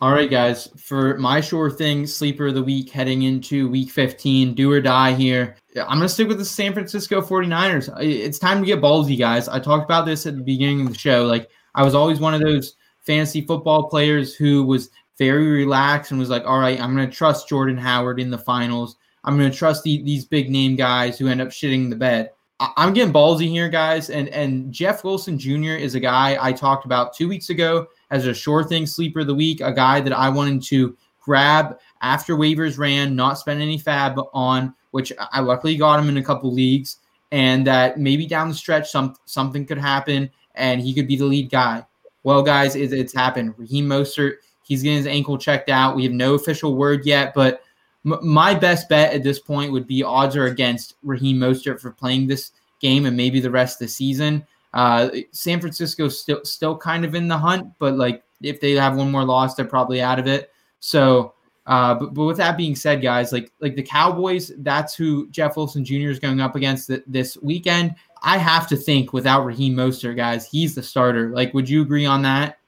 All 0.00 0.12
right, 0.12 0.30
guys. 0.30 0.68
For 0.76 1.18
my 1.18 1.40
sure 1.40 1.70
thing 1.70 2.06
sleeper 2.06 2.48
of 2.48 2.54
the 2.54 2.62
week 2.62 2.90
heading 2.90 3.22
into 3.22 3.68
week 3.68 3.90
15, 3.90 4.54
do 4.54 4.70
or 4.70 4.80
die 4.80 5.12
here. 5.12 5.56
I'm 5.76 5.98
going 5.98 6.02
to 6.02 6.08
stick 6.08 6.28
with 6.28 6.38
the 6.38 6.44
San 6.44 6.72
Francisco 6.72 7.20
49ers. 7.20 7.92
It's 8.00 8.38
time 8.38 8.60
to 8.60 8.66
get 8.66 8.80
ballsy, 8.80 9.18
guys. 9.18 9.48
I 9.48 9.58
talked 9.58 9.84
about 9.84 10.06
this 10.06 10.26
at 10.26 10.36
the 10.36 10.42
beginning 10.42 10.82
of 10.82 10.92
the 10.92 10.98
show. 10.98 11.24
Like, 11.24 11.48
I 11.74 11.82
was 11.82 11.96
always 11.96 12.20
one 12.20 12.34
of 12.34 12.40
those 12.40 12.76
fantasy 13.00 13.40
football 13.40 13.88
players 13.88 14.34
who 14.36 14.64
was 14.64 14.90
very 15.18 15.48
relaxed 15.48 16.12
and 16.12 16.20
was 16.20 16.30
like, 16.30 16.44
all 16.44 16.60
right, 16.60 16.80
I'm 16.80 16.94
going 16.94 17.08
to 17.08 17.16
trust 17.16 17.48
Jordan 17.48 17.76
Howard 17.76 18.20
in 18.20 18.30
the 18.30 18.38
finals. 18.38 18.96
I'm 19.24 19.36
going 19.36 19.50
to 19.50 19.56
trust 19.56 19.82
the, 19.82 20.02
these 20.04 20.24
big 20.24 20.48
name 20.48 20.76
guys 20.76 21.18
who 21.18 21.26
end 21.26 21.40
up 21.40 21.48
shitting 21.48 21.90
the 21.90 21.96
bed. 21.96 22.30
I'm 22.60 22.92
getting 22.92 23.12
ballsy 23.12 23.48
here, 23.48 23.68
guys. 23.68 24.10
And, 24.10 24.28
and 24.30 24.72
Jeff 24.72 25.04
Wilson 25.04 25.38
Jr. 25.38 25.76
is 25.76 25.94
a 25.94 26.00
guy 26.00 26.36
I 26.40 26.52
talked 26.52 26.84
about 26.84 27.14
two 27.14 27.28
weeks 27.28 27.50
ago 27.50 27.86
as 28.10 28.26
a 28.26 28.34
sure 28.34 28.64
thing 28.64 28.84
sleeper 28.84 29.20
of 29.20 29.28
the 29.28 29.34
week, 29.34 29.60
a 29.60 29.72
guy 29.72 30.00
that 30.00 30.12
I 30.12 30.28
wanted 30.28 30.62
to 30.64 30.96
grab 31.20 31.78
after 32.00 32.34
waivers 32.34 32.78
ran, 32.78 33.14
not 33.14 33.38
spend 33.38 33.60
any 33.60 33.78
FAAB 33.78 34.28
on, 34.32 34.74
which 34.90 35.12
I 35.18 35.40
luckily 35.40 35.76
got 35.76 36.00
him 36.00 36.08
in 36.08 36.16
a 36.16 36.24
couple 36.24 36.52
leagues, 36.52 36.96
and 37.30 37.66
that 37.66 37.98
maybe 37.98 38.26
down 38.26 38.48
the 38.48 38.54
stretch 38.54 38.90
some 38.90 39.14
something 39.26 39.66
could 39.66 39.78
happen 39.78 40.30
and 40.54 40.80
he 40.80 40.94
could 40.94 41.06
be 41.06 41.16
the 41.16 41.26
lead 41.26 41.50
guy. 41.50 41.84
Well, 42.24 42.42
guys, 42.42 42.74
it, 42.74 42.92
it's 42.92 43.14
happened. 43.14 43.54
Raheem 43.56 43.86
Mostert, 43.86 44.36
he's 44.64 44.82
getting 44.82 44.98
his 44.98 45.06
ankle 45.06 45.38
checked 45.38 45.68
out. 45.68 45.94
We 45.94 46.04
have 46.04 46.12
no 46.12 46.34
official 46.34 46.74
word 46.74 47.06
yet, 47.06 47.34
but 47.34 47.62
m- 48.04 48.18
my 48.22 48.54
best 48.54 48.88
bet 48.88 49.14
at 49.14 49.22
this 49.22 49.38
point 49.38 49.72
would 49.72 49.86
be 49.86 50.02
odds 50.02 50.36
are 50.36 50.46
against 50.46 50.94
Raheem 51.02 51.38
Mostert 51.38 51.80
for 51.80 51.90
playing 51.90 52.26
this 52.26 52.52
game 52.80 53.06
and 53.06 53.16
maybe 53.16 53.40
the 53.40 53.50
rest 53.50 53.80
of 53.80 53.86
the 53.86 53.92
season. 53.92 54.46
Uh, 54.74 55.10
San 55.32 55.60
Francisco's 55.60 56.20
still 56.20 56.44
still 56.44 56.76
kind 56.76 57.04
of 57.04 57.14
in 57.14 57.28
the 57.28 57.38
hunt, 57.38 57.72
but 57.78 57.96
like 57.96 58.22
if 58.42 58.60
they 58.60 58.72
have 58.72 58.96
one 58.96 59.10
more 59.10 59.24
loss, 59.24 59.54
they're 59.54 59.64
probably 59.64 60.00
out 60.00 60.18
of 60.18 60.26
it. 60.26 60.52
So, 60.80 61.34
uh, 61.66 61.94
but, 61.94 62.14
but 62.14 62.24
with 62.24 62.36
that 62.36 62.56
being 62.56 62.76
said, 62.76 63.02
guys, 63.02 63.32
like 63.32 63.50
like 63.60 63.76
the 63.76 63.82
Cowboys, 63.82 64.52
that's 64.58 64.94
who 64.94 65.28
Jeff 65.30 65.56
Wilson 65.56 65.84
Jr. 65.84 66.10
is 66.10 66.18
going 66.18 66.40
up 66.40 66.54
against 66.54 66.88
th- 66.88 67.02
this 67.06 67.36
weekend. 67.42 67.94
I 68.22 68.36
have 68.38 68.68
to 68.68 68.76
think 68.76 69.12
without 69.12 69.44
Raheem 69.44 69.74
Mostert, 69.74 70.16
guys, 70.16 70.46
he's 70.46 70.74
the 70.74 70.82
starter. 70.82 71.30
Like, 71.30 71.54
would 71.54 71.68
you 71.68 71.82
agree 71.82 72.04
on 72.04 72.22
that? 72.22 72.58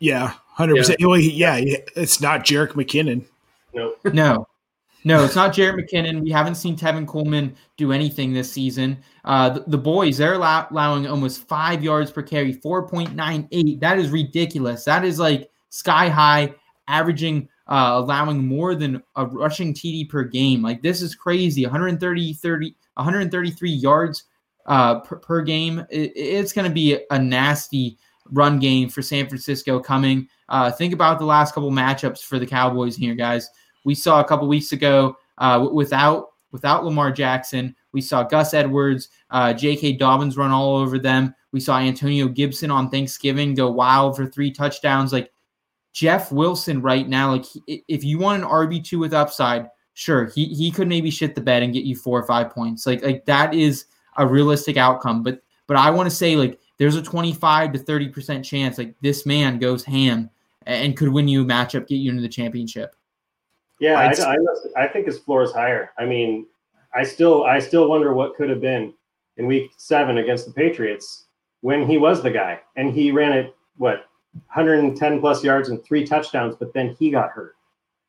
Yeah, 0.00 0.34
hundred 0.48 0.76
yeah. 0.76 0.80
percent. 0.80 1.00
Well, 1.00 1.18
yeah, 1.18 1.60
it's 1.96 2.20
not 2.20 2.44
Jerick 2.44 2.72
McKinnon. 2.72 3.24
No, 3.74 3.94
no, 4.12 4.46
no, 5.04 5.24
it's 5.24 5.36
not 5.36 5.52
Jared 5.52 5.76
McKinnon. 5.76 6.22
We 6.22 6.30
haven't 6.30 6.56
seen 6.56 6.76
Tevin 6.76 7.06
Coleman 7.06 7.54
do 7.76 7.92
anything 7.92 8.32
this 8.32 8.50
season. 8.50 8.98
Uh, 9.24 9.50
the, 9.50 9.64
the, 9.68 9.78
boys, 9.78 10.18
they're 10.18 10.34
allow- 10.34 10.66
allowing 10.70 11.06
almost 11.06 11.46
five 11.46 11.84
yards 11.84 12.10
per 12.10 12.22
carry, 12.22 12.54
4.98. 12.54 13.80
That 13.80 13.98
is 13.98 14.10
ridiculous. 14.10 14.84
That 14.84 15.04
is 15.04 15.18
like 15.18 15.50
sky 15.70 16.08
high, 16.08 16.54
averaging, 16.88 17.48
uh, 17.68 17.92
allowing 17.94 18.46
more 18.46 18.74
than 18.74 19.02
a 19.16 19.26
rushing 19.26 19.72
TD 19.72 20.08
per 20.08 20.24
game. 20.24 20.62
Like 20.62 20.82
this 20.82 21.00
is 21.00 21.14
crazy. 21.14 21.64
130, 21.64 22.32
30, 22.32 22.74
133 22.94 23.70
yards 23.70 24.24
uh, 24.66 25.00
per, 25.00 25.16
per 25.16 25.42
game. 25.42 25.86
It, 25.90 26.12
it's 26.16 26.52
going 26.52 26.68
to 26.68 26.74
be 26.74 26.98
a 27.10 27.18
nasty 27.18 27.98
run 28.32 28.58
game 28.58 28.88
for 28.88 29.02
San 29.02 29.28
Francisco 29.28 29.80
coming. 29.80 30.28
Uh, 30.48 30.70
think 30.70 30.92
about 30.94 31.18
the 31.18 31.24
last 31.24 31.54
couple 31.54 31.70
matchups 31.70 32.22
for 32.22 32.38
the 32.38 32.46
Cowboys 32.46 32.96
here, 32.96 33.14
guys. 33.14 33.50
We 33.84 33.94
saw 33.94 34.20
a 34.20 34.24
couple 34.24 34.48
weeks 34.48 34.72
ago 34.72 35.16
uh, 35.38 35.68
without 35.72 36.28
without 36.50 36.84
Lamar 36.84 37.12
Jackson. 37.12 37.74
We 37.92 38.00
saw 38.00 38.22
Gus 38.22 38.54
Edwards, 38.54 39.08
uh, 39.30 39.52
J.K. 39.52 39.94
Dobbins 39.94 40.36
run 40.36 40.50
all 40.50 40.76
over 40.76 40.98
them. 40.98 41.34
We 41.52 41.60
saw 41.60 41.78
Antonio 41.78 42.28
Gibson 42.28 42.70
on 42.70 42.90
Thanksgiving 42.90 43.54
go 43.54 43.70
wild 43.70 44.16
for 44.16 44.26
three 44.26 44.50
touchdowns. 44.50 45.12
Like 45.12 45.30
Jeff 45.92 46.30
Wilson 46.30 46.82
right 46.82 47.08
now, 47.08 47.32
like 47.32 47.44
if 47.66 48.04
you 48.04 48.18
want 48.18 48.42
an 48.42 48.48
RB 48.48 48.84
two 48.84 48.98
with 48.98 49.12
upside, 49.12 49.68
sure 49.94 50.26
he 50.26 50.46
he 50.46 50.70
could 50.70 50.88
maybe 50.88 51.10
shit 51.10 51.34
the 51.34 51.40
bed 51.40 51.62
and 51.62 51.72
get 51.72 51.84
you 51.84 51.96
four 51.96 52.18
or 52.18 52.26
five 52.26 52.50
points. 52.50 52.86
Like 52.86 53.02
like 53.02 53.24
that 53.26 53.54
is 53.54 53.86
a 54.16 54.26
realistic 54.26 54.76
outcome. 54.76 55.22
But 55.22 55.42
but 55.66 55.76
I 55.76 55.90
want 55.90 56.08
to 56.08 56.14
say 56.14 56.36
like 56.36 56.58
there's 56.78 56.96
a 56.96 57.02
25 57.02 57.72
to 57.72 57.78
30 57.78 58.08
percent 58.08 58.44
chance 58.44 58.78
like 58.78 58.94
this 59.00 59.26
man 59.26 59.58
goes 59.58 59.84
ham 59.84 60.30
and 60.66 60.96
could 60.96 61.08
win 61.08 61.28
you 61.28 61.42
a 61.42 61.44
matchup, 61.44 61.86
get 61.86 61.96
you 61.96 62.10
into 62.10 62.22
the 62.22 62.28
championship. 62.28 62.94
Yeah, 63.80 63.98
I, 63.98 64.10
I, 64.10 64.36
I 64.84 64.88
think 64.88 65.06
his 65.06 65.18
floor 65.18 65.42
is 65.42 65.52
higher. 65.52 65.92
I 65.98 66.04
mean, 66.04 66.46
I 66.94 67.04
still 67.04 67.44
I 67.44 67.60
still 67.60 67.88
wonder 67.88 68.12
what 68.12 68.34
could 68.34 68.50
have 68.50 68.60
been 68.60 68.92
in 69.36 69.46
week 69.46 69.70
seven 69.76 70.18
against 70.18 70.46
the 70.46 70.52
Patriots 70.52 71.26
when 71.60 71.86
he 71.86 71.96
was 71.96 72.22
the 72.22 72.30
guy 72.30 72.60
and 72.76 72.92
he 72.92 73.12
ran 73.12 73.32
it 73.32 73.54
what 73.76 74.06
110 74.52 75.20
plus 75.20 75.42
yards 75.42 75.68
and 75.68 75.82
three 75.84 76.04
touchdowns, 76.04 76.56
but 76.56 76.72
then 76.72 76.94
he 76.98 77.10
got 77.10 77.30
hurt. 77.30 77.56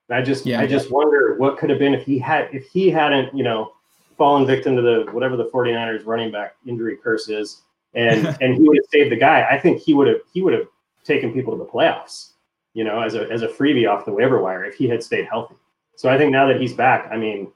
And 0.10 0.18
I 0.18 0.22
just 0.22 0.46
yeah, 0.46 0.60
I 0.60 0.66
just 0.66 0.92
wonder 0.92 1.36
what 1.38 1.58
could 1.58 1.70
have 1.70 1.80
been 1.80 1.94
if 1.94 2.06
he 2.06 2.18
had 2.18 2.50
if 2.52 2.68
he 2.68 2.90
hadn't, 2.90 3.36
you 3.36 3.44
know, 3.44 3.74
fallen 4.18 4.46
victim 4.48 4.76
to 4.76 4.82
the 4.82 5.08
whatever 5.12 5.38
the 5.38 5.46
49ers 5.46 6.06
running 6.06 6.32
back 6.32 6.56
injury 6.66 6.98
curse 7.02 7.30
is 7.30 7.62
and 7.94 8.26
and 8.42 8.56
he 8.56 8.68
would 8.68 8.78
have 8.78 8.90
saved 8.92 9.12
the 9.12 9.18
guy. 9.18 9.48
I 9.50 9.60
think 9.60 9.82
he 9.82 9.94
would 9.94 10.08
have 10.08 10.22
he 10.34 10.42
would 10.42 10.54
have 10.54 10.68
taken 11.04 11.32
people 11.32 11.58
to 11.58 11.64
the 11.64 11.70
playoffs, 11.70 12.29
you 12.80 12.86
know, 12.86 13.02
as 13.02 13.14
a 13.14 13.30
as 13.30 13.42
a 13.42 13.48
freebie 13.50 13.92
off 13.92 14.06
the 14.06 14.14
waiver 14.14 14.42
wire 14.42 14.64
if 14.64 14.76
he 14.76 14.88
had 14.88 15.04
stayed 15.04 15.26
healthy. 15.26 15.56
So 15.98 16.08
I 16.08 16.18
think 16.18 16.32
now 16.32 16.48
that 16.48 16.62
he's 16.62 16.74
back, 16.74 17.10
I 17.12 17.18
mean, 17.18 17.52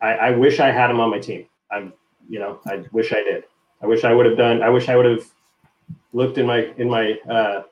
I, 0.00 0.12
I 0.12 0.30
wish 0.30 0.60
I 0.60 0.70
had 0.70 0.88
him 0.88 1.00
on 1.00 1.10
my 1.10 1.18
team. 1.18 1.46
I'm, 1.68 1.92
you 2.28 2.38
know, 2.38 2.60
I 2.64 2.84
wish 2.92 3.12
I 3.12 3.24
did. 3.24 3.42
I 3.82 3.86
wish 3.86 4.04
I 4.04 4.14
would 4.14 4.24
have 4.24 4.36
done. 4.36 4.62
I 4.62 4.68
wish 4.68 4.88
I 4.88 4.94
would 4.94 5.04
have 5.04 5.26
looked 6.12 6.38
in 6.38 6.46
my 6.46 6.72
in 6.76 6.88
my 6.88 7.18
uh, 7.28 7.64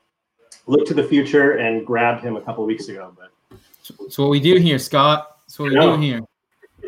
looked 0.66 0.88
to 0.88 0.94
the 0.94 1.04
future 1.04 1.58
and 1.58 1.86
grabbed 1.86 2.24
him 2.24 2.34
a 2.34 2.40
couple 2.40 2.66
weeks 2.66 2.88
ago. 2.88 3.16
But 3.16 3.30
so 4.10 4.24
what 4.24 4.30
we 4.30 4.40
do 4.40 4.56
here, 4.56 4.80
Scott. 4.80 5.38
It's 5.46 5.56
what 5.56 5.70
we 5.70 5.78
do 5.78 5.96
here. 5.98 6.22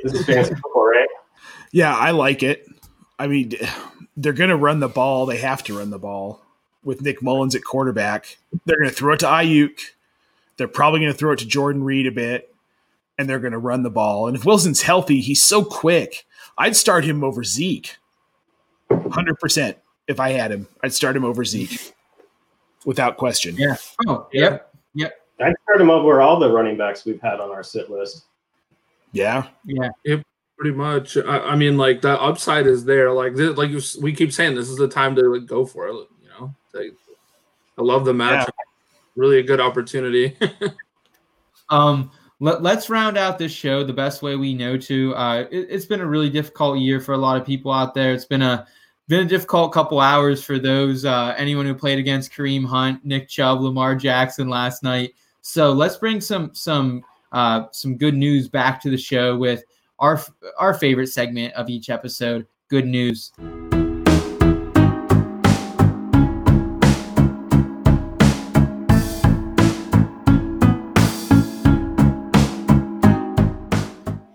This 0.03 0.14
is 0.14 0.26
fantasy 0.26 0.57
football, 0.57 0.91
right? 0.91 1.09
Yeah, 1.70 1.95
I 1.95 2.11
like 2.11 2.43
it. 2.43 2.66
I 3.20 3.28
mean, 3.28 3.53
they're 4.16 4.32
going 4.32 4.51
to 4.51 4.57
run 4.57 4.80
the 4.80 4.89
ball. 4.89 5.26
They 5.26 5.37
have 5.37 5.62
to 5.64 5.78
run 5.78 5.91
the 5.91 5.99
ball 6.01 6.43
with 6.87 7.03
Nick 7.03 7.20
Mullens 7.20 7.55
at 7.55 7.64
quarterback. 7.64 8.39
They're 8.64 8.78
going 8.78 8.89
to 8.89 8.95
throw 8.95 9.12
it 9.14 9.20
to 9.20 9.26
Aiyuk. 9.26 9.80
They're 10.57 10.68
probably 10.68 11.00
going 11.00 11.13
to 11.13 11.18
throw 11.18 11.33
it 11.33 11.41
to 11.41 11.46
Jordan 11.46 11.84
Reed 11.84 12.07
a 12.07 12.13
bit 12.13 12.54
and 13.18 13.29
they're 13.29 13.38
going 13.38 13.53
to 13.53 13.58
run 13.58 13.83
the 13.83 13.91
ball. 13.91 14.29
And 14.29 14.37
if 14.37 14.45
Wilson's 14.45 14.83
healthy, 14.83 15.21
he's 15.21 15.42
so 15.42 15.64
quick. 15.64 16.26
I'd 16.58 16.76
start 16.76 17.04
him 17.04 17.25
over 17.25 17.45
Zeke. 17.45 17.96
100% 18.91 19.75
if 20.07 20.21
I 20.21 20.30
had 20.30 20.53
him. 20.53 20.68
I'd 20.83 20.92
start 20.92 21.17
him 21.17 21.25
over 21.25 21.45
Zeke 21.45 21.95
without 22.84 23.17
question. 23.17 23.57
Yeah. 23.57 23.76
Oh, 24.07 24.29
yep. 24.33 24.72
Yep. 24.95 25.13
I'd 25.41 25.54
start 25.64 25.80
him 25.80 25.91
over 25.91 26.21
all 26.21 26.38
the 26.38 26.50
running 26.50 26.76
backs 26.76 27.04
we've 27.04 27.21
had 27.21 27.41
on 27.41 27.50
our 27.50 27.63
sit 27.63 27.91
list. 27.91 28.26
Yeah. 29.13 29.46
Yeah. 29.64 29.88
Yep. 30.04 30.22
Pretty 30.58 30.76
much. 30.76 31.18
I, 31.18 31.38
I 31.41 31.57
mean, 31.57 31.76
like 31.76 32.00
the 32.00 32.21
upside 32.21 32.67
is 32.67 32.84
there. 32.84 33.13
Like, 33.13 33.34
this, 33.34 33.57
like 33.57 33.71
we 34.00 34.14
keep 34.14 34.33
saying, 34.33 34.54
this 34.54 34.71
is 34.71 34.76
the 34.76 34.88
time 34.88 35.14
to 35.17 35.22
like, 35.22 35.46
go 35.46 35.67
for 35.67 35.88
it. 35.88 36.08
You 36.38 36.46
know, 36.46 36.54
like, 36.75 36.95
I 37.79 37.83
love 37.83 38.04
the 38.04 38.14
match. 38.14 38.46
Yeah. 38.46 38.64
Really 39.17 39.38
a 39.38 39.42
good 39.42 39.61
opportunity. 39.61 40.37
um, 41.71 42.11
let, 42.41 42.64
us 42.64 42.91
round 42.91 43.17
out 43.17 43.38
this 43.38 43.53
show 43.53 43.83
the 43.83 43.92
best 43.92 44.22
way 44.22 44.37
we 44.37 44.54
know 44.54 44.76
to. 44.76 45.14
Uh, 45.14 45.46
it, 45.50 45.71
has 45.71 45.87
been 45.87 46.00
a 46.00 46.07
really 46.07 46.29
difficult 46.29 46.79
year 46.79 47.00
for 47.00 47.14
a 47.14 47.18
lot 47.18 47.41
of 47.41 47.46
people 47.46 47.72
out 47.72 47.95
there. 47.95 48.13
It's 48.13 48.26
been 48.26 48.42
a 48.42 48.67
been 49.08 49.25
a 49.25 49.29
difficult 49.29 49.72
couple 49.72 50.00
hours 50.00 50.42
for 50.42 50.58
those 50.58 51.04
uh, 51.04 51.34
anyone 51.38 51.64
who 51.64 51.75
played 51.75 51.99
against 51.99 52.33
Kareem 52.33 52.67
Hunt, 52.67 53.04
Nick 53.04 53.29
Chubb, 53.29 53.61
Lamar 53.61 53.95
Jackson 53.95 54.49
last 54.49 54.83
night. 54.83 55.14
So 55.42 55.72
let's 55.72 55.96
bring 55.96 56.21
some 56.21 56.54
some 56.54 57.03
uh, 57.33 57.64
some 57.72 57.96
good 57.96 58.14
news 58.14 58.49
back 58.49 58.80
to 58.83 58.91
the 58.91 58.99
show 58.99 59.37
with 59.37 59.64
our 59.99 60.21
our 60.58 60.75
favorite 60.75 61.08
segment 61.08 61.54
of 61.54 61.71
each 61.71 61.88
episode, 61.88 62.46
good 62.68 62.87
news. 62.87 63.33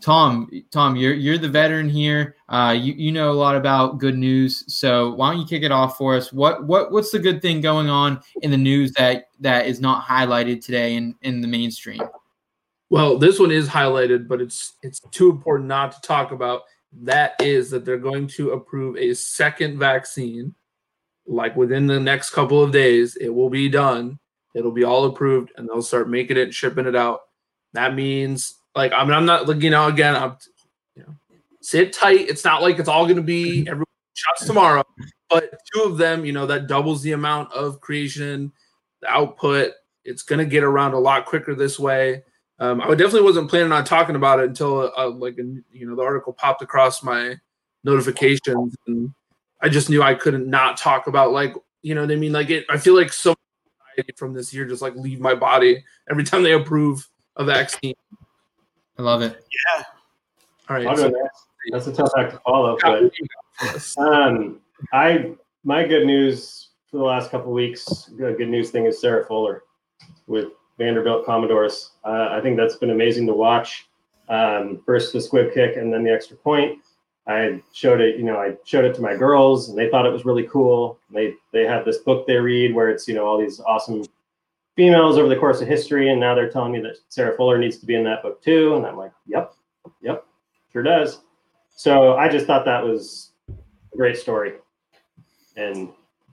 Tom, 0.02 0.50
Tom, 0.72 0.96
you're 0.96 1.14
you're 1.14 1.38
the 1.38 1.48
veteran 1.48 1.88
here. 1.88 2.36
Uh, 2.50 2.76
you 2.78 2.94
you 2.94 3.12
know 3.12 3.32
a 3.32 3.34
lot 3.34 3.56
about 3.56 4.00
good 4.00 4.18
news. 4.18 4.64
So 4.74 5.14
why 5.14 5.32
don't 5.32 5.40
you 5.40 5.48
kick 5.48 5.64
it 5.64 5.72
off 5.72 5.98
for 5.98 6.16
us? 6.16 6.34
What 6.34 6.66
what 6.66 6.92
what's 6.92 7.12
the 7.12 7.20
good 7.20 7.42
thing 7.42 7.62
going 7.62 7.90
on 7.90 8.20
in 8.42 8.52
the 8.52 8.58
news 8.58 8.92
that 8.94 9.26
that 9.40 9.68
is 9.68 9.80
not 9.80 10.04
highlighted 10.04 10.64
today 10.66 10.96
in 10.96 11.16
in 11.22 11.42
the 11.42 11.48
mainstream? 11.48 12.02
Well, 12.90 13.18
this 13.18 13.40
one 13.40 13.52
is 13.52 13.70
highlighted, 13.70 14.28
but 14.28 14.42
it's 14.42 14.74
it's 14.82 15.00
too 15.12 15.30
important 15.30 15.70
not 15.70 15.92
to 15.94 16.02
talk 16.02 16.32
about. 16.32 16.64
That 17.04 17.36
is 17.40 17.70
that 17.70 17.86
they're 17.86 17.98
going 17.98 18.28
to 18.30 18.52
approve 18.52 18.98
a 18.98 19.14
second 19.14 19.80
vaccine, 19.80 20.56
like 21.26 21.56
within 21.56 21.88
the 21.88 22.00
next 22.00 22.32
couple 22.32 22.62
of 22.62 22.72
days. 22.72 23.16
It 23.16 23.30
will 23.30 23.50
be 23.50 23.70
done. 23.70 24.20
It'll 24.56 24.74
be 24.74 24.84
all 24.84 25.06
approved, 25.06 25.52
and 25.56 25.70
they'll 25.70 25.82
start 25.82 26.10
making 26.10 26.38
it, 26.38 26.54
shipping 26.54 26.86
it 26.86 26.96
out. 26.96 27.22
That 27.74 27.96
means 27.96 28.56
like 28.76 28.94
I 28.94 29.04
mean, 29.04 29.14
I'm 29.14 29.26
not 29.26 29.48
like 29.48 29.62
you 29.62 29.70
know 29.70 29.88
again. 29.88 30.16
I'm 30.16 30.38
you 30.96 31.04
know 31.04 31.16
sit 31.62 31.94
tight. 31.94 32.30
It's 32.30 32.46
not 32.46 32.62
like 32.62 32.80
it's 32.80 32.90
all 32.90 33.06
going 33.06 33.18
to 33.18 33.22
be 33.22 33.68
every 33.70 33.86
shots 34.14 34.46
tomorrow, 34.46 34.84
but 35.30 35.52
two 35.74 35.84
of 35.84 35.98
them, 35.98 36.26
you 36.26 36.34
know, 36.34 36.46
that 36.46 36.68
doubles 36.68 37.02
the 37.02 37.14
amount 37.14 37.52
of 37.54 37.80
creation, 37.82 38.52
the 39.02 39.10
output. 39.10 39.72
It's 40.04 40.24
going 40.24 40.40
to 40.40 40.46
get 40.46 40.64
around 40.64 40.94
a 40.94 41.00
lot 41.00 41.26
quicker 41.26 41.54
this 41.54 41.80
way. 41.80 42.24
Um, 42.60 42.82
I 42.82 42.90
definitely 42.90 43.24
wasn't 43.24 43.50
planning 43.50 43.72
on 43.72 43.84
talking 43.84 44.16
about 44.16 44.40
it 44.40 44.46
until 44.50 44.92
uh, 44.96 45.10
like 45.10 45.38
you 45.38 45.64
know 45.88 45.96
the 45.96 46.04
article 46.04 46.34
popped 46.34 46.62
across 46.62 47.04
my 47.04 47.36
notifications, 47.84 48.76
and 48.88 49.14
I 49.62 49.70
just 49.70 49.90
knew 49.90 50.04
I 50.04 50.14
couldn't 50.14 50.48
not 50.48 50.78
talk 50.78 51.08
about 51.08 51.32
like 51.32 51.56
you 51.82 51.96
know 51.96 52.02
what 52.02 52.12
I 52.12 52.16
mean. 52.16 52.32
Like 52.32 52.50
it, 52.50 52.66
I 52.70 52.78
feel 52.78 52.96
like 52.96 53.12
so 53.12 53.36
from 54.16 54.34
this 54.34 54.54
year 54.54 54.66
just 54.66 54.82
like 54.82 54.96
leave 54.96 55.20
my 55.20 55.36
body 55.36 55.84
every 56.10 56.24
time 56.24 56.44
they 56.44 56.54
approve 56.54 57.08
a 57.36 57.44
vaccine. 57.44 57.96
I 59.02 59.04
love 59.04 59.24
it. 59.24 59.44
Yeah. 59.78 59.84
All 60.70 60.76
right. 60.76 60.86
I'll 60.86 60.96
so- 60.96 61.10
go. 61.10 61.28
That's 61.72 61.88
a 61.88 61.94
tough 61.94 62.12
act 62.18 62.34
to 62.34 62.40
follow, 62.40 62.78
but 62.82 63.12
um, 63.98 64.60
I 64.94 65.34
my 65.64 65.84
good 65.84 66.08
news 66.08 66.70
for 66.90 66.98
the 66.98 67.04
last 67.04 67.30
couple 67.30 67.52
weeks. 67.52 68.10
Good, 68.18 68.38
good 68.38 68.50
news 68.50 68.72
thing 68.72 68.86
is 68.86 69.00
Sarah 69.00 69.26
Fuller 69.26 69.64
with 70.26 70.50
Vanderbilt 70.80 71.26
Commodores. 71.26 71.92
Uh, 72.04 72.30
I 72.32 72.42
think 72.42 72.58
that's 72.58 72.78
been 72.78 72.90
amazing 72.90 73.28
to 73.28 73.34
watch. 73.34 73.88
Um, 74.30 74.82
first 74.86 75.14
the 75.14 75.22
squib 75.22 75.54
kick 75.54 75.78
and 75.78 75.94
then 75.94 76.04
the 76.04 76.12
extra 76.12 76.36
point. 76.38 76.80
I 77.28 77.62
showed 77.74 78.02
it, 78.02 78.18
you 78.18 78.24
know, 78.24 78.38
I 78.38 78.56
showed 78.64 78.86
it 78.86 78.96
to 78.96 79.02
my 79.02 79.16
girls 79.16 79.70
and 79.70 79.78
they 79.78 79.90
thought 79.90 80.08
it 80.08 80.12
was 80.12 80.26
really 80.26 80.48
cool. 80.48 80.98
They 81.12 81.36
they 81.54 81.64
have 81.66 81.86
this 81.86 82.00
book 82.00 82.26
they 82.26 82.38
read 82.38 82.74
where 82.74 82.90
it's 82.90 83.08
you 83.08 83.14
know 83.14 83.26
all 83.26 83.38
these 83.38 83.60
awesome 83.60 84.04
females 84.76 85.18
over 85.18 85.28
the 85.30 85.36
course 85.36 85.62
of 85.62 85.68
history, 85.68 86.10
and 86.10 86.20
now 86.20 86.34
they're 86.36 86.50
telling 86.50 86.72
me 86.72 86.80
that 86.82 86.98
Sarah 87.10 87.36
Fuller 87.36 87.58
needs 87.58 87.78
to 87.78 87.86
be 87.86 87.96
in 87.96 88.04
that 88.06 88.22
book 88.24 88.42
too. 88.42 88.76
And 88.76 88.86
I'm 88.86 88.98
like, 88.98 89.12
yep, 89.28 89.54
yep, 90.02 90.26
sure 90.72 90.84
does. 90.84 91.20
So 91.76 92.16
I 92.16 92.30
just 92.30 92.46
thought 92.46 92.66
that 92.66 92.84
was 92.84 93.32
a 93.50 93.98
great 93.98 94.18
story, 94.18 94.54
and 95.58 95.90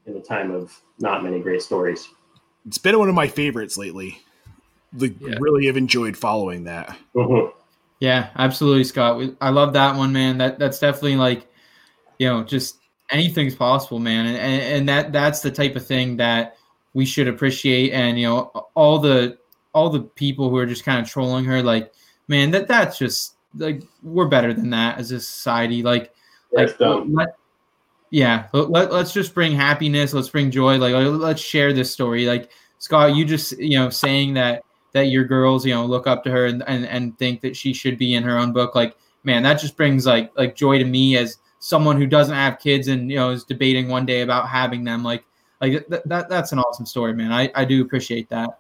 in 0.06 0.16
a 0.16 0.20
time 0.20 0.50
of 0.50 0.78
not 0.98 1.22
many 1.22 1.40
great 1.40 1.62
stories. 1.62 2.08
It's 2.66 2.78
been 2.78 2.98
one 2.98 3.08
of 3.08 3.14
my 3.14 3.28
favorites 3.28 3.76
lately. 3.78 4.18
Like, 4.96 5.14
Yeah. 5.20 5.36
really 5.38 5.66
have 5.66 5.76
enjoyed 5.76 6.16
following 6.16 6.64
that. 6.64 6.96
Mhm. 7.14 7.52
Yeah, 8.00 8.30
absolutely, 8.36 8.84
Scott. 8.84 9.22
I 9.40 9.50
love 9.50 9.72
that 9.74 9.96
one, 9.96 10.12
man. 10.12 10.38
That 10.38 10.58
that's 10.58 10.78
definitely 10.78 11.16
like, 11.16 11.46
you 12.18 12.28
know, 12.28 12.42
just 12.44 12.76
anything's 13.10 13.54
possible, 13.54 13.98
man. 13.98 14.26
And, 14.26 14.36
and 14.36 14.62
and 14.62 14.88
that 14.88 15.12
that's 15.12 15.40
the 15.40 15.50
type 15.50 15.76
of 15.76 15.84
thing 15.86 16.16
that 16.18 16.56
we 16.98 17.06
should 17.06 17.28
appreciate. 17.28 17.92
And 17.92 18.18
you 18.18 18.26
know, 18.26 18.66
all 18.74 18.98
the 18.98 19.38
all 19.72 19.88
the 19.88 20.00
people 20.00 20.50
who 20.50 20.56
are 20.56 20.66
just 20.66 20.84
kind 20.84 21.00
of 21.00 21.08
trolling 21.08 21.44
her, 21.44 21.62
like, 21.62 21.92
man, 22.26 22.50
that 22.50 22.66
that's 22.66 22.98
just 22.98 23.36
like 23.54 23.84
we're 24.02 24.26
better 24.26 24.52
than 24.52 24.70
that 24.70 24.98
as 24.98 25.12
a 25.12 25.20
society. 25.20 25.84
Like, 25.84 26.12
That's 26.52 26.72
like 26.72 26.78
dumb. 26.80 27.14
let, 27.14 27.28
yeah, 28.10 28.48
let, 28.52 28.70
let, 28.70 28.90
us 28.90 29.12
just 29.12 29.32
bring 29.32 29.52
happiness. 29.52 30.12
Let's 30.12 30.28
bring 30.28 30.50
joy. 30.50 30.76
Like, 30.78 30.92
let's 30.92 31.40
share 31.40 31.72
this 31.72 31.92
story. 31.92 32.26
Like 32.26 32.50
Scott, 32.78 33.14
you 33.14 33.24
just 33.24 33.56
you 33.60 33.78
know 33.78 33.90
saying 33.90 34.34
that 34.34 34.64
that 34.92 35.06
your 35.10 35.22
girls 35.22 35.64
you 35.64 35.72
know 35.72 35.86
look 35.86 36.08
up 36.08 36.24
to 36.24 36.32
her 36.32 36.46
and, 36.46 36.64
and 36.66 36.84
and 36.84 37.16
think 37.16 37.42
that 37.42 37.56
she 37.56 37.72
should 37.72 37.96
be 37.96 38.16
in 38.16 38.24
her 38.24 38.38
own 38.38 38.54
book 38.54 38.74
like 38.74 38.96
man 39.22 39.42
that 39.42 39.60
just 39.60 39.76
brings 39.76 40.06
like 40.06 40.32
like 40.34 40.56
joy 40.56 40.78
to 40.78 40.84
me 40.86 41.14
as 41.18 41.36
someone 41.58 42.00
who 42.00 42.06
doesn't 42.06 42.34
have 42.34 42.58
kids 42.58 42.88
and 42.88 43.10
you 43.10 43.16
know 43.16 43.30
is 43.30 43.44
debating 43.44 43.88
one 43.88 44.06
day 44.06 44.22
about 44.22 44.48
having 44.48 44.82
them 44.82 45.04
like 45.04 45.22
like 45.60 45.86
that, 45.88 46.08
that 46.08 46.28
that's 46.28 46.52
an 46.52 46.58
awesome 46.58 46.86
story 46.86 47.12
man 47.12 47.32
i 47.32 47.50
i 47.54 47.64
do 47.64 47.82
appreciate 47.82 48.28
that 48.28 48.58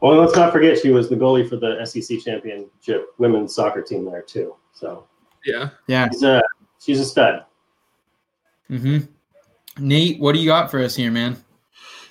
Well, 0.00 0.16
let's 0.16 0.34
not 0.34 0.52
forget 0.52 0.78
she 0.78 0.90
was 0.90 1.08
the 1.08 1.16
goalie 1.16 1.48
for 1.48 1.56
the 1.56 1.84
SEC 1.84 2.18
championship 2.18 3.14
women's 3.18 3.54
soccer 3.54 3.82
team 3.82 4.04
there 4.04 4.22
too. 4.22 4.56
So 4.72 5.06
yeah. 5.44 5.70
yeah 5.86 6.08
she's 6.10 6.22
a 6.24 6.42
she's 6.80 7.00
a 7.00 7.04
stud. 7.04 7.44
mm-hmm 8.70 9.06
nate 9.78 10.20
what 10.20 10.32
do 10.34 10.40
you 10.40 10.46
got 10.46 10.70
for 10.70 10.80
us 10.80 10.94
here 10.96 11.10
man 11.10 11.36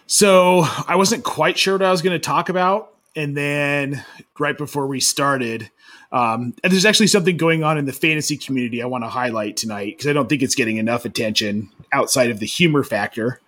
So 0.08 0.64
I 0.88 0.96
wasn't 0.96 1.24
quite 1.24 1.58
sure 1.58 1.76
what 1.76 1.84
I 1.84 1.92
was 1.92 2.02
going 2.02 2.20
to 2.20 2.20
talk 2.20 2.50
about. 2.50 2.94
And 3.16 3.36
then 3.36 4.04
right 4.40 4.58
before 4.58 4.88
we 4.88 5.00
started, 5.00 5.70
um, 6.12 6.54
and 6.64 6.72
there's 6.74 6.86
actually 6.86 7.08
something 7.08 7.38
going 7.38 7.64
on 7.64 7.78
in 7.78 7.86
the 7.86 7.94
fantasy 7.94 8.36
community 8.38 8.82
I 8.82 8.88
want 8.88 9.04
to 9.06 9.10
highlight 9.10 9.58
tonight 9.58 9.98
because 9.98 10.08
I 10.08 10.14
don't 10.14 10.28
think 10.28 10.42
it's 10.42 10.56
getting 10.56 10.78
enough 10.78 11.06
attention 11.06 11.70
outside 11.94 12.30
of 12.30 12.40
the 12.40 12.46
humor 12.46 12.84
factor. 12.84 13.40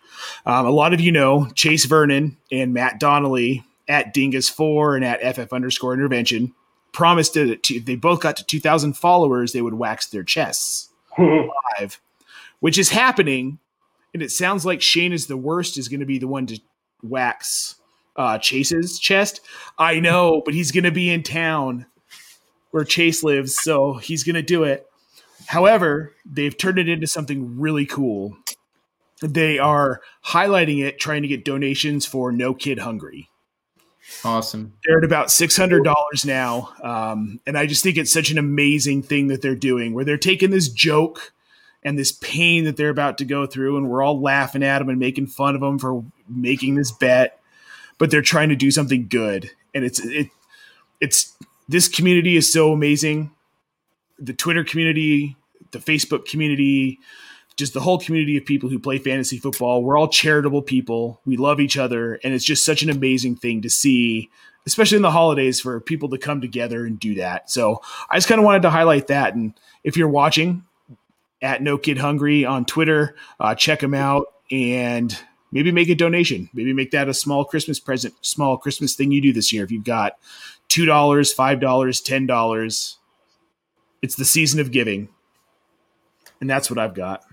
Um, 0.45 0.65
a 0.65 0.71
lot 0.71 0.93
of 0.93 1.01
you 1.01 1.11
know 1.11 1.47
Chase 1.55 1.85
Vernon 1.85 2.37
and 2.51 2.73
Matt 2.73 2.99
Donnelly 2.99 3.63
at 3.87 4.13
Dingus4 4.13 4.95
and 4.95 5.05
at 5.05 5.35
FF 5.35 5.53
underscore 5.53 5.93
intervention 5.93 6.53
promised 6.93 7.33
that 7.33 7.69
if 7.69 7.85
they 7.85 7.95
both 7.95 8.21
got 8.21 8.37
to 8.37 8.45
2,000 8.45 8.93
followers, 8.93 9.51
they 9.51 9.61
would 9.61 9.73
wax 9.73 10.07
their 10.07 10.23
chests 10.23 10.89
live, 11.17 11.99
which 12.59 12.77
is 12.77 12.89
happening. 12.89 13.59
And 14.13 14.21
it 14.21 14.31
sounds 14.31 14.65
like 14.65 14.81
Shane 14.81 15.11
is 15.11 15.27
the 15.27 15.35
worst 15.35 15.77
is 15.77 15.89
going 15.89 15.99
to 15.99 16.05
be 16.05 16.19
the 16.19 16.27
one 16.27 16.45
to 16.45 16.59
wax 17.01 17.75
uh, 18.15 18.37
Chase's 18.37 18.99
chest. 18.99 19.41
I 19.77 19.99
know, 19.99 20.41
but 20.45 20.53
he's 20.53 20.71
going 20.71 20.83
to 20.83 20.91
be 20.91 21.09
in 21.09 21.23
town 21.23 21.87
where 22.71 22.83
Chase 22.83 23.23
lives, 23.23 23.55
so 23.55 23.95
he's 23.95 24.23
going 24.23 24.35
to 24.35 24.41
do 24.41 24.63
it. 24.63 24.87
However, 25.47 26.13
they've 26.25 26.57
turned 26.57 26.79
it 26.79 26.87
into 26.87 27.05
something 27.05 27.59
really 27.59 27.85
cool. 27.85 28.37
They 29.23 29.57
are 29.57 30.01
highlighting 30.25 30.83
it, 30.83 30.99
trying 30.99 31.21
to 31.21 31.29
get 31.29 31.45
donations 31.45 32.05
for 32.05 32.31
No 32.31 32.53
Kid 32.53 32.79
Hungry. 32.79 33.29
awesome 34.25 34.73
They're 34.85 34.97
at 34.97 35.05
about 35.05 35.31
six 35.31 35.55
hundred 35.55 35.85
dollars 35.85 36.25
now, 36.25 36.73
um, 36.83 37.39
and 37.47 37.57
I 37.57 37.65
just 37.65 37.83
think 37.83 37.97
it's 37.97 38.11
such 38.11 38.31
an 38.31 38.37
amazing 38.37 39.01
thing 39.01 39.27
that 39.27 39.41
they're 39.41 39.55
doing, 39.55 39.93
where 39.93 40.03
they're 40.03 40.17
taking 40.17 40.51
this 40.51 40.67
joke 40.67 41.31
and 41.83 41.97
this 41.97 42.11
pain 42.11 42.65
that 42.65 42.75
they're 42.75 42.89
about 42.89 43.17
to 43.19 43.25
go 43.25 43.45
through, 43.45 43.77
and 43.77 43.89
we're 43.89 44.03
all 44.03 44.21
laughing 44.21 44.61
at 44.61 44.79
them 44.79 44.89
and 44.89 44.99
making 44.99 45.27
fun 45.27 45.55
of 45.55 45.61
them 45.61 45.79
for 45.79 46.03
making 46.27 46.75
this 46.75 46.91
bet, 46.91 47.39
but 47.97 48.11
they're 48.11 48.21
trying 48.21 48.49
to 48.49 48.55
do 48.57 48.71
something 48.71 49.07
good, 49.07 49.51
and 49.73 49.85
it's 49.85 49.99
it 50.05 50.27
it's 50.99 51.37
this 51.69 51.87
community 51.87 52.35
is 52.35 52.51
so 52.51 52.73
amazing, 52.73 53.31
the 54.19 54.33
Twitter 54.33 54.65
community, 54.65 55.37
the 55.71 55.79
Facebook 55.79 56.25
community. 56.25 56.99
Just 57.55 57.73
the 57.73 57.81
whole 57.81 57.99
community 57.99 58.37
of 58.37 58.45
people 58.45 58.69
who 58.69 58.79
play 58.79 58.97
fantasy 58.97 59.37
football. 59.37 59.83
We're 59.83 59.97
all 59.97 60.07
charitable 60.07 60.63
people. 60.63 61.21
We 61.25 61.37
love 61.37 61.59
each 61.59 61.77
other. 61.77 62.19
And 62.23 62.33
it's 62.33 62.45
just 62.45 62.65
such 62.65 62.81
an 62.81 62.89
amazing 62.89 63.35
thing 63.35 63.61
to 63.61 63.69
see 63.69 64.31
especially 64.65 64.95
in 64.95 65.01
the 65.01 65.11
holidays 65.11 65.59
for 65.59 65.79
people 65.79 66.09
to 66.09 66.17
come 66.17 66.41
together 66.41 66.85
and 66.85 66.99
do 66.99 67.15
that. 67.15 67.49
So 67.49 67.81
I 68.09 68.17
just 68.17 68.27
kind 68.27 68.39
of 68.39 68.45
wanted 68.45 68.61
to 68.63 68.69
highlight 68.69 69.07
that. 69.07 69.35
And 69.35 69.53
if 69.83 69.97
you're 69.97 70.07
watching 70.07 70.63
at 71.41 71.61
No 71.61 71.77
Kid 71.77 71.97
Hungry 71.97 72.45
on 72.45 72.65
Twitter, 72.65 73.15
uh, 73.39 73.55
check 73.55 73.81
them 73.81 73.93
out 73.93 74.27
and 74.51 75.17
maybe 75.51 75.71
make 75.71 75.89
a 75.89 75.95
donation. 75.95 76.49
Maybe 76.53 76.73
make 76.73 76.91
that 76.91 77.09
a 77.09 77.13
small 77.13 77.43
Christmas 77.43 77.79
present, 77.79 78.13
small 78.21 78.57
Christmas 78.57 78.95
thing 78.95 79.11
you 79.11 79.21
do 79.21 79.33
this 79.33 79.51
year. 79.51 79.63
If 79.63 79.71
you've 79.71 79.83
got 79.83 80.17
$2, 80.69 80.87
$5, 80.87 81.59
$10, 81.59 82.95
it's 84.01 84.15
the 84.15 84.25
season 84.25 84.59
of 84.59 84.71
giving. 84.71 85.09
And 86.39 86.49
that's 86.49 86.69
what 86.69 86.79
I've 86.79 86.93
got. 86.93 87.23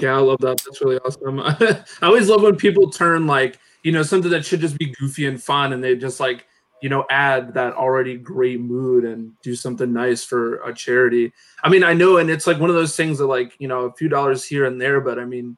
Yeah, 0.00 0.16
I 0.16 0.20
love 0.20 0.38
that. 0.40 0.60
That's 0.64 0.80
really 0.80 0.98
awesome. 0.98 1.40
I 1.40 1.84
always 2.06 2.28
love 2.28 2.42
when 2.42 2.56
people 2.56 2.90
turn 2.90 3.26
like, 3.26 3.58
you 3.82 3.92
know, 3.92 4.02
something 4.02 4.30
that 4.30 4.44
should 4.44 4.60
just 4.60 4.78
be 4.78 4.94
goofy 4.98 5.26
and 5.26 5.42
fun 5.42 5.72
and 5.72 5.82
they 5.82 5.96
just 5.96 6.20
like, 6.20 6.46
you 6.82 6.88
know, 6.88 7.04
add 7.10 7.54
that 7.54 7.74
already 7.74 8.16
great 8.16 8.60
mood 8.60 9.04
and 9.04 9.32
do 9.42 9.54
something 9.54 9.92
nice 9.92 10.24
for 10.24 10.62
a 10.62 10.72
charity. 10.72 11.32
I 11.64 11.68
mean, 11.68 11.82
I 11.82 11.92
know, 11.92 12.18
and 12.18 12.30
it's 12.30 12.46
like 12.46 12.60
one 12.60 12.70
of 12.70 12.76
those 12.76 12.94
things 12.94 13.18
that, 13.18 13.26
like, 13.26 13.54
you 13.58 13.66
know, 13.66 13.86
a 13.86 13.92
few 13.92 14.08
dollars 14.08 14.44
here 14.44 14.64
and 14.64 14.80
there, 14.80 15.00
but 15.00 15.18
I 15.18 15.24
mean, 15.24 15.56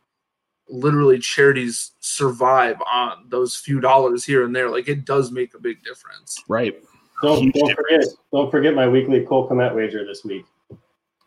literally 0.68 1.18
charities 1.18 1.92
survive 2.00 2.80
on 2.82 3.26
those 3.28 3.56
few 3.56 3.80
dollars 3.80 4.24
here 4.24 4.44
and 4.44 4.56
there. 4.56 4.70
Like, 4.70 4.88
it 4.88 5.04
does 5.04 5.30
make 5.30 5.54
a 5.54 5.60
big 5.60 5.82
difference. 5.82 6.42
Right. 6.48 6.82
Don't, 7.22 7.52
don't 7.52 7.76
forget 7.76 8.04
don't 8.32 8.50
forget 8.50 8.74
my 8.74 8.88
weekly 8.88 9.24
Cole 9.26 9.46
Kmet 9.48 9.74
wager 9.74 10.06
this 10.06 10.24
week. 10.24 10.46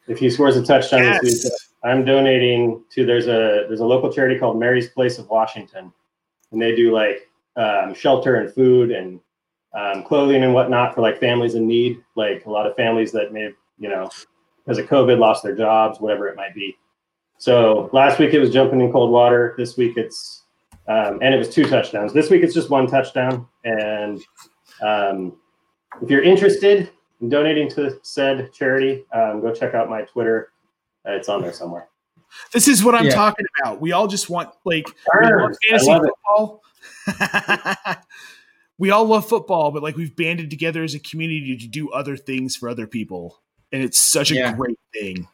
If 0.07 0.19
he 0.19 0.29
scores 0.29 0.57
a 0.57 0.63
touchdown 0.63 1.17
this 1.21 1.43
week, 1.43 1.53
I'm 1.83 2.05
donating 2.05 2.83
to 2.91 3.05
there's 3.05 3.27
a 3.27 3.65
there's 3.67 3.79
a 3.79 3.85
local 3.85 4.11
charity 4.11 4.39
called 4.39 4.59
Mary's 4.59 4.89
Place 4.89 5.17
of 5.17 5.29
Washington, 5.29 5.91
and 6.51 6.61
they 6.61 6.75
do 6.75 6.93
like 6.93 7.29
um, 7.55 7.93
shelter 7.93 8.35
and 8.35 8.53
food 8.53 8.91
and 8.91 9.19
um, 9.73 10.03
clothing 10.03 10.43
and 10.43 10.53
whatnot 10.53 10.93
for 10.93 11.01
like 11.01 11.19
families 11.19 11.55
in 11.55 11.67
need, 11.67 12.01
like 12.15 12.45
a 12.45 12.49
lot 12.49 12.67
of 12.67 12.75
families 12.75 13.11
that 13.11 13.33
may 13.33 13.43
have 13.43 13.53
you 13.79 13.89
know 13.89 14.09
because 14.63 14.77
of 14.77 14.87
COVID 14.87 15.17
lost 15.19 15.43
their 15.43 15.55
jobs, 15.55 15.99
whatever 15.99 16.27
it 16.27 16.35
might 16.35 16.53
be. 16.53 16.75
So 17.37 17.89
last 17.91 18.19
week 18.19 18.33
it 18.33 18.39
was 18.39 18.49
jumping 18.49 18.81
in 18.81 18.91
cold 18.91 19.11
water. 19.11 19.55
This 19.57 19.75
week 19.77 19.97
it's 19.97 20.43
um, 20.87 21.19
and 21.21 21.33
it 21.33 21.37
was 21.37 21.49
two 21.49 21.65
touchdowns. 21.65 22.13
This 22.13 22.29
week 22.29 22.43
it's 22.43 22.53
just 22.53 22.69
one 22.69 22.87
touchdown. 22.87 23.47
And 23.63 24.21
um, 24.81 25.37
if 26.01 26.09
you're 26.09 26.23
interested 26.23 26.91
in 27.23 27.29
donating 27.29 27.69
to 27.69 27.97
said 28.03 28.51
charity, 28.53 29.05
um, 29.13 29.41
go 29.41 29.53
check 29.53 29.73
out 29.73 29.89
my 29.89 30.01
Twitter. 30.01 30.51
Uh, 31.07 31.13
it's 31.13 31.29
on 31.29 31.41
there 31.41 31.53
somewhere. 31.53 31.87
This 32.51 32.67
is 32.67 32.83
what 32.83 32.95
I'm 32.95 33.05
Yeah. 33.05 33.15
talking 33.15 33.45
about. 33.61 33.79
We 33.81 33.93
all 33.93 34.07
just 34.07 34.29
want 34.29 34.49
like 34.65 34.85
we 34.87 34.93
Arr, 35.27 35.39
love 35.41 35.51
I 35.51 35.67
fantasy 35.69 35.91
love 35.91 36.05
it. 36.05 36.13
football. 37.07 38.05
we 38.77 38.91
all 38.91 39.05
love 39.05 39.27
football, 39.27 39.71
but 39.71 39.81
like 39.83 39.95
we've 39.95 40.15
banded 40.15 40.49
together 40.49 40.83
as 40.83 40.93
a 40.95 40.99
community 40.99 41.55
to 41.57 41.67
do 41.67 41.89
other 41.91 42.17
things 42.17 42.55
for 42.55 42.67
other 42.69 42.87
people, 42.87 43.41
and 43.71 43.81
it's 43.83 43.99
such 43.99 44.31
a 44.31 44.35
Yeah. 44.35 44.53
great 44.53 44.79
thing. 44.93 45.27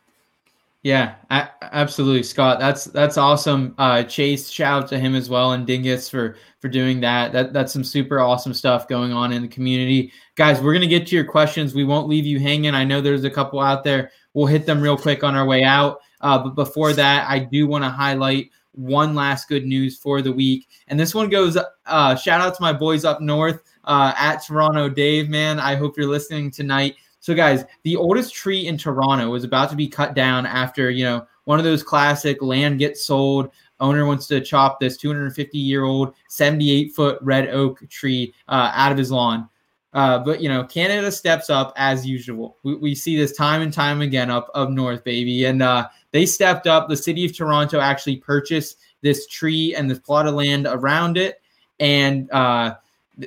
Yeah, 0.81 1.15
absolutely, 1.30 2.23
Scott. 2.23 2.57
That's 2.57 2.85
that's 2.85 3.18
awesome. 3.18 3.76
Uh, 3.77 4.01
Chase, 4.03 4.49
shout 4.49 4.84
out 4.84 4.89
to 4.89 4.99
him 4.99 5.14
as 5.14 5.30
well, 5.30 5.51
and 5.51 5.68
Dingus 5.68 6.10
for 6.10 6.38
for 6.61 6.69
doing 6.69 7.01
that. 7.01 7.34
That 7.34 7.51
that's 7.51 7.73
some 7.73 7.84
super 7.84 8.22
awesome 8.22 8.53
stuff 8.53 8.88
going 8.88 9.11
on 9.11 9.34
in 9.34 9.41
the 9.41 9.49
community, 9.49 10.14
guys. 10.35 10.61
We're 10.61 10.72
gonna 10.72 10.88
get 10.88 11.06
to 11.07 11.15
your 11.18 11.26
questions. 11.26 11.76
We 11.76 11.84
won't 11.84 12.07
leave 12.07 12.26
you 12.26 12.39
hanging. 12.39 12.76
I 12.76 12.85
know 12.85 13.01
there's 13.01 13.26
a 13.26 13.30
couple 13.30 13.60
out 13.60 13.84
there. 13.84 14.11
We'll 14.34 14.45
hit 14.45 14.65
them 14.65 14.80
real 14.80 14.95
quick 14.95 15.22
on 15.22 15.35
our 15.35 15.45
way 15.45 15.64
out. 15.64 15.99
Uh, 16.22 16.39
but 16.39 16.56
before 16.56 16.93
that, 16.93 17.30
I 17.30 17.39
do 17.39 17.68
want 17.68 17.84
to 17.84 17.89
highlight 17.89 18.49
one 18.72 19.15
last 19.15 19.49
good 19.49 19.65
news 19.65 19.97
for 19.97 20.22
the 20.22 20.31
week, 20.31 20.69
and 20.88 20.97
this 20.97 21.14
one 21.14 21.30
goes. 21.30 21.57
Uh, 21.88 22.15
shout 22.15 22.39
out 22.39 22.56
to 22.56 22.61
my 22.61 22.72
boys 22.72 23.03
up 23.03 23.19
north 23.19 23.64
uh, 23.84 24.14
at 24.15 24.38
Toronto, 24.38 24.88
Dave. 24.88 25.30
Man, 25.30 25.60
I 25.60 25.76
hope 25.76 25.97
you're 25.97 26.07
listening 26.07 26.51
tonight. 26.51 26.95
So, 27.20 27.36
guys, 27.36 27.66
the 27.84 27.96
oldest 27.96 28.34
tree 28.34 28.68
in 28.68 28.78
Toronto 28.78 29.34
is 29.36 29.44
about 29.44 29.70
to 29.72 29.76
be 29.76 29.88
cut 29.88 30.14
down 30.14 30.46
after, 30.46 30.90
you 30.90 31.04
know, 31.04 31.28
one 31.44 31.60
of 31.60 31.66
those 31.66 31.84
classic 31.84 32.41
land 32.41 32.80
gets 32.80 33.04
sold. 33.04 33.52
Owner 33.80 34.06
wants 34.06 34.28
to 34.28 34.41
chop 34.41 34.80
this 34.80 34.98
250 34.98 35.58
year 35.58 35.84
old, 35.84 36.14
78 36.28 36.94
foot 36.94 37.20
red 37.22 37.50
oak 37.50 37.88
tree 37.90 38.34
uh, 38.48 38.72
out 38.74 38.91
of 38.91 38.98
his 38.98 39.12
lawn. 39.12 39.50
Uh, 39.94 40.20
but, 40.20 40.41
you 40.41 40.48
know, 40.48 40.64
Canada 40.64 41.12
steps 41.12 41.50
up 41.50 41.74
as 41.76 42.06
usual. 42.06 42.58
We, 42.64 42.76
we 42.76 42.96
see 42.96 43.18
this 43.18 43.36
time 43.36 43.62
and 43.62 43.74
time 43.74 44.02
again 44.02 44.30
up, 44.30 44.50
up 44.54 44.70
north, 44.70 45.04
baby. 45.04 45.46
And 45.46 45.64
uh, 45.64 45.88
they 46.12 46.26
stepped 46.26 46.68
up. 46.68 46.88
The 46.88 46.96
city 46.96 47.26
of 47.26 47.36
Toronto 47.36 47.80
actually 47.80 48.18
purchased 48.18 48.78
this 49.02 49.26
tree 49.28 49.74
and 49.76 49.90
this 49.90 50.00
plot 50.00 50.28
of 50.28 50.36
land 50.36 50.68
around 50.70 51.18
it. 51.18 51.41
And, 51.80 52.30
uh, 52.32 52.76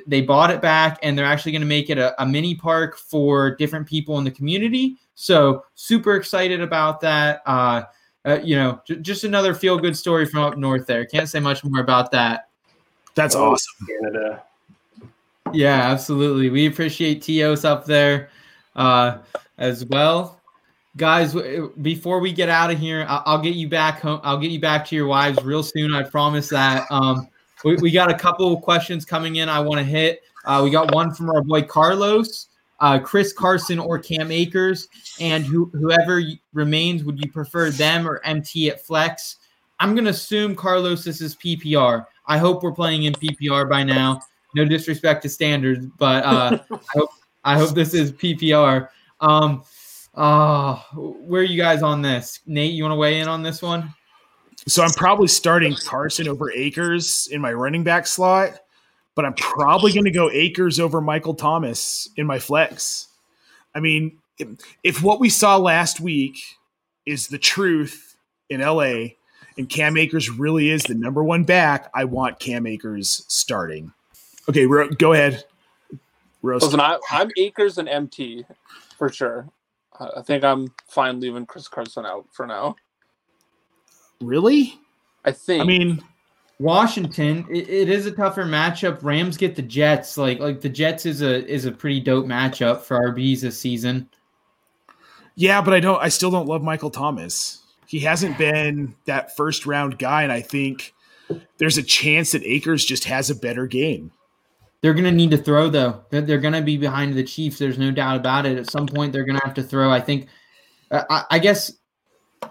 they 0.07 0.21
bought 0.21 0.49
it 0.49 0.61
back 0.61 0.99
and 1.03 1.17
they're 1.17 1.25
actually 1.25 1.51
going 1.51 1.61
to 1.61 1.67
make 1.67 1.89
it 1.89 1.97
a, 1.97 2.21
a, 2.21 2.25
mini 2.25 2.55
park 2.55 2.97
for 2.97 3.55
different 3.55 3.87
people 3.87 4.17
in 4.17 4.23
the 4.23 4.31
community. 4.31 4.97
So 5.15 5.63
super 5.75 6.15
excited 6.15 6.61
about 6.61 6.99
that. 7.01 7.41
Uh, 7.45 7.83
uh, 8.25 8.39
you 8.43 8.55
know, 8.55 8.81
j- 8.85 8.97
just 8.97 9.23
another 9.23 9.53
feel 9.53 9.77
good 9.77 9.97
story 9.97 10.25
from 10.25 10.41
up 10.41 10.57
north 10.57 10.87
there. 10.87 11.05
Can't 11.05 11.29
say 11.29 11.39
much 11.39 11.63
more 11.63 11.81
about 11.81 12.11
that. 12.11 12.49
That's 13.15 13.35
oh, 13.35 13.51
awesome. 13.51 13.87
Canada. 13.87 14.43
Yeah, 15.51 15.91
absolutely. 15.91 16.49
We 16.49 16.65
appreciate 16.65 17.21
Tios 17.21 17.63
up 17.63 17.85
there 17.85 18.29
uh, 18.75 19.19
as 19.57 19.85
well. 19.85 20.39
Guys, 20.95 21.35
before 21.81 22.19
we 22.19 22.31
get 22.31 22.49
out 22.49 22.71
of 22.71 22.79
here, 22.79 23.05
I'll, 23.07 23.23
I'll 23.25 23.41
get 23.41 23.55
you 23.55 23.67
back 23.67 23.99
home. 24.01 24.19
I'll 24.23 24.37
get 24.37 24.51
you 24.51 24.59
back 24.59 24.85
to 24.87 24.95
your 24.95 25.07
wives 25.07 25.43
real 25.43 25.63
soon. 25.63 25.93
I 25.93 26.03
promise 26.03 26.49
that. 26.49 26.85
Um, 26.91 27.27
we, 27.63 27.75
we 27.77 27.91
got 27.91 28.11
a 28.11 28.13
couple 28.13 28.53
of 28.53 28.61
questions 28.61 29.05
coming 29.05 29.37
in 29.37 29.49
I 29.49 29.59
want 29.59 29.79
to 29.79 29.83
hit. 29.83 30.21
Uh, 30.45 30.61
we 30.63 30.69
got 30.69 30.93
one 30.93 31.13
from 31.13 31.29
our 31.29 31.41
boy 31.41 31.61
Carlos, 31.61 32.47
uh, 32.79 32.99
Chris 32.99 33.31
Carson, 33.31 33.79
or 33.79 33.97
Cam 33.97 34.31
Akers. 34.31 34.87
And 35.19 35.45
who, 35.45 35.71
whoever 35.73 36.21
remains, 36.53 37.03
would 37.03 37.23
you 37.23 37.31
prefer 37.31 37.69
them 37.69 38.07
or 38.07 38.21
MT 38.25 38.69
at 38.69 38.85
flex? 38.85 39.37
I'm 39.79 39.95
going 39.95 40.05
to 40.05 40.11
assume, 40.11 40.55
Carlos, 40.55 41.03
this 41.03 41.21
is 41.21 41.35
PPR. 41.35 42.05
I 42.25 42.37
hope 42.37 42.63
we're 42.63 42.73
playing 42.73 43.03
in 43.03 43.13
PPR 43.13 43.69
by 43.69 43.83
now. 43.83 44.21
No 44.55 44.65
disrespect 44.65 45.23
to 45.23 45.29
standards, 45.29 45.85
but 45.97 46.23
uh, 46.23 46.59
I, 46.71 46.77
hope, 46.93 47.09
I 47.43 47.57
hope 47.57 47.71
this 47.71 47.93
is 47.93 48.11
PPR. 48.11 48.89
Um, 49.19 49.63
uh, 50.13 50.75
where 50.95 51.41
are 51.41 51.45
you 51.45 51.57
guys 51.57 51.81
on 51.81 52.01
this? 52.01 52.41
Nate, 52.45 52.73
you 52.73 52.83
want 52.83 52.93
to 52.93 52.97
weigh 52.97 53.19
in 53.19 53.27
on 53.27 53.41
this 53.41 53.61
one? 53.61 53.93
So 54.67 54.83
I'm 54.83 54.91
probably 54.91 55.27
starting 55.27 55.75
Carson 55.75 56.27
over 56.27 56.51
Akers 56.51 57.27
in 57.31 57.41
my 57.41 57.51
running 57.51 57.83
back 57.83 58.07
slot, 58.07 58.59
but 59.15 59.25
I'm 59.25 59.33
probably 59.33 59.91
going 59.91 60.05
to 60.05 60.11
go 60.11 60.29
Akers 60.31 60.79
over 60.79 61.01
Michael 61.01 61.33
Thomas 61.33 62.09
in 62.15 62.25
my 62.25 62.39
flex. 62.39 63.07
I 63.75 63.79
mean, 63.79 64.19
if, 64.83 65.03
what 65.03 65.19
we 65.19 65.29
saw 65.29 65.57
last 65.57 65.99
week 65.99 66.37
is 67.05 67.27
the 67.27 67.37
truth 67.37 68.15
in 68.49 68.61
LA 68.61 69.15
and 69.57 69.67
Cam 69.69 69.97
Akers 69.97 70.29
really 70.29 70.69
is 70.69 70.83
the 70.83 70.95
number 70.95 71.23
one 71.23 71.43
back, 71.43 71.89
I 71.93 72.05
want 72.05 72.39
Cam 72.39 72.65
Akers 72.65 73.25
starting. 73.27 73.91
Okay, 74.49 74.67
go 74.97 75.13
ahead. 75.13 75.43
Roast. 76.41 76.65
Listen, 76.65 76.81
I, 76.81 76.99
am 77.11 77.29
Akers 77.37 77.77
and 77.77 77.87
MT 77.87 78.45
for 78.97 79.09
sure. 79.09 79.47
I 79.99 80.21
think 80.21 80.43
I'm 80.43 80.73
fine 80.87 81.19
leaving 81.19 81.45
Chris 81.45 81.67
Carson 81.67 82.05
out 82.05 82.27
for 82.33 82.45
now. 82.45 82.75
Really? 84.25 84.79
I 85.25 85.31
think. 85.31 85.61
I 85.61 85.65
mean, 85.65 86.03
Washington. 86.59 87.45
It, 87.49 87.69
it 87.69 87.89
is 87.89 88.05
a 88.05 88.11
tougher 88.11 88.45
matchup. 88.45 89.03
Rams 89.03 89.37
get 89.37 89.55
the 89.55 89.61
Jets. 89.61 90.17
Like 90.17 90.39
like 90.39 90.61
the 90.61 90.69
Jets 90.69 91.05
is 91.05 91.21
a 91.21 91.45
is 91.45 91.65
a 91.65 91.71
pretty 91.71 91.99
dope 91.99 92.25
matchup 92.25 92.81
for 92.81 92.99
RBs 92.99 93.41
this 93.41 93.59
season. 93.59 94.09
Yeah, 95.35 95.61
but 95.61 95.73
I 95.73 95.79
don't. 95.79 96.01
I 96.01 96.09
still 96.09 96.31
don't 96.31 96.47
love 96.47 96.63
Michael 96.63 96.91
Thomas. 96.91 97.61
He 97.87 97.99
hasn't 97.99 98.37
been 98.37 98.95
that 99.05 99.35
first 99.35 99.65
round 99.65 99.99
guy, 99.99 100.23
and 100.23 100.31
I 100.31 100.41
think 100.41 100.93
there's 101.57 101.77
a 101.77 101.83
chance 101.83 102.31
that 102.31 102.43
Akers 102.43 102.85
just 102.85 103.05
has 103.05 103.29
a 103.29 103.35
better 103.35 103.67
game. 103.67 104.11
They're 104.81 104.93
going 104.93 105.05
to 105.05 105.11
need 105.11 105.31
to 105.31 105.37
throw 105.37 105.69
though. 105.69 106.03
They're, 106.09 106.21
they're 106.21 106.39
going 106.39 106.53
to 106.53 106.61
be 106.61 106.77
behind 106.77 107.13
the 107.13 107.23
Chiefs. 107.23 107.57
There's 107.57 107.77
no 107.77 107.91
doubt 107.91 108.17
about 108.17 108.45
it. 108.45 108.57
At 108.57 108.69
some 108.69 108.85
point, 108.85 109.13
they're 109.13 109.23
going 109.23 109.39
to 109.39 109.45
have 109.45 109.55
to 109.55 109.63
throw. 109.63 109.91
I 109.91 110.01
think. 110.01 110.27
I, 110.91 111.23
I 111.31 111.39
guess 111.39 111.71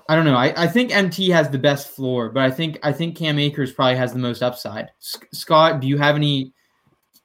I 0.08 0.14
don't 0.16 0.24
know. 0.24 0.36
I, 0.36 0.64
I 0.64 0.66
think 0.66 0.94
MT 0.94 1.30
has 1.30 1.48
the 1.50 1.58
best 1.58 1.88
floor, 1.88 2.28
but 2.30 2.42
I 2.42 2.50
think 2.50 2.78
I 2.82 2.92
think 2.92 3.16
Cam 3.16 3.38
Akers 3.38 3.72
probably 3.72 3.96
has 3.96 4.12
the 4.12 4.18
most 4.18 4.42
upside. 4.42 4.90
S- 5.00 5.18
Scott, 5.32 5.80
do 5.80 5.86
you 5.86 5.98
have 5.98 6.16
any? 6.16 6.52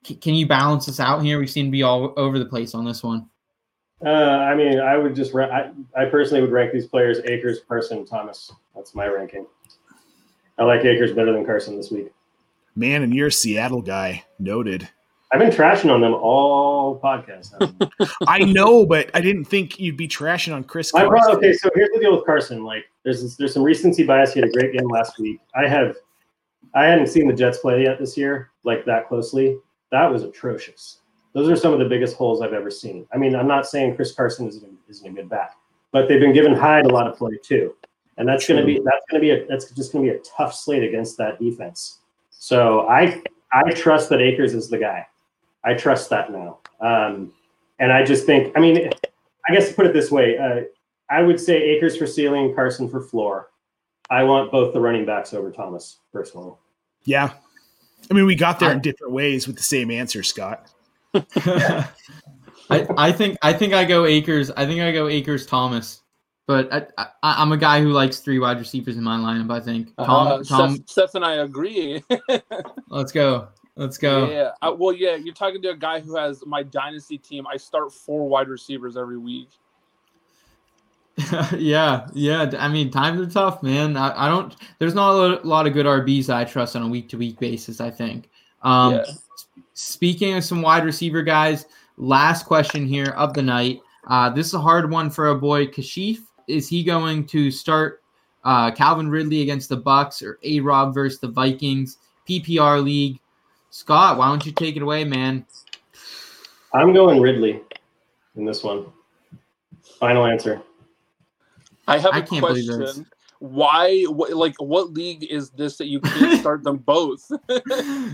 C- 0.06 0.16
can 0.16 0.34
you 0.34 0.48
balance 0.48 0.86
this 0.86 1.00
out 1.00 1.24
here? 1.24 1.40
We 1.40 1.48
seem 1.48 1.66
to 1.66 1.72
be 1.72 1.84
all 1.84 2.14
over 2.18 2.40
the 2.40 2.46
place 2.46 2.74
on 2.74 2.86
this 2.86 3.04
one. 3.04 3.30
Uh, 4.06 4.10
I 4.10 4.56
mean, 4.56 4.80
I 4.80 4.98
would 4.98 5.16
just 5.16 5.36
I, 5.36 5.72
I 5.96 6.06
personally 6.06 6.42
would 6.42 6.52
rank 6.52 6.72
these 6.72 6.88
players 6.88 7.20
Akers, 7.26 7.60
Carson, 7.68 8.06
Thomas. 8.06 8.52
That's 8.76 8.94
my 8.94 9.08
ranking. 9.08 9.48
I 10.58 10.64
like 10.64 10.86
Akers 10.86 11.14
better 11.14 11.34
than 11.34 11.46
Carson 11.46 11.78
this 11.78 11.92
week. 11.92 12.12
Man, 12.76 13.02
and 13.02 13.14
you're 13.14 13.28
a 13.28 13.32
Seattle 13.32 13.82
guy. 13.82 14.24
Noted. 14.40 14.88
I've 15.32 15.40
been 15.40 15.52
trashing 15.52 15.94
on 15.94 16.00
them 16.00 16.14
all 16.14 17.00
podcast. 17.02 17.52
I 18.28 18.40
know, 18.40 18.86
but 18.86 19.10
I 19.14 19.20
didn't 19.20 19.46
think 19.46 19.78
you'd 19.78 19.98
be 19.98 20.08
trashing 20.08 20.56
on 20.56 20.64
Chris. 20.64 20.94
My 20.94 21.06
problem, 21.06 21.38
okay, 21.38 21.52
so 21.54 21.70
here's 21.76 21.90
the 21.94 22.00
deal 22.00 22.16
with 22.16 22.26
Carson. 22.26 22.64
Like, 22.64 22.86
there's 23.04 23.36
there's 23.36 23.54
some 23.54 23.64
recency 23.64 24.04
bias. 24.04 24.34
He 24.34 24.40
had 24.40 24.48
a 24.48 24.52
great 24.52 24.72
game 24.72 24.88
last 24.88 25.20
week. 25.20 25.42
I 25.54 25.68
have, 25.68 25.96
I 26.76 26.86
hadn't 26.86 27.08
seen 27.08 27.28
the 27.28 27.34
Jets 27.34 27.58
play 27.60 27.84
yet 27.84 28.00
this 28.00 28.16
year, 28.16 28.52
like 28.64 28.86
that 28.86 29.10
closely. 29.10 29.58
That 29.92 30.10
was 30.10 30.24
atrocious. 30.24 31.00
Those 31.34 31.50
are 31.50 31.58
some 31.58 31.74
of 31.74 31.80
the 31.80 31.86
biggest 31.86 32.16
holes 32.16 32.42
I've 32.42 32.54
ever 32.54 32.72
seen. 32.72 33.06
I 33.14 33.18
mean, 33.18 33.36
I'm 33.36 33.48
not 33.48 33.68
saying 33.68 33.96
Chris 33.96 34.14
Carson 34.14 34.48
isn't, 34.48 34.78
isn't 34.88 35.08
a 35.08 35.12
good 35.12 35.30
back, 35.30 35.52
but 35.92 36.08
they've 36.08 36.22
been 36.22 36.34
giving 36.34 36.56
Hyde 36.56 36.86
a 36.86 36.90
lot 36.90 37.06
of 37.06 37.18
play 37.18 37.38
too, 37.44 37.76
and 38.18 38.28
that's 38.28 38.48
going 38.48 38.62
to 38.62 38.66
be 38.66 38.76
that's 38.76 39.04
going 39.12 39.22
to 39.22 39.26
be 39.26 39.32
a 39.32 39.46
that's 39.46 39.70
just 39.72 39.92
going 39.92 40.06
to 40.06 40.12
be 40.14 40.18
a 40.18 40.22
tough 40.22 40.54
slate 40.54 40.84
against 40.84 41.18
that 41.18 41.38
defense. 41.38 42.00
So 42.30 42.88
I 42.88 43.22
I 43.52 43.72
trust 43.72 44.10
that 44.10 44.22
Akers 44.22 44.54
is 44.54 44.70
the 44.70 44.78
guy. 44.78 45.06
I 45.68 45.74
trust 45.74 46.10
that 46.12 46.32
now. 46.32 46.60
Um, 46.80 47.34
and 47.80 47.92
I 47.92 48.06
just 48.06 48.26
think, 48.26 48.56
I 48.56 48.62
mean, 48.62 48.90
I 49.50 49.54
guess 49.54 49.68
to 49.68 49.74
put 49.76 49.86
it 49.86 49.94
this 49.94 50.10
way, 50.10 50.38
uh, 50.38 50.62
I 51.10 51.22
would 51.22 51.40
say 51.40 51.62
Akers 51.62 51.98
for 51.98 52.08
ceiling, 52.08 52.56
Carson 52.56 52.90
for 52.90 53.02
floor. 53.02 53.50
I 54.10 54.24
want 54.24 54.50
both 54.50 54.74
the 54.74 54.80
running 54.80 55.06
backs 55.06 55.34
over 55.34 55.52
Thomas 55.52 56.00
personally. 56.14 56.54
Yeah. 57.04 57.32
I 58.10 58.14
mean, 58.14 58.26
we 58.26 58.36
got 58.36 58.60
there 58.60 58.72
in 58.72 58.80
different 58.80 59.12
ways 59.12 59.46
with 59.46 59.58
the 59.58 59.64
same 59.64 59.92
answer, 59.92 60.24
Scott. 60.24 60.72
I, 61.14 61.88
I 62.70 63.12
think 63.12 63.38
I 63.42 63.52
think 63.52 63.74
I 63.74 63.84
go 63.84 64.06
Akers. 64.06 64.52
I 64.52 64.66
think 64.66 64.82
I 64.82 64.92
go 64.94 65.08
Akers 65.08 65.46
Thomas. 65.46 66.02
But 66.48 66.72
I, 66.98 67.08
I, 67.24 67.42
am 67.42 67.52
a 67.52 67.58
guy 67.58 67.82
who 67.82 67.90
likes 67.90 68.20
three 68.20 68.40
wide 68.40 68.58
receivers 68.58 68.96
in 68.96 69.04
my 69.04 69.18
lineup. 69.18 69.52
I 69.52 69.60
think 69.60 69.94
Tom. 69.98 70.28
Uh, 70.28 70.44
Tom 70.44 70.78
Seth, 70.78 70.90
Seth 70.90 71.16
and 71.16 71.26
I 71.26 71.36
agree. 71.36 72.02
let's 72.88 73.12
go. 73.12 73.50
Let's 73.78 73.98
go. 73.98 74.30
Yeah. 74.30 74.52
Uh, 74.62 74.76
well, 74.78 74.94
yeah, 74.94 75.16
you're 75.16 75.36
talking 75.36 75.62
to 75.62 75.70
a 75.70 75.76
guy 75.76 76.00
who 76.00 76.16
has 76.16 76.44
my 76.46 76.64
dynasty 76.64 77.18
team. 77.18 77.46
I 77.46 77.58
start 77.58 77.94
four 77.94 78.28
wide 78.28 78.48
receivers 78.48 78.98
every 78.98 79.20
week. 79.20 79.50
yeah, 81.58 82.08
yeah. 82.14 82.52
I 82.58 82.68
mean, 82.68 82.92
times 82.92 83.22
are 83.22 83.32
tough, 83.32 83.62
man. 83.62 83.96
I, 83.96 84.26
I 84.26 84.30
don't. 84.30 84.56
There's 84.80 84.96
not 84.96 85.12
a 85.12 85.48
lot 85.48 85.68
of 85.68 85.74
good 85.74 85.86
RBs 85.86 86.30
I 86.30 86.44
trust 86.44 86.76
on 86.76 86.82
a 86.82 86.88
week 86.88 87.08
to 87.10 87.18
week 87.18 87.40
basis. 87.40 87.80
I 87.80 87.92
think. 87.92 88.30
Um, 88.64 88.96
yeah. 88.96 89.06
Speaking 89.74 90.34
of 90.34 90.44
some 90.44 90.64
wide 90.64 90.84
receiver 90.84 91.22
guys, 91.22 91.66
last 91.98 92.46
question 92.46 92.88
here 92.88 93.14
of 93.16 93.34
the 93.34 93.44
night. 93.44 93.82
Uh, 94.08 94.30
this 94.30 94.48
is 94.48 94.54
a 94.56 94.60
hard 94.60 94.90
one 94.90 95.10
for 95.10 95.28
a 95.28 95.36
boy 95.36 95.68
Kashif. 95.68 96.18
Is 96.48 96.68
he 96.68 96.84
going 96.84 97.26
to 97.28 97.52
start 97.52 98.02
uh, 98.44 98.72
Calvin 98.72 99.10
Ridley 99.10 99.42
against 99.42 99.70
the 99.70 99.78
Bucs 99.80 100.24
or 100.24 100.40
A 100.44 100.60
Rob 100.62 100.94
versus 100.94 101.20
the 101.20 101.28
Vikings? 101.28 101.98
PPR 102.28 102.84
league. 102.84 103.20
Scott, 103.70 104.18
why 104.18 104.28
don't 104.28 104.46
you 104.46 104.52
take 104.52 104.76
it 104.76 104.82
away, 104.82 105.04
man? 105.04 105.46
I'm 106.74 106.94
going 106.94 107.22
Ridley 107.22 107.62
in 108.36 108.46
this 108.46 108.64
one. 108.64 108.86
Final 110.00 110.26
answer. 110.26 110.62
I 111.88 111.98
have 111.98 112.14
a 112.14 112.18
I 112.18 112.22
question. 112.22 113.06
Why? 113.40 114.04
What, 114.04 114.34
like, 114.34 114.56
what 114.60 114.92
league 114.94 115.24
is 115.24 115.52
this 115.52 115.78
that 115.78 115.88
you 115.88 116.02
can't 116.02 116.40
start 116.42 116.64
them 116.64 116.78
both? 116.78 117.30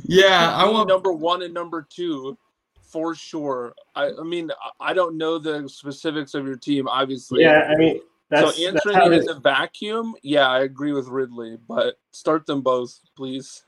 yeah, 0.04 0.52
I 0.56 0.70
want 0.70 0.90
number 0.90 1.12
one 1.12 1.42
and 1.42 1.54
number 1.54 1.86
two 1.90 2.38
for 2.94 3.16
sure. 3.16 3.74
I, 3.96 4.12
I 4.20 4.24
mean, 4.24 4.52
I 4.80 4.94
don't 4.94 5.18
know 5.18 5.40
the 5.40 5.68
specifics 5.68 6.36
of 6.36 6.46
your 6.46 6.58
team, 6.58 6.88
obviously. 6.88 7.42
Yeah, 7.42 7.68
I 7.70 7.76
mean, 7.76 8.02
That's, 8.30 8.56
so 8.56 8.68
answering 8.68 8.96
how 8.96 9.06
it 9.08 9.14
it 9.14 9.14
in 9.14 9.20
is. 9.22 9.26
the 9.26 9.40
vacuum, 9.40 10.14
yeah, 10.22 10.48
I 10.48 10.62
agree 10.62 10.92
with 10.92 11.08
Ridley, 11.08 11.58
but 11.68 11.96
start 12.12 12.46
them 12.46 12.62
both, 12.62 13.00
please. 13.16 13.64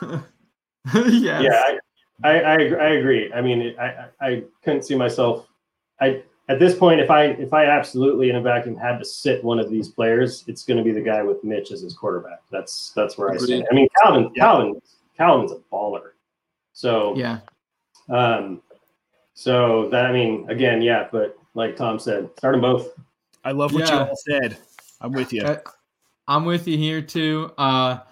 yes. 0.94 1.42
Yeah, 1.42 1.76
I, 2.24 2.28
I, 2.28 2.40
I, 2.40 2.54
I 2.54 2.88
agree. 2.90 3.32
I 3.32 3.40
mean, 3.40 3.74
I, 3.78 3.84
I 3.84 4.08
I 4.20 4.42
couldn't 4.64 4.82
see 4.82 4.94
myself. 4.94 5.46
I 6.00 6.22
at 6.48 6.58
this 6.58 6.76
point, 6.76 7.00
if 7.00 7.10
I 7.10 7.24
if 7.24 7.52
I 7.52 7.66
absolutely 7.66 8.30
in 8.30 8.36
a 8.36 8.40
vacuum 8.40 8.76
had 8.76 8.98
to 8.98 9.04
sit 9.04 9.42
one 9.42 9.58
of 9.58 9.70
these 9.70 9.88
players, 9.88 10.44
it's 10.46 10.64
going 10.64 10.78
to 10.78 10.84
be 10.84 10.92
the 10.92 11.00
guy 11.00 11.22
with 11.22 11.42
Mitch 11.42 11.72
as 11.72 11.80
his 11.80 11.94
quarterback. 11.94 12.40
That's 12.52 12.92
that's 12.94 13.18
where 13.18 13.30
I 13.30 13.36
stand. 13.36 13.64
Agreed. 13.64 13.66
I 13.70 13.74
mean, 13.74 13.88
Calvin, 14.00 14.30
Calvin, 14.34 14.82
Calvin's 15.16 15.52
a 15.52 15.56
baller. 15.72 16.10
So 16.72 17.16
Yeah. 17.16 17.38
um, 18.08 18.62
so 19.34 19.88
that 19.90 20.06
I 20.06 20.12
mean, 20.12 20.48
again, 20.48 20.82
yeah. 20.82 21.08
But 21.10 21.36
like 21.54 21.76
Tom 21.76 21.98
said, 21.98 22.30
start 22.38 22.52
them 22.54 22.60
both. 22.60 22.92
I 23.44 23.52
love 23.52 23.72
what 23.72 23.88
you 23.88 23.96
all 23.96 24.16
said. 24.28 24.56
I'm 25.00 25.12
with 25.12 25.32
you. 25.32 25.42
Uh, 25.42 25.58
I'm 26.28 26.44
with 26.44 26.66
you 26.68 26.76
here 26.76 27.02
too. 27.02 27.52
Uh, 27.58 27.98
l- 27.98 28.06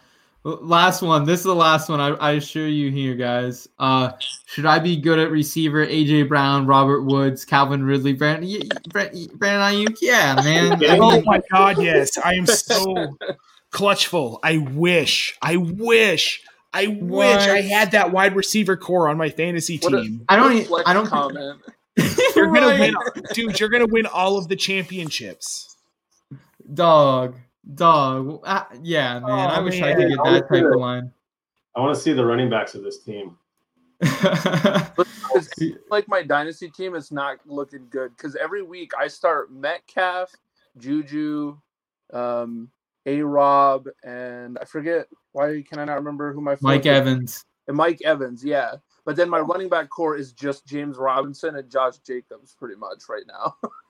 last 0.44 1.02
one. 1.02 1.24
This 1.24 1.40
is 1.40 1.44
the 1.46 1.54
last 1.54 1.88
one. 1.88 2.00
I, 2.00 2.08
I 2.08 2.30
assure 2.32 2.68
you 2.68 2.90
here, 2.90 3.14
guys. 3.14 3.68
Uh, 3.78 4.12
should 4.46 4.66
I 4.66 4.78
be 4.78 4.96
good 4.96 5.18
at 5.18 5.30
receiver? 5.30 5.86
AJ 5.86 6.28
Brown, 6.28 6.66
Robert 6.66 7.02
Woods, 7.02 7.44
Calvin 7.44 7.82
Ridley, 7.84 8.12
Brandon, 8.12 8.48
y- 8.48 8.60
y- 8.94 9.26
Brandon 9.34 9.86
Aiyuk. 9.86 9.98
Yeah, 10.00 10.34
man. 10.36 10.84
I 10.88 10.98
Oh 11.00 11.22
my 11.22 11.40
god, 11.50 11.82
yes. 11.82 12.18
I 12.18 12.34
am 12.34 12.46
so 12.46 13.16
clutchful. 13.72 14.38
I 14.42 14.58
wish, 14.58 15.36
I 15.42 15.56
wish, 15.56 16.42
I 16.72 16.86
wish 16.88 17.42
I 17.48 17.62
had 17.62 17.92
that 17.92 18.12
wide 18.12 18.36
receiver 18.36 18.76
core 18.76 19.08
on 19.08 19.16
my 19.16 19.30
fantasy 19.30 19.78
team. 19.78 20.24
I 20.28 20.36
don't. 20.36 20.54
What 20.54 20.62
a 20.62 20.64
flex 20.66 20.88
I 20.90 20.92
don't. 20.92 21.06
comment. 21.06 21.60
You're 22.36 22.46
gonna 22.52 22.66
Right. 22.66 22.80
win, 22.80 23.22
dude. 23.32 23.58
You're 23.60 23.68
gonna 23.68 23.86
win 23.86 24.06
all 24.06 24.36
of 24.36 24.48
the 24.48 24.56
championships. 24.56 25.76
Dog, 26.72 27.36
dog. 27.74 28.40
Uh, 28.44 28.64
yeah, 28.82 29.18
man. 29.20 29.30
I 29.50 29.58
Oh, 29.60 29.64
wish 29.64 29.80
I 29.80 29.94
could 29.94 30.08
get 30.08 30.18
I 30.24 30.32
that 30.34 30.48
type 30.48 30.64
of 30.64 30.80
line. 30.80 31.10
I 31.76 31.80
want 31.80 31.94
to 31.94 32.00
see 32.00 32.12
the 32.12 32.24
running 32.24 32.50
backs 32.50 32.74
of 32.74 32.82
this 32.84 33.00
team. 33.02 33.36
Like 35.90 36.06
my 36.08 36.22
dynasty 36.22 36.68
team 36.70 36.94
is 36.94 37.10
not 37.10 37.38
looking 37.46 37.86
good 37.90 38.16
because 38.16 38.36
every 38.36 38.62
week 38.62 38.92
I 38.98 39.08
start 39.08 39.52
Metcalf, 39.52 40.30
Juju, 40.78 41.56
um, 42.12 42.70
A 43.06 43.20
Rob, 43.22 43.88
and 44.04 44.58
I 44.58 44.64
forget 44.64 45.08
why 45.32 45.64
can 45.68 45.78
I 45.80 45.84
not 45.84 45.94
remember 45.94 46.32
who 46.32 46.40
my 46.40 46.56
Mike 46.60 46.82
fourth? 46.84 46.86
Evans. 46.86 47.44
and 47.66 47.76
Mike 47.76 48.00
Evans, 48.04 48.44
yeah. 48.44 48.74
But 49.04 49.16
then 49.16 49.28
my 49.28 49.40
running 49.40 49.68
back 49.68 49.88
core 49.90 50.16
is 50.16 50.32
just 50.32 50.66
James 50.66 50.96
Robinson 50.96 51.56
and 51.56 51.68
Josh 51.70 51.98
Jacobs, 51.98 52.54
pretty 52.58 52.76
much 52.76 53.02
right 53.08 53.24
now. 53.26 53.56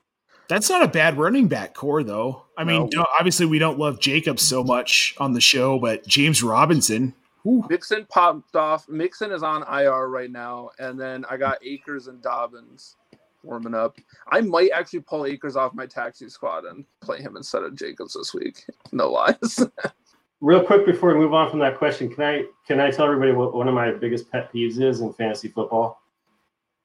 That's 0.49 0.69
not 0.69 0.83
a 0.83 0.89
bad 0.89 1.17
running 1.19 1.49
back 1.49 1.75
core, 1.75 2.03
though. 2.03 2.45
I 2.57 2.65
mean, 2.65 2.89
No. 2.93 3.05
obviously 3.19 3.47
we 3.47 3.59
don't 3.59 3.79
love 3.79 3.99
Jacobs 4.01 4.43
so 4.43 4.63
much 4.63 5.15
on 5.19 5.33
the 5.33 5.41
show, 5.41 5.79
but 5.79 6.07
James 6.07 6.43
Robinson, 6.43 7.15
whew, 7.43 7.65
Mixon 7.69 8.07
popped 8.11 8.55
off. 8.55 8.89
Mixon 8.89 9.33
is 9.33 9.43
on 9.43 9.63
IR 9.63 10.09
right 10.09 10.31
now, 10.31 10.71
and 10.79 11.01
then 11.01 11.25
I 11.31 11.37
got 11.39 11.59
Akers 11.65 12.07
and 12.09 12.21
Dobbins 12.23 12.97
warming 13.43 13.75
up. 13.75 13.97
I 14.31 14.41
might 14.41 14.71
actually 14.73 15.01
pull 15.01 15.27
Akers 15.27 15.57
off 15.57 15.75
my 15.75 15.87
taxi 15.87 16.29
squad 16.29 16.65
and 16.65 16.85
play 17.01 17.21
him 17.21 17.37
instead 17.37 17.63
of 17.63 17.75
Jacobs 17.75 18.15
this 18.15 18.33
week. 18.35 18.65
No 18.93 19.11
lies. 19.11 19.65
Real 20.41 20.63
quick 20.63 20.85
before 20.85 21.13
we 21.15 21.19
move 21.21 21.33
on 21.33 21.49
from 21.51 21.59
that 21.61 21.79
question, 21.79 22.11
can 22.13 22.23
I 22.23 22.45
can 22.67 22.79
I 22.81 22.91
tell 22.91 23.07
everybody 23.07 23.33
what 23.33 23.55
one 23.55 23.67
of 23.69 23.75
my 23.75 23.93
biggest 23.93 24.31
pet 24.31 24.53
peeves 24.53 24.79
is 24.81 25.01
in 25.01 25.13
fantasy 25.15 25.49
football? 25.49 26.03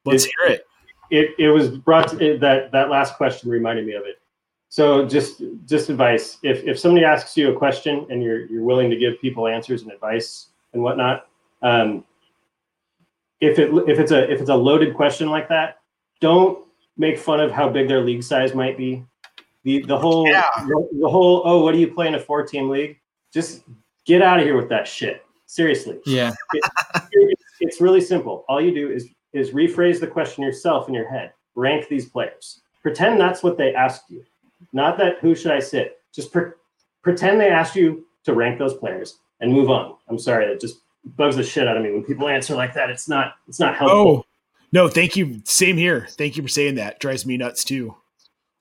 let's 0.05 0.23
It- 0.25 0.31
hear 0.39 0.53
it. 0.55 0.65
It 1.11 1.35
it 1.39 1.49
was 1.49 1.69
brought 1.69 2.09
to, 2.09 2.19
it, 2.35 2.39
that 2.41 2.71
that 2.71 2.89
last 2.89 3.15
question 3.15 3.49
reminded 3.49 3.85
me 3.85 3.93
of 3.93 4.03
it. 4.05 4.19
So 4.69 5.05
just 5.07 5.41
just 5.65 5.89
advice: 5.89 6.37
if 6.43 6.63
if 6.63 6.77
somebody 6.79 7.05
asks 7.05 7.35
you 7.35 7.51
a 7.51 7.55
question 7.57 8.05
and 8.09 8.21
you're 8.21 8.45
you're 8.45 8.63
willing 8.63 8.89
to 8.89 8.95
give 8.95 9.19
people 9.19 9.47
answers 9.47 9.81
and 9.81 9.91
advice 9.91 10.47
and 10.73 10.83
whatnot, 10.83 11.27
um, 11.61 12.03
if 13.41 13.57
it 13.57 13.71
if 13.87 13.99
it's 13.99 14.11
a 14.11 14.31
if 14.31 14.39
it's 14.41 14.49
a 14.49 14.55
loaded 14.55 14.95
question 14.95 15.29
like 15.29 15.49
that, 15.49 15.79
don't 16.21 16.65
make 16.97 17.17
fun 17.17 17.39
of 17.39 17.51
how 17.51 17.69
big 17.69 17.87
their 17.87 18.01
league 18.01 18.21
size 18.23 18.53
might 18.53 18.77
be. 18.77 19.03
The 19.63 19.81
the 19.83 19.97
whole 19.97 20.27
Yeah. 20.27 20.43
the, 20.67 20.89
the 21.01 21.09
whole 21.09 21.41
oh 21.45 21.63
what 21.63 21.71
do 21.73 21.79
you 21.79 21.87
play 21.91 22.07
in 22.07 22.15
a 22.15 22.19
four 22.19 22.45
team 22.45 22.69
league? 22.69 22.99
Just 23.33 23.63
get 24.05 24.21
out 24.21 24.39
of 24.39 24.45
here 24.45 24.55
with 24.55 24.69
that 24.69 24.87
shit. 24.87 25.25
Seriously 25.47 25.99
Yeah. 26.05 26.31
it's, 26.53 27.43
it's 27.59 27.81
really 27.81 28.01
simple. 28.01 28.45
All 28.47 28.61
you 28.61 28.73
do 28.73 28.91
is 28.91 29.09
is 29.33 29.51
rephrase 29.51 29.99
the 29.99 30.07
question 30.07 30.43
yourself 30.43 30.87
in 30.87 30.93
your 30.93 31.09
head. 31.09 31.33
Rank 31.55 31.87
these 31.87 32.07
players. 32.07 32.61
Pretend 32.81 33.19
that's 33.19 33.43
what 33.43 33.57
they 33.57 33.73
asked 33.73 34.09
you. 34.09 34.23
Not 34.73 34.97
that 34.97 35.19
who 35.19 35.35
should 35.35 35.51
I 35.51 35.59
sit. 35.59 35.99
Just 36.13 36.31
pre- 36.31 36.51
pretend 37.01 37.39
they 37.39 37.49
asked 37.49 37.75
you 37.75 38.05
to 38.23 38.33
rank 38.33 38.59
those 38.59 38.73
players 38.73 39.19
and 39.39 39.51
move 39.51 39.69
on. 39.69 39.95
I'm 40.07 40.19
sorry, 40.19 40.47
that 40.47 40.61
just 40.61 40.79
bugs 41.17 41.35
the 41.35 41.43
shit 41.43 41.67
out 41.67 41.77
of 41.77 41.83
me 41.83 41.91
when 41.91 42.03
people 42.03 42.27
answer 42.27 42.55
like 42.55 42.73
that. 42.73 42.89
It's 42.89 43.07
not 43.07 43.35
it's 43.47 43.59
not 43.59 43.75
helpful. 43.75 43.99
Oh, 43.99 44.25
no, 44.71 44.87
thank 44.87 45.15
you. 45.15 45.41
Same 45.45 45.77
here. 45.77 46.07
Thank 46.11 46.37
you 46.37 46.43
for 46.43 46.49
saying 46.49 46.75
that. 46.75 46.99
Drives 46.99 47.25
me 47.25 47.37
nuts 47.37 47.63
too. 47.63 47.95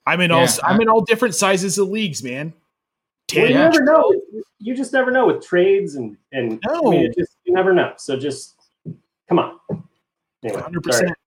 I'm 0.06 0.20
in 0.20 0.30
all 0.30 0.42
Yeah, 0.42 0.52
I'm 0.64 0.80
in 0.80 0.88
all 0.88 1.02
different 1.02 1.34
sizes 1.34 1.78
of 1.78 1.88
leagues, 1.88 2.22
man. 2.22 2.54
Well, 3.34 3.46
you 3.46 3.54
never 3.54 3.82
know. 3.82 4.14
You 4.58 4.74
just 4.74 4.92
never 4.92 5.10
know 5.10 5.26
with 5.26 5.44
trades 5.44 5.96
and 5.96 6.16
and 6.32 6.62
I 6.68 6.80
mean, 6.82 7.12
just 7.16 7.36
you 7.44 7.52
never 7.52 7.74
know. 7.74 7.92
So 7.96 8.16
just 8.16 8.54
come 9.28 9.38
on. 9.38 9.58
Anyway, 10.44 10.60
hundred 10.60 10.84
sorry. 10.84 11.00
percent. 11.02 11.18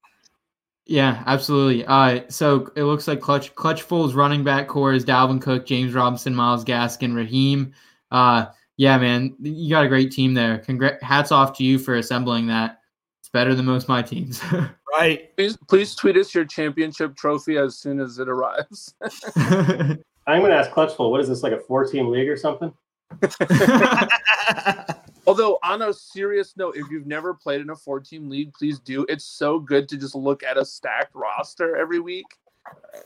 Yeah, 0.85 1.23
absolutely. 1.25 1.85
Uh, 1.85 2.21
so 2.27 2.71
it 2.75 2.83
looks 2.83 3.07
like 3.07 3.21
Clutch 3.21 3.53
Clutchful's 3.55 4.13
running 4.13 4.43
back 4.43 4.67
core 4.67 4.93
is 4.93 5.05
Dalvin 5.05 5.41
Cook, 5.41 5.65
James 5.65 5.93
Robinson, 5.93 6.35
Myles 6.35 6.65
Gaskin, 6.65 7.15
Raheem. 7.15 7.73
Uh, 8.09 8.47
yeah, 8.77 8.97
man, 8.97 9.35
you 9.39 9.69
got 9.69 9.85
a 9.85 9.87
great 9.87 10.11
team 10.11 10.33
there. 10.33 10.57
Congrats, 10.57 11.03
hats 11.03 11.31
off 11.31 11.55
to 11.57 11.63
you 11.63 11.77
for 11.77 11.95
assembling 11.95 12.47
that. 12.47 12.79
It's 13.19 13.29
better 13.29 13.53
than 13.55 13.65
most 13.65 13.83
of 13.83 13.89
my 13.89 14.01
teams. 14.01 14.41
Right. 14.91 15.33
please, 15.37 15.57
please 15.69 15.95
tweet 15.95 16.17
us 16.17 16.35
your 16.35 16.43
championship 16.43 17.15
trophy 17.15 17.57
as 17.57 17.77
soon 17.77 18.01
as 18.01 18.19
it 18.19 18.27
arrives. 18.27 18.93
I'm 19.37 19.97
going 20.27 20.51
to 20.51 20.55
ask 20.57 20.69
Clutchful. 20.69 21.09
What 21.09 21.21
is 21.21 21.29
this 21.29 21.43
like 21.43 21.53
a 21.53 21.59
four 21.61 21.85
team 21.85 22.09
league 22.09 22.27
or 22.27 22.35
something? 22.35 22.73
Although, 25.27 25.59
on 25.63 25.83
a 25.83 25.93
serious 25.93 26.57
note, 26.57 26.75
if 26.77 26.89
you've 26.89 27.05
never 27.05 27.33
played 27.33 27.61
in 27.61 27.69
a 27.69 27.75
four 27.75 27.99
team 27.99 28.29
league, 28.29 28.53
please 28.53 28.79
do. 28.79 29.05
It's 29.07 29.25
so 29.25 29.59
good 29.59 29.87
to 29.89 29.97
just 29.97 30.15
look 30.15 30.43
at 30.43 30.57
a 30.57 30.65
stacked 30.65 31.13
roster 31.13 31.75
every 31.75 31.99
week. 31.99 32.25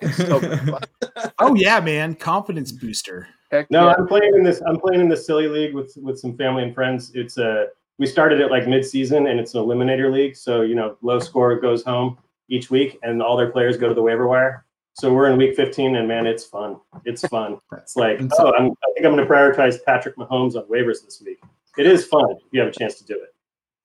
It's 0.02 0.18
so 0.18 0.42
oh 1.40 1.56
yeah, 1.56 1.80
man. 1.80 2.16
Confidence 2.16 2.72
booster. 2.72 3.28
Heck 3.52 3.70
No, 3.70 3.88
yeah. 3.88 3.96
I'm 3.98 4.08
playing 4.08 4.34
in 4.36 4.44
this. 4.44 4.62
I'm 4.68 4.80
playing 4.80 5.02
in 5.02 5.10
this 5.10 5.26
silly 5.26 5.48
league 5.48 5.74
with 5.74 5.94
with 5.98 6.20
some 6.20 6.36
family 6.38 6.64
and 6.64 6.74
friends. 6.74 7.12
It's 7.14 7.38
a 7.38 7.68
we 7.98 8.06
started 8.06 8.40
it 8.40 8.52
like 8.52 8.68
mid 8.68 8.86
season, 8.86 9.28
and 9.28 9.40
it's 9.40 9.54
an 9.54 9.62
eliminator 9.62 10.12
league. 10.12 10.36
So 10.36 10.62
you 10.62 10.76
know, 10.76 10.98
low 11.02 11.20
score 11.20 11.60
goes 11.60 11.84
home 11.84 12.18
each 12.50 12.70
week, 12.70 13.00
and 13.04 13.22
all 13.22 13.38
their 13.38 13.52
players 13.52 13.78
go 13.78 13.88
to 13.88 13.94
the 13.96 14.02
waiver 14.02 14.28
wire. 14.28 14.66
So 14.94 15.14
we're 15.14 15.30
in 15.30 15.38
week 15.38 15.58
15, 15.58 15.98
and 15.98 16.08
man, 16.08 16.26
it's 16.26 16.46
fun. 16.46 16.78
It's 17.04 17.28
fun. 17.28 17.60
It's 17.74 17.98
like, 17.98 18.22
oh, 18.40 18.54
I'm, 18.54 18.68
I 18.68 18.94
think 18.94 19.06
I'm 19.06 19.14
going 19.14 19.18
to 19.18 19.26
prioritize 19.26 19.84
Patrick 19.84 20.16
Mahomes 20.16 20.56
on 20.56 20.64
waivers 20.70 21.04
this 21.04 21.22
week. 21.26 21.42
It 21.78 21.86
is 21.86 22.06
fun 22.06 22.32
if 22.32 22.38
you 22.52 22.60
have 22.62 22.70
a 22.70 22.72
chance 22.72 22.96
to 22.96 23.06
do 23.06 23.16
it. 23.16 23.34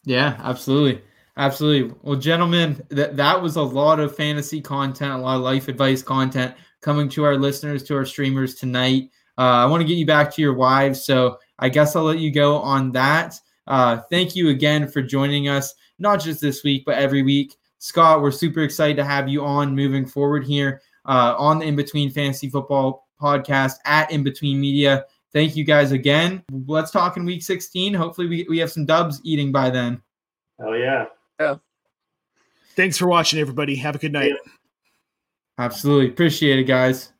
Yeah, 0.04 0.36
absolutely. 0.42 1.02
Absolutely. 1.36 1.94
Well, 2.02 2.18
gentlemen, 2.18 2.82
that 2.90 3.16
that 3.16 3.40
was 3.40 3.56
a 3.56 3.62
lot 3.62 4.00
of 4.00 4.14
fantasy 4.14 4.60
content, 4.60 5.12
a 5.12 5.16
lot 5.18 5.36
of 5.36 5.42
life 5.42 5.68
advice 5.68 6.02
content 6.02 6.54
coming 6.80 7.08
to 7.10 7.24
our 7.24 7.36
listeners, 7.36 7.82
to 7.84 7.96
our 7.96 8.04
streamers 8.04 8.54
tonight. 8.54 9.10
Uh, 9.38 9.64
I 9.64 9.66
want 9.66 9.80
to 9.80 9.86
get 9.86 9.96
you 9.96 10.06
back 10.06 10.32
to 10.34 10.42
your 10.42 10.54
wives, 10.54 11.04
so 11.04 11.38
I 11.58 11.68
guess 11.68 11.96
I'll 11.96 12.02
let 12.02 12.18
you 12.18 12.30
go 12.30 12.56
on 12.56 12.92
that. 12.92 13.40
Uh, 13.66 14.00
thank 14.10 14.34
you 14.34 14.48
again 14.48 14.88
for 14.88 15.00
joining 15.00 15.48
us, 15.48 15.74
not 15.98 16.20
just 16.20 16.40
this 16.40 16.64
week, 16.64 16.82
but 16.84 16.96
every 16.96 17.22
week. 17.22 17.56
Scott, 17.78 18.20
we're 18.20 18.32
super 18.32 18.60
excited 18.60 18.96
to 18.96 19.04
have 19.04 19.28
you 19.28 19.42
on 19.42 19.74
moving 19.74 20.04
forward 20.04 20.44
here 20.44 20.82
uh, 21.06 21.34
on 21.38 21.58
the 21.58 21.66
In 21.66 21.76
Between 21.76 22.10
Fantasy 22.10 22.50
Football 22.50 23.08
podcast 23.20 23.76
at 23.86 24.10
In 24.10 24.22
Between 24.22 24.60
Media. 24.60 25.06
Thank 25.32 25.56
you 25.56 25.64
guys 25.64 25.92
again. 25.92 26.42
Let's 26.66 26.90
talk 26.90 27.16
in 27.16 27.24
week 27.24 27.42
16. 27.42 27.94
Hopefully, 27.94 28.26
we, 28.26 28.46
we 28.48 28.58
have 28.58 28.70
some 28.70 28.84
dubs 28.84 29.20
eating 29.22 29.52
by 29.52 29.70
then. 29.70 30.02
Hell 30.58 30.76
yeah. 30.76 31.06
Thanks 32.74 32.98
for 32.98 33.06
watching, 33.06 33.38
everybody. 33.38 33.76
Have 33.76 33.94
a 33.94 33.98
good 33.98 34.12
night. 34.12 34.32
Absolutely. 35.58 36.08
Appreciate 36.08 36.58
it, 36.58 36.64
guys. 36.64 37.12